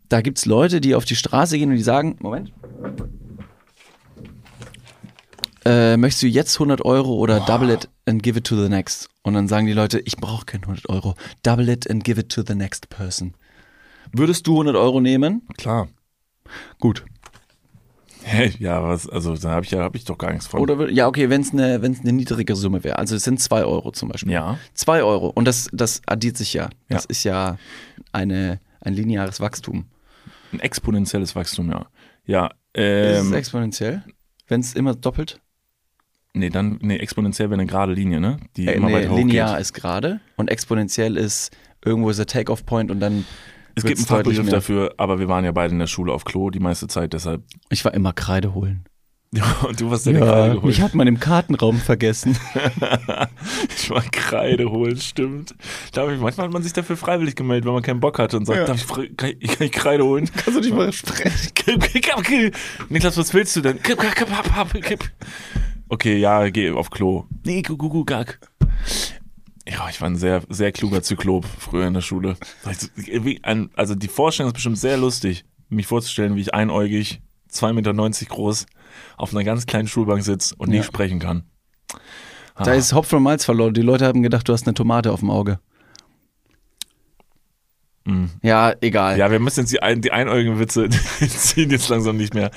da 0.09 0.21
gibt's 0.21 0.47
Leute, 0.47 0.81
die 0.81 0.95
auf 0.95 1.05
die 1.05 1.16
Straße 1.16 1.59
gehen 1.59 1.71
und 1.71 1.77
die 1.77 1.83
sagen, 1.83 2.16
Moment. 2.21 2.53
Äh, 5.64 5.99
möchtest 5.99 6.23
du 6.23 6.27
jetzt 6.29 6.55
100 6.57 6.83
Euro 6.85 7.14
oder 7.14 7.41
double 7.41 7.71
it 7.71 7.89
and 8.07 8.23
give 8.23 8.39
it 8.39 8.47
to 8.47 8.57
the 8.57 8.71
next? 8.71 9.11
Und 9.23 9.35
dann 9.35 9.49
sagen 9.49 9.66
die 9.66 9.75
Leute, 9.75 10.01
ich 10.01 10.16
brauche 10.16 10.47
keine 10.47 10.62
100 10.62 10.89
Euro. 10.89 11.14
Double 11.43 11.69
it 11.69 11.91
and 11.91 12.03
give 12.03 12.19
it 12.19 12.31
to 12.31 12.43
the 12.47 12.55
next 12.55 12.89
person. 12.89 13.35
Würdest 14.13 14.47
du 14.47 14.53
100 14.53 14.77
Euro 14.77 15.01
nehmen? 15.01 15.43
Klar. 15.57 15.89
Gut. 16.79 17.05
Hey, 18.25 18.53
ja, 18.59 18.83
was, 18.83 19.09
also 19.09 19.37
da 19.37 19.51
habe 19.51 19.65
ich 19.65 19.71
ja 19.71 19.81
hab 19.83 19.95
ich 19.95 20.05
doch 20.05 20.19
gar 20.19 20.33
nichts 20.33 20.47
von. 20.49 20.61
Oder 20.61 20.75
wür- 20.75 20.91
ja, 20.91 21.07
okay, 21.07 21.31
wenn 21.31 21.41
es 21.41 21.53
eine 21.53 21.81
wenn's 21.83 22.01
eine 22.01 22.13
niedrige 22.13 22.57
Summe 22.57 22.85
wäre. 22.85 22.99
Also 22.99 23.17
es 23.17 23.23
sind 23.25 23.41
2 23.41 23.65
Euro 23.65 23.91
zum 23.93 24.09
Beispiel. 24.11 24.33
Ja. 24.33 24.59
2 24.75 25.03
Euro. 25.03 25.29
Und 25.29 25.47
das, 25.47 25.69
das 25.73 26.03
addiert 26.07 26.37
sich 26.37 26.53
ja. 26.53 26.69
Das 26.89 27.05
Ja. 27.05 27.11
ist 27.11 27.25
ja 27.25 27.57
eine, 28.13 28.61
ein 28.81 28.93
lineares 28.93 29.41
Wachstum. 29.41 29.87
Ein 30.53 30.61
exponentielles 30.61 31.37
Wachstum, 31.37 31.71
ja. 31.71 31.87
Ja, 32.27 32.47
ist 32.75 33.21
es 33.21 33.27
ähm, 33.27 33.33
exponentiell? 33.35 34.05
Wenn 34.47 34.61
es 34.61 34.75
immer 34.75 34.95
doppelt? 34.95 35.41
nee, 36.35 36.51
dann, 36.51 36.79
nee, 36.83 36.97
exponentiell 36.99 37.49
wäre 37.51 37.61
eine 37.61 37.67
gerade 37.69 37.93
Linie, 37.93 38.21
ne? 38.21 38.37
Die 38.57 38.67
Äh, 38.69 38.75
immer 38.75 38.89
nee, 38.89 38.95
weiter 38.95 39.15
linear 39.15 39.49
hochgeht. 39.51 39.61
ist 39.63 39.73
gerade 39.73 40.21
und 40.37 40.49
exponentiell 40.51 41.17
ist 41.17 41.51
irgendwo 41.85 42.11
ist 42.11 42.19
der 42.19 42.27
Take-off-Point 42.27 42.91
und 42.91 43.01
dann 43.01 43.25
Es 43.79 43.85
gibt 43.85 43.99
einen 43.99 44.07
Fachbegriff 44.07 44.49
dafür, 44.49 44.95
aber 44.97 45.18
wir 45.18 45.29
waren 45.29 45.45
ja 45.45 45.53
beide 45.53 45.72
in 45.72 45.79
der 45.79 45.87
Schule 45.87 46.12
auf 46.12 46.24
Klo 46.24 46.51
die 46.51 46.61
meiste 46.61 46.87
Zeit, 46.89 47.12
deshalb. 47.12 47.43
Ich 47.70 47.85
war 47.85 47.95
immer 47.95 48.12
Kreide 48.12 48.55
holen. 48.55 48.85
Und 49.68 49.79
du 49.81 49.91
hast 49.91 50.07
deine 50.07 50.20
Kreide 50.20 50.55
geholt. 50.55 50.64
mich 50.64 50.81
hat 50.81 50.95
man 50.95 51.07
im 51.07 51.20
Kartenraum 51.20 51.79
vergessen. 51.79 52.37
Ich 53.76 53.91
war 53.91 54.03
Kreide 54.03 54.70
holen, 54.70 54.99
stimmt. 54.99 55.55
Da 55.93 56.03
hab 56.03 56.11
ich, 56.11 56.20
manchmal 56.20 56.47
hat 56.47 56.53
man 56.53 56.62
sich 56.62 56.72
dafür 56.74 56.97
freiwillig 56.97 57.37
gemeldet, 57.37 57.64
wenn 57.64 57.72
man 57.72 57.83
keinen 57.83 58.01
Bock 58.01 58.18
hatte 58.18 58.37
und 58.37 58.45
sagt, 58.45 58.59
Ja. 58.59 58.64
darf 58.66 58.99
ich, 58.99 59.16
kann, 59.16 59.33
ich, 59.39 59.49
kann 59.57 59.66
ich 59.66 59.72
Kreide 59.72 60.05
holen? 60.05 60.29
Kannst 60.37 60.59
du 60.59 60.61
nicht 60.61 60.74
mal 60.74 60.93
sprechen? 60.93 61.53
Niklas, 62.91 63.16
was 63.16 63.33
willst 63.33 63.57
du 63.57 63.61
denn? 63.62 63.79
Okay, 65.89 66.18
ja, 66.18 66.49
geh 66.51 66.70
auf 66.70 66.91
Klo. 66.91 67.24
Nee, 67.47 67.62
gu, 67.62 67.76
gu, 67.76 67.89
gu, 67.89 68.05
gack. 68.05 68.41
Ja, 69.71 69.89
ich 69.91 70.01
war 70.01 70.09
ein 70.09 70.16
sehr, 70.16 70.43
sehr 70.49 70.73
kluger 70.73 71.03
Zyklop 71.03 71.45
früher 71.45 71.87
in 71.87 71.95
der 71.95 72.01
Schule. 72.01 72.37
Ein- 73.43 73.71
Also 73.77 73.95
die 73.95 74.09
Vorstellung 74.09 74.49
ist 74.51 74.55
bestimmt 74.55 74.79
sehr 74.79 74.97
lustig, 74.97 75.45
mich 75.69 75.87
vorzustellen, 75.87 76.37
wie 76.37 76.41
ich 76.41 76.55
einäugig 76.55 77.21
2,90 77.53 77.73
Meter 77.75 78.35
groß, 78.35 78.66
auf 79.16 79.33
einer 79.35 79.45
ganz 79.45 79.66
kleinen 79.66 79.89
Schulbank 79.89 80.23
sitzt 80.23 80.59
und 80.59 80.71
Ja. 80.71 80.79
nicht 80.79 80.87
sprechen 80.87 81.19
kann. 81.19 81.43
Da 82.57 82.73
ist 82.75 82.93
Hopfen 82.93 83.16
und 83.19 83.23
Malz 83.25 83.45
verloren. 83.45 83.75
Die 83.75 83.83
Leute 83.83 84.07
haben 84.07 84.23
gedacht, 84.23 84.49
du 84.49 84.53
hast 84.53 84.66
eine 84.66 84.75
Tomate 84.75 85.12
auf 85.12 85.21
dem 85.21 85.31
Auge. 85.31 85.61
Mhm. 88.05 88.31
Ja, 88.43 88.73
egal. 88.81 89.19
Ja, 89.19 89.31
wir 89.31 89.39
müssen 89.39 89.61
jetzt 89.61 89.73
die, 89.73 89.83
ein, 89.83 90.01
die 90.01 90.12
einäugigen 90.12 90.59
Witze 90.59 90.89
ziehen 91.21 91.71
jetzt 91.71 91.89
langsam 91.89 92.16
nicht 92.16 92.35
mehr. 92.35 92.51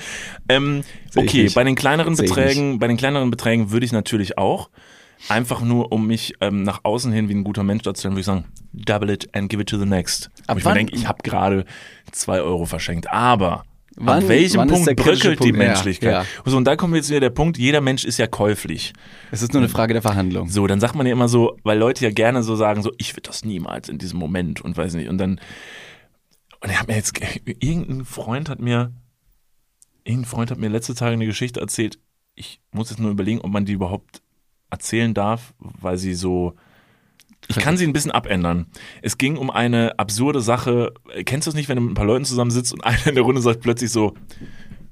Ähm, 0.48 0.82
okay, 1.14 1.44
nicht. 1.44 1.54
bei 1.54 1.62
den 1.62 1.74
kleineren 1.74 2.16
Beträgen, 2.16 2.78
bei 2.78 2.88
den 2.88 2.96
kleineren 2.96 3.30
Beträgen 3.30 3.70
würde 3.70 3.84
ich 3.84 3.92
natürlich 3.92 4.38
auch. 4.38 4.70
Einfach 5.28 5.60
nur, 5.62 5.92
um 5.92 6.06
mich 6.06 6.34
ähm, 6.40 6.62
nach 6.62 6.80
außen 6.82 7.12
hin 7.12 7.28
wie 7.28 7.34
ein 7.34 7.44
guter 7.44 7.62
Mensch 7.62 7.82
darzustellen, 7.84 8.14
würde 8.14 8.20
ich 8.20 8.26
sagen, 8.26 8.44
double 8.72 9.10
it 9.10 9.34
and 9.34 9.48
give 9.48 9.62
it 9.62 9.68
to 9.68 9.78
the 9.78 9.86
next. 9.86 10.30
Ab 10.46 10.58
ich 10.58 10.64
mir 10.64 10.74
denke, 10.74 10.94
ich 10.96 11.06
habe 11.06 11.22
gerade 11.22 11.64
zwei 12.10 12.40
Euro 12.40 12.66
verschenkt. 12.66 13.10
Aber 13.12 13.64
Wann- 13.96 14.22
an 14.22 14.28
welchem 14.28 14.66
Punkt 14.66 14.96
bröckelt 14.96 15.22
die 15.40 15.52
Punkt? 15.52 15.56
Ja, 15.58 15.68
Menschlichkeit? 15.68 16.12
ja. 16.12 16.24
So, 16.44 16.56
und 16.56 16.64
da 16.64 16.76
kommt 16.76 16.94
jetzt 16.96 17.08
wieder 17.10 17.20
der 17.20 17.30
Punkt, 17.30 17.56
jeder 17.58 17.80
Mensch 17.80 18.04
ist 18.04 18.18
ja 18.18 18.26
käuflich. 18.26 18.92
Es 19.30 19.42
ist 19.42 19.52
nur 19.52 19.60
eine 19.62 19.68
Frage 19.68 19.92
der 19.92 20.02
Verhandlung. 20.02 20.48
So, 20.48 20.66
dann 20.66 20.80
sagt 20.80 20.94
man 20.96 21.06
ja 21.06 21.12
immer 21.12 21.28
so, 21.28 21.56
weil 21.62 21.78
Leute 21.78 22.04
ja 22.04 22.10
gerne 22.10 22.42
so 22.42 22.56
sagen, 22.56 22.82
so, 22.82 22.90
ich 22.98 23.12
würde 23.14 23.28
das 23.28 23.44
niemals 23.44 23.88
in 23.88 23.98
diesem 23.98 24.18
Moment 24.18 24.60
und 24.62 24.76
weiß 24.76 24.94
nicht. 24.94 25.08
Und 25.08 25.18
dann, 25.18 25.40
und 26.60 26.70
er 26.70 26.80
hat 26.80 26.88
mir 26.88 26.96
jetzt, 26.96 27.12
irgendein 27.44 28.04
Freund 28.04 28.48
hat 28.48 28.60
mir, 28.60 28.92
irgendein 30.04 30.28
Freund 30.28 30.50
hat 30.50 30.58
mir 30.58 30.68
letzte 30.68 30.94
Tage 30.94 31.12
eine 31.12 31.26
Geschichte 31.26 31.60
erzählt. 31.60 31.98
Ich 32.34 32.60
muss 32.72 32.90
jetzt 32.90 32.98
nur 32.98 33.10
überlegen, 33.10 33.40
ob 33.42 33.50
man 33.52 33.66
die 33.66 33.72
überhaupt 33.72 34.22
erzählen 34.72 35.14
darf, 35.14 35.54
weil 35.58 35.98
sie 35.98 36.14
so, 36.14 36.54
ich 37.46 37.56
kann 37.56 37.76
sie 37.76 37.86
ein 37.86 37.92
bisschen 37.92 38.10
abändern. 38.10 38.66
Es 39.02 39.18
ging 39.18 39.36
um 39.36 39.50
eine 39.50 39.98
absurde 39.98 40.40
Sache. 40.40 40.94
Kennst 41.24 41.46
du 41.46 41.50
es 41.50 41.54
nicht, 41.54 41.68
wenn 41.68 41.76
du 41.76 41.82
mit 41.82 41.92
ein 41.92 41.94
paar 41.94 42.06
Leuten 42.06 42.24
zusammensitzt 42.24 42.72
und 42.72 42.80
einer 42.84 43.06
in 43.06 43.14
der 43.14 43.24
Runde 43.24 43.42
sagt 43.42 43.60
plötzlich 43.60 43.90
so, 43.90 44.14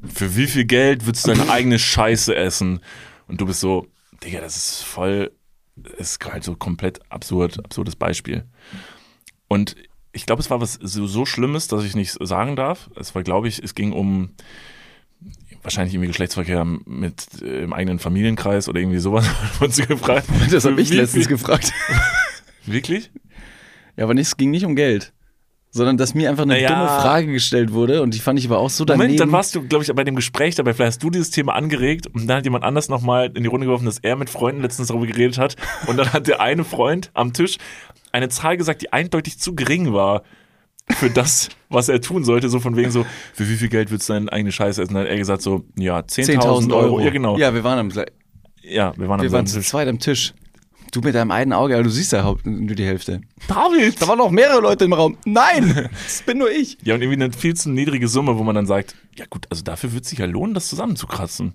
für 0.06 0.36
wie 0.36 0.46
viel 0.46 0.64
Geld 0.64 1.06
würdest 1.06 1.26
du 1.26 1.32
deine 1.32 1.50
eigene 1.50 1.78
Scheiße 1.78 2.34
essen? 2.34 2.80
Und 3.26 3.40
du 3.40 3.46
bist 3.46 3.60
so, 3.60 3.86
Digga, 4.22 4.40
das 4.40 4.56
ist 4.56 4.82
voll, 4.82 5.32
ist 5.96 6.22
halt 6.24 6.44
so 6.44 6.54
komplett 6.56 7.00
absurd, 7.10 7.64
absurdes 7.64 7.96
Beispiel. 7.96 8.44
Und 9.48 9.76
ich 10.12 10.26
glaube, 10.26 10.42
es 10.42 10.50
war 10.50 10.60
was 10.60 10.74
so, 10.74 11.06
so 11.06 11.24
Schlimmes, 11.24 11.68
dass 11.68 11.84
ich 11.84 11.94
nicht 11.94 12.16
sagen 12.20 12.56
darf. 12.56 12.90
Es 12.96 13.14
war, 13.14 13.22
glaube 13.22 13.48
ich, 13.48 13.62
es 13.62 13.74
ging 13.74 13.92
um 13.92 14.30
wahrscheinlich 15.62 15.94
irgendwie 15.94 16.08
Geschlechtsverkehr 16.08 16.64
mit 16.64 17.26
äh, 17.42 17.62
im 17.62 17.72
eigenen 17.72 17.98
Familienkreis 17.98 18.68
oder 18.68 18.80
irgendwie 18.80 18.98
sowas. 18.98 19.26
Wurdest 19.58 19.80
du 19.80 19.86
gefragt? 19.86 20.26
Das 20.50 20.64
habe 20.64 20.80
ich 20.80 20.92
letztens 20.92 21.28
gefragt. 21.28 21.72
Wirklich? 22.66 23.10
Ja, 23.96 24.04
aber 24.04 24.14
nicht, 24.14 24.28
es 24.28 24.36
ging 24.36 24.50
nicht 24.50 24.64
um 24.64 24.76
Geld. 24.76 25.12
Sondern 25.72 25.96
dass 25.96 26.14
mir 26.14 26.28
einfach 26.30 26.42
eine 26.42 26.54
Naja. 26.54 26.68
dumme 26.68 26.86
Frage 26.86 27.32
gestellt 27.32 27.72
wurde 27.72 28.02
und 28.02 28.12
die 28.12 28.18
fand 28.18 28.40
ich 28.40 28.46
aber 28.46 28.58
auch 28.58 28.70
so 28.70 28.84
daneben. 28.84 29.04
Moment, 29.04 29.20
dann 29.20 29.30
warst 29.30 29.54
du, 29.54 29.62
glaube 29.62 29.84
ich, 29.84 29.94
bei 29.94 30.02
dem 30.02 30.16
Gespräch 30.16 30.56
dabei. 30.56 30.74
Vielleicht 30.74 30.94
hast 30.94 31.02
du 31.04 31.10
dieses 31.10 31.30
Thema 31.30 31.54
angeregt 31.54 32.08
und 32.08 32.26
dann 32.26 32.38
hat 32.38 32.44
jemand 32.44 32.64
anders 32.64 32.88
nochmal 32.88 33.30
in 33.34 33.44
die 33.44 33.48
Runde 33.48 33.66
geworfen, 33.66 33.84
dass 33.84 33.98
er 33.98 34.16
mit 34.16 34.30
Freunden 34.30 34.62
letztens 34.62 34.88
darüber 34.88 35.06
geredet 35.06 35.38
hat. 35.38 35.54
Und 35.86 35.96
dann 35.96 36.12
hat 36.12 36.26
der 36.26 36.40
eine 36.40 36.64
Freund 36.64 37.10
am 37.14 37.32
Tisch 37.32 37.58
eine 38.10 38.28
Zahl 38.28 38.56
gesagt, 38.56 38.82
die 38.82 38.92
eindeutig 38.92 39.38
zu 39.38 39.54
gering 39.54 39.92
war 39.92 40.22
für 40.88 41.10
das, 41.10 41.48
was 41.68 41.88
er 41.88 42.00
tun 42.00 42.24
sollte. 42.24 42.48
So 42.48 42.60
von 42.60 42.76
wegen 42.76 42.90
so, 42.90 43.04
für 43.34 43.48
wie 43.48 43.56
viel 43.56 43.68
Geld 43.68 43.90
würdest 43.90 44.08
du 44.08 44.14
deine 44.14 44.32
eigene 44.32 44.52
Scheiße 44.52 44.82
essen? 44.82 44.94
Dann 44.94 45.04
hat 45.04 45.10
er 45.10 45.16
gesagt 45.16 45.42
so, 45.42 45.64
ja, 45.76 45.98
10.000 46.00 46.74
Euro. 46.74 47.00
Ja, 47.00 47.10
genau. 47.10 47.36
Ja, 47.36 47.48
Ja, 47.48 47.54
wir 47.54 47.64
waren 47.64 47.78
am, 47.78 47.94
wir 47.94 48.06
waren 48.78 48.92
am 48.94 48.98
wir 49.00 49.08
waren 49.08 49.28
selben 49.28 49.46
zu 49.46 49.58
Tisch. 49.58 49.68
zweit 49.68 49.88
am 49.88 49.98
Tisch. 49.98 50.34
Du 50.92 51.00
mit 51.00 51.14
deinem 51.14 51.30
einen 51.30 51.52
Auge, 51.52 51.74
aber 51.74 51.84
du 51.84 51.90
siehst 51.90 52.12
ja 52.12 52.34
nur 52.42 52.74
die 52.74 52.84
Hälfte. 52.84 53.20
David! 53.46 54.02
Da 54.02 54.08
waren 54.08 54.18
noch 54.18 54.30
mehrere 54.30 54.60
Leute 54.60 54.84
im 54.86 54.92
Raum. 54.92 55.16
Nein, 55.24 55.88
das 56.04 56.22
bin 56.22 56.38
nur 56.38 56.50
ich. 56.50 56.78
Ja, 56.82 56.96
und 56.96 57.02
irgendwie 57.02 57.22
eine 57.22 57.32
viel 57.32 57.54
zu 57.54 57.70
niedrige 57.70 58.08
Summe, 58.08 58.36
wo 58.38 58.42
man 58.42 58.56
dann 58.56 58.66
sagt, 58.66 58.96
ja 59.16 59.24
gut, 59.30 59.46
also 59.50 59.62
dafür 59.62 59.92
wird 59.92 60.02
es 60.04 60.10
sich 60.10 60.18
ja 60.18 60.26
lohnen, 60.26 60.52
das 60.52 60.68
zusammenzukratzen. 60.68 61.54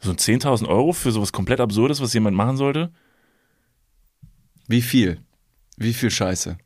So 0.00 0.12
10.000 0.12 0.68
Euro 0.68 0.92
für 0.92 1.12
sowas 1.12 1.32
komplett 1.32 1.60
Absurdes, 1.60 2.02
was 2.02 2.12
jemand 2.12 2.36
machen 2.36 2.58
sollte. 2.58 2.92
Wie 4.68 4.82
viel? 4.82 5.20
Wie 5.78 5.94
viel 5.94 6.10
Scheiße? 6.10 6.58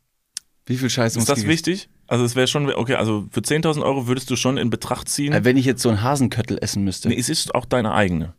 Wie 0.65 0.77
viel 0.77 0.89
Scheiße 0.89 1.17
muss 1.19 1.29
Ist 1.29 1.37
das 1.37 1.47
wichtig? 1.47 1.89
Also 2.09 2.25
es 2.25 2.35
wäre 2.35 2.47
schon, 2.47 2.73
okay, 2.73 2.95
also 2.95 3.27
für 3.29 3.41
10.000 3.41 3.83
Euro 3.83 4.07
würdest 4.07 4.31
du 4.31 4.35
schon 4.35 4.57
in 4.57 4.71
Betracht 4.71 5.07
ziehen. 5.09 5.31
Äh, 5.31 5.45
Wenn 5.45 5.57
ich 5.57 5.65
jetzt 5.65 5.83
so 5.83 5.89
einen 5.89 6.01
Hasenköttel 6.01 6.57
essen 6.59 6.83
müsste. 6.83 7.07
nee, 7.07 7.15
es 7.17 7.29
ist 7.29 7.53
auch 7.53 7.65
deine 7.65 7.93
eigene. 7.93 8.33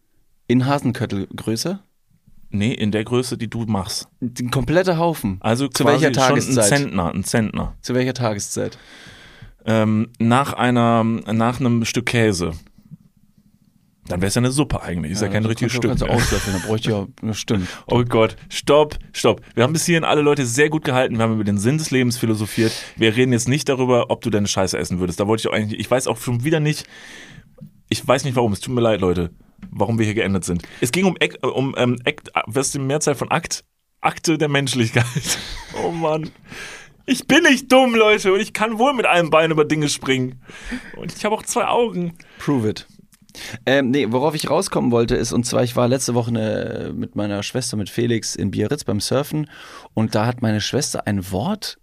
In 0.49 0.67
Hasenköttelgröße? 0.67 1.79
Nee, 2.51 2.73
in 2.73 2.91
der 2.91 3.05
Größe, 3.05 3.39
die 3.39 3.49
du 3.49 3.67
machst. 3.67 4.09
Ein 4.21 4.51
kompletter 4.51 4.99
Haufen. 4.99 5.37
Also 5.39 5.69
Zu 5.69 5.85
welcher 5.85 6.13
schon 6.13 6.25
ein 6.25 6.29
Tageszeit? 6.29 6.65
Zentner, 6.65 7.15
ein 7.15 7.23
Zentner. 7.23 7.77
Zu 7.81 7.95
welcher 7.95 8.13
Tageszeit? 8.13 8.77
Ähm, 9.65 10.09
nach 10.19 10.53
einer, 10.55 11.05
nach 11.05 11.61
einem 11.61 11.85
Stück 11.85 12.07
Käse. 12.07 12.53
Dann 14.07 14.21
wäre 14.21 14.29
es 14.29 14.35
ja 14.35 14.41
eine 14.41 14.51
Suppe 14.51 14.83
eigentlich. 14.83 15.13
Ist 15.13 15.23
ja, 15.23 15.29
kein 15.29 15.43
das 15.43 15.51
richtiges 15.51 15.73
Stück. 15.73 15.91
Kannst 15.91 16.03
du 16.03 16.07
auslöffeln, 16.07 16.57
da 16.61 16.67
bräuchte 16.67 16.91
ich 16.91 16.97
ja, 16.97 17.07
das 17.23 17.39
stimmt. 17.39 17.69
Oh 17.87 18.03
Gott, 18.05 18.37
stopp, 18.49 18.99
stopp. 19.13 19.41
Wir 19.55 19.63
haben 19.63 19.73
bis 19.73 19.85
hierhin 19.87 20.05
alle 20.05 20.23
Leute 20.23 20.47
sehr 20.47 20.69
gut 20.69 20.85
gehalten. 20.85 21.17
Wir 21.17 21.23
haben 21.23 21.35
über 21.35 21.45
den 21.45 21.59
Sinn 21.59 21.79
des 21.79 21.91
Lebens 21.91 22.19
philosophiert. 22.19 22.73
Wir 22.97 23.15
reden 23.15 23.33
jetzt 23.33 23.49
nicht 23.49 23.69
darüber, 23.69 24.11
ob 24.11 24.23
du 24.23 24.31
deine 24.31 24.49
Scheiße 24.49 24.77
essen 24.79 24.99
würdest. 24.99 25.21
Da 25.21 25.27
wollte 25.27 25.43
ich 25.43 25.49
auch 25.49 25.53
eigentlich, 25.53 25.79
ich 25.79 25.91
weiß 25.91 26.07
auch 26.07 26.17
schon 26.17 26.45
wieder 26.45 26.61
nicht, 26.61 26.87
ich 27.89 28.07
weiß 28.07 28.25
nicht 28.25 28.37
warum, 28.37 28.53
es 28.53 28.61
tut 28.61 28.75
mir 28.75 28.81
leid, 28.81 29.01
Leute, 29.01 29.31
warum 29.71 29.99
wir 29.99 30.07
hier 30.07 30.15
geendet 30.15 30.45
sind. 30.45 30.63
Es 30.81 30.93
ging 30.93 31.05
um, 31.05 31.17
Ek, 31.19 31.39
äh, 31.43 31.47
um 31.47 31.75
ähm, 31.77 31.99
Akt, 32.05 32.31
was 32.47 32.67
ist 32.67 32.75
die 32.75 32.79
Mehrzahl 32.79 33.15
von 33.15 33.31
Akt? 33.31 33.65
Akte 34.01 34.39
der 34.39 34.49
Menschlichkeit. 34.49 35.05
Oh 35.85 35.93
Mann. 35.93 36.31
Ich 37.07 37.27
bin 37.29 37.45
nicht 37.45 37.71
dumm, 37.71 37.95
Leute, 37.95 38.33
und 38.33 38.41
ich 38.41 38.53
kann 38.53 38.79
wohl 38.79 38.93
mit 38.93 39.07
einem 39.07 39.31
Bein 39.31 39.53
über 39.53 39.65
Dinge 39.65 39.89
springen. 39.89 40.43
Und 40.97 41.15
ich 41.17 41.25
habe 41.25 41.35
auch 41.35 41.45
zwei 41.45 41.67
Augen. 41.67 42.15
Prove 42.39 42.69
it. 42.69 42.87
Ähm, 43.67 43.91
nee, 43.91 44.07
worauf 44.11 44.35
ich 44.35 44.49
rauskommen 44.51 44.91
wollte, 44.91 45.17
ist, 45.17 45.33
und 45.33 45.45
zwar, 45.45 45.63
ich 45.63 45.77
war 45.77 45.89
letzte 45.89 46.15
Woche 46.15 46.33
ne, 46.33 46.93
mit 46.95 47.17
meiner 47.17 47.43
Schwester, 47.43 47.77
mit 47.77 47.91
Felix 47.91 48.35
in 48.35 48.51
Biarritz 48.51 48.85
beim 48.85 49.01
Surfen 49.01 49.49
und 49.95 50.15
da 50.15 50.27
hat 50.27 50.43
meine 50.43 50.61
Schwester 50.61 51.07
ein 51.07 51.31
Wort 51.31 51.79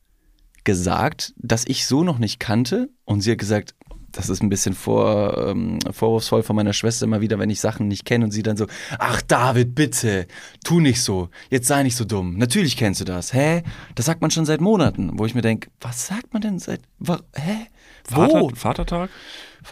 gesagt, 0.64 1.34
das 1.38 1.66
ich 1.68 1.88
so 1.88 2.03
noch 2.03 2.20
nicht 2.20 2.39
kannte 2.39 2.89
und 3.05 3.22
sie 3.22 3.32
hat 3.32 3.38
gesagt, 3.38 3.74
das 4.12 4.30
ist 4.30 4.41
ein 4.41 4.49
bisschen 4.49 4.74
vor, 4.74 5.38
ähm, 5.47 5.80
vorwurfsvoll 5.91 6.41
von 6.43 6.55
meiner 6.55 6.74
Schwester 6.74 7.05
immer 7.05 7.22
wieder, 7.22 7.39
wenn 7.39 7.49
ich 7.49 7.60
Sachen 7.60 7.88
nicht 7.88 8.05
kenne 8.05 8.26
und 8.26 8.32
sie 8.32 8.41
dann 8.41 8.58
so, 8.58 8.66
ach 8.97 9.22
David, 9.22 9.76
bitte, 9.76 10.28
tu 10.64 10.80
nicht 10.80 11.01
so, 11.01 11.30
jetzt 11.49 11.68
sei 11.68 11.84
nicht 11.84 11.95
so 11.95 12.03
dumm. 12.03 12.38
Natürlich 12.38 12.78
kennst 12.78 13.01
du 13.01 13.05
das, 13.05 13.34
hä? 13.34 13.64
Das 13.95 14.08
sagt 14.08 14.22
man 14.22 14.32
schon 14.32 14.45
seit 14.45 14.60
Monaten, 14.60 15.12
wo 15.14 15.26
ich 15.26 15.36
mir 15.36 15.41
denke, 15.41 15.70
was 15.82 16.08
sagt 16.08 16.34
man 16.34 16.41
denn 16.41 16.60
seit, 16.60 16.82
wa, 16.99 17.20
hä? 17.36 17.68
Wo? 18.10 18.49
Vater, 18.49 18.55
Vatertag? 18.55 19.10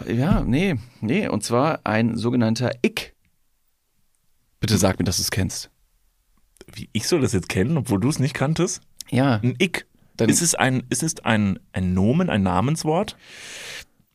Ja, 0.08 0.42
nee, 0.42 0.76
nee. 1.02 1.28
Und 1.28 1.44
zwar 1.44 1.80
ein 1.84 2.18
sogenannter 2.18 2.72
Ick. 2.86 3.16
Bitte 4.60 4.78
sag 4.78 5.00
mir, 5.00 5.06
dass 5.06 5.18
du 5.18 5.22
es 5.24 5.32
kennst. 5.32 5.70
Wie, 6.72 6.90
ich 6.94 7.08
soll 7.08 7.22
das 7.22 7.34
jetzt 7.34 7.50
kennen, 7.50 7.78
obwohl 7.78 8.00
du 8.00 8.10
es 8.10 8.20
nicht 8.20 8.34
kanntest? 8.34 8.82
Ja. 9.10 9.36
Ein 9.44 9.56
Ick. 9.60 9.86
Dann- 10.18 10.30
ist 10.30 10.42
es 10.42 10.56
ein, 10.56 10.84
ist 10.90 11.04
es 11.04 11.24
ein, 11.24 11.60
ein 11.74 11.94
Nomen, 11.94 12.30
ein 12.30 12.44
Namenswort? 12.44 13.18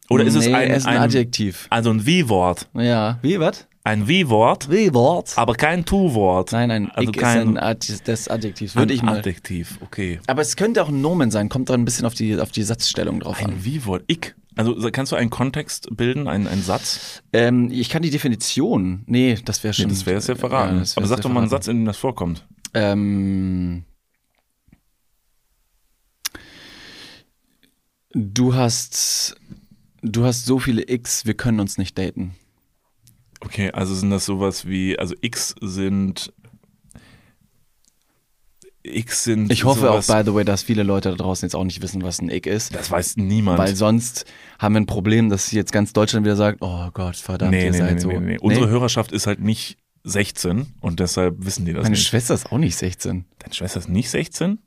Oder 0.08 0.24
ist 0.24 0.34
es 0.34 0.46
nee, 0.46 0.54
ein, 0.54 0.70
es 0.70 0.78
ist 0.78 0.86
ein, 0.86 0.96
ein 0.96 1.02
Adjektiv. 1.04 1.66
Also 1.70 1.90
ein 1.90 2.04
Wie-Wort. 2.04 2.68
Ja. 2.74 3.18
Wie, 3.22 3.38
was? 3.38 3.68
Ein 3.84 4.08
Wie-Wort, 4.08 4.70
Wie, 4.70 4.92
Wort? 4.92 5.38
aber 5.38 5.54
kein 5.54 5.84
Tu-Wort. 5.84 6.52
Nein, 6.52 6.70
ein 6.70 6.90
also 6.90 7.10
Ick 7.10 7.16
ist 7.16 7.22
kein 7.22 7.48
ein 7.48 7.58
Ad 7.58 7.86
des 8.06 8.28
Adjektivs, 8.28 8.76
würde 8.76 8.92
ich 8.92 9.00
ein 9.00 9.06
mal. 9.06 9.18
Adjektiv, 9.18 9.78
okay. 9.80 10.20
Aber 10.26 10.42
es 10.42 10.56
könnte 10.56 10.82
auch 10.82 10.88
ein 10.88 11.00
Nomen 11.00 11.30
sein, 11.30 11.48
kommt 11.48 11.70
da 11.70 11.74
ein 11.74 11.84
bisschen 11.84 12.04
auf 12.04 12.14
die, 12.14 12.38
auf 12.38 12.50
die 12.50 12.62
Satzstellung 12.62 13.20
drauf 13.20 13.38
an. 13.42 13.52
Ein 13.52 13.64
Wie-Wort, 13.64 14.04
Ick. 14.10 14.34
Also 14.66 14.90
kannst 14.92 15.12
du 15.12 15.16
einen 15.16 15.30
Kontext 15.30 15.88
bilden, 15.96 16.28
einen, 16.28 16.46
einen 16.46 16.62
Satz? 16.62 17.22
Ähm, 17.32 17.70
ich 17.70 17.88
kann 17.88 18.02
die 18.02 18.10
Definition. 18.10 19.02
Nee, 19.06 19.38
das 19.44 19.64
wäre 19.64 19.72
Nee, 19.72 19.82
schon. 19.82 19.88
das 19.90 20.06
wäre 20.06 20.18
es 20.18 20.26
ja 20.26 20.34
verraten. 20.34 20.78
das 20.80 20.96
aber 20.96 21.06
sag 21.06 21.18
ja 21.18 21.22
doch 21.22 21.30
mal 21.30 21.40
einen. 21.40 21.48
Satz, 21.50 21.66
in 21.68 21.78
dem 21.78 21.84
das 21.86 21.96
vorkommt. 21.96 22.46
Ähm, 22.74 23.84
du 28.12 28.54
hast. 28.54 29.36
Du 30.02 30.24
hast 30.24 30.46
so 30.46 30.58
viele 30.58 30.88
X, 30.88 31.26
wir 31.26 31.34
können 31.34 31.60
uns 31.60 31.76
nicht 31.76 31.98
daten. 31.98 32.34
Okay, 33.42 33.70
also 33.72 33.94
sind 33.94 34.10
das 34.10 34.24
sowas 34.24 34.66
wie, 34.66 34.98
also 34.98 35.14
X 35.20 35.54
sind. 35.60 36.32
X 38.82 39.24
sind. 39.24 39.52
Ich 39.52 39.64
hoffe 39.64 39.80
sowas, 39.80 40.08
auch, 40.08 40.16
by 40.16 40.22
the 40.24 40.34
way, 40.34 40.44
dass 40.44 40.62
viele 40.62 40.82
Leute 40.82 41.10
da 41.10 41.16
draußen 41.16 41.46
jetzt 41.46 41.54
auch 41.54 41.64
nicht 41.64 41.82
wissen, 41.82 42.02
was 42.02 42.20
ein 42.20 42.30
Ick 42.30 42.46
ist. 42.46 42.74
Das 42.74 42.90
weiß 42.90 43.16
niemand. 43.16 43.58
Weil 43.58 43.76
sonst 43.76 44.24
haben 44.58 44.74
wir 44.74 44.80
ein 44.80 44.86
Problem, 44.86 45.28
dass 45.28 45.52
jetzt 45.52 45.72
ganz 45.72 45.92
Deutschland 45.92 46.24
wieder 46.24 46.36
sagt, 46.36 46.58
oh 46.62 46.88
Gott, 46.92 47.16
verdammt, 47.16 47.52
nee, 47.52 47.66
ihr 47.66 47.72
nee, 47.72 47.78
seid 47.78 47.94
nee, 47.94 48.00
so. 48.00 48.08
nee, 48.08 48.18
nee. 48.20 48.38
Unsere 48.40 48.68
Hörerschaft 48.68 49.12
ist 49.12 49.26
halt 49.26 49.40
nicht 49.40 49.76
16 50.04 50.74
und 50.80 51.00
deshalb 51.00 51.36
wissen 51.44 51.66
die 51.66 51.72
das 51.72 51.82
Meine 51.82 51.94
nicht. 51.94 52.06
Schwester 52.06 52.34
ist 52.34 52.50
auch 52.50 52.58
nicht 52.58 52.76
16. 52.76 53.26
Deine 53.38 53.54
Schwester 53.54 53.80
ist 53.80 53.88
nicht 53.88 54.08
16? 54.10 54.58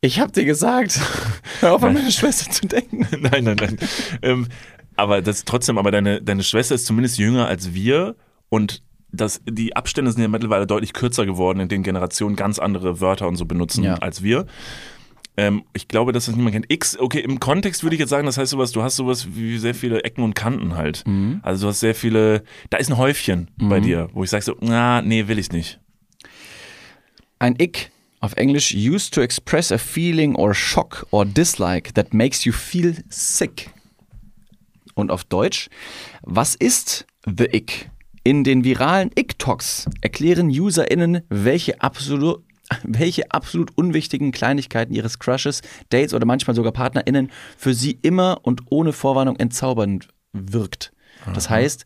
Ich 0.00 0.20
hab 0.20 0.32
dir 0.32 0.44
gesagt, 0.44 1.00
hör 1.60 1.74
auf 1.74 1.82
an 1.84 1.94
meine 1.94 2.12
Schwester 2.12 2.50
zu 2.50 2.66
denken. 2.66 3.06
nein, 3.20 3.44
nein, 3.44 3.56
nein. 3.60 3.78
ähm, 4.22 4.48
aber 4.96 5.22
das 5.22 5.44
trotzdem, 5.44 5.78
aber 5.78 5.90
deine, 5.90 6.22
deine 6.22 6.42
Schwester 6.42 6.74
ist 6.74 6.86
zumindest 6.86 7.18
jünger 7.18 7.46
als 7.46 7.74
wir 7.74 8.16
und 8.48 8.82
das, 9.12 9.40
die 9.48 9.74
Abstände 9.76 10.10
sind 10.12 10.20
ja 10.22 10.28
mittlerweile 10.28 10.66
deutlich 10.66 10.92
kürzer 10.92 11.26
geworden, 11.26 11.60
in 11.60 11.68
denen 11.68 11.84
Generationen 11.84 12.36
ganz 12.36 12.58
andere 12.58 13.00
Wörter 13.00 13.28
und 13.28 13.36
so 13.36 13.44
benutzen 13.46 13.84
Ja. 13.84 13.94
als 13.94 14.22
wir. 14.22 14.46
Ähm, 15.38 15.64
ich 15.74 15.86
glaube, 15.88 16.12
dass 16.12 16.26
das 16.26 16.34
niemand 16.34 16.54
kennt. 16.54 16.70
X, 16.72 16.98
okay, 16.98 17.20
im 17.20 17.38
Kontext 17.40 17.82
würde 17.82 17.94
ich 17.94 18.00
jetzt 18.00 18.08
sagen, 18.10 18.26
das 18.26 18.38
heißt 18.38 18.50
sowas, 18.50 18.72
du 18.72 18.82
hast 18.82 18.96
sowas 18.96 19.28
wie 19.34 19.58
sehr 19.58 19.74
viele 19.74 20.02
Ecken 20.02 20.22
und 20.24 20.34
Kanten 20.34 20.76
halt. 20.76 21.04
Also 21.42 21.66
du 21.66 21.68
hast 21.70 21.80
sehr 21.80 21.94
viele, 21.94 22.42
da 22.70 22.78
ist 22.78 22.90
ein 22.90 22.96
Häufchen 22.96 23.50
bei 23.58 23.80
dir, 23.80 24.08
wo 24.14 24.24
ich 24.24 24.30
sage 24.30 24.42
so, 24.44 24.56
na, 24.60 25.02
nee, 25.02 25.28
will 25.28 25.38
ich 25.38 25.52
nicht. 25.52 25.78
Ein 27.38 27.54
Ick 27.60 27.90
auf 28.20 28.32
Englisch 28.36 28.74
used 28.74 29.12
to 29.14 29.20
express 29.20 29.70
a 29.70 29.76
feeling 29.78 30.34
or 30.36 30.54
shock 30.54 31.06
or 31.10 31.26
dislike 31.26 31.92
that 31.94 32.14
makes 32.14 32.44
you 32.44 32.52
feel 32.52 32.94
sick. 33.10 33.70
Und 34.94 35.10
auf 35.10 35.24
Deutsch, 35.24 35.68
was 36.22 36.54
ist 36.54 37.06
The 37.26 37.44
Ick? 37.54 37.90
In 38.26 38.42
den 38.42 38.64
viralen 38.64 39.12
Ick-Talks 39.16 39.88
erklären 40.00 40.48
UserInnen, 40.48 41.22
welche 41.28 41.80
absolut 41.80 42.42
welche 42.82 43.30
absolut 43.30 43.70
unwichtigen 43.78 44.32
Kleinigkeiten 44.32 44.92
ihres 44.92 45.20
Crushes, 45.20 45.62
Dates 45.90 46.12
oder 46.12 46.26
manchmal 46.26 46.56
sogar 46.56 46.72
PartnerInnen 46.72 47.30
für 47.56 47.72
sie 47.72 47.96
immer 48.02 48.40
und 48.42 48.62
ohne 48.68 48.92
Vorwarnung 48.92 49.36
entzaubernd 49.36 50.08
wirkt. 50.32 50.92
Das 51.34 51.48
heißt, 51.48 51.84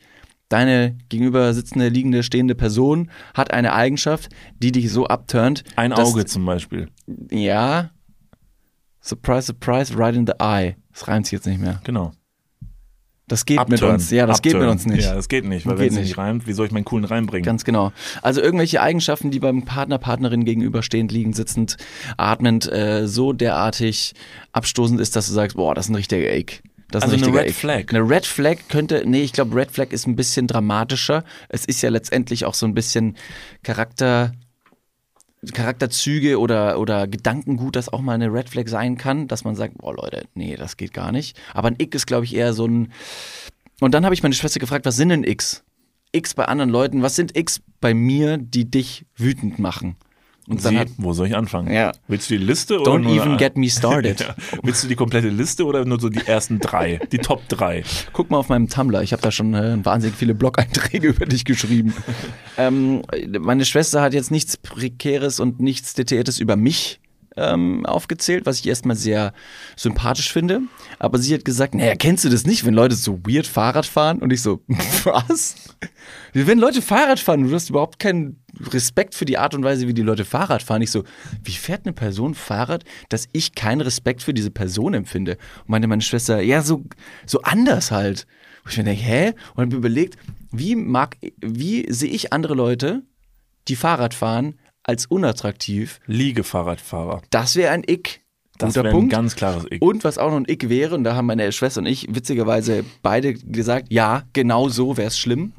deine 0.49 0.97
gegenüber 1.11 1.53
sitzende, 1.53 1.91
liegende, 1.91 2.23
stehende 2.23 2.55
Person 2.55 3.11
hat 3.35 3.53
eine 3.53 3.75
Eigenschaft, 3.75 4.31
die 4.61 4.73
dich 4.73 4.91
so 4.91 5.07
abturnt. 5.09 5.63
Ein 5.77 5.93
Auge 5.93 6.25
zum 6.25 6.47
Beispiel. 6.47 6.89
Ja. 7.31 7.91
Surprise, 9.03 9.49
surprise, 9.49 9.99
right 9.99 10.17
in 10.17 10.27
the 10.27 10.33
eye. 10.41 10.77
Das 10.95 11.07
reimt 11.07 11.27
sich 11.27 11.33
jetzt 11.33 11.47
nicht 11.47 11.61
mehr. 11.61 11.83
Genau. 11.85 12.13
Das 13.31 13.47
geht 13.47 13.59
mit 13.69 13.75
Upturn. 13.81 13.95
uns. 13.95 14.11
Ja, 14.11 14.27
das 14.27 14.43
geht 14.43 14.55
mit 14.55 14.63
Upturn. 14.63 14.73
uns 14.73 14.87
nicht. 14.87 15.05
Ja, 15.05 15.15
das 15.15 15.29
geht 15.29 15.45
nicht, 15.45 15.65
weil 15.65 15.77
Geht 15.77 15.93
wenn 15.93 15.99
es 16.01 16.05
nicht. 16.09 16.19
reimt, 16.19 16.47
wie 16.49 16.53
soll 16.53 16.67
ich 16.67 16.73
meinen 16.73 16.85
coolen 16.85 17.05
reinbringen? 17.05 17.45
Ganz 17.47 17.65
genau. 17.65 17.93
Also 18.23 18.41
irgendwelche 18.43 18.83
Eigenschaften, 18.83 19.31
die 19.31 19.39
beim 19.39 19.65
Partner, 19.65 19.99
Partnerin 19.99 20.45
gegenüberstehend, 20.45 21.13
liegend, 21.13 21.37
sitzend, 21.37 21.77
atmend, 22.17 22.71
äh, 22.71 23.07
so 23.07 23.33
derartig 23.33 24.15
abstoßend 24.53 25.01
ist, 25.01 25.15
dass 25.15 25.29
du 25.29 25.33
sagst, 25.33 25.57
boah, 25.57 25.75
das 25.77 25.87
ist 25.87 25.91
ein 25.91 25.95
richtiger 25.95 26.29
Ache. 26.29 26.61
Das 26.91 27.05
ist 27.05 27.13
Also 27.13 27.15
ein 27.15 27.23
eine 27.23 27.27
richtiger 27.27 27.39
Red 27.45 27.51
Ache. 27.51 27.55
Flag. 27.55 27.85
Eine 27.95 28.11
Red 28.11 28.27
Flag 28.27 28.57
könnte, 28.69 29.05
nee, 29.07 29.23
ich 29.23 29.33
glaube, 29.33 29.55
Red 29.55 29.71
Flag 29.71 29.93
ist 29.93 30.09
ein 30.09 30.17
bisschen 30.17 30.49
dramatischer. 30.49 31.23
Es 31.49 31.65
ist 31.65 31.83
ja 31.83 31.89
letztendlich 31.91 32.45
auch 32.47 32.55
so 32.55 32.67
ein 32.67 32.75
bisschen 32.75 33.17
Charakter, 33.63 34.33
Charakterzüge 35.53 36.39
oder, 36.39 36.79
oder 36.79 37.09
Gedankengut, 37.09 37.77
das 37.77 37.89
auch 37.89 38.01
mal 38.01 38.15
eine 38.15 38.33
Red 38.33 38.51
Flag 38.51 38.69
sein 38.69 38.97
kann, 38.99 39.27
dass 39.27 39.45
man 39.45 39.57
sagt, 39.57 39.79
boah 39.79 39.95
Leute, 39.95 40.27
nee, 40.35 40.57
das 40.57 40.77
geht 40.77 40.93
gar 40.93 41.13
nicht. 41.13 41.39
Aber 41.55 41.69
ein 41.69 41.77
Ick 41.81 41.95
ist, 41.95 42.07
glaube 42.07 42.27
ich, 42.27 42.35
eher 42.35 42.53
so 42.53 42.67
ein. 42.67 42.93
Und 43.81 43.95
dann 43.95 44.05
habe 44.05 44.15
ich 44.15 44.23
meine 44.23 44.35
Schwester 44.35 44.61
gefragt, 44.61 44.85
was 44.85 44.97
sind 44.97 45.09
denn 45.09 45.25
X? 45.25 45.65
X 46.13 46.35
bei 46.35 46.45
anderen 46.45 46.71
Leuten, 46.71 47.03
was 47.03 47.17
sind 47.17 47.37
X 47.37 47.63
bei 47.81 47.95
mir, 47.95 48.37
die 48.37 48.71
dich 48.71 49.07
wütend 49.17 49.59
machen? 49.59 49.97
Und 50.51 50.65
dann 50.65 50.73
Sie, 50.73 50.79
hat, 50.81 50.89
wo 50.97 51.13
soll 51.13 51.29
ich 51.29 51.37
anfangen? 51.37 51.73
Ja. 51.73 51.93
Willst 52.09 52.29
du 52.29 52.37
die 52.37 52.45
Liste 52.45 52.81
oder 52.81 52.91
don't 52.91 53.03
nur 53.03 53.15
even 53.15 53.37
get 53.37 53.57
me 53.57 53.71
started. 53.71 54.21
Ja. 54.21 54.35
Willst 54.63 54.83
du 54.85 54.89
die 54.89 54.97
komplette 54.97 55.29
Liste 55.29 55.65
oder 55.65 55.85
nur 55.85 56.01
so 56.01 56.09
die 56.09 56.27
ersten 56.27 56.59
drei? 56.59 56.99
Die 57.13 57.19
Top 57.19 57.49
drei? 57.49 57.85
Guck 58.13 58.31
mal 58.31 58.39
auf 58.39 58.49
meinem 58.49 58.69
Tumblr, 58.69 59.01
ich 59.03 59.13
habe 59.13 59.23
da 59.23 59.31
schon 59.31 59.55
äh, 59.55 59.79
wahnsinnig 59.85 60.17
viele 60.17 60.35
Blog-Einträge 60.35 61.09
über 61.09 61.25
dich 61.25 61.45
geschrieben. 61.45 61.95
ähm, 62.59 63.03
meine 63.39 63.65
Schwester 63.65 64.03
hat 64.03 64.13
jetzt 64.13 64.31
nichts 64.31 64.57
Prekäres 64.57 65.41
und 65.41 65.61
nichts 65.61 65.95
Detailliertes 65.95 66.41
über 66.41 66.57
mich 66.57 67.01
ähm, 67.41 67.87
aufgezählt, 67.87 68.47
was 68.47 68.61
ich 68.61 68.67
erstmal 68.69 68.97
sehr 68.97 69.33
sympathisch 69.77 70.33
finde. 70.33 70.61
Aber 70.99 71.19
sie 71.19 71.35
hat 71.35 71.45
gesagt, 71.45 71.75
naja, 71.75 71.95
kennst 71.97 72.25
du 72.25 72.29
das 72.29 72.47
nicht, 72.47 72.65
wenn 72.65 72.75
Leute 72.75 72.95
so 72.95 73.21
weird 73.25 73.47
Fahrrad 73.47 73.87
fahren? 73.87 74.19
Und 74.19 74.33
ich 74.33 74.43
so, 74.43 74.63
was? 75.05 75.57
Wenn 76.33 76.59
Leute 76.59 76.83
Fahrrad 76.83 77.19
fahren, 77.19 77.49
du 77.49 77.55
hast 77.55 77.71
überhaupt 77.71 77.99
keinen 77.99 78.43
Respekt 78.73 79.15
für 79.15 79.25
die 79.25 79.39
Art 79.39 79.55
und 79.55 79.65
Weise, 79.65 79.89
wie 79.89 79.95
die 79.95 80.03
Leute 80.03 80.25
Fahrrad 80.25 80.63
fahren. 80.63 80.83
Ich 80.83 80.91
so, 80.91 81.05
wie 81.43 81.53
fährt 81.53 81.87
eine 81.87 81.93
Person 81.93 82.35
Fahrrad, 82.35 82.85
dass 83.09 83.29
ich 83.33 83.55
keinen 83.55 83.81
Respekt 83.81 84.23
für 84.23 84.35
diese 84.35 84.51
Person 84.51 84.95
empfinde? 84.95 85.39
Und 85.61 85.71
meinte 85.71 85.89
meine 85.89 86.03
Schwester, 86.03 86.41
ja, 86.41 86.63
so, 86.63 86.85
so 87.27 87.41
anders 87.43 87.91
halt. 87.91 88.27
Wo 88.65 88.71
ich 88.71 88.77
mir 88.77 88.85
denke, 88.85 89.03
hä? 89.03 89.33
Und 89.55 89.65
habe 89.65 89.77
überlegt, 89.77 90.17
wie 90.53 90.77
mag, 90.77 91.17
wie 91.41 91.91
sehe 91.91 92.11
ich 92.11 92.33
andere 92.33 92.55
Leute, 92.55 93.03
die 93.69 93.77
Fahrrad 93.77 94.15
fahren, 94.15 94.55
als 94.83 95.07
unattraktiv? 95.07 96.01
Liegefahrradfahrer. 96.07 97.23
Das 97.31 97.57
wäre 97.57 97.73
ein 97.73 97.85
Ick. 97.89 98.23
Das 98.59 98.75
wäre 98.75 98.91
ein 98.91 99.09
ganz 99.09 99.37
klares 99.37 99.65
Ick. 99.71 99.81
Und 99.83 100.05
was 100.05 100.19
auch 100.19 100.31
noch 100.31 100.37
ein 100.37 100.47
Ick 100.47 100.69
wäre, 100.69 100.95
und 100.95 101.05
da 101.05 101.15
haben 101.15 101.27
meine 101.27 101.51
Schwester 101.53 101.81
und 101.81 101.87
ich 101.87 102.15
witzigerweise 102.15 102.85
beide 103.03 103.35
gesagt, 103.35 103.87
ja, 103.91 104.25
genau 104.33 104.69
so 104.69 104.97
wäre 104.97 105.09
es 105.09 105.19
schlimm, 105.19 105.53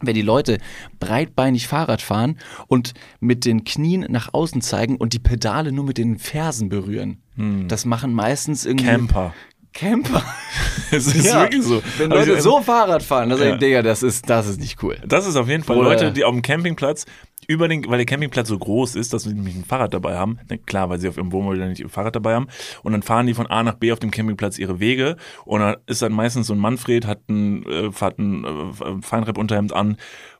wenn 0.00 0.14
die 0.14 0.22
Leute 0.22 0.58
breitbeinig 1.00 1.66
Fahrrad 1.66 2.00
fahren 2.00 2.38
und 2.68 2.94
mit 3.18 3.44
den 3.44 3.64
Knien 3.64 4.06
nach 4.08 4.32
außen 4.32 4.60
zeigen 4.60 4.96
und 4.96 5.12
die 5.12 5.18
Pedale 5.18 5.72
nur 5.72 5.84
mit 5.84 5.98
den 5.98 6.18
Fersen 6.18 6.68
berühren. 6.68 7.18
Das 7.68 7.84
machen 7.84 8.12
meistens 8.14 8.66
irgendwie 8.66 8.86
Camper. 8.86 9.32
Camper. 9.72 10.22
Es 10.90 11.06
ist 11.06 11.26
Ja. 11.26 11.42
wirklich 11.42 11.62
so. 11.62 11.82
Wenn 11.98 12.10
Also, 12.12 12.30
Leute 12.30 12.42
so 12.42 12.62
Fahrrad 12.62 13.02
fahren, 13.02 13.28
dann 13.28 13.38
Ja. 13.38 13.52
ich, 13.52 13.58
Digga, 13.58 13.82
das 13.82 14.02
ist, 14.02 14.30
das 14.30 14.46
ist 14.48 14.58
nicht 14.58 14.82
cool. 14.82 14.96
Das 15.06 15.26
ist 15.26 15.36
auf 15.36 15.46
jeden 15.48 15.62
Fall 15.62 15.76
Oder- 15.76 15.90
Leute, 15.90 16.12
die 16.12 16.24
auf 16.24 16.32
dem 16.32 16.40
Campingplatz 16.40 17.04
über 17.46 17.68
den, 17.68 17.86
weil 17.88 17.98
der 17.98 18.06
Campingplatz 18.06 18.48
so 18.48 18.58
groß 18.58 18.94
ist, 18.94 19.12
dass 19.12 19.24
sie 19.24 19.34
nämlich 19.34 19.54
ein 19.54 19.64
Fahrrad 19.64 19.92
dabei 19.92 20.16
haben. 20.16 20.38
Na 20.48 20.56
klar, 20.56 20.88
weil 20.88 20.98
sie 20.98 21.08
auf 21.08 21.16
ihrem 21.18 21.30
Wohnmobil 21.32 21.66
nicht 21.68 21.80
ihr 21.80 21.88
Fahrrad 21.90 22.16
dabei 22.16 22.34
haben. 22.34 22.48
Und 22.82 22.92
dann 22.92 23.02
fahren 23.02 23.26
die 23.26 23.34
von 23.34 23.46
A 23.48 23.62
nach 23.62 23.74
B 23.74 23.92
auf 23.92 23.98
dem 23.98 24.10
Campingplatz 24.10 24.58
ihre 24.58 24.80
Wege. 24.80 25.16
Und 25.44 25.60
dann 25.60 25.76
ist 25.86 26.00
dann 26.00 26.12
meistens 26.12 26.46
so 26.46 26.54
ein 26.54 26.58
Manfred, 26.58 27.06
hat 27.06 27.28
ein, 27.28 27.64
äh, 27.66 27.90
hat 28.00 28.18
ein 28.18 28.44
äh, 28.44 29.02
Feinripp-Unterhemd 29.02 29.72
an 29.74 29.98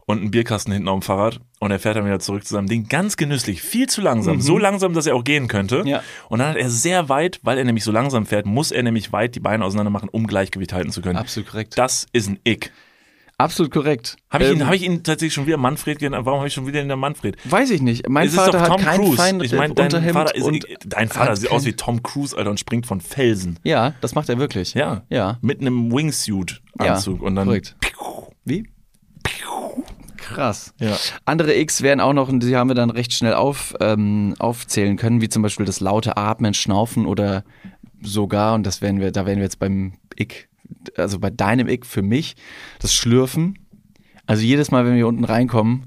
und 0.09 0.23
einen 0.23 0.31
Bierkasten 0.31 0.73
hinten 0.73 0.89
auf 0.89 1.01
dem 1.01 1.03
Fahrrad. 1.03 1.39
Und 1.61 1.71
er 1.71 1.79
fährt 1.79 1.97
dann 1.97 2.07
wieder 2.07 2.19
zurück 2.19 2.43
zu 2.43 2.55
seinem 2.55 2.67
Ding. 2.67 2.89
Ganz 2.89 3.19
genüsslich, 3.19 3.61
viel 3.61 3.89
zu 3.89 4.01
langsam. 4.01 4.41
So 4.41 4.57
langsam, 4.57 4.95
dass 4.95 5.07
er 5.07 5.15
auch 5.15 5.23
gehen 5.23 5.49
könnte. 5.49 5.83
Ja. 5.85 6.03
Und 6.31 6.39
dann 6.39 6.49
hat 6.49 6.57
er 6.57 6.71
sehr 6.71 7.11
weit, 7.11 7.41
weil 7.43 7.59
er 7.59 7.65
nämlich 7.65 7.85
so 7.85 7.93
langsam 7.93 8.25
fährt, 8.25 8.47
muss 8.47 8.71
er 8.73 8.83
nämlich 8.83 9.13
weit 9.13 9.35
die 9.35 9.41
Beine 9.41 9.63
auseinander 9.67 9.91
machen, 9.91 10.09
um 10.09 10.27
Gleichgewicht 10.27 10.73
halten 10.73 10.93
zu 10.93 11.03
können. 11.03 11.19
Absolut 11.19 11.51
korrekt. 11.51 11.77
Das 11.77 12.07
ist 12.15 12.27
ein 12.27 12.39
Ick. 12.45 12.73
Absolut 13.37 13.71
korrekt. 13.71 14.17
Habe 14.31 14.45
ich, 14.45 14.51
Ähm, 14.51 14.57
ihn, 14.57 14.67
hab 14.67 14.75
ich 14.75 14.83
ihn 14.83 15.03
tatsächlich 15.03 15.35
schon 15.35 15.47
wieder 15.47 15.59
Manfred 15.59 15.99
genannt? 15.99 16.25
Warum 16.25 16.39
habe 16.39 16.49
ich 16.49 16.55
schon 16.55 16.67
wieder 16.67 16.81
in 16.81 16.89
der 16.89 16.97
Manfred? 16.97 17.37
Weiß 17.45 17.69
ich 17.69 17.83
nicht. 17.83 18.09
Mein 18.09 18.29
Es 18.29 18.33
ist 18.33 18.39
Vater 18.39 18.53
doch 18.53 18.61
hat 18.61 18.69
Tom 18.69 18.81
kein 18.81 19.01
Cruise. 19.01 19.17
Fein 19.17 19.41
Ich 19.43 19.53
meine, 19.53 19.75
dein 19.75 19.91
Vater, 20.11 20.35
ist, 20.35 20.43
und 20.43 20.65
dein 20.87 21.09
Vater 21.09 21.37
sieht 21.37 21.51
aus 21.51 21.67
wie 21.67 21.75
Tom 21.75 22.03
Cruise, 22.03 22.35
Alter, 22.35 22.49
und 22.49 22.59
springt 22.59 22.87
von 22.87 23.03
Felsen. 23.03 23.59
Ja, 23.63 23.93
das 24.01 24.15
macht 24.15 24.31
er 24.31 24.39
wirklich. 24.39 24.73
Ja. 24.73 25.03
Ja. 25.11 25.37
Mit 25.43 25.61
einem 25.61 25.93
Wingsuit-Anzug. 25.93 27.21
Ja, 27.21 27.27
und 27.27 27.35
dann. 27.37 27.47
korrekt. 27.47 27.77
Wie? 28.47 28.65
Krass. 30.35 30.75
Ja. 30.79 30.97
Andere 31.25 31.57
X 31.57 31.83
wären 31.83 32.01
auch 32.01 32.13
noch, 32.13 32.29
und 32.29 32.43
die 32.43 32.57
haben 32.57 32.69
wir 32.69 32.75
dann 32.75 32.91
recht 32.91 33.13
schnell 33.13 33.35
auf, 33.35 33.75
ähm, 33.81 34.35
aufzählen 34.39 34.97
können, 34.97 35.21
wie 35.21 35.29
zum 35.29 35.43
Beispiel 35.43 35.67
das 35.67 35.81
laute 35.81 36.17
Atmen, 36.17 36.55
Schnaufen 36.55 37.07
oder 37.07 37.45
sogar, 38.03 38.55
und 38.55 38.65
das 38.65 38.83
wären 38.83 39.01
wir, 39.01 39.11
da 39.11 39.27
wären 39.27 39.39
wir 39.39 39.45
jetzt 39.45 39.59
beim 39.59 39.95
Ick, 40.17 40.49
also 40.97 41.19
bei 41.19 41.31
deinem 41.31 41.69
Ick 41.69 41.87
für 41.87 42.03
mich, 42.03 42.37
das 42.81 42.95
Schlürfen. 42.95 43.59
Also 44.27 44.43
jedes 44.43 44.71
Mal, 44.71 44.85
wenn 44.85 44.97
wir 44.97 45.09
unten 45.09 45.25
reinkommen 45.25 45.87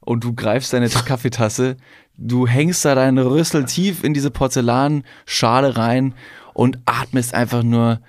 und 0.00 0.24
du 0.24 0.34
greifst 0.34 0.72
deine 0.72 0.88
Kaffeetasse, 0.88 1.76
du 2.16 2.46
hängst 2.46 2.84
da 2.84 2.94
deinen 2.94 3.18
Rüssel 3.18 3.64
tief 3.64 4.04
in 4.04 4.14
diese 4.14 4.30
Porzellanschale 4.30 5.76
rein 5.76 6.14
und 6.54 6.78
atmest 6.84 7.34
einfach 7.34 7.62
nur 7.62 8.00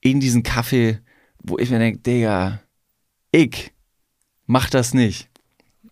in 0.00 0.20
diesen 0.20 0.42
Kaffee, 0.42 0.98
wo 1.42 1.58
ich 1.58 1.70
mir 1.70 1.78
denke, 1.78 2.00
Digga, 2.00 2.60
ich 3.32 3.72
mach 4.46 4.68
das 4.68 4.94
nicht. 4.94 5.29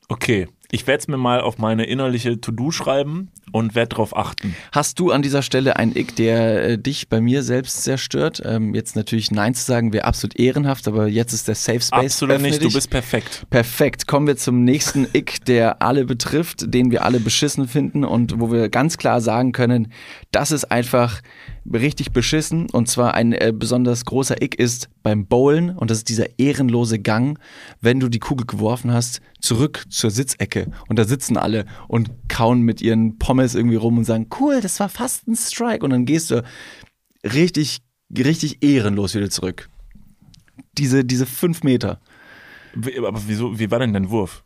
Okay. 0.09 0.49
Ich 0.71 0.87
werde 0.87 1.01
es 1.01 1.09
mir 1.09 1.17
mal 1.17 1.41
auf 1.41 1.57
meine 1.57 1.85
innerliche 1.85 2.43
To-Do 2.43 2.71
schreiben 2.71 3.31
und 3.53 3.75
werde 3.75 3.91
darauf 3.91 4.15
achten. 4.15 4.55
Hast 4.71 4.99
du 4.99 5.11
an 5.11 5.23
dieser 5.23 5.41
Stelle 5.41 5.77
einen 5.77 5.97
Ick, 5.97 6.15
der 6.17 6.63
äh, 6.63 6.79
dich 6.79 7.09
bei 7.09 7.23
mir 7.23 7.43
selbst 7.43 7.85
sehr 7.85 7.97
stört? 7.97 8.43
Ähm, 8.45 8.75
jetzt 8.75 8.95
natürlich 8.95 9.31
Nein 9.31 9.55
zu 9.55 9.65
sagen 9.65 9.95
wäre 9.95 10.05
absolut 10.05 10.39
ehrenhaft, 10.39 10.87
aber 10.87 11.07
jetzt 11.09 11.33
ist 11.33 11.49
der 11.49 11.55
Safe 11.55 11.81
Space. 11.81 11.93
Absolut 11.93 12.37
Öffne 12.37 12.49
nicht, 12.49 12.61
du 12.61 12.67
dich. 12.67 12.75
bist 12.75 12.91
perfekt. 12.91 13.47
Perfekt. 13.49 14.07
Kommen 14.07 14.27
wir 14.27 14.37
zum 14.37 14.65
nächsten 14.65 15.07
Ick, 15.15 15.47
der 15.47 15.81
alle 15.81 16.05
betrifft, 16.05 16.75
den 16.75 16.91
wir 16.91 17.03
alle 17.03 17.21
beschissen 17.21 17.67
finden 17.67 18.05
und 18.05 18.39
wo 18.39 18.53
wir 18.53 18.69
ganz 18.69 18.99
klar 18.99 19.23
sagen 19.23 19.53
können, 19.53 19.91
das 20.33 20.51
ist 20.51 20.71
einfach 20.71 21.23
richtig 21.73 22.13
beschissen. 22.13 22.69
Und 22.71 22.89
zwar 22.89 23.15
ein 23.15 23.33
äh, 23.33 23.53
besonders 23.55 24.05
großer 24.05 24.41
Ick 24.43 24.59
ist 24.59 24.89
beim 25.03 25.27
Bowlen 25.27 25.71
und 25.71 25.91
das 25.91 25.99
ist 25.99 26.09
dieser 26.09 26.39
ehrenlose 26.39 26.99
Gang, 26.99 27.39
wenn 27.81 28.01
du 28.01 28.09
die 28.09 28.19
Kugel 28.19 28.47
geworfen 28.47 28.93
hast, 28.93 29.21
zurück 29.41 29.85
zur 29.89 30.11
Sitzecke 30.11 30.71
und 30.89 30.99
da 30.99 31.05
sitzen 31.05 31.37
alle 31.37 31.67
und 31.89 32.11
kauen 32.29 32.63
mit 32.63 32.81
ihren 32.81 33.19
Pommes 33.19 33.55
irgendwie 33.55 33.77
rum 33.77 33.99
und 33.99 34.05
sagen, 34.05 34.29
cool, 34.41 34.61
das 34.61 34.81
war 34.81 34.89
fast 34.89 35.29
ein 35.29 35.37
Strike 35.37 35.85
und 35.85 35.91
dann 35.91 36.05
gehst 36.05 36.31
du 36.31 36.43
richtig, 37.25 37.79
richtig 38.17 38.63
ehrenlos 38.63 39.15
wieder 39.15 39.31
zurück. 39.31 39.69
Diese, 40.77 41.05
diese 41.05 41.27
fünf 41.27 41.63
Meter. 41.63 42.01
Aber 42.75 43.23
wieso, 43.27 43.59
wie 43.59 43.71
war 43.71 43.79
denn 43.81 43.93
dein 43.93 44.11
Wurf? 44.11 44.45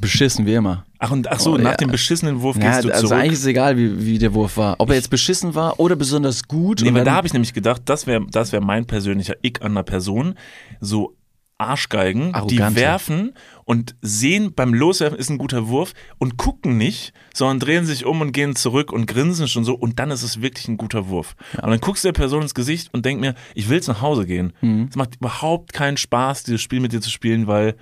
Beschissen 0.00 0.46
wie 0.46 0.54
immer. 0.54 0.84
Ach, 0.98 1.10
und, 1.10 1.28
ach 1.28 1.40
so, 1.40 1.54
Oh, 1.54 1.58
nach 1.58 1.72
ja. 1.72 1.76
dem 1.76 1.90
beschissenen 1.90 2.40
Wurf 2.40 2.56
Ja, 2.56 2.70
gehst 2.74 2.84
du 2.84 2.90
also 2.94 3.08
zurück. 3.08 3.20
eigentlich 3.20 3.32
ist 3.32 3.40
es 3.40 3.46
egal, 3.46 3.76
wie, 3.76 4.06
wie 4.06 4.18
der 4.18 4.32
Wurf 4.34 4.56
war. 4.56 4.76
Ob 4.78 4.90
er 4.90 4.94
jetzt 4.94 5.10
beschissen 5.10 5.54
war 5.56 5.80
oder 5.80 5.96
besonders 5.96 6.46
gut. 6.46 6.82
Nee, 6.82 6.94
weil 6.94 7.04
da 7.04 7.12
habe 7.14 7.26
ich 7.26 7.32
nämlich 7.32 7.52
gedacht, 7.52 7.82
das 7.86 8.06
wäre 8.06 8.24
das 8.30 8.52
wär 8.52 8.60
mein 8.60 8.86
persönlicher 8.86 9.34
Ick 9.42 9.62
an 9.62 9.72
einer 9.72 9.82
Person. 9.82 10.34
So 10.80 11.16
Arschgeigen, 11.58 12.34
Arrogante. 12.34 12.74
die 12.74 12.80
werfen 12.80 13.32
und 13.64 13.94
sehen, 14.02 14.52
beim 14.54 14.74
Loswerfen 14.74 15.16
ist 15.18 15.30
ein 15.30 15.38
guter 15.38 15.68
Wurf 15.68 15.92
und 16.18 16.36
gucken 16.36 16.76
nicht, 16.76 17.12
sondern 17.34 17.60
drehen 17.60 17.84
sich 17.86 18.04
um 18.04 18.20
und 18.20 18.32
gehen 18.32 18.56
zurück 18.56 18.92
und 18.92 19.06
grinsen 19.06 19.46
schon 19.46 19.62
so 19.64 19.74
und 19.74 20.00
dann 20.00 20.10
ist 20.10 20.24
es 20.24 20.42
wirklich 20.42 20.66
ein 20.66 20.76
guter 20.76 21.08
Wurf. 21.08 21.36
Und 21.60 21.70
dann 21.70 21.78
guckst 21.80 22.02
du 22.02 22.08
der 22.08 22.14
Person 22.14 22.42
ins 22.42 22.54
Gesicht 22.54 22.92
und 22.92 23.04
denk 23.06 23.20
mir, 23.20 23.34
ich 23.54 23.68
will 23.68 23.76
jetzt 23.76 23.86
nach 23.86 24.00
Hause 24.02 24.26
gehen. 24.26 24.52
Mhm. 24.60 24.88
Es 24.90 24.96
macht 24.96 25.16
überhaupt 25.16 25.72
keinen 25.72 25.96
Spaß, 25.96 26.42
dieses 26.42 26.60
Spiel 26.62 26.80
mit 26.80 26.92
dir 26.92 27.00
zu 27.00 27.10
spielen, 27.10 27.46
weil 27.46 27.76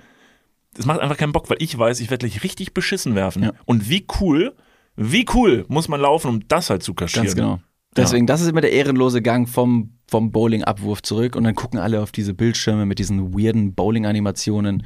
es 0.77 0.85
macht 0.85 0.99
einfach 0.99 1.17
keinen 1.17 1.31
Bock, 1.33 1.49
weil 1.49 1.57
ich 1.59 1.77
weiß, 1.77 1.99
ich 1.99 2.09
werde 2.09 2.27
gleich 2.27 2.43
richtig 2.43 2.73
beschissen 2.73 3.15
werfen. 3.15 3.43
Ja. 3.43 3.53
Und 3.65 3.89
wie 3.89 4.05
cool, 4.19 4.55
wie 4.95 5.25
cool 5.33 5.65
muss 5.67 5.87
man 5.87 5.99
laufen, 6.01 6.27
um 6.29 6.47
das 6.47 6.69
halt 6.69 6.83
zu 6.83 6.93
kaschieren. 6.93 7.25
Ganz 7.25 7.35
genau. 7.35 7.59
Deswegen, 7.95 8.25
das 8.25 8.39
ist 8.39 8.47
immer 8.47 8.61
der 8.61 8.71
ehrenlose 8.71 9.21
Gang 9.21 9.49
vom, 9.49 9.97
vom 10.07 10.31
Bowling-Abwurf 10.31 11.01
zurück 11.01 11.35
und 11.35 11.43
dann 11.43 11.55
gucken 11.55 11.77
alle 11.77 12.01
auf 12.01 12.13
diese 12.13 12.33
Bildschirme 12.33 12.85
mit 12.85 12.99
diesen 12.99 13.33
weirden 13.33 13.73
Bowling-Animationen. 13.73 14.83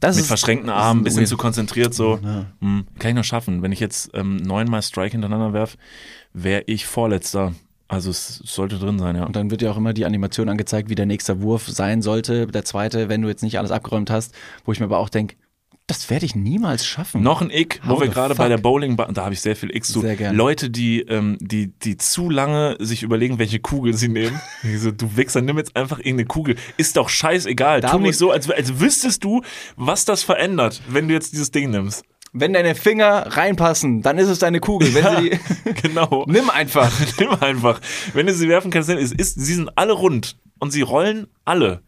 Das 0.00 0.16
Mit 0.16 0.22
ist, 0.22 0.28
verschränkten 0.28 0.70
Armen, 0.70 1.00
ein 1.00 1.04
bisschen 1.04 1.20
weird- 1.20 1.28
zu 1.28 1.36
konzentriert 1.36 1.92
so. 1.94 2.18
Hm, 2.60 2.86
kann 2.98 3.10
ich 3.10 3.14
noch 3.14 3.24
schaffen. 3.24 3.62
Wenn 3.62 3.72
ich 3.72 3.80
jetzt 3.80 4.10
ähm, 4.14 4.36
neunmal 4.36 4.82
Strike 4.82 5.12
hintereinander 5.12 5.52
werf, 5.52 5.76
wäre 6.32 6.62
ich 6.66 6.86
Vorletzter. 6.86 7.54
Also 7.86 8.10
es 8.10 8.38
sollte 8.44 8.78
drin 8.78 8.98
sein, 8.98 9.16
ja. 9.16 9.24
Und 9.24 9.36
dann 9.36 9.50
wird 9.50 9.62
ja 9.62 9.70
auch 9.70 9.76
immer 9.76 9.92
die 9.92 10.06
Animation 10.06 10.48
angezeigt, 10.48 10.88
wie 10.88 10.94
der 10.94 11.06
nächste 11.06 11.42
Wurf 11.42 11.68
sein 11.68 12.02
sollte, 12.02 12.46
der 12.46 12.64
zweite, 12.64 13.08
wenn 13.08 13.20
du 13.22 13.28
jetzt 13.28 13.42
nicht 13.42 13.58
alles 13.58 13.70
abgeräumt 13.70 14.10
hast, 14.10 14.34
wo 14.64 14.72
ich 14.72 14.80
mir 14.80 14.86
aber 14.86 14.98
auch 14.98 15.10
denke, 15.10 15.36
das 15.86 16.08
werde 16.08 16.24
ich 16.24 16.34
niemals 16.34 16.86
schaffen. 16.86 17.22
Noch 17.22 17.42
ein 17.42 17.50
Ick, 17.50 17.82
wo 17.84 18.00
wir 18.00 18.08
gerade 18.08 18.34
bei 18.34 18.48
der 18.48 18.56
Bowling, 18.56 18.96
da 18.96 19.24
habe 19.24 19.34
ich 19.34 19.40
sehr 19.42 19.54
viel 19.54 19.74
Icks 19.74 19.92
zu. 19.92 20.00
Sehr 20.00 20.16
gern. 20.16 20.34
Leute, 20.34 20.70
die, 20.70 21.00
ähm, 21.00 21.36
die, 21.40 21.78
die 21.78 21.98
zu 21.98 22.30
lange 22.30 22.76
sich 22.80 23.02
überlegen, 23.02 23.38
welche 23.38 23.60
Kugel 23.60 23.94
sie 23.94 24.08
nehmen. 24.08 24.40
Ich 24.62 24.80
so, 24.80 24.90
du 24.90 25.16
Wichser, 25.16 25.42
nimm 25.42 25.58
jetzt 25.58 25.76
einfach 25.76 25.98
irgendeine 25.98 26.24
Kugel. 26.24 26.56
Ist 26.78 26.96
doch 26.96 27.10
scheißegal. 27.10 27.82
Da 27.82 27.90
tu 27.90 27.98
nicht 27.98 28.16
so, 28.16 28.30
als, 28.30 28.50
als 28.50 28.80
wüsstest 28.80 29.22
du, 29.22 29.42
was 29.76 30.06
das 30.06 30.22
verändert, 30.22 30.80
wenn 30.88 31.06
du 31.06 31.12
jetzt 31.12 31.32
dieses 31.32 31.50
Ding 31.50 31.70
nimmst. 31.70 32.02
Wenn 32.36 32.52
deine 32.52 32.74
Finger 32.74 33.26
reinpassen, 33.36 34.02
dann 34.02 34.18
ist 34.18 34.28
es 34.28 34.40
deine 34.40 34.58
Kugel. 34.60 34.92
Wenn 34.92 35.04
sie 35.22 35.30
die, 35.30 35.72
Genau. 35.82 36.24
nimm 36.28 36.50
einfach. 36.50 36.92
Nimm 37.18 37.30
einfach. 37.40 37.80
Wenn 38.12 38.26
du 38.26 38.34
sie 38.34 38.48
werfen 38.48 38.70
kannst, 38.70 38.88
dann 38.88 38.98
ist, 38.98 39.14
ist, 39.14 39.40
sie 39.40 39.54
sind 39.54 39.70
alle 39.76 39.92
rund 39.92 40.36
und 40.58 40.72
sie 40.72 40.82
rollen 40.82 41.28
alle. 41.44 41.82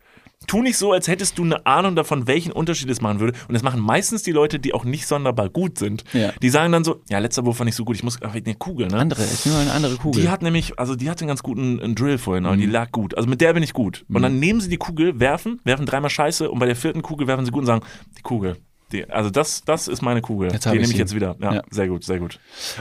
Tu 0.46 0.62
nicht 0.62 0.76
so, 0.76 0.92
als 0.92 1.08
hättest 1.08 1.38
du 1.38 1.44
eine 1.44 1.66
Ahnung 1.66 1.96
davon, 1.96 2.28
welchen 2.28 2.52
Unterschied 2.52 2.88
es 2.90 3.00
machen 3.00 3.18
würde. 3.18 3.32
Und 3.48 3.54
das 3.54 3.64
machen 3.64 3.80
meistens 3.80 4.22
die 4.22 4.30
Leute, 4.30 4.60
die 4.60 4.74
auch 4.74 4.84
nicht 4.84 5.06
sonderbar 5.08 5.48
gut 5.48 5.78
sind. 5.78 6.04
Ja. 6.12 6.30
Die 6.40 6.50
sagen 6.50 6.70
dann 6.70 6.84
so, 6.84 7.02
ja, 7.08 7.18
letzter 7.18 7.44
Wurf 7.44 7.58
war 7.58 7.64
nicht 7.64 7.74
so 7.74 7.84
gut, 7.84 7.96
ich 7.96 8.04
muss 8.04 8.20
eine 8.22 8.54
Kugel, 8.54 8.86
ne? 8.86 8.98
Andere, 8.98 9.24
ich 9.24 9.44
nehme 9.46 9.58
eine 9.58 9.72
andere 9.72 9.96
Kugel. 9.96 10.22
Die 10.22 10.28
hat 10.28 10.42
nämlich, 10.42 10.78
also 10.78 10.94
die 10.94 11.10
hatte 11.10 11.22
einen 11.22 11.28
ganz 11.28 11.42
guten 11.42 11.94
Drill 11.96 12.18
vorhin, 12.18 12.44
Mhm. 12.44 12.58
die 12.58 12.66
lag 12.66 12.92
gut. 12.92 13.16
Also 13.16 13.28
mit 13.28 13.40
der 13.40 13.54
bin 13.54 13.64
ich 13.64 13.72
gut. 13.72 14.04
Und 14.08 14.22
dann 14.22 14.38
nehmen 14.38 14.60
sie 14.60 14.68
die 14.68 14.76
Kugel, 14.76 15.18
werfen, 15.18 15.60
werfen 15.64 15.86
dreimal 15.86 16.10
Scheiße 16.10 16.48
und 16.48 16.60
bei 16.60 16.66
der 16.66 16.76
vierten 16.76 17.02
Kugel 17.02 17.26
werfen 17.26 17.44
sie 17.44 17.50
gut 17.50 17.62
und 17.62 17.66
sagen, 17.66 17.84
die 18.16 18.22
Kugel. 18.22 18.56
Die, 18.92 19.08
also 19.10 19.30
das, 19.30 19.62
das 19.64 19.88
ist 19.88 20.00
meine 20.02 20.20
Kugel. 20.22 20.52
Jetzt 20.52 20.64
die 20.64 20.68
ich 20.68 20.74
nehme 20.74 20.84
ich 20.84 20.90
sie. 20.90 20.98
jetzt 20.98 21.14
wieder. 21.14 21.36
Ja, 21.40 21.54
Ja. 21.54 21.62
sehr 21.70 21.88
gut, 21.88 22.04
sehr 22.04 22.20
gut. 22.20 22.38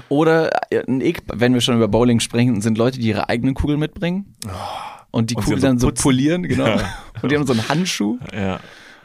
Oder 0.09 0.51
äh, 0.71 0.83
Ick, 0.87 1.23
wenn 1.33 1.53
wir 1.53 1.61
schon 1.61 1.75
über 1.75 1.87
Bowling 1.87 2.19
sprechen, 2.19 2.61
sind 2.61 2.77
Leute, 2.77 2.99
die 2.99 3.07
ihre 3.07 3.27
eigenen 3.29 3.55
Kugel 3.55 3.77
mitbringen. 3.77 4.35
Und 5.11 5.31
die 5.31 5.35
Und 5.35 5.43
Kugel 5.45 5.59
dann 5.59 5.71
dann 5.71 5.79
so 5.79 5.87
putzen. 5.87 6.03
polieren, 6.03 6.43
genau. 6.43 6.67
Ja. 6.67 6.93
Und 7.21 7.31
die 7.31 7.35
haben 7.35 7.47
so 7.47 7.53
einen 7.53 7.67
Handschuh, 7.69 8.19
Ja. 8.33 8.59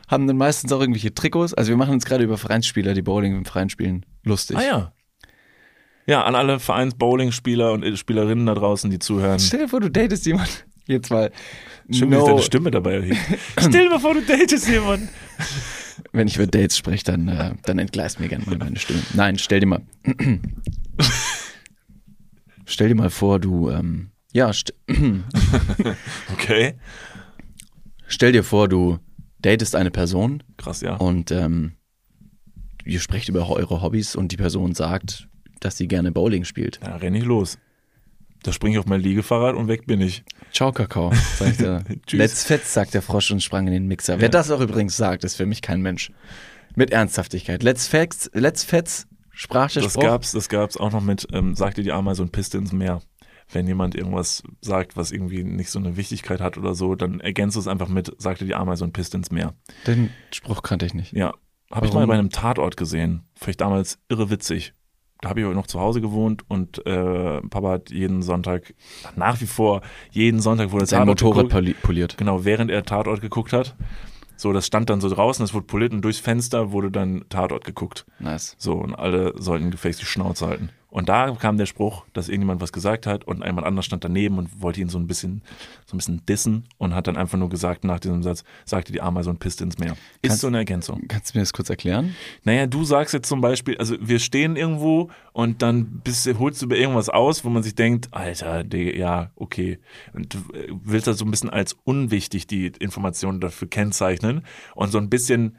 haben 0.08 0.26
dann 0.26 0.36
meistens 0.36 0.72
auch 0.72 0.80
irgendwelche 0.80 1.14
Trikots. 1.14 1.54
Also 1.54 1.70
wir 1.70 1.76
machen 1.76 1.94
uns 1.94 2.04
gerade 2.04 2.22
über 2.24 2.36
Vereinsspieler, 2.36 2.92
die 2.94 3.02
Bowling 3.02 3.34
im 3.36 3.44
Freien 3.46 3.70
spielen, 3.70 4.04
lustig. 4.24 4.56
Ah 4.58 4.62
ja. 4.62 4.92
Ja, 6.06 6.24
an 6.24 6.34
alle 6.34 6.58
Vereins-Bowling-Spieler 6.58 7.72
und 7.72 7.96
Spielerinnen 7.96 8.44
da 8.46 8.54
draußen, 8.54 8.90
die 8.90 8.98
zuhören. 8.98 9.38
Stell 9.38 9.60
dir 9.60 9.68
vor, 9.68 9.80
du 9.80 9.90
datest 9.90 10.26
jemanden. 10.26 10.50
Jetzt 10.86 11.10
mal. 11.10 11.30
Schön, 11.92 12.10
wie 12.10 12.14
sich 12.14 12.20
no, 12.22 12.26
deine 12.26 12.42
Stimme 12.42 12.70
dabei 12.72 12.94
erhebt. 12.94 13.18
Stell 13.60 13.88
dir 13.88 14.00
vor, 14.00 14.14
du 14.14 14.22
datest 14.22 14.68
jemanden. 14.68 15.08
Wenn 16.12 16.28
ich 16.28 16.36
über 16.36 16.46
Dates 16.46 16.76
spreche, 16.76 17.04
dann, 17.04 17.28
äh, 17.28 17.54
dann 17.64 17.78
entgleist 17.78 18.20
mir 18.20 18.28
gerne 18.28 18.44
mal 18.46 18.58
meine 18.58 18.78
Stimme. 18.78 19.00
Nein, 19.14 19.38
stell 19.38 19.60
dir 19.60 19.66
mal. 19.66 19.82
stell 22.64 22.88
dir 22.88 22.94
mal 22.94 23.10
vor, 23.10 23.38
du. 23.38 23.70
Ähm, 23.70 24.10
ja, 24.32 24.52
st 24.52 24.74
Okay. 26.32 26.74
stell 28.06 28.32
dir 28.32 28.44
vor, 28.44 28.68
du 28.68 28.98
datest 29.40 29.74
eine 29.74 29.90
Person 29.90 30.42
Krass, 30.56 30.80
ja. 30.82 30.96
und 30.96 31.30
ähm, 31.32 31.72
ihr 32.84 33.00
sprecht 33.00 33.28
über 33.28 33.48
eure 33.48 33.82
Hobbys 33.82 34.14
und 34.14 34.30
die 34.32 34.36
Person 34.36 34.74
sagt, 34.74 35.28
dass 35.60 35.76
sie 35.76 35.88
gerne 35.88 36.12
Bowling 36.12 36.44
spielt. 36.44 36.78
Da 36.82 36.96
renn 36.96 37.14
ich 37.14 37.24
los. 37.24 37.58
Da 38.42 38.52
springe 38.52 38.74
ich 38.74 38.78
auf 38.78 38.86
mein 38.86 39.00
Liegefahrrad 39.00 39.54
und 39.54 39.68
weg 39.68 39.86
bin 39.86 40.00
ich. 40.00 40.24
Ciao, 40.52 40.72
Kakao, 40.72 41.12
sagt 41.36 41.60
er. 41.60 41.84
Tschüss. 42.06 42.18
Let's 42.18 42.44
fetz, 42.44 42.72
sagt 42.72 42.94
der 42.94 43.02
Frosch 43.02 43.30
und 43.30 43.42
sprang 43.42 43.66
in 43.66 43.72
den 43.72 43.86
Mixer. 43.86 44.20
Wer 44.20 44.28
das 44.30 44.50
auch 44.50 44.60
übrigens 44.60 44.96
sagt, 44.96 45.24
ist 45.24 45.36
für 45.36 45.46
mich 45.46 45.60
kein 45.62 45.82
Mensch. 45.82 46.10
Mit 46.76 46.90
Ernsthaftigkeit. 46.92 47.62
Let's 47.62 47.86
fetz, 47.86 48.30
let's 48.32 48.64
fetz, 48.64 49.06
sprach 49.32 49.70
der 49.72 49.82
Das 49.82 49.92
Spruch. 49.92 50.02
gab's, 50.04 50.32
das 50.32 50.48
gab's 50.48 50.76
auch 50.76 50.92
noch 50.92 51.02
mit, 51.02 51.26
ähm, 51.32 51.54
sagte 51.54 51.82
die 51.82 51.92
Ameise 51.92 52.22
und 52.22 52.32
Piste 52.32 52.58
ins 52.58 52.72
Meer. 52.72 53.02
Wenn 53.52 53.66
jemand 53.66 53.96
irgendwas 53.96 54.44
sagt, 54.60 54.96
was 54.96 55.10
irgendwie 55.10 55.42
nicht 55.42 55.70
so 55.70 55.80
eine 55.80 55.96
Wichtigkeit 55.96 56.40
hat 56.40 56.56
oder 56.56 56.74
so, 56.74 56.94
dann 56.94 57.18
ergänzt 57.18 57.56
es 57.56 57.66
einfach 57.66 57.88
mit, 57.88 58.14
sagte 58.18 58.44
die 58.44 58.54
Ameise 58.54 58.84
und 58.84 58.92
Piste 58.92 59.16
ins 59.16 59.32
Meer. 59.32 59.54
Den 59.88 60.10
Spruch 60.32 60.62
kannte 60.62 60.86
ich 60.86 60.94
nicht. 60.94 61.12
Ja. 61.12 61.34
Habe 61.72 61.86
ich 61.86 61.92
mal 61.92 62.06
bei 62.06 62.14
einem 62.14 62.30
Tatort 62.30 62.76
gesehen. 62.76 63.22
Ich 63.46 63.56
damals 63.56 63.98
irre 64.08 64.30
witzig. 64.30 64.72
Da 65.20 65.28
habe 65.28 65.40
ich 65.40 65.46
auch 65.46 65.52
noch 65.52 65.66
zu 65.66 65.80
Hause 65.80 66.00
gewohnt 66.00 66.44
und 66.48 66.84
äh, 66.86 67.40
Papa 67.42 67.70
hat 67.70 67.90
jeden 67.90 68.22
Sonntag, 68.22 68.74
nach 69.16 69.40
wie 69.40 69.46
vor, 69.46 69.82
jeden 70.10 70.40
Sonntag 70.40 70.72
wurde 70.72 70.86
Sein 70.86 71.00
Tatort 71.00 71.20
Motorrad 71.20 71.36
geguckt. 71.36 71.52
poli 71.52 71.74
poliert. 71.74 72.16
Genau, 72.16 72.44
während 72.44 72.70
er 72.70 72.84
Tatort 72.84 73.20
geguckt 73.20 73.52
hat. 73.52 73.76
So, 74.36 74.54
das 74.54 74.66
stand 74.66 74.88
dann 74.88 75.02
so 75.02 75.10
draußen, 75.10 75.44
es 75.44 75.52
wurde 75.52 75.66
poliert 75.66 75.92
und 75.92 76.00
durchs 76.00 76.18
Fenster 76.18 76.72
wurde 76.72 76.90
dann 76.90 77.26
Tatort 77.28 77.64
geguckt. 77.64 78.06
Nice. 78.18 78.56
So, 78.58 78.72
und 78.72 78.94
alle 78.94 79.34
sollten 79.36 79.70
gefälligst 79.70 80.00
die 80.00 80.06
Schnauze 80.06 80.46
halten. 80.46 80.70
Und 80.90 81.08
da 81.08 81.30
kam 81.32 81.56
der 81.56 81.66
Spruch, 81.66 82.04
dass 82.12 82.28
irgendjemand 82.28 82.60
was 82.60 82.72
gesagt 82.72 83.06
hat 83.06 83.24
und 83.24 83.44
jemand 83.44 83.66
anders 83.66 83.84
stand 83.86 84.02
daneben 84.04 84.38
und 84.38 84.60
wollte 84.60 84.80
ihn 84.80 84.88
so 84.88 84.98
ein 84.98 85.06
bisschen, 85.06 85.42
so 85.86 85.94
ein 85.94 85.98
bisschen 85.98 86.26
dissen 86.26 86.64
und 86.78 86.94
hat 86.94 87.06
dann 87.06 87.16
einfach 87.16 87.38
nur 87.38 87.48
gesagt 87.48 87.84
nach 87.84 88.00
diesem 88.00 88.22
Satz, 88.22 88.42
sagte 88.64 88.92
die 88.92 89.00
Ameise 89.00 89.30
und 89.30 89.38
pisste 89.38 89.62
ins 89.64 89.78
Meer. 89.78 89.92
Ist 90.22 90.30
Kannst- 90.30 90.40
so 90.40 90.48
eine 90.48 90.58
Ergänzung. 90.58 91.02
Kannst 91.08 91.32
du 91.34 91.38
mir 91.38 91.42
das 91.42 91.52
kurz 91.52 91.70
erklären? 91.70 92.16
Naja, 92.44 92.66
du 92.66 92.84
sagst 92.84 93.14
jetzt 93.14 93.28
zum 93.28 93.40
Beispiel, 93.40 93.76
also 93.78 93.94
wir 94.00 94.18
stehen 94.18 94.56
irgendwo 94.56 95.10
und 95.32 95.62
dann 95.62 96.00
bist, 96.02 96.28
holst 96.38 96.60
du 96.60 96.66
über 96.66 96.76
irgendwas 96.76 97.08
aus, 97.08 97.44
wo 97.44 97.50
man 97.50 97.62
sich 97.62 97.74
denkt, 97.76 98.08
Alter, 98.10 98.64
Digga, 98.64 98.98
ja, 98.98 99.30
okay. 99.36 99.78
Und 100.12 100.34
du 100.34 100.38
äh, 100.54 100.72
willst 100.82 101.06
da 101.06 101.12
so 101.14 101.24
ein 101.24 101.30
bisschen 101.30 101.50
als 101.50 101.76
unwichtig 101.84 102.46
die 102.48 102.66
Informationen 102.80 103.40
dafür 103.40 103.68
kennzeichnen 103.68 104.42
und 104.74 104.90
so 104.90 104.98
ein 104.98 105.08
bisschen 105.08 105.56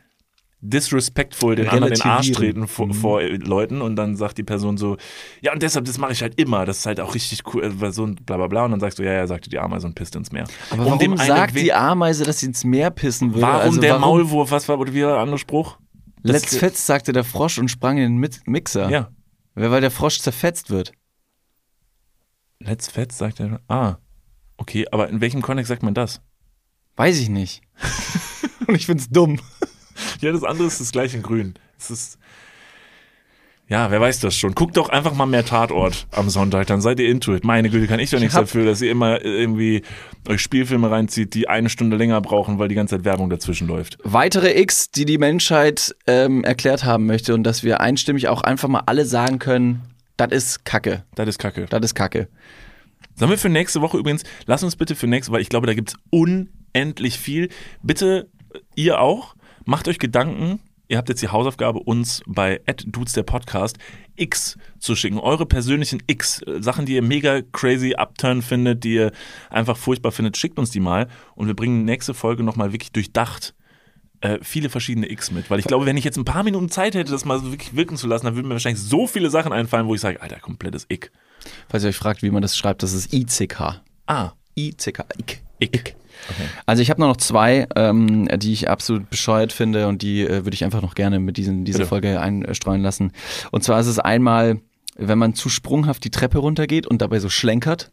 disrespectful 0.62 1.56
den 1.56 1.68
anderen 1.68 1.94
den 1.94 2.02
Arsch 2.04 2.32
treten 2.32 2.68
vor, 2.68 2.94
vor 2.94 3.22
äh, 3.22 3.36
Leuten 3.36 3.82
und 3.82 3.96
dann 3.96 4.16
sagt 4.16 4.38
die 4.38 4.44
Person 4.44 4.78
so, 4.78 4.98
ja 5.42 5.54
und 5.54 5.62
deshalb, 5.62 5.86
das 5.86 5.98
mache 5.98 6.12
ich 6.12 6.22
halt 6.22 6.40
immer, 6.40 6.66
das 6.66 6.80
ist 6.80 6.86
halt 6.86 7.00
auch 7.00 7.16
richtig 7.16 7.42
cool, 7.54 7.64
äh, 7.64 7.82
weil 7.82 7.92
so 7.92 8.06
ein 8.06 8.16
bla 8.16 8.38
bla 8.38 8.48
bla 8.48 8.66
und 8.66 8.72
dann 8.72 8.80
sagst 8.80 9.00
du, 9.00 9.04
ja, 9.04 9.14
ja, 9.14 9.28
sagte 9.28 9.50
die 9.50 9.60
Ameise 9.60 9.88
und 9.88 9.96
pisst 9.96 10.16
ins 10.16 10.32
Meer. 10.32 10.46
Aber 10.70 10.82
Um 10.82 10.86
warum 10.86 11.00
dem 11.00 11.12
einen 11.14 11.28
sagt 11.28 11.58
die 11.58 11.74
Ameise, 11.74 12.24
dass 12.24 12.40
sie 12.40 12.46
ins 12.46 12.64
Meer 12.64 12.92
pissen 12.92 13.34
würde? 13.34 13.42
Warum 13.42 13.62
also 13.62 13.82
der 13.82 13.92
warum? 13.94 14.02
Maulwurf, 14.02 14.52
was 14.52 14.70
war 14.70 14.80
oder 14.80 14.94
wie 14.94 15.04
war 15.04 15.14
der 15.14 15.22
andere 15.22 15.40
Spruch? 15.40 15.78
Let's 16.24 16.56
fetz, 16.56 16.86
sagte 16.86 17.14
der 17.14 17.24
Frosch 17.24 17.58
und 17.58 17.70
sprang 17.70 17.98
in 17.98 18.22
den 18.22 18.32
Mixer. 18.46 18.90
Ja. 18.90 19.10
Weil 19.56 19.82
der 19.82 19.92
Frosch 19.92 20.20
zerfetzt 20.20 20.70
wird. 20.70 20.94
Let's 22.64 22.88
Fett 22.88 23.12
sagt 23.12 23.40
er. 23.40 23.60
Ah, 23.68 23.98
okay, 24.58 24.86
aber 24.92 25.10
in 25.10 25.20
welchem 25.20 25.42
Kontext 25.42 25.70
sagt 25.70 25.84
man 25.84 25.94
das? 25.94 26.22
Weiß 26.96 27.20
ich 27.20 27.30
nicht. 27.30 27.62
und 28.68 28.76
ich 28.76 28.86
find's 28.86 29.10
dumm. 29.10 29.40
Ja, 30.22 30.32
das 30.32 30.44
andere 30.44 30.68
ist 30.68 30.80
das 30.82 30.92
gleiche 30.92 31.18
in 31.18 31.24
grün. 31.24 31.54
Es 31.78 31.92
ist. 31.92 32.18
Ja, 33.68 33.90
wer 33.90 34.02
weiß 34.02 34.20
das 34.20 34.36
schon. 34.36 34.54
Guckt 34.54 34.76
doch 34.76 34.90
einfach 34.90 35.14
mal 35.14 35.26
mehr 35.26 35.46
Tatort 35.46 36.06
am 36.12 36.30
Sonntag, 36.30 36.68
dann 36.68 36.82
seid 36.82 37.00
ihr 37.00 37.08
into 37.08 37.34
it. 37.34 37.46
Meine 37.46 37.70
Güte, 37.70 37.88
kann 37.88 38.02
ich 38.02 38.10
doch 38.10 38.20
nichts 38.20 38.36
hab- 38.36 38.42
dafür, 38.44 38.66
dass 38.66 38.82
ihr 38.82 38.92
immer 38.92 39.24
irgendwie 39.24 39.82
euch 40.28 40.42
Spielfilme 40.42 40.92
reinzieht, 40.92 41.34
die 41.36 41.48
eine 41.48 41.70
Stunde 41.70 41.96
länger 41.96 42.20
brauchen, 42.20 42.60
weil 42.60 42.68
die 42.68 42.76
ganze 42.76 42.98
Zeit 42.98 43.06
Werbung 43.06 43.30
dazwischen 43.30 43.68
läuft. 43.70 43.98
Weitere 44.04 44.60
X, 44.60 44.92
die 44.92 45.06
die 45.06 45.18
Menschheit 45.18 45.96
ähm, 46.06 46.44
erklärt 46.44 46.84
haben 46.84 47.06
möchte 47.06 47.34
und 47.34 47.44
dass 47.44 47.64
wir 47.64 47.80
einstimmig 47.80 48.28
auch 48.28 48.42
einfach 48.42 48.68
mal 48.68 48.84
alle 48.88 49.06
sagen 49.06 49.40
können, 49.40 49.84
das 50.18 50.32
ist 50.32 50.66
Kacke. 50.66 51.06
Das 51.16 51.30
ist 51.30 51.40
kacke. 51.40 51.66
Das 51.70 51.82
ist 51.82 51.96
Kacke. 51.96 52.28
Sollen 53.16 53.32
wir 53.32 53.38
für 53.38 53.50
nächste 53.50 53.80
Woche 53.80 53.98
übrigens, 53.98 54.24
lass 54.48 54.64
uns 54.64 54.76
bitte 54.76 54.96
für 54.96 55.08
nächste, 55.08 55.32
weil 55.32 55.42
ich 55.42 55.50
glaube, 55.50 55.68
da 55.68 55.74
gibt's 55.74 55.96
unendlich 56.10 57.18
viel. 57.18 57.48
Bitte, 57.82 58.28
ihr 58.76 59.00
auch, 59.00 59.36
macht 59.66 59.88
euch 59.88 60.00
Gedanken. 60.00 60.60
Ihr 60.88 60.98
habt 60.98 61.08
jetzt 61.08 61.22
die 61.22 61.30
Hausaufgabe, 61.30 61.80
uns 61.80 62.22
bei 62.28 62.60
Dudes 62.86 63.14
der 63.14 63.24
Podcast 63.24 63.78
X 64.16 64.58
zu 64.80 64.96
schicken. 64.96 65.20
Eure 65.20 65.46
persönlichen 65.46 66.04
X. 66.08 66.42
äh, 66.42 66.62
Sachen, 66.62 66.86
die 66.86 66.96
ihr 66.96 67.02
mega 67.02 67.42
crazy 67.54 67.96
upturn 67.96 68.42
findet, 68.42 68.84
die 68.84 68.96
ihr 68.96 69.12
einfach 69.50 69.78
furchtbar 69.78 70.12
findet, 70.12 70.36
schickt 70.36 70.60
uns 70.60 70.72
die 70.72 70.82
mal. 70.82 71.08
Und 71.36 71.48
wir 71.48 71.56
bringen 71.56 71.86
nächste 71.86 72.14
Folge 72.14 72.44
nochmal 72.44 72.74
wirklich 72.74 72.92
durchdacht 72.92 73.54
äh, 74.22 74.40
viele 74.42 74.70
verschiedene 74.70 75.12
X 75.12 75.32
mit. 75.32 75.50
Weil 75.50 75.60
ich 75.60 75.66
glaube, 75.66 75.86
wenn 75.86 75.98
ich 75.98 76.04
jetzt 76.04 76.18
ein 76.18 76.26
paar 76.26 76.44
Minuten 76.44 76.70
Zeit 76.70 76.96
hätte, 76.96 77.12
das 77.12 77.26
mal 77.26 77.40
so 77.40 77.52
wirklich 77.52 77.76
wirken 77.76 77.98
zu 77.98 78.08
lassen, 78.08 78.26
dann 78.26 78.36
würden 78.36 78.48
mir 78.48 78.54
wahrscheinlich 78.54 78.82
so 78.82 79.08
viele 79.08 79.30
Sachen 79.30 79.52
einfallen, 79.52 79.88
wo 79.88 79.96
ich 79.96 80.02
sage, 80.02 80.22
Alter, 80.22 80.40
komplettes 80.40 80.86
Ick. 80.90 81.12
Falls 81.70 81.84
ihr 81.84 81.90
euch 81.90 81.98
fragt, 81.98 82.22
wie 82.22 82.30
man 82.30 82.42
das 82.42 82.56
schreibt, 82.56 82.84
das 82.84 82.94
ist 82.94 83.14
ICK. 83.14 83.82
Ah, 84.06 84.32
ICK. 84.56 85.06
Ick. 85.18 85.42
Ick. 85.60 85.96
Also 86.66 86.82
ich 86.82 86.90
habe 86.90 87.02
nur 87.02 87.10
noch 87.10 87.18
zwei, 87.18 87.68
ähm, 87.76 88.28
die 88.40 88.54
ich 88.54 88.70
absolut 88.70 89.10
bescheuert 89.10 89.54
finde 89.54 89.88
und 89.88 90.02
die 90.02 90.22
äh, 90.22 90.46
würde 90.46 90.54
ich 90.54 90.64
einfach 90.64 90.82
noch 90.82 90.96
gerne 90.96 91.20
mit 91.20 91.38
diesen, 91.38 91.66
dieser 91.66 91.80
Bitte. 91.80 91.90
Folge 91.90 92.22
einstreuen 92.22 92.82
lassen. 92.82 93.12
Und 93.52 93.64
zwar 93.64 93.80
ist 93.80 93.88
es 93.88 94.00
einmal, 94.00 94.60
wenn 94.98 95.18
man 95.18 95.34
zu 95.34 95.50
sprunghaft 95.50 96.04
die 96.04 96.12
Treppe 96.12 96.40
runtergeht 96.40 96.88
und 96.88 97.02
dabei 97.02 97.20
so 97.20 97.30
schlenkert. 97.30 97.92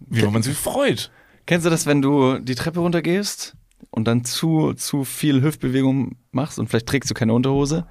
Wie 0.00 0.22
man 0.26 0.42
sich 0.42 0.56
freut. 0.56 1.10
Kennst 1.46 1.66
du 1.66 1.70
das, 1.70 1.86
wenn 1.86 2.02
du 2.02 2.38
die 2.38 2.54
Treppe 2.54 2.80
runtergehst 2.80 3.54
und 3.90 4.06
dann 4.06 4.24
zu, 4.24 4.74
zu 4.74 5.04
viel 5.04 5.42
Hüftbewegung 5.42 6.16
machst 6.32 6.58
und 6.58 6.68
vielleicht 6.68 6.86
trägst 6.86 7.10
du 7.10 7.14
keine 7.14 7.32
Unterhose? 7.34 7.86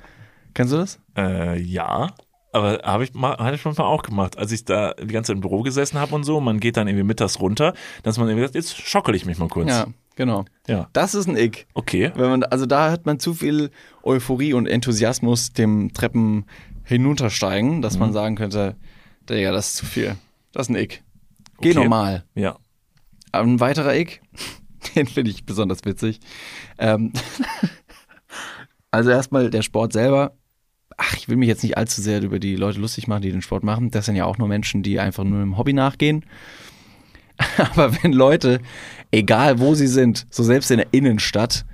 Kennst 0.53 0.73
du 0.73 0.77
das? 0.77 0.99
Äh, 1.17 1.59
ja. 1.61 2.07
Aber 2.53 2.79
habe 2.83 3.03
ich 3.03 3.13
mal, 3.13 3.35
hatte 3.37 3.55
ich 3.55 3.65
manchmal 3.65 3.87
auch 3.87 4.03
gemacht, 4.03 4.37
als 4.37 4.51
ich 4.51 4.63
da 4.63 4.93
die 4.93 5.07
ganze 5.07 5.29
Zeit 5.29 5.35
im 5.37 5.41
Büro 5.41 5.63
gesessen 5.63 5.99
habe 5.99 6.13
und 6.15 6.23
so. 6.23 6.39
Man 6.39 6.59
geht 6.59 6.77
dann 6.77 6.87
irgendwie 6.87 7.03
mittags 7.03 7.39
runter, 7.39 7.73
dass 8.03 8.17
man 8.17 8.27
irgendwie 8.27 8.45
sagt, 8.45 8.55
jetzt 8.55 8.77
schockel 8.79 9.15
ich 9.15 9.25
mich 9.25 9.37
mal 9.39 9.47
kurz. 9.49 9.69
Ja, 9.69 9.87
genau. 10.15 10.45
Ja. 10.67 10.87
Das 10.93 11.15
ist 11.15 11.27
ein 11.27 11.35
Ick. 11.35 11.65
Okay. 11.73 12.11
Wenn 12.15 12.29
man, 12.29 12.43
also 12.43 12.65
da 12.67 12.91
hat 12.91 13.05
man 13.07 13.19
zu 13.19 13.33
viel 13.33 13.71
Euphorie 14.03 14.53
und 14.53 14.67
Enthusiasmus 14.67 15.53
dem 15.53 15.93
Treppen 15.93 16.45
hinuntersteigen, 16.83 17.81
dass 17.81 17.95
Mhm. 17.95 17.99
man 17.99 18.13
sagen 18.13 18.35
könnte, 18.35 18.75
Digga, 19.29 19.51
das 19.51 19.69
ist 19.69 19.75
zu 19.77 19.85
viel. 19.87 20.15
Das 20.51 20.67
ist 20.67 20.69
ein 20.69 20.75
Ick. 20.75 21.03
Geh 21.59 21.71
Okay. 21.71 21.79
normal. 21.79 22.23
Ja. 22.35 22.57
Ein 23.31 23.59
weiterer 23.61 23.95
Ick, 23.95 24.21
den 24.95 25.07
finde 25.07 25.31
ich 25.31 25.45
besonders 25.45 25.83
witzig. 25.85 26.19
Ähm, 26.77 27.13
also 28.91 29.09
erstmal 29.09 29.49
der 29.49 29.63
Sport 29.63 29.93
selber. 29.93 30.33
Ach, 31.05 31.17
ich 31.17 31.27
will 31.27 31.37
mich 31.37 31.47
jetzt 31.47 31.63
nicht 31.63 31.77
allzu 31.77 32.01
sehr 32.01 32.21
über 32.21 32.39
die 32.39 32.55
Leute 32.55 32.79
lustig 32.79 33.07
machen, 33.07 33.23
die 33.23 33.31
den 33.31 33.41
Sport 33.41 33.63
machen. 33.63 33.91
Das 33.91 34.05
sind 34.05 34.15
ja 34.15 34.25
auch 34.25 34.37
nur 34.37 34.47
Menschen, 34.47 34.83
die 34.83 34.99
einfach 34.99 35.23
nur 35.23 35.41
einem 35.41 35.57
Hobby 35.57 35.73
nachgehen. 35.73 36.25
Aber 37.57 38.01
wenn 38.01 38.13
Leute, 38.13 38.61
egal 39.11 39.59
wo 39.59 39.75
sie 39.75 39.87
sind, 39.87 40.27
so 40.29 40.43
selbst 40.43 40.71
in 40.71 40.77
der 40.77 40.87
Innenstadt, 40.91 41.65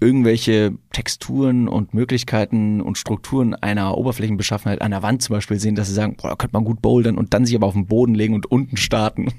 irgendwelche 0.00 0.74
Texturen 0.92 1.68
und 1.68 1.94
Möglichkeiten 1.94 2.80
und 2.80 2.98
Strukturen 2.98 3.54
einer 3.54 3.96
Oberflächenbeschaffenheit 3.96 4.82
an 4.82 4.90
der 4.90 5.02
Wand 5.02 5.22
zum 5.22 5.34
Beispiel 5.34 5.58
sehen, 5.58 5.74
dass 5.74 5.88
sie 5.88 5.94
sagen, 5.94 6.16
boah, 6.16 6.30
da 6.30 6.36
könnte 6.36 6.54
man 6.54 6.64
gut 6.64 6.82
bouldern 6.82 7.16
und 7.16 7.34
dann 7.34 7.46
sich 7.46 7.54
aber 7.54 7.66
auf 7.66 7.74
den 7.74 7.86
Boden 7.86 8.14
legen 8.14 8.34
und 8.34 8.50
unten 8.50 8.76
starten. 8.76 9.32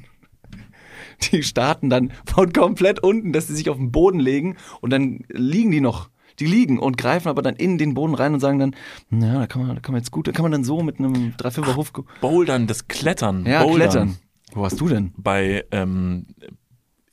Die 1.32 1.44
starten 1.44 1.90
dann 1.90 2.12
von 2.26 2.54
komplett 2.54 3.02
unten, 3.02 3.34
dass 3.34 3.48
sie 3.48 3.56
sich 3.56 3.70
auf 3.70 3.78
den 3.78 3.92
Boden 3.92 4.20
legen 4.20 4.56
und 4.80 4.92
dann 4.92 5.26
liegen 5.30 5.72
die 5.72 5.82
noch. 5.82 6.10
Die 6.40 6.46
liegen 6.46 6.80
und 6.80 6.98
greifen 6.98 7.28
aber 7.28 7.42
dann 7.42 7.56
in 7.56 7.78
den 7.78 7.94
Boden 7.94 8.16
rein 8.16 8.34
und 8.34 8.40
sagen 8.40 8.60
dann, 8.60 8.76
na, 9.10 9.40
da 9.40 9.48
kann 9.48 9.66
man, 9.66 9.76
da 9.76 9.82
kann 9.82 9.94
man 9.94 10.02
jetzt 10.02 10.12
gut, 10.12 10.28
da 10.28 10.32
kann 10.32 10.44
man 10.44 10.52
dann 10.52 10.64
so 10.64 10.82
mit 10.82 11.00
einem 11.00 11.34
3-5er 11.38 11.76
Huf, 11.76 11.92
Bouldern, 12.22 12.68
das 12.68 12.88
Klettern. 12.88 13.46
ja, 13.46 13.64
Bouldern. 13.64 13.90
klettern. 13.90 14.18
Wo 14.54 14.64
hast 14.66 14.80
du 14.80 14.88
denn? 14.88 15.14
Bei, 15.18 15.66
ähm, 15.72 16.26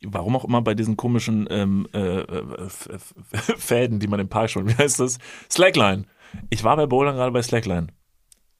warum 0.05 0.36
auch 0.36 0.44
immer 0.44 0.62
bei 0.62 0.74
diesen 0.74 0.97
komischen 0.97 1.47
ähm, 1.51 1.86
äh, 1.93 2.20
äh, 2.20 2.69
Fäden, 3.59 3.98
die 3.98 4.07
man 4.09 4.20
im 4.20 4.28
Park 4.28 4.51
schon, 4.51 4.69
wie 4.69 4.74
heißt 4.74 5.01
das? 5.01 5.19
Slackline. 5.51 6.05
Ich 6.51 6.65
war 6.65 6.77
bei 6.77 6.86
Bouldern 6.86 7.15
gerade 7.16 7.32
bei 7.32 7.43
Slackline. 7.43 7.89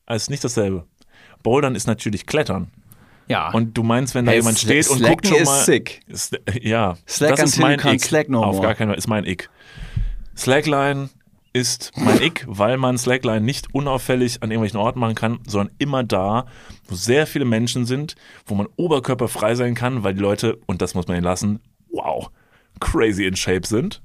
Also 0.05 0.25
ist 0.25 0.31
nicht 0.31 0.45
dasselbe. 0.45 0.87
Bouldern 1.43 1.75
ist 1.75 1.87
natürlich 1.87 2.27
Klettern. 2.27 2.71
Ja. 3.29 3.51
Und 3.51 3.77
du 3.77 3.83
meinst, 3.83 4.15
wenn 4.15 4.25
da 4.25 4.31
Hey, 4.33 4.39
jemand 4.41 4.59
steht 4.59 4.89
und 4.89 5.03
guckt 5.03 5.27
schon 5.27 5.39
ist 5.39 5.47
mal. 5.47 5.65
sick. 5.65 6.01
Ist, 6.07 6.39
ja, 6.63 6.97
Slack 7.09 7.37
das 7.37 7.51
ist 7.51 7.59
mein 7.59 7.79
Ick. 7.81 8.29
no 8.29 8.43
Auf 8.43 8.61
gar 8.61 8.75
keinen 8.75 8.89
Fall 8.89 8.99
ist 8.99 9.09
mein 9.09 9.25
Ick. 9.25 9.51
Slackline 10.37 11.09
ist 11.53 11.93
mein 11.97 12.21
Ick, 12.21 12.45
weil 12.47 12.77
man 12.77 12.99
Slackline 12.99 13.41
nicht 13.41 13.75
unauffällig 13.75 14.43
an 14.43 14.51
irgendwelchen 14.51 14.79
Orten 14.79 15.01
machen 15.01 15.15
kann, 15.15 15.39
sondern 15.47 15.75
immer 15.79 16.05
da, 16.05 16.47
wo 16.87 16.95
sehr 16.95 17.27
viele 17.27 17.47
Menschen 17.47 17.87
sind, 17.87 18.15
wo 18.45 18.55
man 18.55 18.69
oberkörperfrei 18.77 19.55
sein 19.55 19.75
kann, 19.75 20.05
weil 20.05 20.13
die 20.13 20.21
Leute, 20.21 20.59
und 20.67 20.83
das 20.83 20.95
muss 20.95 21.09
man 21.09 21.17
ihnen 21.17 21.25
lassen, 21.25 21.61
wow, 21.91 22.31
crazy 22.79 23.25
in 23.25 23.37
shape 23.37 23.67
sind. 23.67 24.03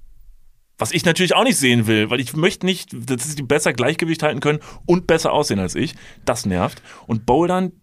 Was 0.78 0.94
ich 0.94 1.06
natürlich 1.06 1.36
auch 1.36 1.44
nicht 1.44 1.58
sehen 1.58 1.86
will, 1.86 2.10
weil 2.10 2.22
ich 2.22 2.34
möchte 2.36 2.66
nicht, 2.66 2.90
dass 2.94 3.36
sie 3.36 3.44
besser 3.44 3.74
Gleichgewicht 3.74 4.24
halten 4.24 4.40
können 4.40 4.60
und 4.86 5.06
besser 5.06 5.34
aussehen 5.34 5.60
als 5.60 5.76
ich. 5.76 5.94
Das 6.26 6.46
nervt. 6.46 6.82
Und 7.06 7.26
Bouldern, 7.26 7.74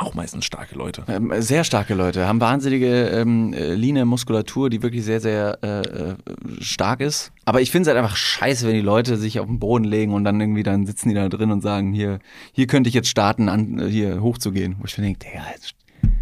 auch 0.00 0.14
meistens 0.14 0.44
starke 0.44 0.74
Leute. 0.74 1.04
Ähm, 1.08 1.32
sehr 1.38 1.64
starke 1.64 1.94
Leute, 1.94 2.26
haben 2.26 2.40
wahnsinnige 2.40 3.08
ähm, 3.08 3.52
äh, 3.52 3.74
Line 3.74 4.04
Muskulatur, 4.04 4.70
die 4.70 4.82
wirklich 4.82 5.04
sehr, 5.04 5.20
sehr 5.20 5.58
äh, 5.62 5.80
äh, 5.80 6.14
stark 6.60 7.00
ist. 7.00 7.32
Aber 7.44 7.60
ich 7.60 7.70
finde 7.70 7.82
es 7.82 7.94
halt 7.94 8.02
einfach 8.02 8.16
scheiße, 8.16 8.66
wenn 8.66 8.74
die 8.74 8.80
Leute 8.80 9.16
sich 9.16 9.40
auf 9.40 9.46
den 9.46 9.58
Boden 9.58 9.84
legen 9.84 10.14
und 10.14 10.24
dann 10.24 10.40
irgendwie 10.40 10.62
dann 10.62 10.86
sitzen 10.86 11.10
die 11.10 11.14
da 11.14 11.28
drin 11.28 11.50
und 11.50 11.60
sagen, 11.60 11.92
hier, 11.92 12.18
hier 12.52 12.66
könnte 12.66 12.88
ich 12.88 12.94
jetzt 12.94 13.08
starten, 13.08 13.48
an, 13.48 13.78
äh, 13.78 13.88
hier 13.88 14.22
hochzugehen. 14.22 14.76
Wo 14.78 14.86
ich 14.86 14.96
mir 14.96 15.04
denke, 15.04 15.20
Digga, 15.20 15.44
jetzt 15.52 15.74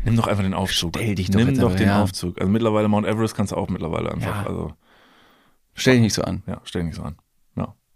Nimm 0.05 0.17
doch 0.17 0.27
einfach 0.27 0.43
den 0.43 0.55
Aufzug. 0.55 0.97
Stell 0.97 1.15
dich 1.15 1.31
doch 1.31 1.39
Nimm 1.39 1.55
doch 1.55 1.65
einfach, 1.67 1.77
den 1.77 1.89
ja. 1.89 2.03
Aufzug. 2.03 2.41
Also 2.41 2.51
mittlerweile 2.51 2.89
Mount 2.89 3.07
Everest 3.07 3.37
kannst 3.37 3.53
du 3.53 3.57
auch 3.57 3.69
mittlerweile 3.69 4.11
einfach. 4.11 4.43
Ja. 4.43 4.47
Also 4.47 4.73
stell 5.75 5.95
dich 5.95 6.03
nicht 6.03 6.15
so 6.15 6.23
an. 6.23 6.43
ja, 6.47 6.61
stell 6.65 6.83
dich 6.83 6.89
nicht 6.89 6.97
so 6.97 7.03
an. 7.03 7.17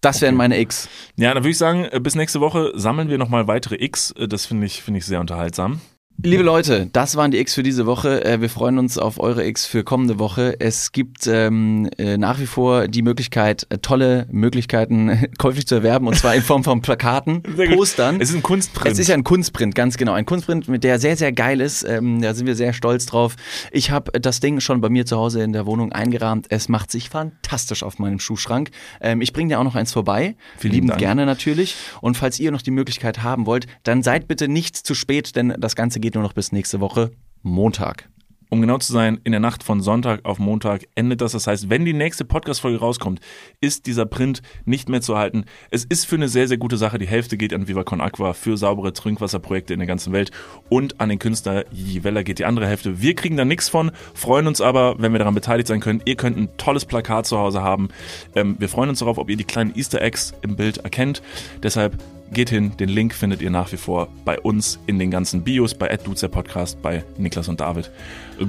Das 0.02 0.20
wären 0.20 0.34
meine 0.34 0.58
X. 0.60 0.88
Ja, 1.16 1.32
dann 1.32 1.44
würde 1.44 1.50
ich 1.50 1.58
sagen, 1.58 1.84
äh, 1.84 2.00
bis 2.00 2.16
nächste 2.16 2.40
Woche 2.40 2.72
sammeln 2.74 3.08
wir 3.08 3.18
nochmal 3.18 3.46
weitere 3.46 3.76
X. 3.76 4.10
Äh, 4.10 4.28
Das 4.28 4.44
finde 4.46 4.66
ich, 4.66 4.82
finde 4.82 4.98
ich 4.98 5.06
sehr 5.06 5.20
unterhaltsam. 5.20 5.80
Liebe 6.24 6.44
Leute, 6.44 6.88
das 6.92 7.16
waren 7.16 7.32
die 7.32 7.38
X 7.38 7.54
für 7.54 7.64
diese 7.64 7.84
Woche. 7.84 8.24
Äh, 8.24 8.40
Wir 8.40 8.48
freuen 8.48 8.78
uns 8.78 8.96
auf 8.96 9.18
eure 9.18 9.44
X 9.44 9.66
für 9.66 9.82
kommende 9.82 10.20
Woche. 10.20 10.54
Es 10.60 10.92
gibt 10.92 11.26
ähm, 11.26 11.88
äh, 11.98 12.16
nach 12.16 12.38
wie 12.38 12.46
vor 12.46 12.86
die 12.86 13.02
Möglichkeit, 13.02 13.66
äh, 13.70 13.78
tolle 13.78 14.26
Möglichkeiten 14.30 15.26
käuflich 15.38 15.66
zu 15.66 15.74
erwerben, 15.74 16.06
und 16.06 16.14
zwar 16.14 16.36
in 16.36 16.42
Form 16.42 16.62
von 16.62 16.80
Plakaten. 16.80 17.42
Postern. 17.74 18.20
Es 18.20 18.30
ist 18.30 18.36
ein 18.36 18.42
Kunstprint. 18.42 18.92
Es 18.92 19.00
ist 19.00 19.08
ja 19.08 19.14
ein 19.16 19.24
Kunstprint, 19.24 19.74
ganz 19.74 19.96
genau. 19.96 20.12
Ein 20.12 20.24
Kunstprint, 20.24 20.68
mit 20.68 20.84
der 20.84 21.00
sehr, 21.00 21.16
sehr 21.16 21.32
geil 21.32 21.60
ist. 21.60 21.82
Ähm, 21.82 22.22
da 22.22 22.34
sind 22.34 22.46
wir 22.46 22.54
sehr 22.54 22.72
stolz 22.72 23.06
drauf. 23.06 23.34
Ich 23.72 23.90
habe 23.90 24.12
das 24.20 24.38
Ding 24.38 24.60
schon 24.60 24.80
bei 24.80 24.90
mir 24.90 25.06
zu 25.06 25.16
Hause 25.16 25.42
in 25.42 25.52
der 25.52 25.66
Wohnung 25.66 25.90
eingerahmt. 25.90 26.46
Es 26.50 26.68
macht 26.68 26.92
sich 26.92 27.08
fantastisch 27.08 27.82
auf 27.82 27.98
meinem 27.98 28.20
Schuhschrank. 28.20 28.70
Ähm, 29.00 29.22
ich 29.22 29.32
bringe 29.32 29.48
dir 29.48 29.58
auch 29.58 29.64
noch 29.64 29.74
eins 29.74 29.92
vorbei. 29.92 30.36
Vielen 30.58 30.74
Liebend 30.74 30.90
Dank. 30.90 31.00
gerne 31.00 31.26
natürlich. 31.26 31.74
Und 32.00 32.16
falls 32.16 32.38
ihr 32.38 32.52
noch 32.52 32.62
die 32.62 32.70
Möglichkeit 32.70 33.24
haben 33.24 33.46
wollt, 33.46 33.66
dann 33.82 34.04
seid 34.04 34.28
bitte 34.28 34.46
nicht 34.46 34.76
zu 34.76 34.94
spät, 34.94 35.34
denn 35.34 35.54
das 35.58 35.74
Ganze 35.74 35.98
geht 36.02 36.14
nur 36.14 36.22
noch 36.22 36.34
bis 36.34 36.52
nächste 36.52 36.80
Woche 36.80 37.12
Montag. 37.42 38.10
Um 38.52 38.60
genau 38.60 38.76
zu 38.76 38.92
sein, 38.92 39.18
in 39.24 39.32
der 39.32 39.40
Nacht 39.40 39.62
von 39.62 39.80
Sonntag 39.80 40.26
auf 40.26 40.38
Montag 40.38 40.82
endet 40.94 41.22
das. 41.22 41.32
Das 41.32 41.46
heißt, 41.46 41.70
wenn 41.70 41.86
die 41.86 41.94
nächste 41.94 42.26
Podcast-Folge 42.26 42.80
rauskommt, 42.80 43.18
ist 43.62 43.86
dieser 43.86 44.04
Print 44.04 44.42
nicht 44.66 44.90
mehr 44.90 45.00
zu 45.00 45.16
halten. 45.16 45.46
Es 45.70 45.86
ist 45.86 46.04
für 46.04 46.16
eine 46.16 46.28
sehr, 46.28 46.46
sehr 46.48 46.58
gute 46.58 46.76
Sache. 46.76 46.98
Die 46.98 47.06
Hälfte 47.06 47.38
geht 47.38 47.54
an 47.54 47.66
Viva 47.66 47.82
Con 47.82 48.02
Aqua 48.02 48.34
für 48.34 48.58
saubere 48.58 48.92
Trinkwasserprojekte 48.92 49.72
in 49.72 49.78
der 49.78 49.86
ganzen 49.86 50.12
Welt 50.12 50.32
und 50.68 51.00
an 51.00 51.08
den 51.08 51.18
Künstler 51.18 51.64
Jivella 51.72 52.22
geht 52.24 52.40
die 52.40 52.44
andere 52.44 52.66
Hälfte. 52.66 53.00
Wir 53.00 53.14
kriegen 53.14 53.38
da 53.38 53.46
nichts 53.46 53.70
von, 53.70 53.90
freuen 54.12 54.46
uns 54.46 54.60
aber, 54.60 54.96
wenn 54.98 55.12
wir 55.12 55.18
daran 55.18 55.34
beteiligt 55.34 55.68
sein 55.68 55.80
können. 55.80 56.02
Ihr 56.04 56.16
könnt 56.16 56.36
ein 56.36 56.54
tolles 56.58 56.84
Plakat 56.84 57.24
zu 57.24 57.38
Hause 57.38 57.62
haben. 57.62 57.88
Ähm, 58.34 58.56
wir 58.58 58.68
freuen 58.68 58.90
uns 58.90 58.98
darauf, 58.98 59.16
ob 59.16 59.30
ihr 59.30 59.38
die 59.38 59.44
kleinen 59.44 59.74
Easter 59.76 60.02
Eggs 60.02 60.34
im 60.42 60.56
Bild 60.56 60.76
erkennt. 60.76 61.22
Deshalb 61.62 61.96
geht 62.32 62.50
hin, 62.50 62.72
den 62.78 62.88
Link 62.88 63.14
findet 63.14 63.42
ihr 63.42 63.50
nach 63.50 63.70
wie 63.72 63.76
vor 63.76 64.08
bei 64.24 64.38
uns 64.40 64.78
in 64.86 64.98
den 64.98 65.10
ganzen 65.10 65.42
Bios, 65.42 65.74
bei 65.74 65.90
AdDudes, 65.92 66.20
der 66.20 66.28
Podcast, 66.28 66.80
bei 66.82 67.04
Niklas 67.18 67.48
und 67.48 67.60
David. 67.60 67.90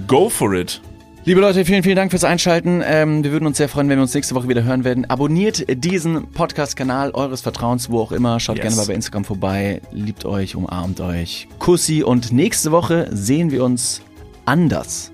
Go 0.07 0.30
for 0.30 0.53
it! 0.53 0.81
Liebe 1.26 1.39
Leute, 1.39 1.64
vielen, 1.64 1.84
vielen 1.84 1.95
Dank 1.95 2.11
fürs 2.11 2.26
Einschalten. 2.26 2.81
Ähm, 2.85 3.23
wir 3.23 3.31
würden 3.31 3.47
uns 3.47 3.55
sehr 3.55 3.69
freuen, 3.69 3.88
wenn 3.88 3.97
wir 3.97 4.01
uns 4.01 4.14
nächste 4.14 4.35
Woche 4.35 4.49
wieder 4.49 4.65
hören 4.65 4.84
werden. 4.84 5.05
Abonniert 5.10 5.64
diesen 5.85 6.27
Podcast-Kanal 6.31 7.11
eures 7.11 7.39
Vertrauens, 7.39 7.89
wo 7.89 8.01
auch 8.01 8.11
immer. 8.11 8.41
Schaut 8.41 8.57
Yes. 8.57 8.64
gerne 8.64 8.76
mal 8.76 8.88
bei 8.88 8.93
Instagram 8.93 9.23
vorbei. 9.23 9.81
Liebt 9.93 10.26
euch, 10.26 10.57
umarmt 10.57 10.99
euch. 10.99 11.47
Kussi. 11.60 12.03
Und 12.03 12.34
nächste 12.34 12.73
Woche 12.73 13.07
sehen 13.11 13.51
wir 13.51 13.64
uns 13.64 14.01
anders. 14.45 15.14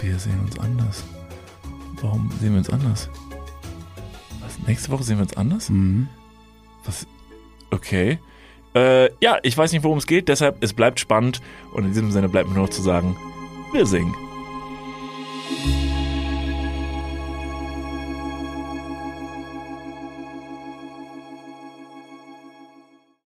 Wir 0.00 0.16
sehen 0.20 0.38
uns 0.38 0.56
anders. 0.60 1.02
Warum 2.00 2.30
sehen 2.40 2.52
wir 2.52 2.58
uns 2.58 2.70
anders? 2.70 3.08
Was? 4.40 4.68
Nächste 4.68 4.90
Woche 4.92 5.02
sehen 5.02 5.16
wir 5.18 5.22
uns 5.24 5.36
anders? 5.36 5.68
Mhm. 5.68 6.06
Was? 6.84 7.08
Okay. 7.70 8.18
Äh, 8.74 9.10
ja, 9.20 9.38
ich 9.42 9.56
weiß 9.56 9.72
nicht, 9.72 9.82
worum 9.82 9.98
es 9.98 10.06
geht, 10.06 10.28
deshalb, 10.28 10.62
es 10.62 10.72
bleibt 10.72 11.00
spannend. 11.00 11.40
Und 11.72 11.84
in 11.84 11.90
diesem 11.90 12.10
Sinne 12.10 12.28
bleibt 12.28 12.48
mir 12.48 12.54
nur 12.54 12.64
noch 12.64 12.70
zu 12.70 12.82
sagen, 12.82 13.16
wir 13.72 13.86
singen. 13.86 14.14